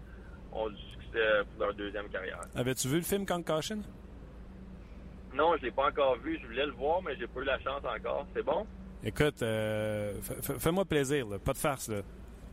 ont 0.52 0.68
du 0.70 0.80
succès 0.92 1.42
pour 1.52 1.66
leur 1.66 1.74
deuxième 1.74 2.08
carrière. 2.08 2.40
Avais-tu 2.56 2.88
vu 2.88 2.96
le 2.96 3.02
film 3.02 3.24
Concussion? 3.26 3.82
Non, 5.34 5.56
je 5.56 5.62
l'ai 5.64 5.70
pas 5.70 5.88
encore 5.88 6.16
vu. 6.18 6.38
Je 6.40 6.46
voulais 6.46 6.66
le 6.66 6.72
voir, 6.72 7.02
mais 7.02 7.16
j'ai 7.16 7.26
pas 7.26 7.40
eu 7.40 7.44
la 7.44 7.58
chance 7.60 7.82
encore. 7.84 8.26
C'est 8.34 8.42
bon? 8.44 8.66
Écoute, 9.02 9.42
euh, 9.42 10.14
fais-moi 10.58 10.84
plaisir, 10.84 11.26
là, 11.28 11.38
pas 11.38 11.52
de 11.52 11.58
farce. 11.58 11.88
Là. 11.88 12.02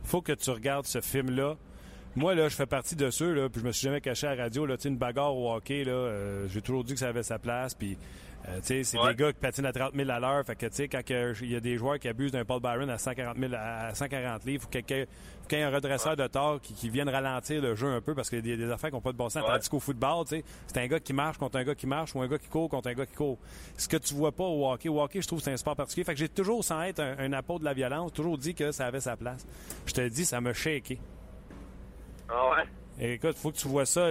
Faut 0.04 0.20
que 0.20 0.32
tu 0.32 0.50
regardes 0.50 0.84
ce 0.86 1.00
film-là. 1.00 1.56
Moi, 2.14 2.34
là, 2.34 2.48
je 2.50 2.56
fais 2.56 2.66
partie 2.66 2.94
de 2.94 3.08
ceux, 3.10 3.32
là, 3.32 3.48
puis 3.48 3.62
je 3.62 3.66
me 3.66 3.72
suis 3.72 3.84
jamais 3.86 4.02
caché 4.02 4.26
à 4.26 4.34
la 4.34 4.42
radio. 4.44 4.66
Là, 4.66 4.76
Tu 4.76 4.82
sais, 4.82 4.88
une 4.90 4.98
bagarre 4.98 5.34
au 5.34 5.50
hockey, 5.54 5.82
là, 5.84 5.92
euh, 5.92 6.46
j'ai 6.48 6.60
toujours 6.60 6.84
dit 6.84 6.92
que 6.92 6.98
ça 6.98 7.08
avait 7.08 7.22
sa 7.22 7.38
place. 7.38 7.72
Puis, 7.74 7.96
euh, 8.48 8.58
tu 8.58 8.66
sais, 8.66 8.84
c'est 8.84 8.98
Ouais. 8.98 9.14
des 9.14 9.22
gars 9.22 9.32
qui 9.32 9.38
patinent 9.38 9.64
à 9.64 9.72
30 9.72 9.94
000 9.94 10.10
à 10.10 10.20
l'heure. 10.20 10.44
Fait 10.44 10.54
que, 10.54 10.66
tu 10.66 10.74
sais, 10.74 10.88
quand 10.88 11.00
il 11.08 11.50
y 11.50 11.56
a 11.56 11.60
des 11.60 11.78
joueurs 11.78 11.98
qui 11.98 12.08
abusent 12.08 12.32
d'un 12.32 12.44
Paul 12.44 12.60
Byron 12.60 12.90
à 12.90 12.98
140 12.98 13.38
000 13.38 13.54
à 13.54 13.86
à 13.86 13.94
140 13.94 14.44
livres, 14.44 14.64
faut 14.64 14.68
qu'il 14.68 14.84
y 14.90 15.54
ait 15.54 15.62
un 15.62 15.70
redresseur 15.70 16.14
de 16.14 16.26
tort 16.26 16.60
qui, 16.60 16.74
qui 16.74 16.90
vienne 16.90 17.08
ralentir 17.08 17.62
le 17.62 17.74
jeu 17.74 17.88
un 17.88 18.02
peu 18.02 18.14
parce 18.14 18.28
qu'il 18.28 18.46
y 18.46 18.52
a 18.52 18.56
des, 18.56 18.70
affaires 18.70 18.90
qui 18.90 18.96
n'ont 18.96 19.00
pas 19.00 19.12
de 19.12 19.16
bon 19.16 19.30
sens. 19.30 19.42
Ouais. 19.42 19.48
Tandis 19.48 19.70
qu'au 19.70 19.80
football, 19.80 20.24
tu 20.26 20.36
sais, 20.36 20.44
c'est 20.66 20.78
un 20.80 20.86
gars 20.88 21.00
qui 21.00 21.14
marche 21.14 21.38
contre 21.38 21.56
un 21.56 21.64
gars 21.64 21.74
qui 21.74 21.86
marche 21.86 22.14
ou 22.14 22.20
un 22.20 22.28
gars 22.28 22.38
qui 22.38 22.48
court 22.48 22.68
contre 22.68 22.88
un 22.90 22.94
gars 22.94 23.06
qui 23.06 23.14
court. 23.14 23.38
Ce 23.78 23.88
que 23.88 23.96
tu 23.96 24.12
vois 24.12 24.32
pas 24.32 24.44
au 24.44 24.70
hockey, 24.70 24.90
au 24.90 25.00
hockey, 25.00 25.22
je 25.22 25.26
trouve 25.26 25.38
que 25.38 25.44
c'est 25.46 25.52
un 25.52 25.56
sport 25.56 25.76
particulier. 25.76 26.04
Fait 26.04 26.12
que 26.12 26.18
j'ai 26.18 26.28
toujours, 26.28 26.62
sans 26.62 26.82
être 26.82 27.00
un, 27.00 27.16
un 27.18 27.32
apôtre 27.32 27.60
de 27.60 27.64
la 27.64 27.72
violence, 27.74 28.12
toujours 28.12 28.36
dit 28.36 28.54
que 28.54 28.70
ça 28.70 28.84
avait 28.86 29.00
sa 29.00 29.16
place. 29.16 29.46
Je 29.86 29.94
te 29.94 30.06
dis, 30.08 30.26
ça 30.26 30.42
m'a 30.42 30.52
shaké. 30.52 30.98
Ah 32.32 32.50
ouais? 32.50 32.64
Et 32.98 33.12
écoute, 33.14 33.36
faut 33.36 33.50
que 33.50 33.56
tu 33.56 33.68
vois 33.68 33.84
ça. 33.86 34.08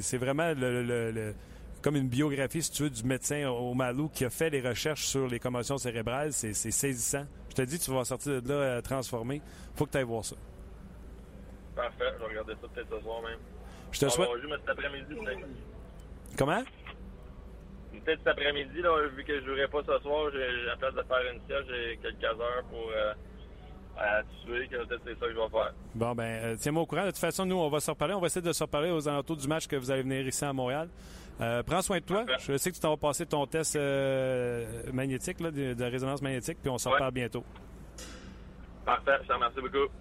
C'est 0.00 0.18
vraiment 0.18 0.52
le- 0.54 0.82
le- 0.82 1.10
le- 1.10 1.34
comme 1.82 1.96
une 1.96 2.08
biographie, 2.08 2.62
si 2.62 2.70
tu 2.70 2.82
veux, 2.84 2.90
du 2.90 3.04
médecin 3.04 3.48
au 3.48 3.74
Malou 3.74 4.08
qui 4.08 4.24
a 4.24 4.30
fait 4.30 4.50
les 4.50 4.60
recherches 4.60 5.04
sur 5.04 5.26
les 5.26 5.38
commotions 5.38 5.76
cérébrales. 5.78 6.32
C'est 6.32 6.52
saisissant. 6.54 7.26
Je 7.50 7.54
te 7.54 7.62
dis, 7.62 7.78
tu 7.78 7.90
vas 7.90 8.04
sortir 8.04 8.40
de 8.42 8.48
là 8.48 8.54
euh, 8.54 8.80
transformé. 8.80 9.40
faut 9.76 9.86
que 9.86 9.92
tu 9.92 9.98
ailles 9.98 10.04
voir 10.04 10.24
ça. 10.24 10.36
Parfait. 11.76 12.04
Je 12.14 12.18
vais 12.24 12.28
regarder 12.30 12.52
ça 12.60 12.68
peut-être 12.74 12.88
ce 12.96 13.00
soir 13.02 13.22
même. 13.22 13.38
Je 13.92 14.00
te 14.00 14.06
On 14.06 14.10
souhaite. 14.10 14.28
cet 14.60 14.68
après-midi. 14.70 15.14
Comment? 16.38 16.62
Peut-être 18.04 18.18
cet 18.18 18.28
après-midi, 18.28 18.80
là, 18.82 19.06
vu 19.08 19.24
que 19.24 19.40
je 19.40 19.44
jouerai 19.46 19.68
pas 19.68 19.82
ce 19.86 19.98
soir, 20.02 20.26
à 20.72 20.76
place 20.76 20.94
de 20.94 21.02
faire 21.02 21.32
une 21.32 21.40
sieste, 21.46 21.68
j'ai 21.68 21.98
quelques 22.02 22.24
heures 22.40 22.64
pour 22.70 22.90
euh, 22.94 23.12
à 23.98 24.22
tuer, 24.44 24.66
que 24.68 24.76
peut-être 24.84 25.02
c'est 25.04 25.14
ça 25.18 25.26
que 25.26 25.32
je 25.32 25.38
vais 25.38 25.48
faire. 25.50 25.72
Bon, 25.94 26.14
ben, 26.14 26.24
euh, 26.24 26.56
tiens-moi 26.58 26.82
au 26.82 26.86
courant. 26.86 27.02
De 27.02 27.08
toute 27.10 27.18
façon, 27.18 27.46
nous, 27.46 27.56
on 27.56 27.68
va 27.68 27.80
se 27.80 27.90
reparler. 27.90 28.14
On 28.14 28.20
va 28.20 28.26
essayer 28.26 28.42
de 28.44 28.52
se 28.52 28.62
reparler 28.64 28.90
aux 28.90 29.08
alentours 29.08 29.36
du 29.36 29.46
match 29.48 29.66
que 29.66 29.76
vous 29.76 29.90
allez 29.90 30.02
venir 30.02 30.26
ici 30.26 30.44
à 30.44 30.52
Montréal. 30.52 30.88
Euh, 31.40 31.62
prends 31.62 31.82
soin 31.82 31.98
de 31.98 32.04
toi. 32.04 32.24
Parfait. 32.24 32.52
Je 32.52 32.56
sais 32.58 32.70
que 32.70 32.76
tu 32.76 32.80
t'en 32.80 32.90
vas 32.90 32.96
passer 32.96 33.26
ton 33.26 33.46
test 33.46 33.76
euh, 33.76 34.64
magnétique, 34.92 35.40
là, 35.40 35.50
de, 35.50 35.74
de 35.74 35.84
résonance 35.84 36.22
magnétique, 36.22 36.58
puis 36.60 36.70
on 36.70 36.78
se 36.78 36.88
Ouais. 36.88 36.94
reparle 36.94 37.12
bientôt. 37.12 37.44
Parfait, 38.84 39.18
je 39.22 39.28
te 39.28 39.32
remercie 39.32 39.60
beaucoup. 39.60 39.92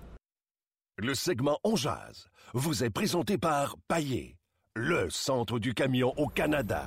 Le 0.98 1.14
segment 1.16 1.58
On 1.64 1.76
Jazz 1.76 2.28
vous 2.54 2.84
est 2.84 2.90
présenté 2.92 3.38
par 3.38 3.76
Paillé, 3.88 4.36
le 4.76 5.10
centre 5.10 5.58
du 5.58 5.74
camion 5.74 6.14
au 6.18 6.28
Canada. 6.28 6.84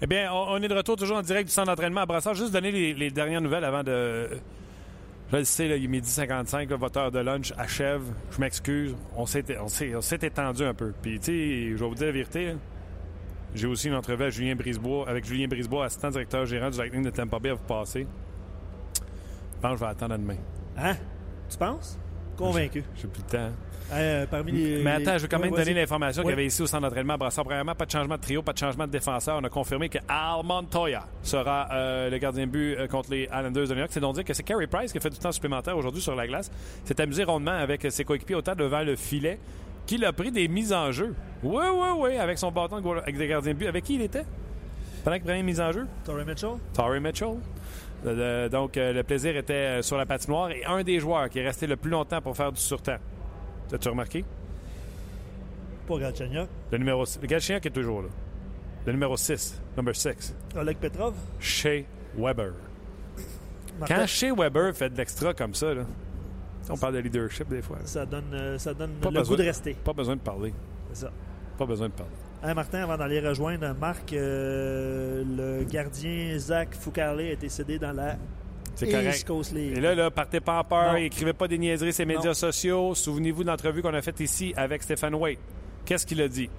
Eh 0.00 0.06
bien, 0.06 0.32
on, 0.32 0.52
on 0.54 0.62
est 0.62 0.68
de 0.68 0.74
retour 0.74 0.96
toujours 0.96 1.18
en 1.18 1.22
direct 1.22 1.48
du 1.48 1.52
centre 1.52 1.66
d'entraînement 1.66 2.00
à 2.02 2.06
Brassard. 2.06 2.34
Juste 2.34 2.52
donner 2.52 2.70
les, 2.72 2.94
les 2.94 3.10
dernières 3.10 3.40
nouvelles 3.40 3.64
avant 3.64 3.82
de. 3.82 4.28
Je 5.32 5.36
le 5.38 5.68
là, 5.68 5.76
il 5.76 5.84
est 5.84 5.88
midi 5.88 6.08
55, 6.08 6.70
là, 6.70 6.76
votre 6.76 6.98
heure 6.98 7.10
de 7.10 7.18
lunch 7.18 7.52
achève. 7.56 8.02
Je 8.30 8.40
m'excuse. 8.40 8.94
On 9.16 9.26
s'est 9.26 9.44
étendu 10.22 10.64
un 10.64 10.74
peu. 10.74 10.92
Puis, 11.02 11.18
tu 11.18 11.24
sais, 11.26 11.70
je 11.70 11.76
vais 11.76 11.88
vous 11.88 11.94
dire 11.94 12.06
la 12.06 12.12
vérité. 12.12 12.54
J'ai 13.54 13.66
aussi 13.66 13.88
une 13.88 13.94
entrevue 13.94 14.30
Julien 14.30 14.54
Brisebois, 14.54 15.08
avec 15.08 15.24
Julien 15.24 15.46
Brisebois, 15.48 15.86
assistant 15.86 16.10
directeur 16.10 16.44
gérant 16.44 16.70
du 16.70 16.78
Lightning 16.78 17.04
de 17.04 17.10
Tampa 17.10 17.38
Bay 17.38 17.50
à 17.50 17.54
vous 17.54 17.64
passer. 17.64 18.06
Je 18.94 19.60
pense 19.60 19.72
que 19.72 19.78
je 19.78 19.84
vais 19.84 19.90
attendre 19.90 20.14
à 20.14 20.18
demain. 20.18 20.36
Hein? 20.76 20.94
Tu 21.48 21.56
penses? 21.56 21.98
Convaincu. 22.36 22.84
J'ai 22.96 23.08
plus 23.08 23.22
le 23.22 23.38
temps. 23.38 23.50
Euh, 23.92 24.26
parmi 24.30 24.52
les. 24.52 24.82
Mais 24.82 24.92
attends, 24.92 25.18
je 25.18 25.22
veux 25.22 25.28
quand 25.28 25.38
même 25.38 25.52
Ouais, 25.52 25.58
donner 25.58 25.74
l'information 25.74 26.22
qu'il 26.22 26.30
y 26.30 26.32
avait 26.32 26.46
ici 26.46 26.62
au 26.62 26.66
centre 26.66 26.82
d'entraînement 26.82 27.14
à 27.14 27.16
Brassard. 27.18 27.44
Premièrement, 27.44 27.74
pas 27.74 27.84
de 27.84 27.90
changement 27.90 28.16
de 28.16 28.20
trio, 28.20 28.42
pas 28.42 28.54
de 28.54 28.58
changement 28.58 28.86
de 28.86 28.90
défenseur. 28.92 29.38
On 29.40 29.44
a 29.44 29.48
confirmé 29.50 29.88
que 29.90 29.98
Al 30.08 30.42
Montoya 30.42 31.06
sera 31.22 31.68
euh, 31.70 32.08
le 32.10 32.16
gardien 32.18 32.46
de 32.46 32.50
but 32.50 32.76
euh, 32.76 32.86
contre 32.88 33.10
les 33.10 33.24
Islanders 33.24 33.68
de 33.68 33.74
New 33.74 33.80
York. 33.80 33.90
C'est 33.92 34.00
donc 34.00 34.14
dire 34.14 34.24
que 34.24 34.32
c'est 34.32 34.42
Carey 34.42 34.66
Price 34.66 34.90
qui 34.90 34.98
a 34.98 35.00
fait 35.02 35.10
du 35.10 35.18
temps 35.18 35.32
supplémentaire 35.32 35.76
aujourd'hui 35.76 36.00
sur 36.00 36.14
la 36.14 36.26
glace. 36.26 36.50
S'est 36.84 36.98
amusé 37.00 37.24
rondement 37.24 37.52
avec 37.52 37.86
ses 37.90 38.04
coéquipiers 38.04 38.36
au 38.36 38.42
tas 38.42 38.54
devant 38.54 38.82
le 38.82 38.96
filet, 38.96 39.38
qu'il 39.86 40.04
a 40.06 40.12
pris 40.14 40.32
des 40.32 40.48
mises 40.48 40.72
en 40.72 40.90
jeu. 40.90 41.14
Oui, 41.42 41.64
oui, 41.74 41.88
oui, 41.98 42.16
avec 42.16 42.38
son 42.38 42.50
bâton 42.50 42.80
de 42.80 42.88
avec 43.00 43.18
des 43.18 43.26
gardiens 43.28 43.52
de 43.52 43.58
but. 43.58 43.66
Avec 43.66 43.84
qui 43.84 43.96
il 43.96 44.02
était? 44.02 44.24
Pendant 45.04 45.16
qu'il 45.16 45.24
prenait 45.24 45.40
une 45.40 45.46
mise 45.46 45.60
en 45.60 45.70
jeu? 45.70 45.86
Torrey 46.04 46.24
Mitchell? 46.24 46.54
Torrey 46.72 47.00
Mitchell. 47.00 47.34
Euh, 48.06 48.48
donc, 48.48 48.76
euh, 48.76 48.92
le 48.92 49.02
plaisir 49.02 49.36
était 49.36 49.52
euh, 49.78 49.82
sur 49.82 49.96
la 49.96 50.04
patinoire 50.04 50.50
et 50.50 50.64
un 50.64 50.82
des 50.82 50.98
joueurs 51.00 51.28
qui 51.30 51.38
est 51.38 51.44
resté 51.46 51.66
le 51.66 51.76
plus 51.76 51.90
longtemps 51.90 52.20
pour 52.20 52.36
faire 52.36 52.52
du 52.52 52.60
surtemps. 52.60 52.98
As-tu 53.72 53.88
remarqué? 53.88 54.24
Pas 55.88 55.98
Galchenyuk. 55.98 56.48
Le 56.70 56.78
numéro 56.78 57.04
Le 57.20 57.26
Galchien 57.26 57.60
qui 57.60 57.68
est 57.68 57.70
toujours 57.70 58.02
là. 58.02 58.08
Le 58.86 58.92
numéro 58.92 59.16
6, 59.16 59.60
number 59.76 59.96
6, 59.96 60.34
Oleg 60.56 60.76
Petrov? 60.76 61.14
Shea 61.40 61.84
Weber. 62.16 62.52
Martin- 63.80 63.96
Quand 63.96 64.06
Shea 64.06 64.34
Weber 64.34 64.74
fait 64.74 64.90
de 64.90 64.96
l'extra 64.98 65.32
comme 65.32 65.54
ça, 65.54 65.72
là, 65.72 65.82
on 66.68 66.76
parle 66.76 66.94
de 66.94 66.98
leadership 66.98 67.48
des 67.48 67.62
fois. 67.62 67.78
là. 67.78 67.86
Ça 67.86 68.04
donne, 68.04 68.58
ça 68.58 68.74
donne 68.74 68.92
Pas 69.00 69.10
le 69.10 69.20
besoin. 69.20 69.36
goût 69.36 69.42
de 69.42 69.46
rester. 69.46 69.74
Pas 69.82 69.94
besoin 69.94 70.16
de 70.16 70.20
parler. 70.20 70.52
C'est 70.92 71.06
ça. 71.06 71.10
Pas 71.56 71.64
besoin 71.66 71.88
de 71.88 71.92
parler. 71.94 72.12
Hein, 72.46 72.52
Martin, 72.54 72.82
avant 72.82 72.98
d'aller 72.98 73.20
rejoindre 73.20 73.74
Marc, 73.80 74.12
euh, 74.12 75.24
le 75.24 75.64
gardien 75.64 76.36
Zach 76.38 76.74
Foucarle 76.78 77.20
a 77.20 77.30
été 77.32 77.48
cédé 77.48 77.78
dans 77.78 77.92
la 77.92 78.16
C'est 78.74 78.86
East 78.86 78.96
correct. 78.98 79.24
Coast 79.26 79.52
League. 79.54 79.78
Et 79.78 79.80
là, 79.80 79.94
là, 79.94 80.10
partez 80.10 80.40
pas 80.40 80.58
en 80.58 80.64
peur, 80.64 80.92
Non. 80.92 80.98
écrivez 80.98 81.32
pas 81.32 81.48
des 81.48 81.56
niaiseries 81.56 81.92
sur 81.94 82.02
les 82.04 82.14
médias 82.14 82.28
Non. 82.28 82.34
sociaux. 82.34 82.94
Souvenez-vous 82.94 83.44
de 83.44 83.48
l'entrevue 83.48 83.80
qu'on 83.80 83.94
a 83.94 84.02
faite 84.02 84.20
ici 84.20 84.52
avec 84.58 84.82
Stéphane 84.82 85.14
Waite. 85.14 85.38
Qu'est-ce 85.86 86.04
qu'il 86.04 86.20
a 86.20 86.28
dit? 86.28 86.50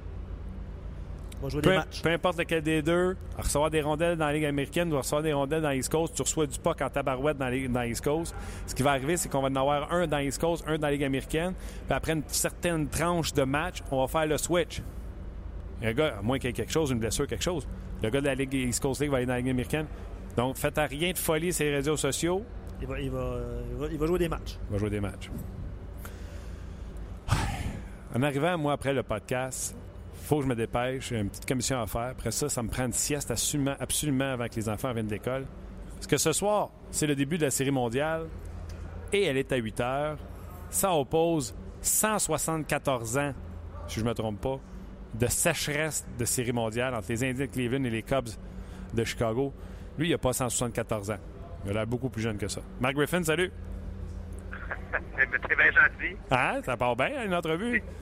On 1.40 1.44
va 1.44 1.50
jouer 1.50 1.62
Peu, 1.62 1.70
des 1.72 1.76
matchs. 1.78 2.02
peu 2.02 2.10
importe 2.10 2.40
lequel 2.40 2.64
des 2.64 2.82
deux, 2.82 3.16
recevoir 3.38 3.70
des 3.70 3.82
rondelles 3.82 4.18
dans 4.18 4.26
la 4.26 4.34
Ligue 4.34 4.46
américaine 4.46 4.92
ou 4.92 4.98
recevoir 4.98 5.22
des 5.22 5.34
rondelles 5.34 5.62
dans 5.62 5.70
l'East 5.70 5.92
Coast, 5.92 6.16
tu 6.16 6.22
reçois 6.24 6.48
du 6.48 6.58
puck 6.58 6.82
en 6.82 6.90
tabarouette 6.90 7.38
dans 7.38 7.82
l'East 7.82 8.04
Coast. 8.04 8.34
Ce 8.66 8.74
qui 8.74 8.82
va 8.82 8.92
arriver, 8.92 9.18
c'est 9.18 9.30
qu'on 9.30 9.42
va 9.42 9.50
en 9.50 9.56
avoir 9.56 9.92
un 9.94 10.08
dans 10.08 10.18
l'East 10.18 10.42
Coast, 10.42 10.64
un 10.66 10.78
dans 10.80 10.88
la 10.88 10.94
Ligue 10.94 11.04
américaine. 11.04 11.54
Puis 11.86 11.94
après 11.96 12.14
une 12.14 12.24
certaine 12.28 12.88
tranche 12.88 13.34
de 13.34 13.44
match, 13.44 13.84
on 13.92 14.02
va 14.02 14.08
faire 14.08 14.26
le 14.26 14.38
switch. 14.40 14.82
Le 15.82 15.92
gars, 15.94 16.16
à 16.20 16.22
moins 16.22 16.38
qu'il 16.38 16.50
y 16.50 16.52
ait 16.52 16.54
quelque 16.54 16.72
chose, 16.72 16.92
une 16.92 17.00
blessure, 17.00 17.28
quelque 17.28 17.44
chose, 17.44 17.68
le 18.02 18.10
gars 18.10 18.22
de 18.22 18.26
la 18.26 18.36
Ligue 18.36 18.54
East 18.54 18.82
Coast 18.82 19.02
League 19.02 19.12
va 19.12 19.18
aller 19.18 19.26
dans 19.26 19.34
la 19.34 19.40
Ligue 19.40 19.50
américaine. 19.50 19.88
Donc, 20.38 20.58
faites 20.58 20.78
à 20.78 20.86
rien 20.86 21.12
de 21.12 21.18
folie 21.18 21.54
sur 21.54 21.66
les 21.66 21.76
réseaux 21.76 21.98
sociaux. 21.98 22.44
Il 22.82 22.88
va, 22.88 23.00
il, 23.00 23.10
va, 23.10 23.38
il, 23.72 23.78
va, 23.78 23.88
il 23.92 23.98
va 23.98 24.06
jouer 24.06 24.20
des 24.20 24.30
matchs. 24.30 24.58
On 24.70 24.74
va 24.74 24.78
jouer 24.80 24.90
des 24.90 25.00
matchs. 25.00 25.30
En 28.16 28.22
arrivant, 28.22 28.58
moi, 28.58 28.74
après 28.74 28.94
le 28.94 29.04
podcast, 29.04 29.76
faut 30.24 30.38
que 30.38 30.44
je 30.44 30.48
me 30.48 30.56
dépêche. 30.56 31.10
J'ai 31.10 31.20
une 31.20 31.30
petite 31.30 31.46
commission 31.46 31.82
à 31.82 31.88
faire. 31.88 32.12
Après 32.12 32.32
ça, 32.32 32.50
ça 32.50 32.64
me 32.64 32.70
prend 32.70 32.86
une 32.86 32.94
sieste 32.94 33.32
absolument, 33.32 33.76
absolument 33.80 34.32
avant 34.32 34.48
que 34.48 34.56
les 34.56 34.70
enfants 34.70 34.92
viennent 34.94 35.08
de 35.08 35.12
l'école. 35.12 35.46
Parce 35.96 36.08
que 36.08 36.18
ce 36.18 36.32
soir, 36.32 36.70
c'est 36.92 37.08
le 37.08 37.16
début 37.16 37.38
de 37.38 37.44
la 37.44 37.52
série 37.52 37.72
mondiale 37.72 38.28
et 39.12 39.24
elle 39.24 39.38
est 39.38 39.52
à 39.52 39.58
8 39.58 39.80
heures. 39.82 40.18
Ça 40.70 40.94
oppose 40.94 41.54
174 41.82 43.18
ans, 43.18 43.34
si 43.88 44.00
je 44.00 44.04
ne 44.06 44.10
me 44.10 44.14
trompe 44.14 44.42
pas, 44.42 44.60
de 45.20 45.28
sécheresse 45.28 46.06
de 46.20 46.26
série 46.26 46.52
mondiale 46.52 46.94
entre 46.94 47.08
les 47.10 47.24
Indiens 47.24 47.46
de 47.46 47.52
Cleveland 47.52 47.84
et 47.86 47.90
les 47.90 48.04
Cubs 48.04 48.30
de 48.94 49.04
Chicago. 49.04 49.54
Lui, 49.98 50.08
il 50.10 50.12
n'a 50.12 50.18
pas 50.18 50.34
174 50.34 51.12
ans. 51.12 51.18
Il 51.66 51.72
a 51.72 51.74
l'air 51.74 51.88
beaucoup 51.88 52.10
plus 52.10 52.22
jeune 52.22 52.38
que 52.38 52.48
ça. 52.48 52.62
Mark 52.80 52.96
Griffin, 52.96 53.24
salut! 53.24 53.52
C'est 55.18 55.56
bien 55.58 55.72
gentil. 55.72 56.16
Ah, 56.30 56.58
ça 56.64 56.76
part 56.78 56.96
bien, 56.96 57.24
une 57.26 57.34
entrevue? 57.34 57.82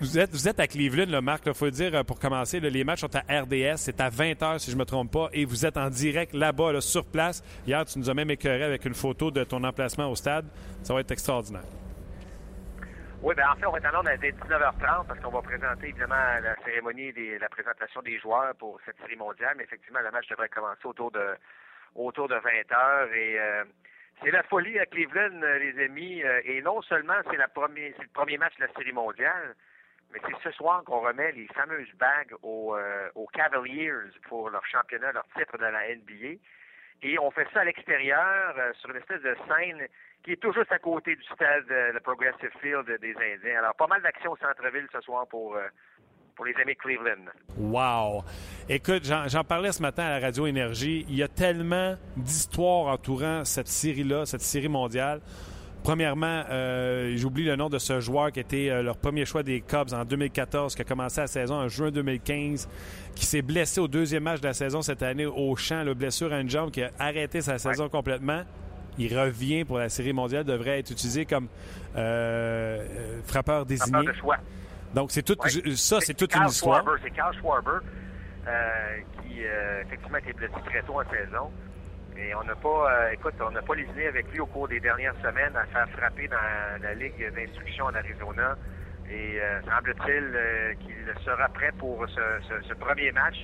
Vous- 0.00 0.18
êtes, 0.18 0.30
vous 0.32 0.48
êtes 0.48 0.60
à 0.60 0.66
Cleveland, 0.66 1.10
le 1.10 1.20
Marc, 1.20 1.42
il 1.46 1.52
faut 1.52 1.68
dire, 1.68 1.94
euh, 1.94 2.02
pour 2.02 2.18
commencer, 2.18 2.58
là, 2.58 2.70
les 2.70 2.84
matchs 2.84 3.00
sont 3.02 3.14
à 3.14 3.20
RDS, 3.42 3.76
c'est 3.76 4.00
à 4.00 4.08
20h 4.08 4.60
si 4.60 4.70
je 4.70 4.76
ne 4.76 4.80
me 4.80 4.86
trompe 4.86 5.10
pas, 5.12 5.28
et 5.34 5.44
vous 5.44 5.66
êtes 5.66 5.76
en 5.76 5.90
direct 5.90 6.32
là-bas, 6.32 6.72
là, 6.72 6.80
sur 6.80 7.04
place. 7.04 7.42
Hier, 7.66 7.84
tu 7.84 7.98
nous 7.98 8.08
as 8.08 8.14
même 8.14 8.30
écœuré 8.30 8.62
avec 8.64 8.86
une 8.86 8.94
photo 8.94 9.30
de 9.30 9.44
ton 9.44 9.62
emplacement 9.64 10.10
au 10.10 10.14
stade. 10.16 10.46
Ça 10.82 10.94
va 10.94 11.00
être 11.00 11.10
extraordinaire. 11.10 11.64
Oui, 13.20 13.34
bien 13.34 13.50
en 13.50 13.56
fait, 13.56 13.66
on 13.66 13.72
va 13.72 13.78
être 13.78 13.90
en 13.92 13.94
ordre 13.98 14.10
dès 14.20 14.30
19h30 14.30 15.06
parce 15.06 15.18
qu'on 15.20 15.30
va 15.32 15.42
présenter 15.42 15.88
évidemment 15.88 16.14
la 16.40 16.54
cérémonie 16.64 17.12
des 17.12 17.38
la 17.38 17.48
présentation 17.48 18.00
des 18.00 18.18
joueurs 18.18 18.54
pour 18.56 18.80
cette 18.84 18.96
série 19.00 19.16
mondiale. 19.16 19.54
Mais 19.56 19.64
effectivement, 19.64 20.00
le 20.00 20.10
match 20.12 20.28
devrait 20.28 20.48
commencer 20.48 20.86
autour 20.86 21.10
de 21.10 21.34
autour 21.96 22.28
de 22.28 22.36
20 22.36 22.72
heures 22.72 23.12
et 23.12 23.38
euh, 23.40 23.64
C'est 24.22 24.30
la 24.32 24.42
folie 24.44 24.78
à 24.80 24.86
Cleveland, 24.86 25.42
euh, 25.42 25.58
les 25.58 25.84
amis. 25.84 26.22
euh, 26.24 26.40
Et 26.44 26.60
non 26.62 26.80
seulement 26.82 27.14
c'est 27.30 27.36
la 27.36 27.48
premier- 27.48 27.92
c'est 27.96 28.02
le 28.04 28.08
premier 28.12 28.36
match 28.38 28.56
de 28.56 28.64
la 28.66 28.72
Série 28.72 28.92
mondiale, 28.92 29.54
mais 30.12 30.20
c'est 30.26 30.38
ce 30.42 30.50
soir 30.56 30.82
qu'on 30.84 31.00
remet 31.00 31.32
les 31.32 31.46
fameuses 31.48 31.92
bagues 31.94 32.34
aux, 32.42 32.76
euh, 32.76 33.10
aux 33.14 33.26
Cavaliers 33.28 33.92
pour 34.28 34.50
leur 34.50 34.64
championnat, 34.66 35.12
leur 35.12 35.26
titre 35.36 35.56
de 35.58 35.66
la 35.66 35.88
NBA. 35.94 36.38
Et 37.02 37.18
on 37.18 37.30
fait 37.30 37.46
ça 37.52 37.60
à 37.60 37.64
l'extérieur, 37.64 38.54
euh, 38.58 38.72
sur 38.80 38.90
une 38.90 38.96
espèce 38.96 39.22
de 39.22 39.36
scène 39.46 39.86
qui 40.24 40.32
est 40.32 40.36
tout 40.36 40.52
juste 40.52 40.72
à 40.72 40.78
côté 40.78 41.14
du 41.14 41.22
stade, 41.22 41.64
euh, 41.70 41.92
le 41.92 42.00
Progressive 42.00 42.50
Field 42.60 42.86
des 43.00 43.14
Indiens. 43.14 43.58
Alors, 43.60 43.74
pas 43.76 43.86
mal 43.86 44.02
d'actions 44.02 44.32
au 44.32 44.36
centre-ville 44.36 44.86
ce 44.92 45.00
soir 45.02 45.26
pour, 45.28 45.54
euh, 45.54 45.68
pour 46.34 46.44
les 46.44 46.54
amis 46.56 46.74
de 46.74 46.78
Cleveland. 46.78 47.30
Wow! 47.56 48.24
Écoute, 48.68 49.04
j'en 49.04 49.44
parlais 49.44 49.70
ce 49.70 49.80
matin 49.80 50.04
à 50.04 50.18
la 50.18 50.26
Radio 50.26 50.46
Énergie. 50.46 51.06
Il 51.08 51.16
y 51.16 51.22
a 51.22 51.28
tellement 51.28 51.96
d'histoires 52.16 52.92
entourant 52.92 53.44
cette 53.44 53.68
série-là, 53.68 54.26
cette 54.26 54.40
série 54.40 54.68
mondiale. 54.68 55.20
Premièrement, 55.82 56.42
euh, 56.50 57.14
j'oublie 57.16 57.44
le 57.44 57.56
nom 57.56 57.68
de 57.68 57.78
ce 57.78 58.00
joueur 58.00 58.30
qui 58.32 58.40
était 58.40 58.68
euh, 58.68 58.82
leur 58.82 58.96
premier 58.98 59.24
choix 59.24 59.42
des 59.42 59.60
Cubs 59.60 59.92
en 59.92 60.04
2014, 60.04 60.74
qui 60.74 60.82
a 60.82 60.84
commencé 60.84 61.20
la 61.20 61.26
saison 61.28 61.54
en 61.54 61.68
juin 61.68 61.90
2015, 61.90 62.68
qui 63.14 63.24
s'est 63.24 63.42
blessé 63.42 63.80
au 63.80 63.88
deuxième 63.88 64.24
match 64.24 64.40
de 64.40 64.46
la 64.48 64.54
saison 64.54 64.82
cette 64.82 65.02
année 65.02 65.24
au 65.26 65.54
champ, 65.56 65.82
la 65.84 65.94
blessure 65.94 66.32
à 66.32 66.40
une 66.40 66.50
jambe, 66.50 66.70
qui 66.70 66.82
a 66.82 66.90
arrêté 66.98 67.40
sa 67.40 67.58
saison 67.58 67.88
complètement. 67.88 68.42
Il 68.98 69.16
revient 69.16 69.64
pour 69.64 69.78
la 69.78 69.88
série 69.88 70.12
mondiale, 70.12 70.44
devrait 70.44 70.80
être 70.80 70.90
utilisé 70.90 71.24
comme 71.24 71.46
euh, 71.96 72.84
frappeur 73.24 73.64
désigné. 73.64 73.92
Frappeur 73.92 74.12
de 74.14 74.18
choix. 74.18 74.36
Donc, 74.94 75.10
c'est 75.12 75.22
tout, 75.22 75.36
Ouais. 75.40 75.76
ça, 75.76 76.00
c'est 76.00 76.14
toute 76.14 76.34
une 76.34 76.46
histoire. 76.46 76.84
C'est 77.02 77.10
Carl 77.10 77.34
Schwarber 77.36 77.78
qui, 79.22 79.40
effectivement, 79.86 80.16
a 80.16 80.20
été 80.20 80.32
blessé 80.32 80.54
très 80.66 80.82
tôt 80.82 81.00
en 81.00 81.04
saison. 81.10 81.50
Et 82.20 82.34
on 82.34 82.42
n'a 82.42 82.56
pas, 82.56 82.92
euh, 82.92 83.10
écoute, 83.12 83.34
on 83.40 83.52
n'a 83.52 83.62
pas 83.62 83.76
lésiné 83.76 84.08
avec 84.08 84.26
lui 84.32 84.40
au 84.40 84.46
cours 84.46 84.66
des 84.66 84.80
dernières 84.80 85.14
semaines 85.22 85.54
à 85.54 85.64
faire 85.66 85.88
frapper 85.90 86.26
dans 86.26 86.36
la 86.82 86.94
Ligue 86.94 87.32
d'instruction 87.32 87.84
en 87.84 87.94
Arizona. 87.94 88.56
Et 89.08 89.40
euh, 89.40 89.62
semble-t-il 89.62 90.32
euh, 90.34 90.74
qu'il 90.74 91.24
sera 91.24 91.48
prêt 91.48 91.70
pour 91.78 92.04
ce, 92.08 92.74
premier 92.74 93.12
match. 93.12 93.36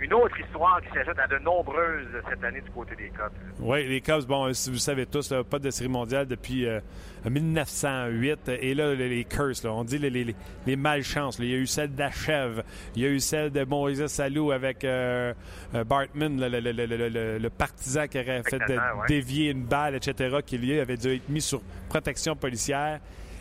Une 0.00 0.12
autre 0.12 0.38
histoire 0.40 0.80
qui 0.82 0.88
s'ajoute 0.92 1.18
à 1.18 1.26
de 1.26 1.38
nombreuses 1.38 2.06
cette 2.28 2.42
année 2.44 2.60
du 2.60 2.70
côté 2.70 2.94
des 2.96 3.08
Cubs. 3.10 3.32
Oui, 3.60 3.86
les 3.86 4.00
Cubs, 4.00 4.24
bon, 4.26 4.52
si 4.52 4.70
vous 4.70 4.76
savez 4.78 5.06
tous, 5.06 5.30
là, 5.30 5.42
pas 5.44 5.58
de 5.58 5.70
série 5.70 5.88
mondiale 5.88 6.26
depuis 6.26 6.66
euh, 6.66 6.80
1908. 7.24 8.48
Et 8.60 8.74
là, 8.74 8.94
les, 8.94 9.08
les 9.08 9.24
curses, 9.24 9.62
là, 9.64 9.72
on 9.72 9.84
dit 9.84 9.98
les, 9.98 10.10
les, 10.10 10.34
les 10.66 10.76
malchances. 10.76 11.38
là. 11.38 11.44
Il 11.44 11.50
y 11.50 11.54
a 11.54 11.58
eu 11.58 11.66
celle 11.66 11.94
d'Achève, 11.94 12.62
il 12.96 13.02
y 13.02 13.06
a 13.06 13.08
eu 13.08 13.20
celle 13.20 13.50
de 13.50 13.64
Moïse 13.64 14.04
Salou 14.06 14.50
avec 14.52 14.84
euh, 14.84 15.32
euh, 15.74 15.84
Bartman, 15.84 16.38
le, 16.40 17.48
partisan 17.50 18.06
qui 18.08 18.18
aurait 18.18 18.42
fait 18.42 18.58
de- 18.58 18.62
Exactement, 18.64 19.00
ouais. 19.00 19.06
dévier 19.08 19.50
une 19.50 19.64
balle, 19.64 19.94
etc., 19.94 20.38
qui 20.44 20.58
lui 20.58 20.78
avait 20.78 20.96
dû 20.96 21.14
être 21.14 21.28
mis 21.28 21.40
sur 21.40 21.60
protection 21.88 22.34
policière. 22.36 23.00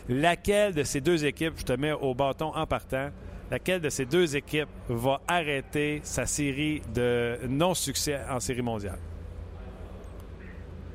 Laquelle 0.10 0.74
de 0.74 0.84
ces 0.84 1.00
deux 1.02 1.24
équipes, 1.26 1.54
je 1.58 1.64
te 1.64 1.74
mets 1.74 1.94
au 1.94 2.14
bâton 2.14 2.52
en 2.56 2.66
partant, 2.68 3.10
laquelle 3.54 3.82
de 3.82 3.90
ces 3.90 4.06
deux 4.06 4.36
équipes 4.36 4.70
va 4.90 5.22
arrêter 5.28 6.02
sa 6.04 6.26
série 6.26 6.82
de 6.94 7.38
non-succès 7.48 8.20
en 8.28 8.40
série 8.40 8.64
mondiale? 8.64 8.98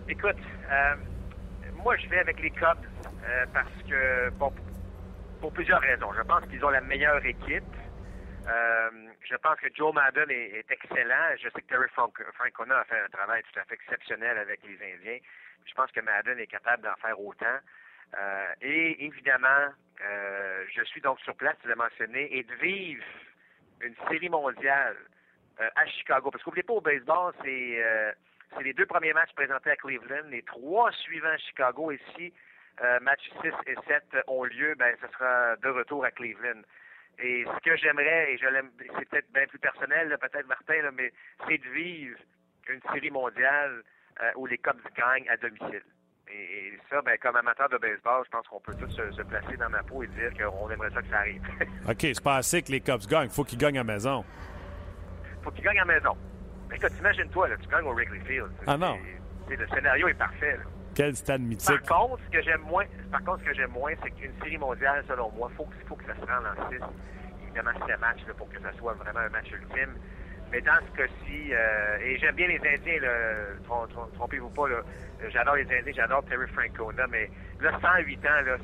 Écoute, 0.08 0.42
euh, 0.68 0.94
moi 1.84 1.96
je 1.98 2.08
vais 2.08 2.18
avec 2.18 2.40
les 2.42 2.50
Cubs 2.50 2.84
euh, 3.28 3.46
parce 3.54 3.78
que, 3.88 4.30
bon, 4.30 4.52
pour 5.40 5.52
plusieurs 5.52 5.80
raisons. 5.80 6.12
Je 6.16 6.22
pense 6.22 6.44
qu'ils 6.48 6.64
ont 6.64 6.70
la 6.70 6.80
meilleure 6.80 7.24
équipe. 7.24 7.74
Euh, 8.48 8.90
je 9.22 9.36
pense 9.36 9.60
que 9.60 9.68
Joe 9.76 9.94
Madden 9.94 10.28
est, 10.30 10.68
excellent. 10.68 11.36
Je 11.36 11.48
sais 11.50 11.60
que 11.62 11.68
Terry 11.68 11.88
Francona 11.94 12.78
a 12.80 12.84
fait 12.84 12.98
un 12.98 13.08
travail 13.08 13.42
tout 13.52 13.60
à 13.60 13.64
fait 13.64 13.74
exceptionnel 13.74 14.36
avec 14.36 14.60
les 14.66 14.78
Indiens. 14.94 15.20
Je 15.64 15.74
pense 15.74 15.92
que 15.92 16.00
Madden 16.00 16.40
est 16.40 16.46
capable 16.48 16.82
d'en 16.82 16.96
faire 16.96 17.20
autant. 17.20 17.58
Euh, 18.16 18.54
et 18.62 19.04
évidemment, 19.04 19.68
euh, 20.04 20.64
je 20.74 20.82
suis 20.84 21.00
donc 21.00 21.20
sur 21.20 21.34
place, 21.34 21.56
tu 21.62 21.68
l'as 21.68 21.76
mentionné, 21.76 22.36
et 22.36 22.42
de 22.42 22.54
vivre 22.54 23.04
une 23.82 23.94
série 24.08 24.28
mondiale 24.28 24.96
euh, 25.60 25.68
à 25.76 25.86
Chicago. 25.86 26.30
Parce 26.30 26.42
qu'oubliez 26.42 26.62
pas, 26.62 26.74
au 26.74 26.80
baseball, 26.80 27.32
c'est 27.44 27.84
euh, 27.84 28.12
c'est 28.56 28.62
les 28.62 28.72
deux 28.72 28.86
premiers 28.86 29.12
matchs 29.12 29.34
présentés 29.34 29.70
à 29.70 29.76
Cleveland, 29.76 30.28
les 30.30 30.42
trois 30.42 30.90
suivants 30.92 31.28
à 31.28 31.36
Chicago. 31.36 31.90
Et 31.90 32.00
si 32.16 32.32
euh, 32.82 33.00
match 33.00 33.20
6 33.42 33.48
et 33.66 33.74
7 33.86 34.24
ont 34.26 34.44
lieu, 34.44 34.74
ben, 34.76 34.96
ce 35.00 35.08
sera 35.12 35.56
de 35.56 35.68
retour 35.68 36.04
à 36.04 36.10
Cleveland. 36.10 36.62
Et 37.18 37.44
ce 37.44 37.60
que 37.68 37.76
j'aimerais, 37.76 38.32
et 38.32 38.38
je 38.38 38.46
l'aime, 38.46 38.70
c'est 38.78 39.08
peut-être 39.08 39.32
bien 39.32 39.46
plus 39.46 39.58
personnel, 39.58 40.16
peut-être 40.20 40.46
Martin, 40.46 40.82
là, 40.82 40.90
mais 40.92 41.12
c'est 41.46 41.58
de 41.58 41.68
vivre 41.70 42.18
une 42.68 42.80
série 42.92 43.10
mondiale 43.10 43.82
euh, 44.22 44.30
où 44.36 44.46
les 44.46 44.58
Cubs 44.58 44.80
gagnent 44.96 45.28
à 45.28 45.36
domicile. 45.36 45.82
Et, 46.32 46.68
et 46.68 46.78
ça, 46.90 47.00
ben, 47.02 47.16
comme 47.22 47.36
amateur 47.36 47.68
de 47.68 47.78
baseball, 47.78 48.22
je 48.24 48.30
pense 48.30 48.46
qu'on 48.48 48.60
peut 48.60 48.74
tous 48.74 48.90
se, 48.90 49.10
se 49.12 49.22
placer 49.22 49.56
dans 49.56 49.70
ma 49.70 49.82
peau 49.82 50.02
et 50.02 50.06
dire 50.08 50.30
qu'on 50.34 50.70
aimerait 50.70 50.90
ça 50.90 51.02
que 51.02 51.08
ça 51.08 51.18
arrive. 51.18 51.42
OK, 51.88 51.96
c'est 52.00 52.22
pas 52.22 52.36
assez 52.36 52.62
que 52.62 52.70
les 52.72 52.80
Cubs 52.80 53.06
gagnent. 53.08 53.28
Il 53.28 53.30
faut 53.34 53.44
qu'ils 53.44 53.58
gagnent 53.58 53.78
à 53.78 53.84
maison. 53.84 54.24
faut 55.42 55.50
qu'ils 55.50 55.64
gagnent 55.64 55.80
à 55.80 55.84
maison. 55.84 56.16
Écoute, 56.74 56.92
imagine-toi, 56.98 57.48
là, 57.48 57.56
tu 57.56 57.68
gagnes 57.68 57.86
au 57.86 57.92
Wrigley 57.94 58.20
Field. 58.20 58.50
Ah 58.66 58.76
non. 58.76 58.98
Le 59.48 59.66
scénario 59.68 60.08
est 60.08 60.14
parfait. 60.14 60.56
là. 60.58 60.64
Quel 60.94 61.16
stade 61.16 61.40
mythique. 61.40 61.80
Par 61.86 61.98
contre, 62.08 62.22
ce 62.26 62.30
que 62.30 62.42
j'aime 62.42 62.62
moins, 62.62 62.84
par 63.10 63.22
contre, 63.24 63.40
ce 63.40 63.44
que 63.46 63.54
j'aime 63.54 63.70
moins, 63.70 63.92
c'est 64.02 64.10
qu'une 64.10 64.32
série 64.42 64.58
mondiale, 64.58 65.04
selon 65.08 65.30
moi, 65.32 65.50
faut, 65.56 65.66
faut 65.86 65.94
que 65.96 66.04
ça 66.04 66.14
se 66.14 66.20
rende 66.20 66.44
en 66.44 66.68
6. 66.70 66.76
Évidemment, 67.44 67.70
c'est 67.86 67.92
un 67.92 67.98
match 67.98 68.18
là, 68.26 68.34
pour 68.34 68.48
que 68.50 68.60
ça 68.60 68.72
soit 68.78 68.94
vraiment 68.94 69.20
un 69.20 69.28
match 69.30 69.50
ultime. 69.50 69.94
Mais 70.50 70.60
dans 70.62 70.78
ce 70.92 70.96
cas-ci, 70.96 71.52
euh, 71.52 71.98
et 72.04 72.18
j'aime 72.18 72.34
bien 72.34 72.48
les 72.48 72.56
Indiens, 72.58 73.00
là, 73.02 73.08
trom- 73.68 73.86
trom- 73.88 74.10
trompez-vous 74.14 74.48
pas, 74.50 74.68
là, 74.68 74.80
j'adore 75.30 75.56
les 75.56 75.62
Indiens, 75.64 75.92
j'adore 75.94 76.24
Terry 76.24 76.46
Francona, 76.48 77.06
mais 77.08 77.30
là, 77.60 77.72
108 77.80 78.18
ans, 78.26 78.40
là, 78.46 78.56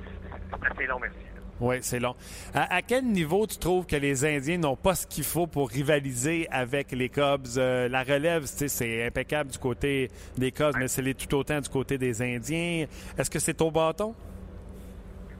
c'est 0.51 0.67
assez 0.73 0.87
long, 0.87 0.99
merci. 0.99 1.17
Oui, 1.61 1.77
c'est 1.83 2.01
long. 2.01 2.17
À, 2.53 2.75
à 2.77 2.83
quel 2.83 3.05
niveau 3.05 3.47
tu 3.47 3.59
trouves 3.59 3.87
que 3.87 3.95
les 3.97 4.25
Indiens 4.25 4.59
n'ont 4.59 4.77
pas 4.77 4.95
ce 4.97 5.07
qu'il 5.07 5.23
faut 5.25 5.47
pour 5.47 5.71
rivaliser 5.71 6.49
avec 6.51 6.91
les 6.91 7.09
Cubs? 7.09 7.47
Euh, 7.59 7.89
la 7.89 8.03
relève, 8.03 8.45
c'est 8.47 9.07
impeccable 9.07 9.51
du 9.51 9.59
côté 9.59 10.11
des 10.37 10.51
Cubs, 10.51 10.75
mais 10.79 10.89
c'est 10.89 11.15
tout 11.15 11.37
autant 11.37 11.61
du 11.61 11.69
côté 11.69 11.97
des 11.97 12.21
Indiens. 12.23 12.87
Est-ce 13.17 13.31
que 13.31 13.39
c'est 13.39 13.61
au 13.63 13.71
bâton? 13.71 14.15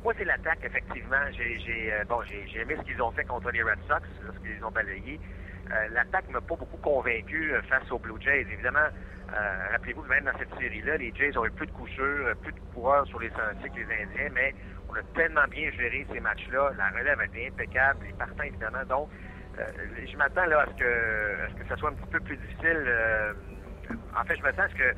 Moi, 0.05 0.13
c'est 0.19 0.25
l'attaque, 0.25 0.61
effectivement. 0.63 1.17
J'ai, 1.33 1.93
euh, 1.93 2.05
bon, 2.09 2.21
j'ai, 2.29 2.47
j'ai 2.53 2.61
aimé 2.61 2.77
ce 2.79 2.85
qu'ils 2.85 3.01
ont 3.03 3.11
fait 3.11 3.25
contre 3.25 3.51
les 3.51 3.63
Red 3.63 3.79
Sox 3.89 4.03
lorsqu'ils 4.25 4.63
ont 4.65 4.71
balayés. 4.71 5.19
Euh, 5.73 5.89
l'attaque 5.93 6.29
m'a 6.29 6.41
pas 6.41 6.57
beaucoup 6.57 6.77
convaincu 6.79 7.53
euh, 7.53 7.63
face 7.63 7.91
aux 7.91 7.99
Blue 7.99 8.21
Jays. 8.21 8.47
Évidemment, 8.53 8.89
euh, 9.33 9.69
rappelez-vous 9.73 10.03
que 10.03 10.09
même 10.09 10.25
dans 10.25 10.39
cette 10.39 10.55
série-là, 10.59 10.99
les 10.99 11.13
Jays 11.15 11.37
ont 11.39 11.47
eu 11.47 11.51
plus 11.51 11.67
de 11.67 11.73
coups 11.73 11.91
sûrs, 11.93 12.27
euh, 12.27 12.35
plus 12.35 12.53
de 12.53 12.61
coureurs 12.75 13.07
sur 13.07 13.19
les 13.21 13.31
sentiers 13.31 13.71
que 13.71 13.77
les 13.77 14.03
Indiens, 14.03 14.29
mais 14.35 14.55
on 14.89 14.95
a 14.95 15.03
tellement 15.15 15.47
bien 15.49 15.71
géré 15.73 16.07
ces 16.13 16.21
matchs-là. 16.21 16.73
La 16.77 16.91
relève 16.91 17.19
a 17.19 17.25
été 17.25 17.49
impeccable, 17.49 18.05
les 18.07 18.13
partants, 18.13 18.43
évidemment. 18.43 18.85
Donc, 18.89 19.09
je 19.57 20.17
m'attends 20.17 20.43
à 20.43 20.67
ce 20.67 20.75
que, 20.77 21.63
ce 21.63 21.69
ça 21.69 21.77
soit 21.77 21.91
un 21.91 21.95
petit 21.95 22.11
peu 22.11 22.21
plus 22.21 22.37
difficile. 22.37 22.93
en 24.19 24.25
fait, 24.25 24.37
je 24.37 24.43
m'attends 24.43 24.63
à 24.63 24.69
ce 24.69 24.75
que 24.75 24.95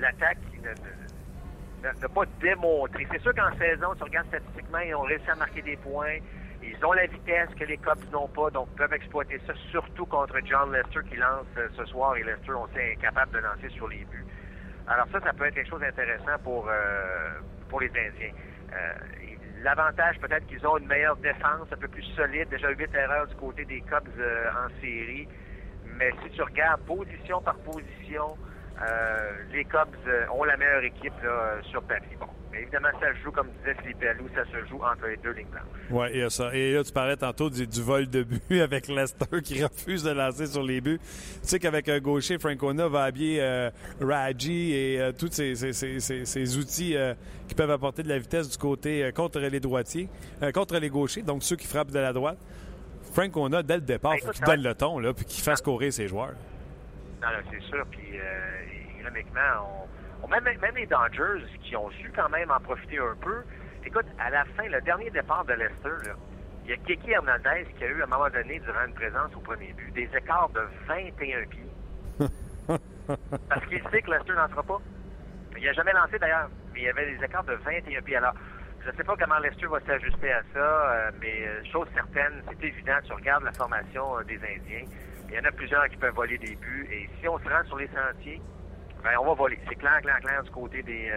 l'attaque 0.00 0.38
ne- 0.62 2.08
pas 2.08 2.24
démontré. 2.40 3.06
C'est 3.12 3.22
sûr 3.22 3.32
qu'en 3.34 3.56
saison, 3.56 3.94
tu 3.94 4.02
regardes 4.02 4.26
statistiquement, 4.28 4.78
ils 4.78 4.94
ont 4.94 5.02
réussi 5.02 5.30
à 5.30 5.36
marquer 5.36 5.62
des 5.62 5.76
points. 5.76 6.18
Ils 6.62 6.84
ont 6.84 6.92
la 6.92 7.06
vitesse 7.06 7.48
que 7.58 7.64
les 7.64 7.76
Cubs 7.78 8.10
n'ont 8.12 8.28
pas, 8.28 8.50
donc 8.50 8.68
peuvent 8.76 8.92
exploiter 8.92 9.40
ça, 9.46 9.52
surtout 9.70 10.06
contre 10.06 10.36
John 10.44 10.72
Lester 10.72 11.00
qui 11.08 11.16
lance 11.16 11.46
euh, 11.56 11.68
ce 11.76 11.84
soir. 11.86 12.16
Et 12.16 12.22
Lester, 12.22 12.52
on 12.52 12.66
sait, 12.68 12.90
est 12.90 12.92
incapable 12.96 13.32
de 13.32 13.38
lancer 13.38 13.68
sur 13.70 13.88
les 13.88 14.04
buts. 14.04 14.26
Alors 14.88 15.06
ça, 15.12 15.20
ça 15.20 15.32
peut 15.32 15.46
être 15.46 15.54
quelque 15.54 15.70
chose 15.70 15.80
d'intéressant 15.80 16.38
pour, 16.42 16.68
euh, 16.68 17.30
pour 17.68 17.80
les 17.80 17.88
Indiens. 17.88 18.32
Euh, 18.72 18.92
L'avantage, 19.62 20.18
peut-être 20.20 20.46
qu'ils 20.46 20.64
ont 20.66 20.76
une 20.76 20.86
meilleure 20.86 21.16
défense, 21.16 21.66
un 21.72 21.76
peu 21.76 21.88
plus 21.88 22.02
solide. 22.14 22.48
Déjà 22.50 22.68
8 22.70 22.94
erreurs 22.94 23.26
du 23.26 23.34
côté 23.36 23.64
des 23.64 23.80
Cubs 23.80 24.08
euh, 24.18 24.50
en 24.50 24.68
série. 24.80 25.26
Mais 25.98 26.12
si 26.22 26.30
tu 26.30 26.42
regardes 26.42 26.82
position 26.82 27.40
par 27.40 27.56
position, 27.56 28.36
euh, 28.82 29.32
les 29.52 29.64
Cubs 29.64 29.88
euh, 30.06 30.26
ont 30.32 30.44
la 30.44 30.56
meilleure 30.56 30.84
équipe 30.84 31.14
là, 31.22 31.56
sur 31.62 31.82
papier. 31.84 32.16
Bon, 32.20 32.28
mais 32.56 32.62
évidemment, 32.62 32.88
ça 33.00 33.12
se 33.14 33.22
joue, 33.22 33.30
comme 33.32 33.48
disait 33.58 33.74
Philippe 33.82 34.02
Allou, 34.02 34.28
ça 34.34 34.44
se 34.44 34.66
joue 34.68 34.80
entre 34.82 35.06
les 35.06 35.16
deux 35.18 35.32
lignes 35.32 35.48
blanches. 35.48 35.62
Oui, 35.90 36.06
il 36.14 36.20
y 36.20 36.22
a 36.22 36.30
ça. 36.30 36.54
Et 36.54 36.72
là, 36.72 36.82
tu 36.82 36.92
parlais 36.92 37.16
tantôt 37.16 37.50
du, 37.50 37.66
du 37.66 37.82
vol 37.82 38.08
de 38.08 38.22
but 38.22 38.40
avec 38.60 38.88
Lester 38.88 39.42
qui 39.42 39.62
refuse 39.62 40.02
de 40.02 40.10
lancer 40.10 40.46
sur 40.46 40.62
les 40.62 40.80
buts. 40.80 40.98
Tu 40.98 41.48
sais 41.48 41.58
qu'avec 41.58 41.88
un 41.88 41.98
gaucher, 42.00 42.38
Francona 42.38 42.88
va 42.88 43.04
habiller 43.04 43.42
euh, 43.42 43.70
Raji 44.00 44.72
et 44.72 45.00
euh, 45.00 45.12
tous 45.12 45.30
ces, 45.30 45.54
ces- 45.54 45.72
ces- 45.72 46.00
ces- 46.00 46.24
ces 46.24 46.56
outils 46.58 46.96
euh, 46.96 47.14
qui 47.48 47.54
peuvent 47.54 47.70
apporter 47.70 48.02
de 48.02 48.08
la 48.08 48.18
vitesse 48.18 48.48
du 48.50 48.56
côté 48.58 49.10
contre 49.14 49.38
les 49.38 49.60
droitiers, 49.60 50.08
contre 50.54 50.78
les 50.78 50.88
gauchers, 50.88 51.22
donc 51.22 51.42
ceux 51.42 51.56
qui 51.56 51.66
frappent 51.66 51.90
de 51.92 51.98
la 51.98 52.12
droite. 52.12 52.38
Francona, 53.12 53.62
dès 53.62 53.76
le 53.76 53.80
départ, 53.82 54.12
Ben, 54.12 54.20
faut 54.26 54.30
qu'il 54.32 54.44
donne 54.44 54.62
le 54.62 54.74
ton, 54.74 54.98
là, 54.98 55.12
puis 55.14 55.24
qu'il 55.24 55.42
fasse 55.42 55.62
courir 55.62 55.92
ses 55.92 56.08
joueurs. 56.08 56.34
Non, 57.22 57.28
c'est 57.50 57.62
sûr. 57.62 57.84
Puis, 57.90 58.18
ironiquement, 59.00 59.40
on, 59.62 59.82
on- 59.82 59.86
même, 60.28 60.44
même 60.44 60.76
les 60.76 60.86
Dodgers, 60.86 61.44
qui 61.62 61.76
ont 61.76 61.90
su 61.90 62.10
quand 62.14 62.28
même 62.28 62.50
en 62.50 62.60
profiter 62.60 62.98
un 62.98 63.16
peu. 63.20 63.42
Écoute, 63.84 64.06
à 64.18 64.30
la 64.30 64.44
fin, 64.56 64.64
le 64.68 64.80
dernier 64.80 65.10
départ 65.10 65.44
de 65.44 65.52
Lester, 65.52 66.08
là, 66.08 66.14
il 66.64 66.70
y 66.70 66.72
a 66.72 66.76
Kiki 66.78 67.10
Hernandez 67.12 67.66
qui 67.76 67.84
a 67.84 67.88
eu, 67.88 68.00
à 68.00 68.04
un 68.04 68.08
moment 68.08 68.28
donné, 68.28 68.58
durant 68.58 68.84
une 68.86 68.94
présence 68.94 69.34
au 69.36 69.40
premier 69.40 69.72
but, 69.72 69.92
des 69.92 70.08
écarts 70.16 70.50
de 70.50 70.62
21 70.88 71.46
pieds. 71.46 72.18
Parce 73.48 73.66
qu'il 73.66 73.82
sait 73.90 74.02
que 74.02 74.10
Lester 74.10 74.32
n'en 74.32 74.48
fera 74.48 74.62
pas. 74.64 74.78
Il 75.56 75.64
n'a 75.64 75.72
jamais 75.72 75.92
lancé 75.92 76.18
d'ailleurs, 76.18 76.48
mais 76.74 76.80
il 76.80 76.84
y 76.84 76.88
avait 76.88 77.16
des 77.16 77.24
écarts 77.24 77.44
de 77.44 77.54
21 77.54 78.02
pieds. 78.02 78.16
Alors, 78.16 78.34
je 78.86 78.90
ne 78.90 78.96
sais 78.96 79.04
pas 79.04 79.16
comment 79.16 79.38
Lester 79.38 79.66
va 79.66 79.80
s'ajuster 79.80 80.32
à 80.32 80.42
ça, 80.52 80.58
euh, 80.58 81.10
mais 81.20 81.46
euh, 81.46 81.64
chose 81.72 81.88
certaine, 81.94 82.42
c'est 82.48 82.64
évident, 82.64 82.94
tu 83.04 83.12
regardes 83.12 83.44
la 83.44 83.52
formation 83.52 84.18
euh, 84.18 84.22
des 84.24 84.36
Indiens, 84.36 84.84
il 85.28 85.34
y 85.34 85.38
en 85.40 85.44
a 85.44 85.50
plusieurs 85.50 85.88
qui 85.88 85.96
peuvent 85.96 86.14
voler 86.14 86.38
des 86.38 86.54
buts, 86.54 86.88
et 86.92 87.08
si 87.20 87.28
on 87.28 87.36
se 87.38 87.48
rend 87.48 87.64
sur 87.64 87.78
les 87.78 87.88
sentiers, 87.88 88.40
ben, 89.02 89.12
on 89.20 89.26
va 89.26 89.34
voler. 89.34 89.58
C'est 89.68 89.76
clair, 89.76 90.00
clair, 90.02 90.18
clair 90.20 90.42
du 90.42 90.50
côté 90.50 90.82
des, 90.82 91.12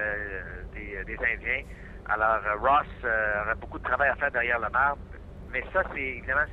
des, 0.74 1.04
des, 1.06 1.18
Indiens. 1.18 1.64
Alors, 2.08 2.40
Ross 2.60 2.88
aurait 3.04 3.56
beaucoup 3.56 3.80
de 3.80 3.84
travail 3.84 4.10
à 4.10 4.16
faire 4.16 4.32
derrière 4.32 4.60
le 4.60 4.70
marbre, 4.70 5.02
mais 5.52 5.64
ça, 5.74 5.84
c'est 5.94 6.02
évidemment, 6.02 6.46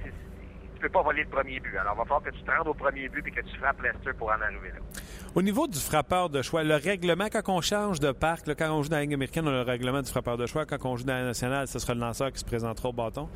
peux 0.86 0.92
pas 0.92 1.02
voler 1.02 1.24
le 1.24 1.28
premier 1.28 1.60
but. 1.60 1.76
Alors, 1.76 1.94
il 1.94 1.98
va 1.98 2.04
falloir 2.04 2.22
que 2.22 2.30
tu 2.30 2.42
te 2.42 2.50
rendes 2.50 2.68
au 2.68 2.74
premier 2.74 3.08
but 3.08 3.26
et 3.26 3.30
que 3.30 3.40
tu 3.40 3.56
frappes 3.58 3.82
Lester 3.82 4.12
pour 4.16 4.28
en 4.28 4.40
arriver 4.40 4.68
là. 4.68 4.80
Au 5.34 5.42
niveau 5.42 5.66
du 5.66 5.78
frappeur 5.78 6.30
de 6.30 6.42
choix, 6.42 6.62
le 6.62 6.76
règlement, 6.76 7.26
quand 7.30 7.42
on 7.48 7.60
change 7.60 8.00
de 8.00 8.12
parc, 8.12 8.46
quand 8.54 8.70
on 8.70 8.82
joue 8.82 8.88
dans 8.88 8.96
la 8.96 9.02
Ligue 9.02 9.14
américaine, 9.14 9.46
on 9.46 9.50
a 9.50 9.52
le 9.52 9.62
règlement 9.62 10.00
du 10.00 10.10
frappeur 10.10 10.36
de 10.36 10.46
choix. 10.46 10.64
Quand 10.64 10.78
on 10.84 10.96
joue 10.96 11.04
dans 11.04 11.14
la 11.14 11.24
nationale, 11.24 11.66
ce 11.68 11.78
sera 11.78 11.94
le 11.94 12.00
lanceur 12.00 12.32
qui 12.32 12.38
se 12.38 12.44
présentera 12.44 12.88
au 12.88 12.92
bâton. 12.92 13.28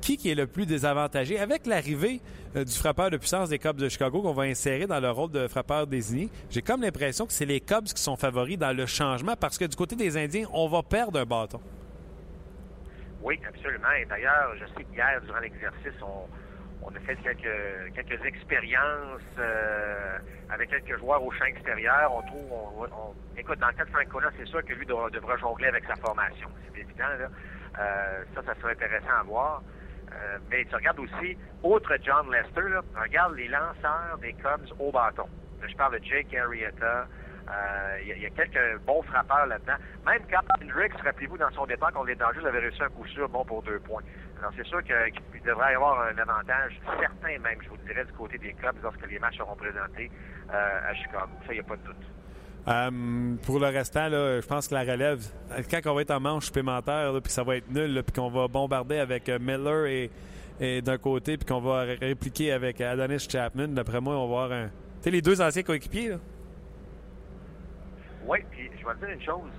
Qui, 0.00 0.16
qui 0.16 0.30
est 0.30 0.34
le 0.34 0.46
plus 0.46 0.66
désavantagé? 0.66 1.38
Avec 1.38 1.66
l'arrivée 1.66 2.20
euh, 2.56 2.64
du 2.64 2.72
frappeur 2.72 3.10
de 3.10 3.16
puissance 3.16 3.48
des 3.48 3.58
Cubs 3.58 3.76
de 3.76 3.88
Chicago 3.88 4.22
qu'on 4.22 4.32
va 4.32 4.44
insérer 4.44 4.86
dans 4.86 4.98
le 4.98 5.10
rôle 5.10 5.30
de 5.30 5.46
frappeur 5.46 5.86
désigné, 5.86 6.28
j'ai 6.50 6.62
comme 6.62 6.82
l'impression 6.82 7.26
que 7.26 7.32
c'est 7.32 7.46
les 7.46 7.60
Cubs 7.60 7.84
qui 7.84 8.02
sont 8.02 8.16
favoris 8.16 8.58
dans 8.58 8.76
le 8.76 8.86
changement 8.86 9.34
parce 9.38 9.58
que 9.58 9.64
du 9.64 9.76
côté 9.76 9.94
des 9.94 10.16
Indiens, 10.16 10.46
on 10.52 10.68
va 10.68 10.82
perdre 10.82 11.20
un 11.20 11.24
bâton. 11.24 11.60
Oui, 13.22 13.38
absolument. 13.48 13.92
Et 14.00 14.04
d'ailleurs, 14.06 14.54
je 14.58 14.66
sais 14.74 14.84
qu'hier, 14.84 15.20
durant 15.24 15.38
l'exercice, 15.38 16.02
on, 16.02 16.26
on 16.84 16.94
a 16.94 17.00
fait 17.00 17.16
quelques, 17.16 17.94
quelques 17.94 18.24
expériences 18.24 19.20
euh, 19.38 20.18
avec 20.50 20.70
quelques 20.70 20.98
joueurs 20.98 21.22
au 21.22 21.30
champ 21.32 21.44
extérieur. 21.44 22.12
On 22.12 22.22
trouve, 22.22 22.52
on, 22.52 23.38
écoute, 23.38 23.58
dans 23.58 23.68
le 23.68 23.74
cas 23.74 23.84
de 23.84 24.32
c'est 24.38 24.46
sûr 24.46 24.64
que 24.64 24.74
lui 24.74 24.86
devra, 24.86 25.36
jongler 25.36 25.68
avec 25.68 25.84
sa 25.84 25.96
formation. 25.96 26.48
C'est 26.66 26.80
évident, 26.80 27.08
là. 27.18 27.28
Euh, 27.78 28.24
ça, 28.34 28.42
ça 28.42 28.54
serait 28.60 28.72
intéressant 28.72 29.20
à 29.20 29.22
voir. 29.22 29.62
Euh, 30.12 30.38
mais 30.50 30.64
tu 30.64 30.74
regardes 30.74 30.98
aussi, 30.98 31.38
autre 31.62 31.96
John 32.02 32.30
Lester, 32.30 32.68
là, 32.68 32.82
regarde 33.00 33.34
les 33.34 33.48
lanceurs 33.48 34.18
des 34.20 34.34
Cubs 34.34 34.68
au 34.78 34.90
bâton. 34.92 35.26
je 35.66 35.74
parle 35.76 35.98
de 35.98 36.04
Jake 36.04 36.34
Arrieta. 36.34 37.06
Il 38.02 38.18
y, 38.18 38.26
a 38.26 38.30
quelques 38.30 38.80
bons 38.86 39.02
frappeurs 39.02 39.46
là-dedans. 39.46 39.76
Même 40.06 40.22
quand 40.30 40.40
Hendricks, 40.60 40.94
rappelez-vous, 41.02 41.36
dans 41.36 41.50
son 41.50 41.66
départ 41.66 41.92
contre 41.92 42.06
les 42.06 42.14
il 42.14 42.46
avait 42.46 42.58
réussi 42.60 42.82
un 42.82 42.88
coup 42.88 43.06
sûr 43.06 43.28
bon 43.28 43.44
pour 43.44 43.62
deux 43.62 43.78
points. 43.80 44.02
Alors, 44.42 44.54
c'est 44.56 44.66
sûr 44.66 44.82
qu'il 44.82 45.42
devrait 45.44 45.70
y 45.70 45.76
avoir 45.76 46.00
un 46.00 46.18
avantage 46.18 46.72
certain, 46.98 47.38
même, 47.38 47.62
je 47.62 47.68
vous 47.68 47.76
le 47.76 47.86
dirais, 47.86 48.04
du 48.04 48.12
côté 48.12 48.38
des 48.38 48.52
clubs 48.54 48.74
lorsque 48.82 49.08
les 49.08 49.20
matchs 49.20 49.36
seront 49.36 49.54
présentés 49.54 50.10
euh, 50.52 50.90
à 50.90 50.92
Chicago. 50.94 51.30
Ça, 51.46 51.52
il 51.52 51.54
n'y 51.54 51.60
a 51.60 51.62
pas 51.62 51.76
de 51.76 51.82
doute. 51.82 51.96
Euh, 52.66 53.36
pour 53.46 53.60
le 53.60 53.66
restant, 53.68 54.08
là, 54.08 54.40
je 54.40 54.46
pense 54.48 54.66
que 54.66 54.74
la 54.74 54.80
relève, 54.80 55.20
quand 55.70 55.78
on 55.86 55.94
va 55.94 56.02
être 56.02 56.10
en 56.10 56.18
manche 56.18 56.46
supplémentaire, 56.46 57.12
puis 57.22 57.32
ça 57.32 57.44
va 57.44 57.54
être 57.54 57.70
nul, 57.70 58.02
puis 58.02 58.20
qu'on 58.20 58.30
va 58.30 58.48
bombarder 58.48 58.98
avec 58.98 59.28
euh, 59.28 59.38
Miller 59.40 59.86
et, 59.86 60.82
d'un 60.82 60.98
côté, 60.98 61.36
puis 61.36 61.46
qu'on 61.46 61.60
va 61.60 61.82
répliquer 61.82 62.50
avec 62.50 62.80
Adonis 62.80 63.28
Chapman, 63.28 63.68
d'après 63.68 64.00
moi, 64.00 64.16
on 64.16 64.22
va 64.22 64.26
voir 64.26 64.52
un. 64.52 64.66
Tu 64.66 64.72
sais, 65.02 65.10
les 65.12 65.22
deux 65.22 65.40
anciens 65.40 65.62
coéquipiers, 65.62 66.14
Oui, 68.26 68.38
puis 68.50 68.70
je 68.80 68.84
vais 68.84 68.94
te 68.94 69.06
dire 69.06 69.08
une 69.10 69.22
chose 69.22 69.50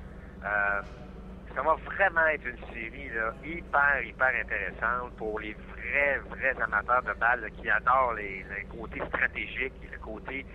ça 1.56 1.62
va 1.62 1.76
vraiment 1.76 2.26
être 2.28 2.45
une 2.45 2.74
série 2.74 3.12
hyper, 3.45 4.04
hyper 4.04 4.32
intéressante 4.41 5.16
pour 5.18 5.39
les 5.39 5.54
vrais, 5.54 6.20
vrais 6.30 6.62
amateurs 6.62 7.04
de 7.04 7.14
balles 7.20 7.49
qui 7.62 7.70
adorent 7.70 8.14
les, 8.14 8.43
côtés 8.70 9.01
stratégiques 9.08 9.74
et 9.84 9.91
le 9.91 9.99
côté 9.99 10.45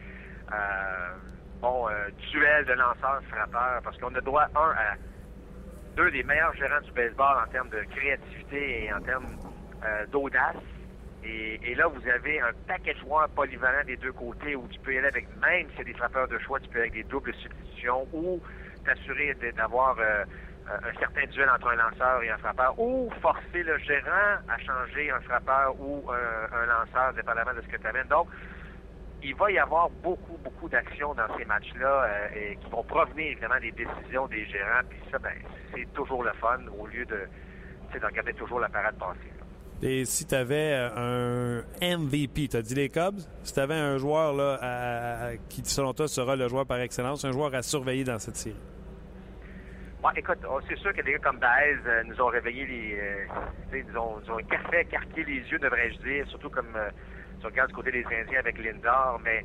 euh, 0.53 1.15
bon, 1.61 1.89
euh, 1.89 2.09
duel 2.33 2.65
de 2.65 2.73
lanceurs-frappeurs, 2.73 3.81
parce 3.83 3.97
qu'on 3.99 4.15
a 4.15 4.21
droit, 4.21 4.47
un, 4.57 4.71
à 4.71 4.97
deux 5.97 6.11
des 6.11 6.23
meilleurs 6.23 6.55
gérants 6.55 6.81
du 6.81 6.93
baseball 6.93 7.45
en 7.45 7.51
termes 7.51 7.69
de 7.69 7.83
créativité 7.95 8.85
et 8.85 8.93
en 8.93 9.01
termes 9.01 9.37
euh, 9.85 10.07
d'audace. 10.07 10.57
Et, 11.25 11.75
là, 11.75 11.89
vous 11.89 12.09
avez 12.09 12.41
un 12.41 12.53
paquet 12.67 12.95
de 12.95 13.01
joueurs 13.01 13.29
polyvalents 13.31 13.85
des 13.85 13.97
deux 13.99 14.13
côtés 14.13 14.57
où 14.57 14.67
tu 14.69 14.79
peux 14.81 14.95
y 14.95 14.99
aller 14.99 15.09
avec, 15.09 15.27
même 15.43 15.69
si 15.71 15.77
c'est 15.77 15.85
des 15.85 15.93
frappeurs 15.93 16.27
de 16.29 16.39
choix, 16.39 16.59
tu 16.59 16.69
peux 16.69 16.79
aller 16.79 16.89
avec 16.89 17.05
des 17.05 17.09
doubles 17.11 17.35
substitutions 17.35 18.09
ou 18.15 18.41
t'assurer 18.87 19.37
d'avoir 19.55 19.97
un 20.69 20.99
certain 20.99 21.27
duel 21.27 21.49
entre 21.49 21.69
un 21.69 21.77
lanceur 21.77 22.23
et 22.23 22.31
un 22.31 22.39
frappeur, 22.39 22.79
ou 22.79 23.11
forcer 23.23 23.63
le 23.63 23.79
gérant 23.79 24.37
à 24.49 24.59
changer 24.59 25.11
un 25.11 25.21
frappeur 25.21 25.75
ou 25.81 26.05
un, 26.11 26.67
lanceur, 26.67 27.15
dépendamment 27.15 27.55
de 27.55 27.63
ce 27.63 27.69
que 27.69 27.77
tu 27.77 27.87
amènes. 27.87 28.09
Donc, 28.09 28.29
il 29.23 29.35
va 29.35 29.51
y 29.51 29.59
avoir 29.59 29.91
beaucoup, 29.91 30.39
beaucoup 30.45 30.69
d'actions 30.69 31.15
dans 31.15 31.37
ces 31.37 31.45
matchs-là 31.45 32.05
euh, 32.05 32.29
et 32.37 32.57
qui 32.57 32.71
vont 32.71 32.85
provenir 32.85 33.33
évidemment 33.33 33.59
des 33.61 33.73
décisions 33.73 34.29
des 34.29 34.47
gérants. 34.47 34.85
Puis 34.89 35.01
ça, 35.11 35.19
ben, 35.19 35.33
c'est 35.75 35.93
toujours 35.93 36.23
le 36.23 36.33
fun 36.35 36.59
au 36.79 36.87
lieu 36.87 37.05
de, 37.05 37.27
de 37.99 38.07
regarder 38.07 38.35
toujours 38.35 38.61
la 38.61 38.69
parade 38.69 38.97
passer. 38.97 39.33
Et 39.83 40.05
si 40.05 40.25
tu 40.27 40.35
avais 40.35 40.73
euh, 40.75 41.63
un 41.81 41.97
MVP, 41.99 42.49
tu 42.49 42.57
as 42.57 42.63
dit 42.63 42.75
les 42.75 42.89
Cubs, 42.89 43.21
si 43.43 43.55
tu 43.55 43.61
avais 43.61 43.75
un 43.75 43.97
joueur 43.97 44.35
là, 44.35 45.31
qui, 45.49 45.65
selon 45.65 45.95
toi, 45.95 46.09
sera 46.09 46.37
le 46.37 46.49
joueur 46.49 46.67
par 46.67 46.81
excellence, 46.81 47.25
un 47.25 47.33
joueur 47.33 47.55
à 47.55 47.63
surveiller 47.63 48.05
dans 48.05 48.19
cette 48.19 48.37
série? 48.37 48.57
Bon, 50.01 50.11
écoute, 50.15 50.39
c'est 50.69 50.79
sûr 50.79 50.93
que 50.93 51.03
des 51.03 51.11
gars 51.11 51.19
comme 51.19 51.39
Baez 51.39 51.77
euh, 51.85 52.05
nous 52.05 52.21
ont 52.21 52.29
réveillé 52.29 52.65
les. 52.67 53.01
Euh, 53.01 53.27
nous, 53.73 53.99
ont, 53.99 54.21
nous 54.21 54.33
ont 54.33 54.37
café, 54.45 54.85
carqué 54.85 55.25
les 55.25 55.41
yeux, 55.51 55.59
devrais-je 55.59 55.99
dire, 55.99 56.25
surtout 56.29 56.51
comme 56.51 56.71
euh, 56.77 56.89
tu 57.41 57.47
regardes 57.47 57.71
du 57.71 57.75
côté 57.75 57.91
des 57.91 58.05
Indiens 58.05 58.39
avec 58.39 58.59
Lindor, 58.59 59.21
mais 59.25 59.45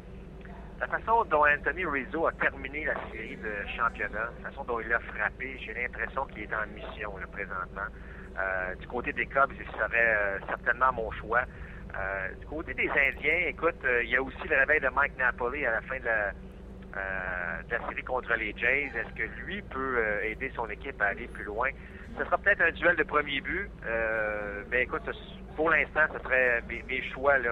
la 0.80 0.86
façon 0.86 1.26
dont 1.26 1.44
Anthony 1.44 1.86
Rizzo 1.86 2.28
a 2.28 2.32
terminé 2.34 2.86
la 2.86 2.94
série 3.12 3.36
de 3.38 3.52
championnat, 3.76 4.30
la 4.44 4.50
façon 4.52 4.64
dont 4.66 4.80
il 4.80 4.94
a 4.94 5.00
frappé, 5.00 5.58
j'ai 5.58 5.74
l'impression 5.74 6.28
qu'il 6.28 6.44
est 6.44 6.54
en 6.54 6.68
mission 6.68 7.18
là, 7.18 7.26
présentement. 7.32 7.90
Euh, 8.38 8.76
du 8.76 8.86
côté 8.86 9.12
des 9.12 9.26
Cubs, 9.26 9.54
il 9.60 9.66
serait 9.72 10.40
certainement 10.48 10.94
mon 10.94 11.10
choix. 11.14 11.46
du 12.40 12.46
côté 12.46 12.76
des 12.76 12.92
Indiens, 12.92 13.48
écoute, 13.48 13.84
il 14.04 14.10
y 14.10 14.16
a 14.16 14.22
aussi 14.22 14.48
le 14.48 14.56
réveil 14.56 14.82
de 14.82 14.90
Mike 14.90 15.18
Napoli 15.18 15.66
à 15.66 15.72
la 15.72 15.82
fin 15.82 15.98
de 15.98 16.06
la 16.06 16.32
euh, 16.96 17.64
de 17.68 17.72
la 17.72 17.90
série 17.90 18.04
contre 18.04 18.34
les 18.36 18.54
Jays. 18.56 18.92
Est-ce 18.96 19.14
que 19.16 19.24
lui 19.46 19.62
peut 19.64 19.98
euh, 19.98 20.30
aider 20.30 20.52
son 20.56 20.70
équipe 20.70 21.02
à 21.02 21.08
aller 21.08 21.28
plus 21.28 21.44
loin? 21.44 21.70
Ce 22.20 22.24
sera 22.24 22.38
peut-être 22.38 22.62
un 22.62 22.72
duel 22.72 22.96
de 22.96 23.04
premier 23.04 23.42
but, 23.42 23.68
euh, 23.88 24.62
mais 24.70 24.84
écoute, 24.84 25.02
pour 25.56 25.72
l'instant, 25.72 26.02
ce 26.14 26.20
serait 26.24 26.62
mes, 26.68 27.02
choix 27.12 27.40
là, 27.40 27.52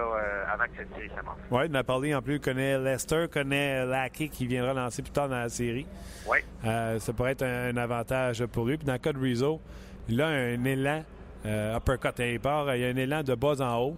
avant 0.53 0.65
que 0.65 0.77
cette 0.77 0.93
série 0.93 1.09
s'amorce. 1.15 1.39
Oui, 1.49 1.67
Napoli 1.69 2.13
en 2.13 2.21
plus 2.21 2.39
connaît 2.39 2.77
Lester, 2.77 3.25
connaît 3.31 3.83
Lackey 3.85 4.27
qui 4.27 4.45
viendra 4.45 4.73
lancer 4.75 5.01
plus 5.01 5.11
tard 5.11 5.29
dans 5.29 5.39
la 5.39 5.49
série. 5.49 5.87
Oui. 6.27 6.37
ça 6.63 7.13
pourrait 7.13 7.31
être 7.31 7.43
un, 7.43 7.75
avantage 7.77 8.45
pour 8.45 8.65
lui. 8.65 8.77
Puis 8.77 8.85
dans 8.85 8.93
le 8.93 8.99
cas 8.99 9.13
de 9.13 9.19
Rizzo, 9.19 9.59
il 10.07 10.21
a 10.21 10.27
un 10.27 10.63
élan 10.63 11.03
uppercut. 11.43 12.19
Il, 12.19 12.39
part, 12.39 12.75
il 12.75 12.81
y 12.81 12.85
a 12.85 12.89
un 12.89 12.97
élan 12.97 13.23
de 13.23 13.33
bas 13.33 13.59
en 13.61 13.79
haut. 13.79 13.97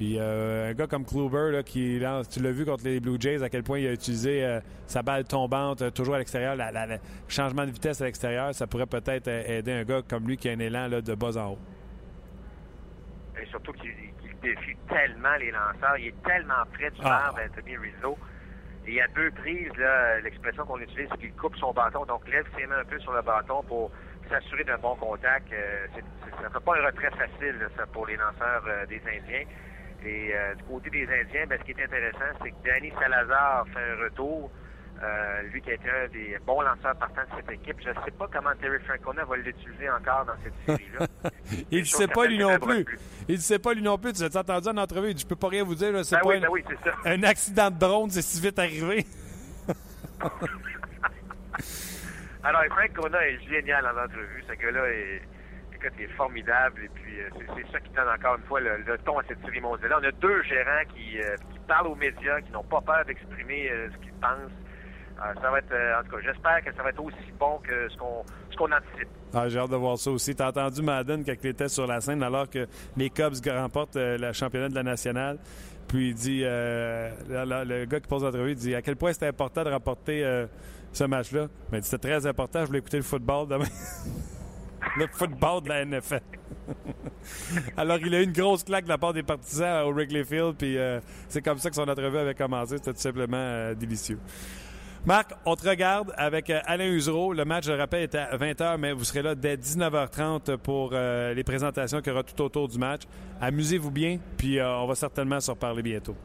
Puis 0.00 0.16
euh, 0.18 0.70
un 0.70 0.72
gars 0.72 0.86
comme 0.86 1.04
Kluber, 1.04 1.50
là, 1.52 1.62
qui 1.62 1.98
lance, 1.98 2.26
tu 2.30 2.40
l'as 2.40 2.52
vu 2.52 2.64
contre 2.64 2.84
les 2.84 3.00
Blue 3.00 3.18
Jays, 3.20 3.42
à 3.42 3.50
quel 3.50 3.62
point 3.62 3.80
il 3.80 3.86
a 3.86 3.92
utilisé 3.92 4.42
euh, 4.42 4.58
sa 4.86 5.02
balle 5.02 5.24
tombante 5.24 5.82
euh, 5.82 5.90
toujours 5.90 6.14
à 6.14 6.18
l'extérieur, 6.18 6.56
le 6.56 6.96
changement 7.28 7.66
de 7.66 7.70
vitesse 7.70 8.00
à 8.00 8.06
l'extérieur, 8.06 8.54
ça 8.54 8.66
pourrait 8.66 8.86
peut-être 8.86 9.28
aider 9.28 9.72
un 9.72 9.84
gars 9.84 10.00
comme 10.08 10.26
lui 10.26 10.38
qui 10.38 10.48
a 10.48 10.52
un 10.52 10.58
élan 10.58 10.88
là, 10.88 11.02
de 11.02 11.14
bas 11.14 11.36
en 11.36 11.50
haut. 11.50 11.58
Et 13.42 13.44
surtout 13.48 13.72
qu'il 13.74 13.92
défie 14.40 14.74
tellement 14.88 15.36
les 15.38 15.50
lanceurs, 15.50 15.98
il 15.98 16.06
est 16.06 16.22
tellement 16.22 16.64
près 16.72 16.90
du 16.92 17.00
ah. 17.04 17.32
d'Anthony 17.36 17.76
Rizzo. 17.76 18.16
Et 18.86 19.02
a 19.02 19.08
deux 19.08 19.30
prises, 19.32 19.70
l'expression 20.24 20.64
qu'on 20.64 20.80
utilise, 20.80 21.08
c'est 21.10 21.20
qu'il 21.20 21.34
coupe 21.34 21.56
son 21.56 21.74
bâton, 21.74 22.06
donc 22.06 22.26
lève 22.26 22.46
ses 22.56 22.64
mains 22.66 22.80
un 22.80 22.84
peu 22.86 22.98
sur 23.00 23.12
le 23.12 23.20
bâton 23.20 23.62
pour 23.64 23.90
s'assurer 24.30 24.64
d'un 24.64 24.78
bon 24.78 24.96
contact. 24.96 25.50
ça 25.50 26.42
ne 26.42 26.48
fait 26.48 26.64
pas 26.64 26.78
un 26.78 26.86
retrait 26.86 27.10
facile 27.10 27.68
ça, 27.76 27.86
pour 27.88 28.06
les 28.06 28.16
lanceurs 28.16 28.64
des 28.88 29.02
Indiens. 29.06 29.44
Et 30.04 30.34
euh, 30.34 30.54
du 30.54 30.62
côté 30.64 30.90
des 30.90 31.04
Indiens, 31.04 31.46
ben, 31.48 31.58
ce 31.58 31.64
qui 31.64 31.72
est 31.72 31.84
intéressant, 31.84 32.38
c'est 32.42 32.50
que 32.50 32.56
Danny 32.64 32.90
Salazar 32.98 33.66
fait 33.68 33.92
un 33.92 34.04
retour. 34.04 34.50
Euh, 35.02 35.42
lui 35.50 35.62
qui 35.62 35.70
a 35.70 35.74
été 35.74 35.88
un 35.88 36.08
des 36.08 36.36
bons 36.46 36.60
lanceurs 36.60 36.94
partants 36.96 37.22
de 37.22 37.36
cette 37.36 37.50
équipe. 37.50 37.76
Je 37.82 37.88
ne 37.88 37.94
sais 38.04 38.10
pas 38.10 38.28
comment 38.30 38.50
Terry 38.60 38.78
Francona 38.80 39.24
va 39.24 39.36
l'utiliser 39.36 39.88
encore 39.88 40.26
dans 40.26 40.34
cette 40.44 40.52
série-là. 40.66 41.06
il 41.70 41.80
ne 41.80 41.84
sait 41.84 42.06
pas 42.06 42.26
lui 42.26 42.36
non 42.38 42.58
plus. 42.58 42.84
Il 43.26 43.36
ne 43.36 43.40
sait 43.40 43.58
pas 43.58 43.72
lui 43.72 43.80
non 43.80 43.96
plus. 43.96 44.12
Tu 44.12 44.20
l'as 44.22 44.36
entendu 44.36 44.68
en 44.68 44.76
entrevue. 44.76 45.14
Je 45.16 45.24
peux 45.24 45.36
pas 45.36 45.48
rien 45.48 45.64
vous 45.64 45.74
dire. 45.74 46.04
C'est 46.04 46.16
ben 46.16 46.22
pas 46.22 46.38
ben 46.40 46.50
un 47.06 47.22
accident 47.22 47.70
de 47.70 47.78
drone, 47.78 48.10
c'est 48.10 48.20
si 48.20 48.42
vite 48.42 48.58
arrivé. 48.58 49.06
Alors, 52.42 52.62
Frank 52.70 52.92
Kona 52.94 53.26
est 53.26 53.38
génial 53.48 53.86
en 53.86 54.04
entrevue. 54.04 54.44
Ce 54.48 54.52
gars-là 54.52 54.86
est 54.86 55.22
est 55.84 56.16
formidable. 56.16 56.82
Et 56.84 56.88
puis, 56.88 57.20
euh, 57.20 57.28
c'est 57.56 57.72
ça 57.72 57.80
qui 57.80 57.90
donne 57.90 58.08
encore 58.08 58.36
une 58.36 58.44
fois 58.44 58.60
le, 58.60 58.98
ton 59.04 59.18
à 59.18 59.22
cette 59.26 59.40
série 59.44 59.60
mondiale. 59.60 59.94
On 60.00 60.04
a 60.04 60.12
deux 60.12 60.42
gérants 60.42 60.84
qui, 60.94 61.20
euh, 61.20 61.36
parlent 61.66 61.88
aux 61.88 61.94
médias, 61.94 62.40
qui 62.40 62.52
n'ont 62.52 62.64
pas 62.64 62.80
peur 62.80 63.04
d'exprimer 63.06 63.70
euh, 63.70 63.88
ce 63.92 63.98
qu'ils 63.98 64.12
pensent. 64.14 64.52
ça 65.40 65.50
va 65.50 65.58
être, 65.58 66.00
en 66.00 66.02
tout 66.04 66.16
cas, 66.16 66.22
j'espère 66.22 66.64
que 66.64 66.74
ça 66.74 66.82
va 66.82 66.90
être 66.90 67.02
aussi 67.02 67.32
bon 67.38 67.58
que 67.58 67.88
ce 67.88 67.96
qu'on 67.96 68.24
ce 68.50 68.56
qu'on 68.56 68.72
anticipe. 68.72 69.08
Ah, 69.32 69.48
j'ai 69.48 69.58
hâte 69.58 69.70
de 69.70 69.76
voir 69.76 69.96
ça 69.96 70.10
aussi. 70.10 70.34
T'as 70.34 70.48
entendu 70.48 70.82
Madden 70.82 71.24
quand 71.24 71.34
il 71.42 71.50
était 71.50 71.68
sur 71.68 71.86
la 71.86 72.00
scène 72.00 72.22
alors 72.22 72.50
que 72.50 72.66
les 72.96 73.10
Cubs 73.10 73.34
remportent 73.46 73.96
le 73.96 74.32
championnat 74.32 74.68
de 74.68 74.74
la 74.74 74.82
nationale. 74.82 75.38
Puis 75.86 76.08
il 76.08 76.14
dit, 76.14 76.40
le, 76.42 77.84
gars 77.84 78.00
qui 78.00 78.08
pose 78.08 78.24
l'entrevue 78.24 78.54
dit 78.54 78.74
à 78.74 78.82
quel 78.82 78.96
point 78.96 79.12
c'était 79.12 79.28
important 79.28 79.62
de 79.62 79.70
remporter 79.70 80.46
ce 80.92 81.04
match-là? 81.04 81.46
Mais 81.70 81.80
c'était 81.82 82.08
très 82.08 82.26
important. 82.26 82.62
Je 82.62 82.66
voulais 82.66 82.78
écouter 82.80 82.96
le 82.96 83.04
football 83.04 83.46
demain. 83.46 83.66
le 84.96 85.06
football 85.06 85.62
de 85.62 85.68
la 85.68 85.84
NFL. 85.84 86.20
Alors, 87.76 87.98
il 87.98 88.14
a 88.14 88.20
eu 88.20 88.24
une 88.24 88.32
grosse 88.32 88.64
claque 88.64 88.84
de 88.84 88.88
la 88.88 88.98
part 88.98 89.12
des 89.12 89.22
partisans 89.22 89.86
au 89.86 89.92
Wrigley 89.92 90.24
Field, 90.24 90.56
puis 90.56 90.78
euh, 90.78 91.00
c'est 91.28 91.42
comme 91.42 91.58
ça 91.58 91.70
que 91.70 91.76
son 91.76 91.88
entrevue 91.88 92.18
avait 92.18 92.34
commencé. 92.34 92.76
C'était 92.78 92.92
tout 92.92 93.00
simplement 93.00 93.36
euh, 93.36 93.74
délicieux. 93.74 94.18
Marc, 95.06 95.32
on 95.46 95.56
te 95.56 95.66
regarde 95.66 96.12
avec 96.16 96.50
euh, 96.50 96.60
Alain 96.66 96.88
Usereau. 96.88 97.32
Le 97.32 97.44
match, 97.44 97.64
je 97.64 97.72
rappelle, 97.72 98.02
est 98.02 98.14
à 98.14 98.36
20h, 98.36 98.76
mais 98.78 98.92
vous 98.92 99.04
serez 99.04 99.22
là 99.22 99.34
dès 99.34 99.56
19h30 99.56 100.58
pour 100.58 100.92
les 100.92 101.44
présentations 101.44 102.00
qu'il 102.00 102.12
y 102.12 102.14
aura 102.14 102.22
tout 102.22 102.40
autour 102.42 102.68
du 102.68 102.78
match. 102.78 103.02
Amusez-vous 103.40 103.90
bien, 103.90 104.18
puis 104.36 104.60
on 104.60 104.86
va 104.86 104.94
certainement 104.94 105.40
se 105.40 105.50
reparler 105.50 105.82
bientôt. 105.82 106.16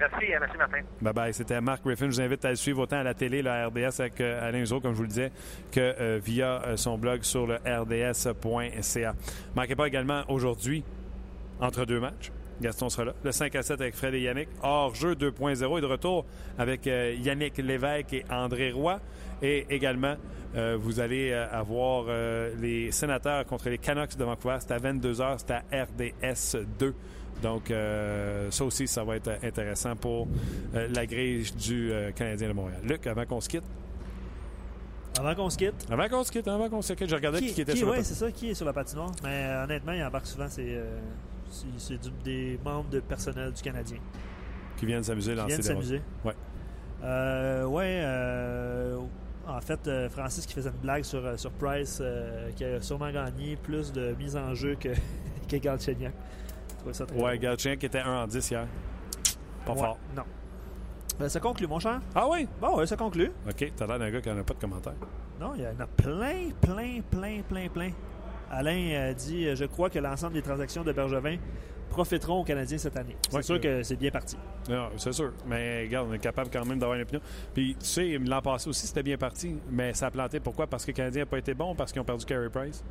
Merci, 0.00 0.26
merci 0.40 0.56
Martin. 0.56 0.80
Bye 1.02 1.12
bye. 1.12 1.34
C'était 1.34 1.60
Marc 1.60 1.84
Griffin. 1.84 2.06
Je 2.06 2.12
vous 2.12 2.20
invite 2.22 2.44
à 2.46 2.50
le 2.50 2.56
suivre 2.56 2.80
autant 2.80 2.96
à 2.96 3.02
la 3.02 3.12
télé, 3.12 3.42
le 3.42 3.50
RDS 3.50 4.00
avec 4.00 4.20
euh, 4.20 4.48
Alain 4.48 4.60
Uzo, 4.60 4.80
comme 4.80 4.92
je 4.92 4.96
vous 4.96 5.02
le 5.02 5.08
disais, 5.08 5.30
que 5.70 5.80
euh, 5.80 6.18
via 6.24 6.62
euh, 6.62 6.76
son 6.78 6.96
blog 6.96 7.22
sur 7.22 7.46
le 7.46 7.56
rds.ca. 7.56 9.14
Manquez 9.54 9.76
pas 9.76 9.86
également 9.86 10.22
aujourd'hui, 10.28 10.84
entre 11.60 11.84
deux 11.84 12.00
matchs. 12.00 12.32
Gaston 12.62 12.88
sera 12.88 13.04
là. 13.04 13.12
Le 13.22 13.30
5 13.30 13.54
à 13.56 13.62
7 13.62 13.80
avec 13.80 13.94
Fred 13.94 14.14
et 14.14 14.22
Yannick. 14.22 14.48
Hors 14.62 14.94
jeu 14.94 15.14
2.0 15.14 15.78
et 15.78 15.80
de 15.80 15.86
retour 15.86 16.24
avec 16.58 16.84
Yannick 16.84 17.56
Lévesque 17.56 18.12
et 18.12 18.24
André 18.30 18.70
Roy. 18.70 19.00
Et 19.40 19.66
également, 19.70 20.16
vous 20.54 21.00
allez 21.00 21.32
avoir 21.32 22.04
les 22.60 22.92
sénateurs 22.92 23.46
contre 23.46 23.70
les 23.70 23.78
Canucks 23.78 24.14
de 24.14 24.24
Vancouver. 24.24 24.58
C'est 24.60 24.72
à 24.72 24.78
22h. 24.78 25.38
C'est 25.38 25.52
à 25.52 25.84
RDS 25.84 26.62
2. 26.78 26.94
Donc, 27.42 27.70
euh, 27.70 28.50
ça 28.50 28.64
aussi, 28.64 28.86
ça 28.86 29.04
va 29.04 29.16
être 29.16 29.30
intéressant 29.42 29.96
pour 29.96 30.28
euh, 30.74 30.88
la 30.94 31.06
grille 31.06 31.50
du 31.52 31.92
euh, 31.92 32.12
Canadien 32.12 32.48
de 32.48 32.52
Montréal. 32.52 32.80
Luc, 32.84 33.06
avant 33.06 33.24
qu'on 33.24 33.40
se 33.40 33.48
quitte. 33.48 33.64
Avant 35.18 35.34
qu'on 35.34 35.50
se 35.50 35.56
quitte. 35.56 35.86
Avant 35.90 36.08
qu'on 36.08 36.24
se 36.24 36.32
quitte, 36.32 36.48
avant 36.48 36.68
qu'on 36.68 36.82
se 36.82 36.92
quitte. 36.92 37.08
Je 37.08 37.14
regardais 37.14 37.40
qui, 37.40 37.60
était 37.60 37.76
sur 37.76 37.86
la 37.86 37.96
patinoire. 37.96 38.04
c'est 38.04 38.14
ça, 38.14 38.30
qui 38.30 38.50
est 38.50 38.54
sur 38.54 38.66
la 38.66 38.72
patinoire. 38.72 39.12
Mais 39.22 39.46
honnêtement, 39.64 39.92
il 39.92 40.02
embarque 40.02 40.26
souvent, 40.26 40.48
c'est 40.48 40.80
des 42.24 42.58
membres 42.64 42.90
de 42.90 43.00
personnel 43.00 43.52
du 43.52 43.62
Canadien. 43.62 43.98
Qui 44.76 44.86
viennent 44.86 45.02
s'amuser, 45.02 45.34
lancer 45.34 45.56
Qui 45.56 45.62
viennent 45.62 45.74
s'amuser. 45.74 46.02
Ouais. 46.24 46.34
ouais. 47.64 48.04
en 49.46 49.60
fait, 49.60 50.08
Francis 50.10 50.46
qui 50.46 50.54
faisait 50.54 50.70
une 50.70 50.76
blague 50.76 51.04
sur, 51.04 51.38
sur 51.38 51.50
Price, 51.52 52.02
qui 52.56 52.64
a 52.64 52.80
sûrement 52.80 53.10
gagné 53.10 53.56
plus 53.56 53.92
de 53.92 54.14
mise 54.18 54.36
en 54.36 54.54
jeu 54.54 54.76
que, 54.78 54.90
que 55.48 55.56
Galchenyuk. 55.56 56.12
Ouais, 57.14 57.38
Galchien 57.38 57.76
qui 57.76 57.86
était 57.86 58.00
1 58.00 58.22
en 58.22 58.26
10 58.26 58.50
hier. 58.50 58.66
Pas 59.64 59.74
fort. 59.74 59.98
Non. 60.16 60.22
Ben, 61.18 61.28
ça 61.28 61.38
conclut, 61.38 61.66
mon 61.66 61.78
cher? 61.78 62.00
Ah 62.14 62.26
oui? 62.30 62.48
Bon, 62.60 62.78
ouais, 62.78 62.86
ça 62.86 62.96
conclut. 62.96 63.30
OK, 63.46 63.72
t'as 63.76 63.86
l'air 63.86 63.98
d'un 63.98 64.10
gars 64.10 64.20
qui 64.22 64.30
n'a 64.30 64.42
pas 64.42 64.54
de 64.54 64.60
commentaires. 64.60 64.94
Non, 65.38 65.52
il 65.54 65.62
y 65.62 65.66
en 65.66 65.78
a 65.78 65.86
plein, 65.86 66.48
plein, 66.60 67.00
plein, 67.10 67.42
plein, 67.42 67.68
plein. 67.68 67.90
Alain 68.50 69.08
a 69.08 69.12
dit 69.12 69.54
Je 69.54 69.64
crois 69.66 69.90
que 69.90 69.98
l'ensemble 69.98 70.34
des 70.34 70.42
transactions 70.42 70.82
de 70.82 70.92
Bergevin 70.92 71.36
profiteront 71.90 72.40
aux 72.40 72.44
Canadiens 72.44 72.78
cette 72.78 72.96
année. 72.96 73.16
C'est 73.28 73.42
sûr 73.42 73.60
que 73.60 73.82
c'est 73.82 73.96
bien 73.96 74.10
parti. 74.10 74.36
C'est 74.96 75.12
sûr. 75.12 75.32
Mais 75.46 75.82
regarde, 75.82 76.08
on 76.08 76.14
est 76.14 76.18
capable 76.18 76.48
quand 76.50 76.64
même 76.64 76.78
d'avoir 76.78 76.96
une 76.96 77.02
opinion. 77.02 77.20
Puis, 77.52 77.76
tu 77.78 77.86
sais, 77.86 78.18
l'an 78.18 78.40
passé 78.40 78.70
aussi, 78.70 78.86
c'était 78.86 79.02
bien 79.02 79.18
parti. 79.18 79.58
Mais 79.70 79.92
ça 79.92 80.06
a 80.06 80.10
planté. 80.10 80.40
Pourquoi? 80.40 80.66
Parce 80.66 80.84
que 80.84 80.92
le 80.92 80.96
Canadien 80.96 81.22
n'a 81.22 81.26
pas 81.26 81.38
été 81.38 81.52
bon 81.52 81.74
parce 81.74 81.92
qu'ils 81.92 82.00
ont 82.00 82.04
perdu 82.04 82.24
Carey 82.24 82.48
Price 82.48 82.82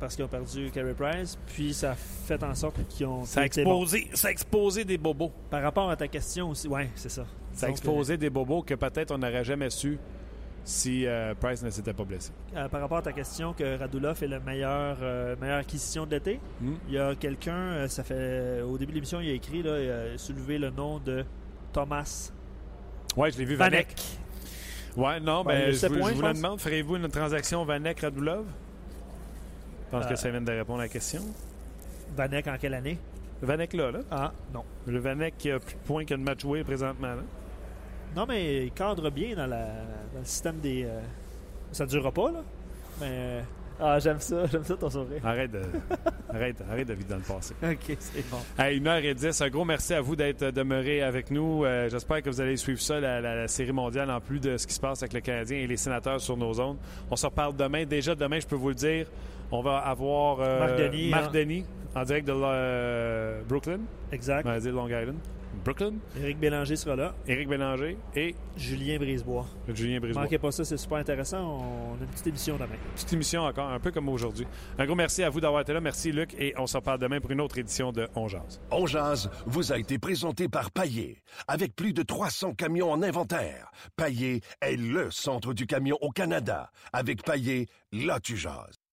parce 0.00 0.16
qu'ils 0.16 0.24
ont 0.24 0.28
perdu 0.28 0.70
Carey 0.72 0.94
Price, 0.94 1.38
puis 1.46 1.72
ça 1.74 1.92
a 1.92 1.94
fait 1.94 2.42
en 2.42 2.54
sorte 2.54 2.86
qu'ils 2.88 3.06
ont. 3.06 3.24
Ça 3.24 3.40
a, 3.40 3.44
exposé, 3.44 4.08
ça 4.14 4.28
a 4.28 4.30
exposé 4.30 4.84
des 4.84 4.98
bobos. 4.98 5.32
Par 5.50 5.62
rapport 5.62 5.90
à 5.90 5.96
ta 5.96 6.08
question 6.08 6.50
aussi, 6.50 6.68
oui, 6.68 6.82
c'est 6.94 7.10
ça. 7.10 7.26
Ça 7.52 7.66
a 7.66 7.68
exposé 7.70 8.16
des 8.16 8.30
bobos 8.30 8.62
que 8.62 8.74
peut-être 8.74 9.12
on 9.12 9.18
n'aurait 9.18 9.44
jamais 9.44 9.70
su 9.70 9.98
si 10.64 11.06
euh, 11.06 11.34
Price 11.34 11.62
ne 11.62 11.70
s'était 11.70 11.92
pas 11.92 12.04
blessé. 12.04 12.32
Euh, 12.56 12.68
par 12.68 12.80
rapport 12.80 12.98
à 12.98 13.02
ta 13.02 13.12
question 13.12 13.52
que 13.52 13.78
Radulov 13.78 14.22
est 14.22 14.26
la 14.26 14.40
meilleure, 14.40 14.96
euh, 15.02 15.36
meilleure 15.40 15.58
acquisition 15.58 16.06
de 16.06 16.12
l'été, 16.12 16.40
hmm. 16.60 16.74
il 16.88 16.94
y 16.94 16.98
a 16.98 17.14
quelqu'un, 17.14 17.86
ça 17.86 18.02
fait 18.02 18.62
au 18.62 18.78
début 18.78 18.92
de 18.92 18.96
l'émission, 18.96 19.20
il 19.20 19.30
a 19.30 19.34
écrit, 19.34 19.62
là, 19.62 19.80
il 19.80 19.90
a 19.90 20.18
soulevé 20.18 20.58
le 20.58 20.70
nom 20.70 20.98
de 20.98 21.24
Thomas. 21.72 22.32
Oui, 23.16 23.30
je 23.30 23.38
l'ai 23.38 23.44
vu, 23.44 23.56
Vanek. 23.56 23.94
Ouais, 24.96 25.20
non, 25.20 25.44
ben, 25.44 25.72
je, 25.72 25.86
vous, 25.86 26.08
je 26.08 26.14
vous 26.14 26.22
le 26.22 26.32
demande, 26.32 26.60
ferez-vous 26.60 26.96
une 26.96 27.08
transaction 27.08 27.64
Vanek-Radulov? 27.64 28.44
Je 29.94 30.00
pense 30.00 30.10
que 30.10 30.16
ça 30.16 30.30
vient 30.30 30.40
de 30.40 30.50
répondre 30.50 30.80
à 30.80 30.84
la 30.84 30.88
question? 30.88 31.22
Vanek 32.16 32.48
en 32.48 32.58
quelle 32.58 32.74
année? 32.74 32.98
Vanek 33.42 33.74
là, 33.74 33.92
là. 33.92 34.00
Ah, 34.10 34.32
non. 34.52 34.64
Le 34.88 34.98
Vanek 34.98 35.38
qui 35.38 35.52
a 35.52 35.60
plus 35.60 35.74
de 35.74 35.80
points 35.80 36.04
que 36.04 36.14
de 36.14 36.20
match 36.20 36.40
joué 36.40 36.64
présentement. 36.64 37.14
Là. 37.14 37.22
Non, 38.16 38.26
mais 38.26 38.64
il 38.64 38.72
cadre 38.72 39.08
bien 39.10 39.36
dans, 39.36 39.46
la, 39.46 39.66
dans 40.12 40.18
le 40.18 40.24
système 40.24 40.58
des. 40.58 40.84
Euh, 40.84 41.00
ça 41.70 41.84
ne 41.84 41.90
durera 41.90 42.10
pas, 42.10 42.32
là. 42.32 42.42
Mais 43.00 43.42
ah, 43.80 43.98
j'aime 43.98 44.20
ça, 44.20 44.46
j'aime 44.52 44.64
ça 44.64 44.76
ton 44.76 44.90
sourire. 44.90 45.24
Arrête 45.24 45.50
de, 45.50 45.62
arrête, 46.28 46.56
arrête 46.70 46.88
de 46.88 46.94
vivre 46.94 47.08
dans 47.08 47.16
le 47.16 47.22
passé. 47.22 47.54
OK, 47.62 47.96
c'est 47.98 48.30
bon. 48.30 48.38
À 48.56 48.70
1h10, 48.70 49.42
un 49.42 49.48
gros 49.48 49.64
merci 49.64 49.94
à 49.94 50.00
vous 50.00 50.16
d'être 50.16 50.50
demeuré 50.50 51.02
avec 51.02 51.30
nous. 51.30 51.64
Euh, 51.64 51.88
j'espère 51.88 52.22
que 52.22 52.30
vous 52.30 52.40
allez 52.40 52.56
suivre 52.56 52.80
ça, 52.80 53.00
la, 53.00 53.48
série 53.48 53.72
mondiale, 53.72 54.10
en 54.10 54.20
plus 54.20 54.40
de 54.40 54.56
ce 54.56 54.66
qui 54.66 54.74
se 54.74 54.80
passe 54.80 55.02
avec 55.02 55.12
le 55.12 55.20
Canadien 55.20 55.58
et 55.58 55.66
les 55.66 55.76
sénateurs 55.76 56.20
sur 56.20 56.36
nos 56.36 56.54
zones. 56.54 56.78
On 57.10 57.16
se 57.16 57.26
reparle 57.26 57.56
demain. 57.56 57.84
Déjà, 57.84 58.14
demain, 58.14 58.38
je 58.40 58.46
peux 58.46 58.56
vous 58.56 58.68
le 58.68 58.74
dire, 58.74 59.06
on 59.54 59.62
va 59.62 59.78
avoir 59.78 60.40
euh, 60.40 60.58
Marc 61.10 61.32
Denis, 61.32 61.64
hein. 61.64 62.00
en 62.00 62.04
direct 62.04 62.26
de 62.26 62.32
euh, 62.34 63.42
Brooklyn. 63.48 63.80
Exact. 64.10 64.44
On 64.44 64.50
va 64.50 64.58
dire 64.58 64.72
Long 64.72 64.88
Island. 64.88 65.16
Brooklyn. 65.64 65.94
Éric 66.20 66.38
Bélanger 66.38 66.74
sera 66.74 66.96
là. 66.96 67.14
Éric 67.28 67.48
Bélanger 67.48 67.96
et 68.16 68.34
Julien 68.56 68.96
Brisebois. 68.96 69.46
Julien 69.68 70.00
Brisebois. 70.00 70.22
Manquez 70.22 70.38
pas 70.38 70.50
ça, 70.50 70.64
c'est 70.64 70.76
super 70.76 70.98
intéressant. 70.98 71.38
On 71.38 71.94
a 71.94 72.00
une 72.00 72.06
petite 72.08 72.26
émission 72.26 72.56
demain. 72.56 72.74
Petite 72.94 73.12
émission 73.12 73.42
encore, 73.42 73.70
un 73.70 73.78
peu 73.78 73.92
comme 73.92 74.08
aujourd'hui. 74.08 74.46
Un 74.76 74.86
gros 74.86 74.96
merci 74.96 75.22
à 75.22 75.30
vous 75.30 75.40
d'avoir 75.40 75.62
été 75.62 75.72
là. 75.72 75.80
Merci 75.80 76.10
Luc 76.10 76.34
et 76.38 76.52
on 76.58 76.66
se 76.66 76.76
reparle 76.76 76.98
demain 76.98 77.20
pour 77.20 77.30
une 77.30 77.40
autre 77.40 77.58
édition 77.58 77.92
de 77.92 78.08
On 78.16 78.26
Jazz. 78.26 78.60
On 78.72 78.86
Jazz 78.86 79.30
vous 79.46 79.72
a 79.72 79.78
été 79.78 79.98
présenté 79.98 80.48
par 80.48 80.72
Paillé. 80.72 81.22
Avec 81.46 81.76
plus 81.76 81.92
de 81.92 82.02
300 82.02 82.54
camions 82.54 82.90
en 82.90 83.02
inventaire, 83.02 83.70
Paillé 83.96 84.40
est 84.60 84.76
le 84.76 85.10
centre 85.12 85.54
du 85.54 85.66
camion 85.66 85.96
au 86.00 86.10
Canada. 86.10 86.70
Avec 86.92 87.22
Paillé, 87.22 87.68
là 87.92 88.18
tu 88.20 88.36
jases. 88.36 88.83